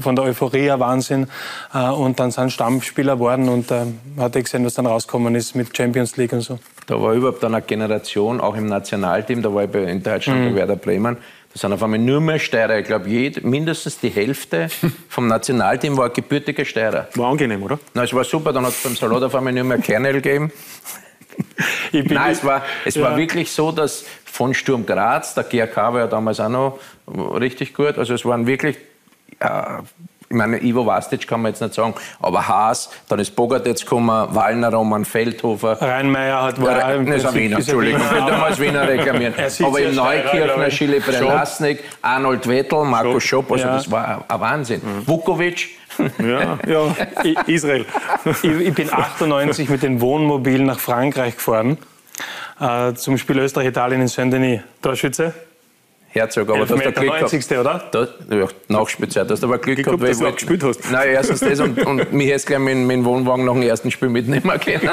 von 0.00 0.16
der 0.16 0.24
Euphorie 0.24 0.70
ein 0.70 0.80
Wahnsinn. 0.80 1.28
Äh, 1.72 1.88
und 1.88 2.20
dann 2.20 2.30
sind 2.30 2.52
Stammspieler 2.52 3.14
geworden 3.14 3.48
und 3.48 3.70
äh, 3.70 3.84
hat 4.18 4.36
er 4.36 4.42
gesehen, 4.42 4.64
was 4.64 4.74
dann 4.74 4.86
rausgekommen 4.86 5.34
ist 5.34 5.54
mit 5.54 5.74
Champions 5.76 6.16
League 6.16 6.32
und 6.32 6.42
so. 6.42 6.58
Da 6.86 7.00
war 7.00 7.14
überhaupt 7.14 7.44
eine 7.44 7.62
Generation, 7.62 8.40
auch 8.40 8.56
im 8.56 8.66
Nationalteam, 8.66 9.40
da 9.40 9.54
war 9.54 9.64
ich 9.64 9.74
in 9.74 10.02
Deutschland 10.02 10.40
mhm. 10.40 10.50
bei 10.50 10.56
Werder 10.56 10.76
Bremen, 10.76 11.16
da 11.52 11.60
sind 11.60 11.72
auf 11.72 11.82
einmal 11.82 11.98
nur 11.98 12.20
mehr 12.20 12.38
Steirer. 12.38 12.78
Ich 12.78 12.86
glaube, 12.86 13.08
mindestens 13.42 13.98
die 13.98 14.08
Hälfte 14.08 14.68
vom 15.08 15.26
Nationalteam 15.26 15.96
war 15.96 16.10
gebürtige 16.10 16.64
Steirer. 16.64 17.08
War 17.14 17.30
angenehm, 17.30 17.62
oder? 17.62 17.78
Na, 17.94 18.04
es 18.04 18.14
war 18.14 18.24
super. 18.24 18.52
Dann 18.52 18.64
hat 18.64 18.72
es 18.72 18.82
beim 18.82 18.96
Salat 18.96 19.22
auf 19.22 19.34
einmal 19.34 19.52
nur 19.52 19.64
mehr 19.64 19.78
Kernel 19.78 20.14
gegeben. 20.14 20.50
Nein, 21.92 22.32
es 22.32 22.44
war, 22.44 22.62
es 22.84 22.94
ja. 22.94 23.02
war 23.02 23.16
wirklich 23.16 23.50
so, 23.50 23.70
dass 23.70 24.04
von 24.32 24.54
Sturm 24.54 24.86
Graz, 24.86 25.34
der 25.34 25.44
GRK 25.44 25.92
war 25.92 26.00
ja 26.00 26.06
damals 26.06 26.40
auch 26.40 26.48
noch 26.48 26.78
richtig 27.38 27.74
gut, 27.74 27.98
also 27.98 28.14
es 28.14 28.24
waren 28.24 28.46
wirklich 28.46 28.78
ja, 29.40 29.80
ich 30.32 30.36
meine, 30.36 30.62
Ivo 30.62 30.86
Vastic 30.86 31.28
kann 31.28 31.42
man 31.42 31.52
jetzt 31.52 31.60
nicht 31.60 31.74
sagen, 31.74 31.92
aber 32.18 32.48
Haas, 32.48 32.88
dann 33.08 33.18
ist 33.18 33.36
Bogart 33.36 33.66
jetzt 33.66 33.82
gekommen, 33.82 34.34
Wallner, 34.34 34.72
Roman 34.72 35.04
Feldhofer. 35.04 35.82
Rheinmeier 35.82 36.42
hat 36.44 36.62
war 36.62 36.78
ja, 36.78 36.96
Das 36.96 37.16
ist 37.16 37.26
ein 37.26 37.34
Wiener, 37.34 37.58
Entschuldigung, 37.58 38.00
ich 38.06 38.10
will 38.10 38.26
damals 38.26 38.58
Wiener 38.58 38.88
reklamieren. 38.88 39.34
aber 39.62 39.80
im 39.80 39.94
Neukirchner, 39.94 40.70
Schille 40.70 41.00
Brelasnik, 41.00 41.84
Arnold 42.00 42.48
Wettel, 42.48 42.84
Marco 42.84 43.20
Schopp, 43.20 43.52
also 43.52 43.66
ja. 43.66 43.74
das 43.74 43.90
war 43.90 44.24
ein 44.26 44.40
Wahnsinn. 44.40 44.80
Mhm. 44.82 45.06
Vukovic. 45.06 45.68
Ja, 46.18 46.58
ja, 46.66 46.96
Israel. 47.46 47.84
Ich, 48.24 48.44
ich 48.44 48.72
bin 48.72 48.90
98 48.90 49.68
mit 49.68 49.82
dem 49.82 50.00
Wohnmobil 50.00 50.64
nach 50.64 50.80
Frankreich 50.80 51.36
gefahren 51.36 51.76
äh, 52.62 52.94
zum 52.94 53.18
Spiel 53.18 53.38
Österreich-Italien 53.38 54.00
in 54.00 54.08
Saint-Denis. 54.08 54.60
Torschütze? 54.80 55.34
Herzog, 56.14 56.50
aber 56.50 56.66
du 56.66 56.76
hast 56.76 56.84
da 56.84 56.90
Glück 56.90 57.20
90. 57.20 57.48
gehabt. 57.48 57.96
oder? 57.96 58.08
Da, 58.28 58.36
ja, 58.36 58.46
Nachspielzeit, 58.68 59.30
hast 59.30 59.42
du 59.42 59.46
aber 59.46 59.56
Glück, 59.56 59.82
gehabt, 59.82 60.02
dass 60.02 60.18
du 60.18 60.26
auch 60.26 60.34
gespielt 60.34 60.62
hast. 60.62 60.92
Nein, 60.92 61.08
erstens 61.08 61.40
das 61.40 61.58
und, 61.58 61.82
und 61.86 62.12
mich 62.12 62.28
hätte 62.28 62.44
gleich 62.44 62.58
mit, 62.58 62.76
mit 62.76 62.96
dem 62.98 63.04
Wohnwagen 63.06 63.46
nach 63.46 63.54
dem 63.54 63.62
ersten 63.62 63.90
Spiel 63.90 64.10
mitnehmen 64.10 64.42
können. 64.60 64.90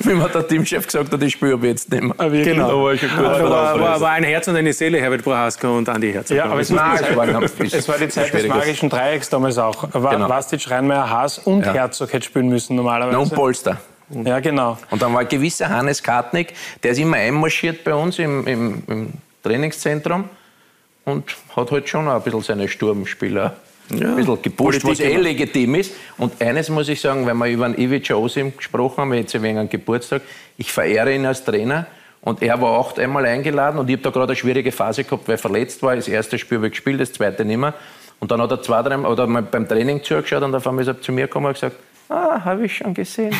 Wie 0.00 0.20
hat 0.20 0.34
der 0.34 0.46
Teamchef 0.46 0.84
gesagt 0.86 1.10
hat, 1.10 1.22
ich 1.22 1.32
spiele 1.32 1.54
aber 1.54 1.68
jetzt 1.68 1.90
nicht 1.90 2.02
mehr. 2.02 2.14
Ah, 2.18 2.28
genau. 2.28 2.68
Da 2.68 2.74
war, 2.74 2.92
ich 2.92 3.00
gut 3.00 3.10
aber 3.12 3.50
war, 3.50 3.80
war, 3.80 4.00
war, 4.02 4.10
ein 4.10 4.24
Herz 4.24 4.46
und 4.48 4.56
eine 4.56 4.74
Seele, 4.74 5.00
Herbert 5.00 5.22
Prohaska 5.22 5.66
und 5.66 5.88
Andi 5.88 6.12
Herzog. 6.12 6.36
Ja, 6.36 6.44
aber 6.44 6.60
es, 6.60 6.68
es, 6.68 6.76
war, 6.76 7.00
es 7.00 7.88
war 7.88 7.96
die 7.96 8.08
Zeit 8.08 8.34
des 8.34 8.46
magischen 8.46 8.90
Dreiecks 8.90 9.30
damals 9.30 9.56
auch. 9.56 9.88
War 9.94 10.12
genau. 10.12 10.28
Vastic, 10.28 10.70
Reinmeier, 10.70 11.08
Haas 11.08 11.38
und 11.38 11.64
ja. 11.64 11.72
Herzog 11.72 12.12
hätte 12.12 12.26
spielen 12.26 12.50
müssen 12.50 12.76
normalerweise. 12.76 13.18
Und 13.18 13.32
Polster. 13.32 13.78
Ja, 14.10 14.40
genau. 14.40 14.78
Und 14.90 15.02
dann 15.02 15.12
war 15.12 15.20
ein 15.20 15.28
gewisser 15.28 15.68
Hannes 15.68 16.02
Kartnick, 16.02 16.54
der 16.82 16.92
ist 16.92 16.98
immer 16.98 17.16
einmarschiert 17.16 17.82
bei 17.84 17.94
uns 17.94 18.18
im, 18.18 18.46
im, 18.46 18.82
im 18.86 19.12
Trainingszentrum 19.42 20.28
und 21.04 21.24
hat 21.54 21.70
halt 21.70 21.88
schon 21.88 22.08
ein 22.08 22.22
bisschen 22.22 22.42
seine 22.42 22.68
Sturmspieler 22.68 23.56
ja. 23.90 24.08
ein 24.08 24.16
bisschen 24.16 24.42
gepusht, 24.42 24.84
was 24.84 25.00
eh 25.00 25.16
legitim 25.16 25.74
ist. 25.74 25.92
Und 26.18 26.40
eines 26.40 26.68
muss 26.68 26.88
ich 26.88 27.00
sagen, 27.00 27.26
wenn 27.26 27.36
wir 27.38 27.48
über 27.48 27.64
einen 27.64 27.78
Ivica 27.78 28.14
Osim 28.14 28.56
gesprochen 28.56 28.98
haben, 28.98 29.14
jetzt 29.14 29.34
wegen 29.40 29.58
einem 29.58 29.68
Geburtstag, 29.68 30.22
ich 30.56 30.72
verehre 30.72 31.14
ihn 31.14 31.26
als 31.26 31.44
Trainer. 31.44 31.86
Und 32.20 32.42
er 32.42 32.60
war 32.60 32.70
auch 32.70 32.96
einmal 32.98 33.24
eingeladen 33.24 33.78
und 33.78 33.88
ich 33.88 33.94
habe 33.94 34.02
da 34.02 34.10
gerade 34.10 34.32
eine 34.32 34.36
schwierige 34.36 34.72
Phase 34.72 35.04
gehabt, 35.04 35.28
weil 35.28 35.36
er 35.36 35.38
verletzt 35.38 35.82
war. 35.82 35.94
Das 35.94 36.08
erste 36.08 36.38
Spiel 36.38 36.58
habe 36.58 36.66
ich 36.66 36.72
gespielt, 36.72 37.00
das 37.00 37.12
zweite 37.12 37.44
nicht 37.44 37.56
mehr. 37.56 37.74
Und 38.18 38.30
dann 38.30 38.42
hat 38.42 38.50
er 38.50 38.62
zwei, 38.62 38.82
drei, 38.82 38.98
oder 38.98 39.28
mal 39.28 39.42
beim 39.42 39.68
Training 39.68 40.02
zugeschaut 40.02 40.42
und 40.42 40.54
auf 40.54 40.66
einmal 40.66 40.82
ist 40.82 40.88
er 40.88 41.00
zu 41.00 41.12
mir 41.12 41.26
gekommen 41.26 41.46
und 41.46 41.52
gesagt, 41.52 41.76
ah, 42.08 42.44
habe 42.44 42.66
ich 42.66 42.78
schon 42.78 42.94
gesehen 42.94 43.34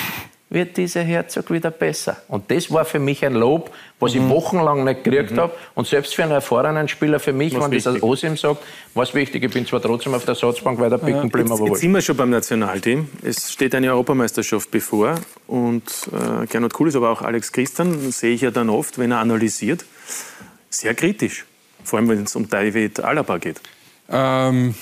wird 0.49 0.77
dieser 0.77 1.03
Herzog 1.03 1.51
wieder 1.51 1.73
besser. 1.73 2.19
Und 2.29 2.51
das 2.51 2.71
war 2.71 2.85
für 2.85 3.01
mich 3.01 3.25
ein 3.25 3.35
Lob, 3.35 3.73
was 3.99 4.15
mhm. 4.15 4.23
ich 4.23 4.29
wochenlang 4.29 4.85
nicht 4.85 5.03
gekriegt 5.03 5.33
mhm. 5.33 5.41
habe. 5.41 5.55
Und 5.75 5.89
selbst 5.89 6.15
für 6.15 6.23
einen 6.23 6.33
erfahrenen 6.33 6.87
Spieler, 6.87 7.19
für 7.19 7.33
mich, 7.33 7.55
was 7.55 7.65
wenn 7.65 7.73
wichtig. 7.73 7.85
das 7.85 7.95
als 7.95 8.03
Osim 8.03 8.37
sagt, 8.37 8.63
war 8.95 9.03
es 9.03 9.15
wichtig. 9.15 9.43
Ich 9.43 9.51
bin 9.51 9.67
zwar 9.67 9.83
trotzdem 9.83 10.15
auf 10.15 10.25
der 10.25 10.35
Ersatzbank 10.35 10.79
weiter 10.79 10.99
picken 10.99 11.23
geblieben, 11.23 11.51
aber 11.51 11.67
Jetzt 11.67 11.81
sind 11.81 11.93
wir 11.93 12.01
schon 12.01 12.17
beim 12.17 12.31
Nationalteam. 12.31 13.09
Es 13.23 13.53
steht 13.53 13.75
eine 13.75 13.91
Europameisterschaft 13.91 14.71
bevor. 14.71 15.17
Und 15.49 15.83
äh, 16.13 16.47
Gernot 16.47 16.75
Kuhl 16.75 16.89
ist 16.89 16.97
aber 16.97 17.11
auch 17.11 17.23
Alex 17.23 17.51
Christian, 17.51 18.13
sehe 18.13 18.35
ich 18.35 18.43
ja 18.43 18.53
dann 18.53 18.71
oft, 18.71 18.99
wenn 18.99 19.11
er 19.11 19.19
analysiert, 19.19 19.85
sehr 20.71 20.95
kritisch. 20.95 21.45
Vor 21.83 21.99
allem, 21.99 22.09
wenn 22.09 22.23
es 22.23 22.37
um 22.37 22.49
David 22.49 23.01
Alaba 23.01 23.39
geht. 23.39 23.61
Ähm, 24.09 24.75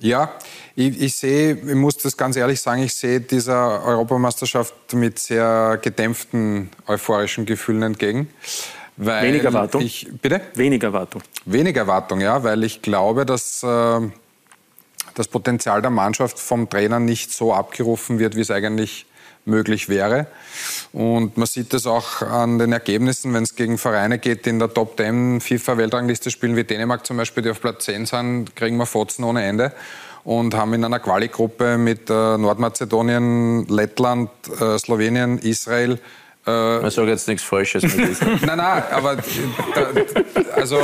ja, 0.00 0.32
ich, 0.74 1.00
ich, 1.00 1.14
sehe, 1.14 1.54
ich 1.54 1.74
muss 1.74 1.96
das 1.96 2.16
ganz 2.16 2.36
ehrlich 2.36 2.60
sagen, 2.60 2.82
ich 2.82 2.94
sehe 2.94 3.20
dieser 3.20 3.84
Europameisterschaft 3.84 4.74
mit 4.92 5.18
sehr 5.18 5.78
gedämpften 5.80 6.70
euphorischen 6.86 7.46
Gefühlen 7.46 7.82
entgegen. 7.82 8.28
Wenig 8.96 9.44
Erwartung? 9.44 9.82
Ich, 9.82 10.08
bitte? 10.22 10.40
Wenig 10.54 10.82
Erwartung. 10.82 11.22
Wenig 11.44 11.76
Erwartung, 11.76 12.20
ja, 12.20 12.42
weil 12.42 12.64
ich 12.64 12.80
glaube, 12.80 13.26
dass 13.26 13.62
äh, 13.62 14.00
das 15.14 15.28
Potenzial 15.28 15.82
der 15.82 15.90
Mannschaft 15.90 16.38
vom 16.38 16.68
Trainer 16.68 16.98
nicht 16.98 17.32
so 17.32 17.52
abgerufen 17.52 18.18
wird, 18.18 18.36
wie 18.36 18.40
es 18.40 18.50
eigentlich 18.50 19.06
möglich 19.46 19.88
wäre. 19.88 20.26
Und 20.92 21.36
man 21.36 21.46
sieht 21.46 21.72
das 21.72 21.86
auch 21.86 22.22
an 22.22 22.58
den 22.58 22.72
Ergebnissen, 22.72 23.32
wenn 23.34 23.42
es 23.42 23.54
gegen 23.54 23.78
Vereine 23.78 24.18
geht, 24.18 24.46
die 24.46 24.50
in 24.50 24.58
der 24.58 24.72
Top 24.72 24.96
10 24.96 25.40
FIFA-Weltrangliste 25.40 26.30
spielen, 26.30 26.56
wie 26.56 26.64
Dänemark 26.64 27.06
zum 27.06 27.16
Beispiel, 27.16 27.42
die 27.42 27.50
auf 27.50 27.60
Platz 27.60 27.84
10 27.84 28.06
sind, 28.06 28.56
kriegen 28.56 28.76
wir 28.76 28.86
Fotzen 28.86 29.24
ohne 29.24 29.44
Ende 29.44 29.72
und 30.24 30.54
haben 30.54 30.74
in 30.74 30.84
einer 30.84 30.98
Quali-Gruppe 30.98 31.78
mit 31.78 32.10
äh, 32.10 32.36
Nordmazedonien, 32.36 33.66
Lettland, 33.66 34.30
äh, 34.60 34.76
Slowenien, 34.76 35.38
Israel 35.38 36.00
äh, 36.46 36.86
ich 36.86 36.94
sage 36.94 37.10
jetzt 37.10 37.26
nichts 37.26 37.42
Falsches 37.42 37.82
mit 37.82 38.08
diesem. 38.08 38.28
nein, 38.46 38.58
nein, 38.58 38.82
aber 38.90 39.16
da, 39.16 39.90
also 40.54 40.78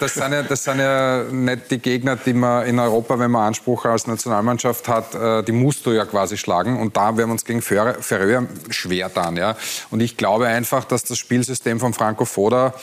das 0.00 0.14
sind, 0.14 0.32
ja, 0.32 0.42
das 0.42 0.64
sind 0.64 0.78
ja 0.78 1.24
nicht 1.30 1.70
die 1.70 1.78
Gegner, 1.78 2.16
die 2.16 2.34
man 2.34 2.66
in 2.66 2.78
Europa, 2.78 3.18
wenn 3.18 3.30
man 3.30 3.48
Anspruch 3.48 3.84
als 3.86 4.06
Nationalmannschaft 4.06 4.86
hat, 4.88 5.14
äh, 5.14 5.42
die 5.42 5.52
musst 5.52 5.86
du 5.86 5.92
ja 5.92 6.04
quasi 6.04 6.36
schlagen. 6.36 6.78
Und 6.78 6.96
da 6.96 7.16
werden 7.16 7.28
wir 7.28 7.32
uns 7.32 7.44
gegen 7.44 7.62
Färöer 7.62 8.46
schwer 8.70 9.08
dann. 9.08 9.36
Ja? 9.36 9.56
Und 9.90 10.00
ich 10.00 10.16
glaube 10.16 10.46
einfach, 10.46 10.84
dass 10.84 11.04
das 11.04 11.18
Spielsystem 11.18 11.80
von 11.80 11.94
Franco 11.94 12.24
Foda 12.24 12.74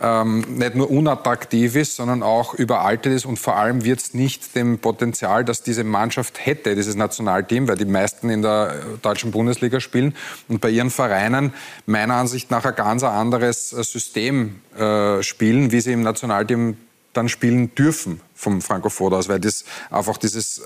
ähm, 0.00 0.44
nicht 0.58 0.74
nur 0.74 0.90
unattraktiv 0.90 1.76
ist, 1.76 1.96
sondern 1.96 2.22
auch 2.22 2.54
überaltet 2.54 3.12
ist. 3.12 3.24
Und 3.24 3.38
vor 3.38 3.56
allem 3.56 3.84
wird 3.84 4.00
es 4.00 4.14
nicht 4.14 4.54
dem 4.54 4.78
Potenzial, 4.78 5.44
das 5.44 5.62
diese 5.62 5.84
Mannschaft 5.84 6.44
hätte, 6.44 6.74
dieses 6.74 6.96
Nationalteam, 6.96 7.68
weil 7.68 7.76
die 7.76 7.86
meisten 7.86 8.28
in 8.28 8.42
der 8.42 8.74
deutschen 9.02 9.30
Bundesliga 9.30 9.80
spielen 9.80 10.14
und 10.48 10.60
bei 10.60 10.68
ihren 10.68 10.90
Vereinen 10.90 11.45
meiner 11.86 12.14
Ansicht 12.14 12.50
nach 12.50 12.64
ein 12.64 12.74
ganz 12.74 13.02
anderes 13.02 13.72
äh, 13.72 13.82
System 13.82 14.60
äh, 14.76 15.22
spielen, 15.22 15.72
wie 15.72 15.80
sie 15.80 15.92
im 15.92 16.02
Nationalteam 16.02 16.76
dann 17.12 17.28
spielen 17.28 17.74
dürfen 17.74 18.20
vom 18.36 18.60
Franco 18.60 18.90
Foda 18.90 19.16
aus, 19.16 19.28
weil 19.28 19.40
das 19.40 19.64
einfach 19.90 20.18
dieses 20.18 20.62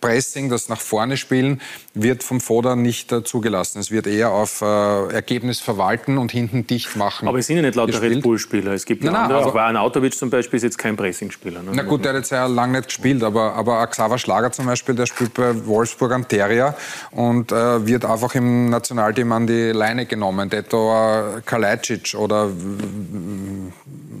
Pressing, 0.00 0.50
das 0.50 0.68
nach 0.68 0.80
vorne 0.80 1.16
spielen, 1.16 1.62
wird 1.94 2.22
vom 2.22 2.38
Foda 2.38 2.76
nicht 2.76 3.10
äh, 3.10 3.24
zugelassen. 3.24 3.78
Es 3.78 3.90
wird 3.90 4.06
eher 4.06 4.30
auf 4.32 4.60
äh, 4.60 5.14
Ergebnis 5.14 5.60
verwalten 5.60 6.18
und 6.18 6.30
hinten 6.30 6.66
dicht 6.66 6.94
machen. 6.94 7.26
Aber 7.26 7.38
es 7.38 7.46
sind 7.46 7.56
ja 7.56 7.62
nicht 7.62 7.74
lauter 7.74 8.02
Red 8.02 8.22
Bull-Spieler. 8.22 8.72
Es 8.72 8.84
gibt 8.84 9.02
nein, 9.02 9.14
andere, 9.14 9.46
auch 9.46 9.54
ein 9.54 9.78
Autovic 9.78 10.14
zum 10.14 10.28
Beispiel 10.28 10.58
ist 10.58 10.62
jetzt 10.62 10.76
kein 10.76 10.96
Pressing-Spieler. 10.96 11.62
Ne? 11.62 11.70
Na 11.72 11.82
gut, 11.84 12.04
der 12.04 12.12
hat 12.12 12.18
jetzt 12.18 12.30
ja 12.30 12.44
lange 12.44 12.78
nicht 12.78 12.88
gespielt, 12.88 13.22
aber, 13.22 13.54
aber 13.54 13.86
Xaver 13.86 14.18
Schlager 14.18 14.52
zum 14.52 14.66
Beispiel, 14.66 14.94
der 14.94 15.06
spielt 15.06 15.32
bei 15.32 15.66
Wolfsburg 15.66 16.12
am 16.12 16.28
Terrier 16.28 16.76
und 17.12 17.50
äh, 17.50 17.86
wird 17.86 18.04
einfach 18.04 18.34
im 18.34 18.68
Nationalteam 18.68 19.32
an 19.32 19.46
die 19.46 19.70
Leine 19.70 20.04
genommen. 20.04 20.50
Deto 20.50 21.40
Kalajdzic 21.46 22.14
oder 22.14 22.50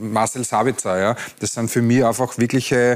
Marcel 0.00 0.44
Sabitzer, 0.44 0.98
ja. 0.98 1.16
Das 1.40 1.52
sind 1.52 1.70
für 1.70 1.82
mich 1.82 2.04
einfach 2.04 2.38
wirkliche 2.38 2.93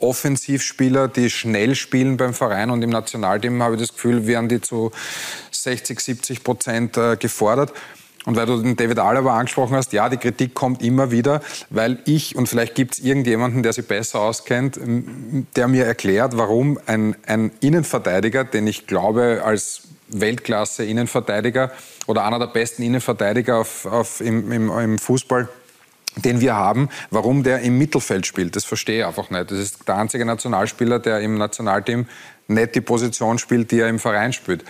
Offensivspieler, 0.00 1.08
die 1.08 1.30
schnell 1.30 1.74
spielen 1.74 2.16
beim 2.16 2.34
Verein 2.34 2.70
und 2.70 2.82
im 2.82 2.90
Nationalteam 2.90 3.62
habe 3.62 3.76
ich 3.76 3.80
das 3.80 3.92
Gefühl, 3.94 4.26
werden 4.26 4.48
die 4.48 4.60
zu 4.60 4.90
60, 5.52 6.00
70 6.00 6.44
Prozent 6.44 6.96
äh, 6.96 7.16
gefordert. 7.16 7.72
Und 8.24 8.36
weil 8.36 8.46
du 8.46 8.60
den 8.62 8.76
David 8.76 9.00
Alaba 9.00 9.36
angesprochen 9.36 9.76
hast, 9.76 9.92
ja, 9.92 10.08
die 10.08 10.16
Kritik 10.16 10.54
kommt 10.54 10.80
immer 10.82 11.10
wieder, 11.10 11.40
weil 11.70 11.98
ich, 12.04 12.36
und 12.36 12.48
vielleicht 12.48 12.76
gibt 12.76 12.94
es 12.94 13.00
irgendjemanden, 13.00 13.64
der 13.64 13.72
sich 13.72 13.86
besser 13.86 14.20
auskennt, 14.20 14.78
der 15.56 15.66
mir 15.66 15.86
erklärt, 15.86 16.36
warum 16.36 16.78
ein, 16.86 17.16
ein 17.26 17.50
Innenverteidiger, 17.60 18.44
den 18.44 18.68
ich 18.68 18.86
glaube 18.86 19.42
als 19.44 19.82
Weltklasse-Innenverteidiger 20.08 21.72
oder 22.06 22.24
einer 22.24 22.38
der 22.38 22.46
besten 22.46 22.82
Innenverteidiger 22.82 23.58
auf, 23.58 23.86
auf, 23.86 24.20
im, 24.20 24.52
im, 24.52 24.70
im 24.70 24.98
Fußball, 24.98 25.48
den 26.16 26.40
wir 26.40 26.54
haben, 26.54 26.88
warum 27.10 27.42
der 27.42 27.60
im 27.60 27.78
Mittelfeld 27.78 28.26
spielt. 28.26 28.56
Das 28.56 28.64
verstehe 28.64 29.00
ich 29.00 29.06
einfach 29.06 29.30
nicht. 29.30 29.50
Das 29.50 29.58
ist 29.58 29.88
der 29.88 29.96
einzige 29.96 30.24
Nationalspieler, 30.24 30.98
der 30.98 31.20
im 31.20 31.38
Nationalteam 31.38 32.06
nicht 32.48 32.74
die 32.74 32.80
Position 32.80 33.38
spielt, 33.38 33.70
die 33.70 33.80
er 33.80 33.88
im 33.88 33.98
Verein 33.98 34.32
spielt. 34.32 34.64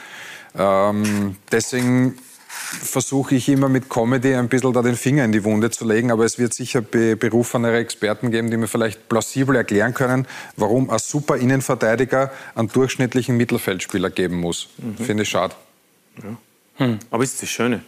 Ähm, 0.56 1.36
deswegen 1.50 2.18
versuche 2.48 3.34
ich 3.34 3.48
immer 3.48 3.68
mit 3.68 3.90
Comedy 3.90 4.34
ein 4.34 4.48
bisschen 4.48 4.72
da 4.72 4.82
den 4.82 4.96
Finger 4.96 5.24
in 5.24 5.32
die 5.32 5.44
Wunde 5.44 5.70
zu 5.70 5.86
legen, 5.86 6.10
aber 6.10 6.24
es 6.24 6.38
wird 6.38 6.54
sicher 6.54 6.80
berufenere 6.80 7.78
Experten 7.78 8.30
geben, 8.30 8.50
die 8.50 8.56
mir 8.56 8.68
vielleicht 8.68 9.08
plausibel 9.08 9.56
erklären 9.56 9.94
können, 9.94 10.26
warum 10.56 10.90
ein 10.90 10.98
super 10.98 11.36
Innenverteidiger 11.36 12.30
einen 12.54 12.68
durchschnittlichen 12.68 13.36
Mittelfeldspieler 13.36 14.10
geben 14.10 14.38
muss. 14.40 14.68
Mhm. 14.78 14.96
Finde 15.04 15.22
ich 15.24 15.30
schade. 15.30 15.54
Ja. 16.22 16.36
Hm. 16.86 16.98
Aber 17.10 17.22
es 17.22 17.34
ist 17.34 17.42
das 17.42 17.50
Schöne 17.50 17.82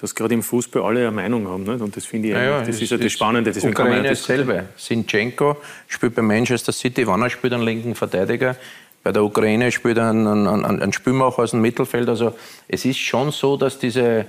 dass 0.00 0.14
gerade 0.14 0.34
im 0.34 0.42
Fußball 0.42 0.82
alle 0.82 1.00
eine 1.00 1.10
Meinung 1.10 1.46
haben. 1.48 1.64
Nicht? 1.64 1.80
Und 1.80 1.96
das 1.96 2.06
finde 2.06 2.28
ich, 2.28 2.34
ja, 2.34 2.60
das 2.60 2.80
ist 2.80 2.90
ja 2.90 2.96
das 2.96 3.12
Spannende. 3.12 3.52
Deswegen 3.52 3.72
Ukraine 3.72 3.90
kann 3.90 3.96
man 3.98 4.04
ja 4.04 4.10
dasselbe. 4.10 4.64
Sinchenko 4.76 5.56
spielt 5.88 6.14
bei 6.14 6.22
Manchester 6.22 6.72
City, 6.72 7.06
wann 7.06 7.22
er 7.22 7.30
spielt, 7.30 7.52
einen 7.52 7.64
linken 7.64 7.94
Verteidiger. 7.94 8.56
Bei 9.02 9.12
der 9.12 9.22
Ukraine 9.22 9.70
spielt 9.72 9.98
er 9.98 10.10
einen, 10.10 10.46
einen, 10.46 10.64
einen 10.64 10.92
Spielmacher 10.92 11.42
aus 11.42 11.50
dem 11.52 11.60
Mittelfeld. 11.60 12.08
Also 12.08 12.34
es 12.68 12.84
ist 12.84 12.98
schon 12.98 13.30
so, 13.30 13.56
dass 13.56 13.78
diese 13.78 14.02
äh, 14.02 14.24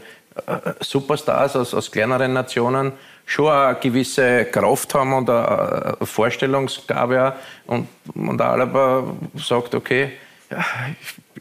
Superstars 0.80 1.56
aus, 1.56 1.74
aus 1.74 1.92
kleineren 1.92 2.34
Nationen 2.34 2.94
schon 3.26 3.52
eine 3.52 3.76
gewisse 3.80 4.46
Kraft 4.46 4.94
haben 4.94 5.14
und 5.14 5.30
eine 5.30 5.98
Vorstellungsgabe. 6.02 7.34
Und, 7.68 7.88
und 8.14 8.38
der 8.38 8.48
Alaba 8.48 9.16
sagt, 9.36 9.76
okay, 9.76 10.12
ja, 10.52 10.66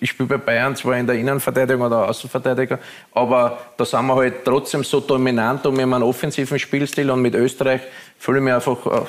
ich, 0.00 0.10
spiele 0.10 0.28
bei 0.28 0.36
Bayern 0.38 0.76
zwar 0.76 0.96
in 0.96 1.06
der 1.06 1.16
Innenverteidigung 1.16 1.86
oder 1.86 2.08
Außenverteidiger, 2.08 2.78
aber 3.12 3.58
da 3.76 3.84
sind 3.84 4.06
wir 4.06 4.14
halt 4.14 4.44
trotzdem 4.44 4.84
so 4.84 5.00
dominant 5.00 5.66
und 5.66 5.74
mit 5.74 5.82
einem 5.82 6.02
offensiven 6.02 6.58
Spielstil 6.58 7.10
und 7.10 7.20
mit 7.20 7.34
Österreich 7.34 7.80
fühle 8.18 8.38
ich 8.38 8.44
mich 8.44 8.54
einfach 8.54 8.86
äh, 8.86 9.00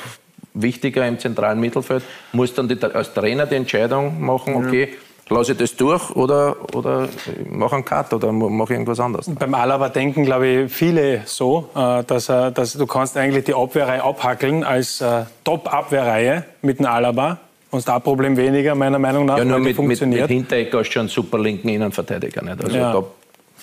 wichtiger 0.53 1.07
im 1.07 1.19
zentralen 1.19 1.59
Mittelfeld, 1.59 2.03
muss 2.33 2.53
dann 2.53 2.67
die, 2.67 2.81
als 2.81 3.13
Trainer 3.13 3.45
die 3.45 3.55
Entscheidung 3.55 4.19
machen, 4.21 4.55
okay, 4.55 4.89
ja. 5.29 5.37
lasse 5.37 5.53
ich 5.53 5.57
das 5.59 5.75
durch 5.75 6.09
oder, 6.15 6.55
oder 6.73 7.07
mache 7.49 7.75
einen 7.75 7.85
Cut 7.85 8.13
oder 8.13 8.31
mache 8.31 8.73
irgendwas 8.73 8.99
anderes. 8.99 9.29
Beim 9.33 9.53
Alaba 9.53 9.89
denken, 9.89 10.25
glaube 10.25 10.47
ich, 10.47 10.71
viele 10.71 11.21
so, 11.25 11.69
äh, 11.75 12.03
dass, 12.03 12.25
dass 12.25 12.73
du 12.73 12.87
kannst 12.87 13.17
eigentlich 13.17 13.45
die 13.45 13.53
Abwehrreihe 13.53 14.03
abhackeln 14.03 14.63
als 14.63 14.99
äh, 14.99 15.25
Top-Abwehrreihe 15.43 16.43
mit 16.61 16.79
dem 16.79 16.87
Alaba. 16.87 17.39
Und 17.71 17.87
das 17.87 18.03
Problem 18.03 18.35
weniger, 18.35 18.75
meiner 18.75 18.99
Meinung 18.99 19.25
nach, 19.25 19.37
ja, 19.37 19.45
nur 19.45 19.59
mit, 19.59 19.75
funktioniert. 19.75 20.29
Mit, 20.29 20.29
mit 20.29 20.49
Hinteregger 20.49 20.79
hast 20.79 20.89
du 20.89 20.91
schon 20.91 20.99
einen 21.01 21.09
super 21.09 21.39
linken 21.39 21.69
Innenverteidiger. 21.69 22.41
Nicht? 22.41 22.63
Also 22.63 22.77
ja. 22.77 22.93
da 22.93 23.03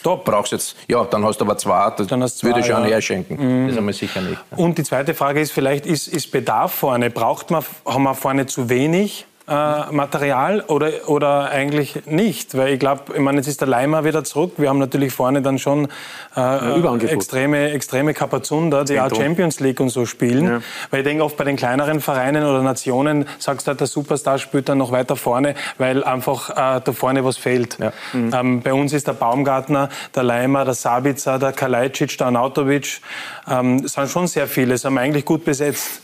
Top. 0.02 0.24
Brauchst 0.24 0.52
jetzt, 0.52 0.76
ja, 0.86 1.05
dann 1.05 1.24
hast 1.24 1.39
du 1.39 1.44
aber 1.44 1.56
zwei, 1.59 1.90
das 1.97 2.06
dann 2.06 2.22
hast 2.22 2.39
zwei, 2.39 2.48
würde 2.48 2.60
ich 2.60 2.68
ja. 2.68 2.80
auch 2.80 2.86
herschenken. 2.86 3.36
Mhm. 3.36 3.68
Das 3.68 3.76
haben 3.76 3.86
wir 3.86 3.93
sicher 3.93 4.20
nicht. 4.20 4.39
Und 4.56 4.78
die 4.78 4.85
zweite 4.85 5.14
Frage 5.14 5.40
ist 5.40 5.52
vielleicht, 5.52 5.86
ist, 5.86 6.06
ist 6.06 6.30
Bedarf 6.30 6.72
vorne? 6.72 7.10
Braucht 7.10 7.51
man, 7.51 7.64
haben 7.85 8.05
wir 8.05 8.14
vorne 8.14 8.47
zu 8.47 8.68
wenig? 8.68 9.26
Äh, 9.49 9.93
Material 9.93 10.61
oder, 10.66 10.91
oder 11.07 11.51
eigentlich 11.51 12.07
nicht? 12.07 12.57
Weil 12.57 12.75
ich 12.75 12.81
glaube, 12.81 13.15
ich 13.15 13.20
meine, 13.20 13.39
jetzt 13.39 13.47
ist 13.47 13.61
der 13.61 13.69
Leimer 13.69 14.05
wieder 14.05 14.25
zurück. 14.25 14.55
Wir 14.59 14.69
haben 14.69 14.79
natürlich 14.79 15.12
vorne 15.12 15.43
dann 15.43 15.59
schon 15.59 15.89
äh, 16.37 17.07
extreme, 17.07 17.70
extreme 17.70 18.15
Kapazunder, 18.15 18.85
die 18.85 19.01
auch 19.01 19.15
Champions 19.15 19.61
League 19.61 19.81
und 19.81 19.89
so 19.89 20.07
spielen. 20.07 20.45
Ja. 20.45 20.61
Weil 20.91 21.01
ich 21.01 21.07
denke, 21.07 21.25
oft 21.25 21.37
bei 21.37 21.45
den 21.45 21.57
kleineren 21.57 22.01
Vereinen 22.01 22.45
oder 22.45 22.62
Nationen 22.62 23.27
sagst 23.39 23.66
du, 23.66 23.70
halt, 23.70 23.81
der 23.81 23.87
Superstar 23.87 24.39
spielt 24.39 24.69
dann 24.69 24.79
noch 24.79 24.93
weiter 24.93 25.16
vorne, 25.16 25.55
weil 25.79 26.05
einfach 26.05 26.51
äh, 26.51 26.81
da 26.85 26.93
vorne 26.93 27.25
was 27.25 27.37
fehlt. 27.37 27.79
Ja. 27.79 27.93
Mhm. 28.12 28.31
Ähm, 28.35 28.61
bei 28.61 28.75
uns 28.75 28.93
ist 28.93 29.07
der 29.09 29.15
Baumgartner, 29.15 29.89
der 30.15 30.23
Leimer, 30.23 30.65
der 30.65 30.75
Sabica, 30.75 31.39
der 31.39 31.53
Kalajdzic, 31.53 32.19
der 32.19 32.27
Anautovic, 32.29 33.01
ähm, 33.51 33.87
sind 33.87 34.11
schon 34.11 34.27
sehr 34.27 34.47
viele, 34.47 34.77
sind 34.77 34.99
eigentlich 34.99 35.25
gut 35.25 35.45
besetzt. 35.45 36.03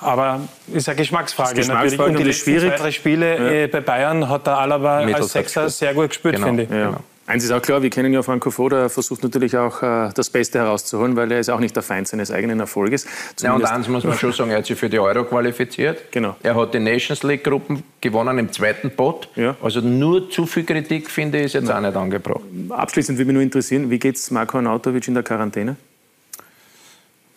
Aber 0.00 0.40
ist 0.72 0.88
eine 0.88 0.96
Geschmacksfrage, 0.96 1.54
Geschmacksfrage 1.54 1.96
natürlich. 1.96 2.10
Und 2.10 2.18
die 2.18 2.24
letzten 2.24 2.50
schwierig. 2.50 2.76
zwei, 2.76 2.82
drei 2.84 2.90
Spiele 2.90 3.38
ja. 3.38 3.50
Äh, 3.64 3.66
bei 3.68 3.80
Bayern 3.80 4.28
hat 4.28 4.46
der 4.46 4.58
Alaba 4.58 4.98
als 4.98 5.32
Sechser 5.32 5.68
sehr 5.68 5.94
gut 5.94 6.08
gespielt, 6.08 6.36
genau. 6.36 6.46
finde 6.46 6.62
ich. 6.64 6.70
Ja. 6.70 6.86
Genau. 6.86 7.00
Eins 7.30 7.44
ist 7.44 7.52
auch 7.52 7.62
klar, 7.62 7.80
wir 7.80 7.90
kennen 7.90 8.12
ja 8.12 8.24
Franco 8.24 8.50
Foda, 8.50 8.80
er 8.80 8.90
versucht 8.90 9.22
natürlich 9.22 9.56
auch 9.56 9.84
äh, 9.84 10.10
das 10.12 10.30
Beste 10.30 10.58
herauszuholen, 10.58 11.14
weil 11.14 11.30
er 11.30 11.38
ist 11.38 11.48
auch 11.48 11.60
nicht 11.60 11.76
der 11.76 11.84
Feind 11.84 12.08
seines 12.08 12.32
eigenen 12.32 12.58
Erfolges. 12.58 13.06
ja, 13.40 13.54
und 13.54 13.64
eins 13.64 13.86
muss 13.86 14.02
man 14.02 14.18
schon 14.18 14.32
sagen, 14.32 14.50
er 14.50 14.58
hat 14.58 14.66
sich 14.66 14.76
für 14.76 14.90
die 14.90 14.98
Euro 14.98 15.22
qualifiziert. 15.22 16.10
Genau. 16.10 16.34
Er 16.42 16.56
hat 16.56 16.74
die 16.74 16.80
Nations 16.80 17.22
League-Gruppen 17.22 17.84
gewonnen 18.00 18.36
im 18.40 18.50
zweiten 18.50 18.90
Pot. 18.90 19.28
Ja. 19.36 19.54
Also 19.62 19.80
nur 19.80 20.28
zu 20.28 20.44
viel 20.44 20.64
Kritik, 20.64 21.08
finde 21.08 21.38
ich, 21.38 21.44
ist 21.44 21.52
jetzt 21.52 21.68
Nein. 21.68 21.84
auch 21.84 21.88
nicht 21.88 21.96
angebracht. 21.96 22.40
Abschließend 22.70 23.16
würde 23.16 23.26
mich 23.26 23.34
nur 23.34 23.42
interessieren, 23.44 23.90
wie 23.90 24.00
geht 24.00 24.16
es 24.16 24.28
Marco 24.32 24.56
Arnautovic 24.56 25.06
in 25.06 25.14
der 25.14 25.22
Quarantäne? 25.22 25.76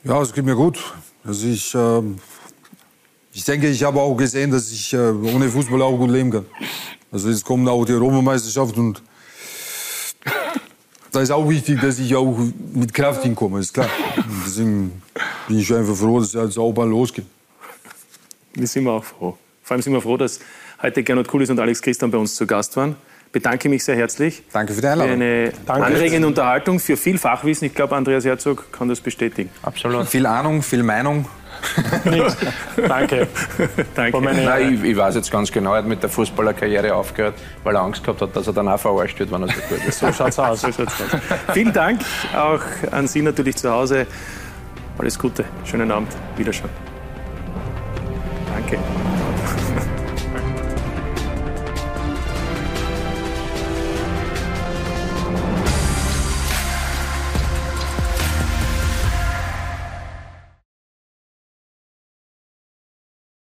Ja, 0.06 0.22
es 0.22 0.34
geht 0.34 0.44
mir 0.44 0.56
gut. 0.56 0.80
Also 1.24 1.48
ich 1.48 1.74
äh, 1.74 2.02
ich 3.36 3.46
denke, 3.46 3.68
ich 3.70 3.84
habe 3.84 4.00
auch 4.00 4.16
gesehen, 4.16 4.52
dass 4.52 4.72
ich 4.72 4.94
äh, 4.94 4.98
ohne 4.98 5.50
Fußball 5.50 5.82
auch 5.82 5.98
gut 5.98 6.12
leben 6.12 6.30
kann. 6.30 6.46
Also 7.12 7.30
jetzt 7.30 7.46
kommt 7.46 7.68
auch 7.70 7.86
die 7.86 7.94
Europameisterschaft 7.94 8.78
und 8.78 9.02
da 11.12 11.22
ist 11.22 11.32
auch 11.32 11.48
wichtig, 11.48 11.80
dass 11.80 12.00
ich 12.00 12.16
auch 12.16 12.38
mit 12.74 12.94
Kraft 12.94 13.24
hinkomme, 13.24 13.60
ist 13.60 13.74
klar. 13.74 13.90
Und 14.18 14.44
deswegen 14.46 15.02
bin 15.48 15.60
ich 15.60 15.74
einfach 15.74 15.96
froh, 15.96 16.20
dass 16.20 16.34
es 16.34 16.58
auch 16.58 16.74
mal 16.76 16.88
losgeht. 16.88 17.26
Wir 18.54 18.68
sind 18.68 18.88
auch 18.88 19.04
froh. 19.04 19.38
Vor 19.64 19.76
allem 19.76 19.82
sind 19.82 19.94
wir 19.94 20.02
froh, 20.02 20.18
dass 20.18 20.40
heute 20.82 21.02
Gernot 21.02 21.28
Kulis 21.28 21.50
und 21.50 21.60
Alex 21.60 21.82
Christian 21.82 22.12
bei 22.12 22.18
uns 22.18 22.36
zu 22.36 22.46
Gast 22.46 22.76
waren. 22.76 22.96
Bedanke 23.34 23.68
mich 23.68 23.84
sehr 23.84 23.96
herzlich. 23.96 24.44
Danke 24.54 24.74
für 24.74 24.82
die 24.82 24.88
Einladung. 24.88 25.18
Für 25.18 25.24
eine 25.24 25.54
Danke. 25.66 25.86
anregende 25.88 26.28
Unterhaltung, 26.28 26.80
für 26.80 26.96
viel 26.96 27.18
Fachwissen. 27.18 27.66
Ich 27.66 27.74
glaube, 27.74 27.96
Andreas 27.96 28.24
Herzog 28.24 28.72
kann 28.72 28.90
das 28.90 29.02
bestätigen. 29.02 29.50
Absolut. 29.64 30.08
Viel 30.08 30.28
Ahnung, 30.28 30.62
viel 30.62 30.84
Meinung. 30.84 31.26
Nichts. 32.06 32.38
Danke. 32.88 33.28
Danke. 33.96 34.22
Nein, 34.22 34.76
ich, 34.76 34.84
ich, 34.84 34.96
weiß 34.96 35.16
jetzt 35.16 35.32
ganz 35.32 35.52
genau, 35.52 35.72
er 35.72 35.80
hat 35.80 35.88
mit 35.88 36.04
der 36.04 36.12
Fußballerkarriere 36.12 36.94
aufgehört, 36.94 37.34
weil 37.64 37.76
er 37.76 37.82
Angst 37.82 38.04
gehabt 38.04 38.22
hat, 38.22 38.36
dass 38.36 38.46
er 38.46 38.54
dann 38.54 38.68
auch 38.68 38.80
verarscht 38.80 39.18
wird, 39.18 39.32
wenn 39.32 39.42
er 39.42 39.48
so 39.48 39.62
gut 39.68 39.84
ist. 39.88 39.98
So 39.98 40.12
schaut's 40.14 40.38
aus. 40.38 40.62
So 40.62 40.72
schaut's 40.72 40.94
aus. 41.02 41.20
Vielen 41.54 41.74
Dank 41.74 42.02
auch 42.36 42.62
an 42.92 43.08
Sie 43.08 43.24
natürlich 43.24 43.56
zu 43.56 43.72
Hause. 43.72 44.06
Alles 45.00 45.18
Gute, 45.18 45.44
schönen 45.66 45.90
Abend, 45.92 46.10
Wiederschauen. 46.38 46.70
Danke. 48.54 48.78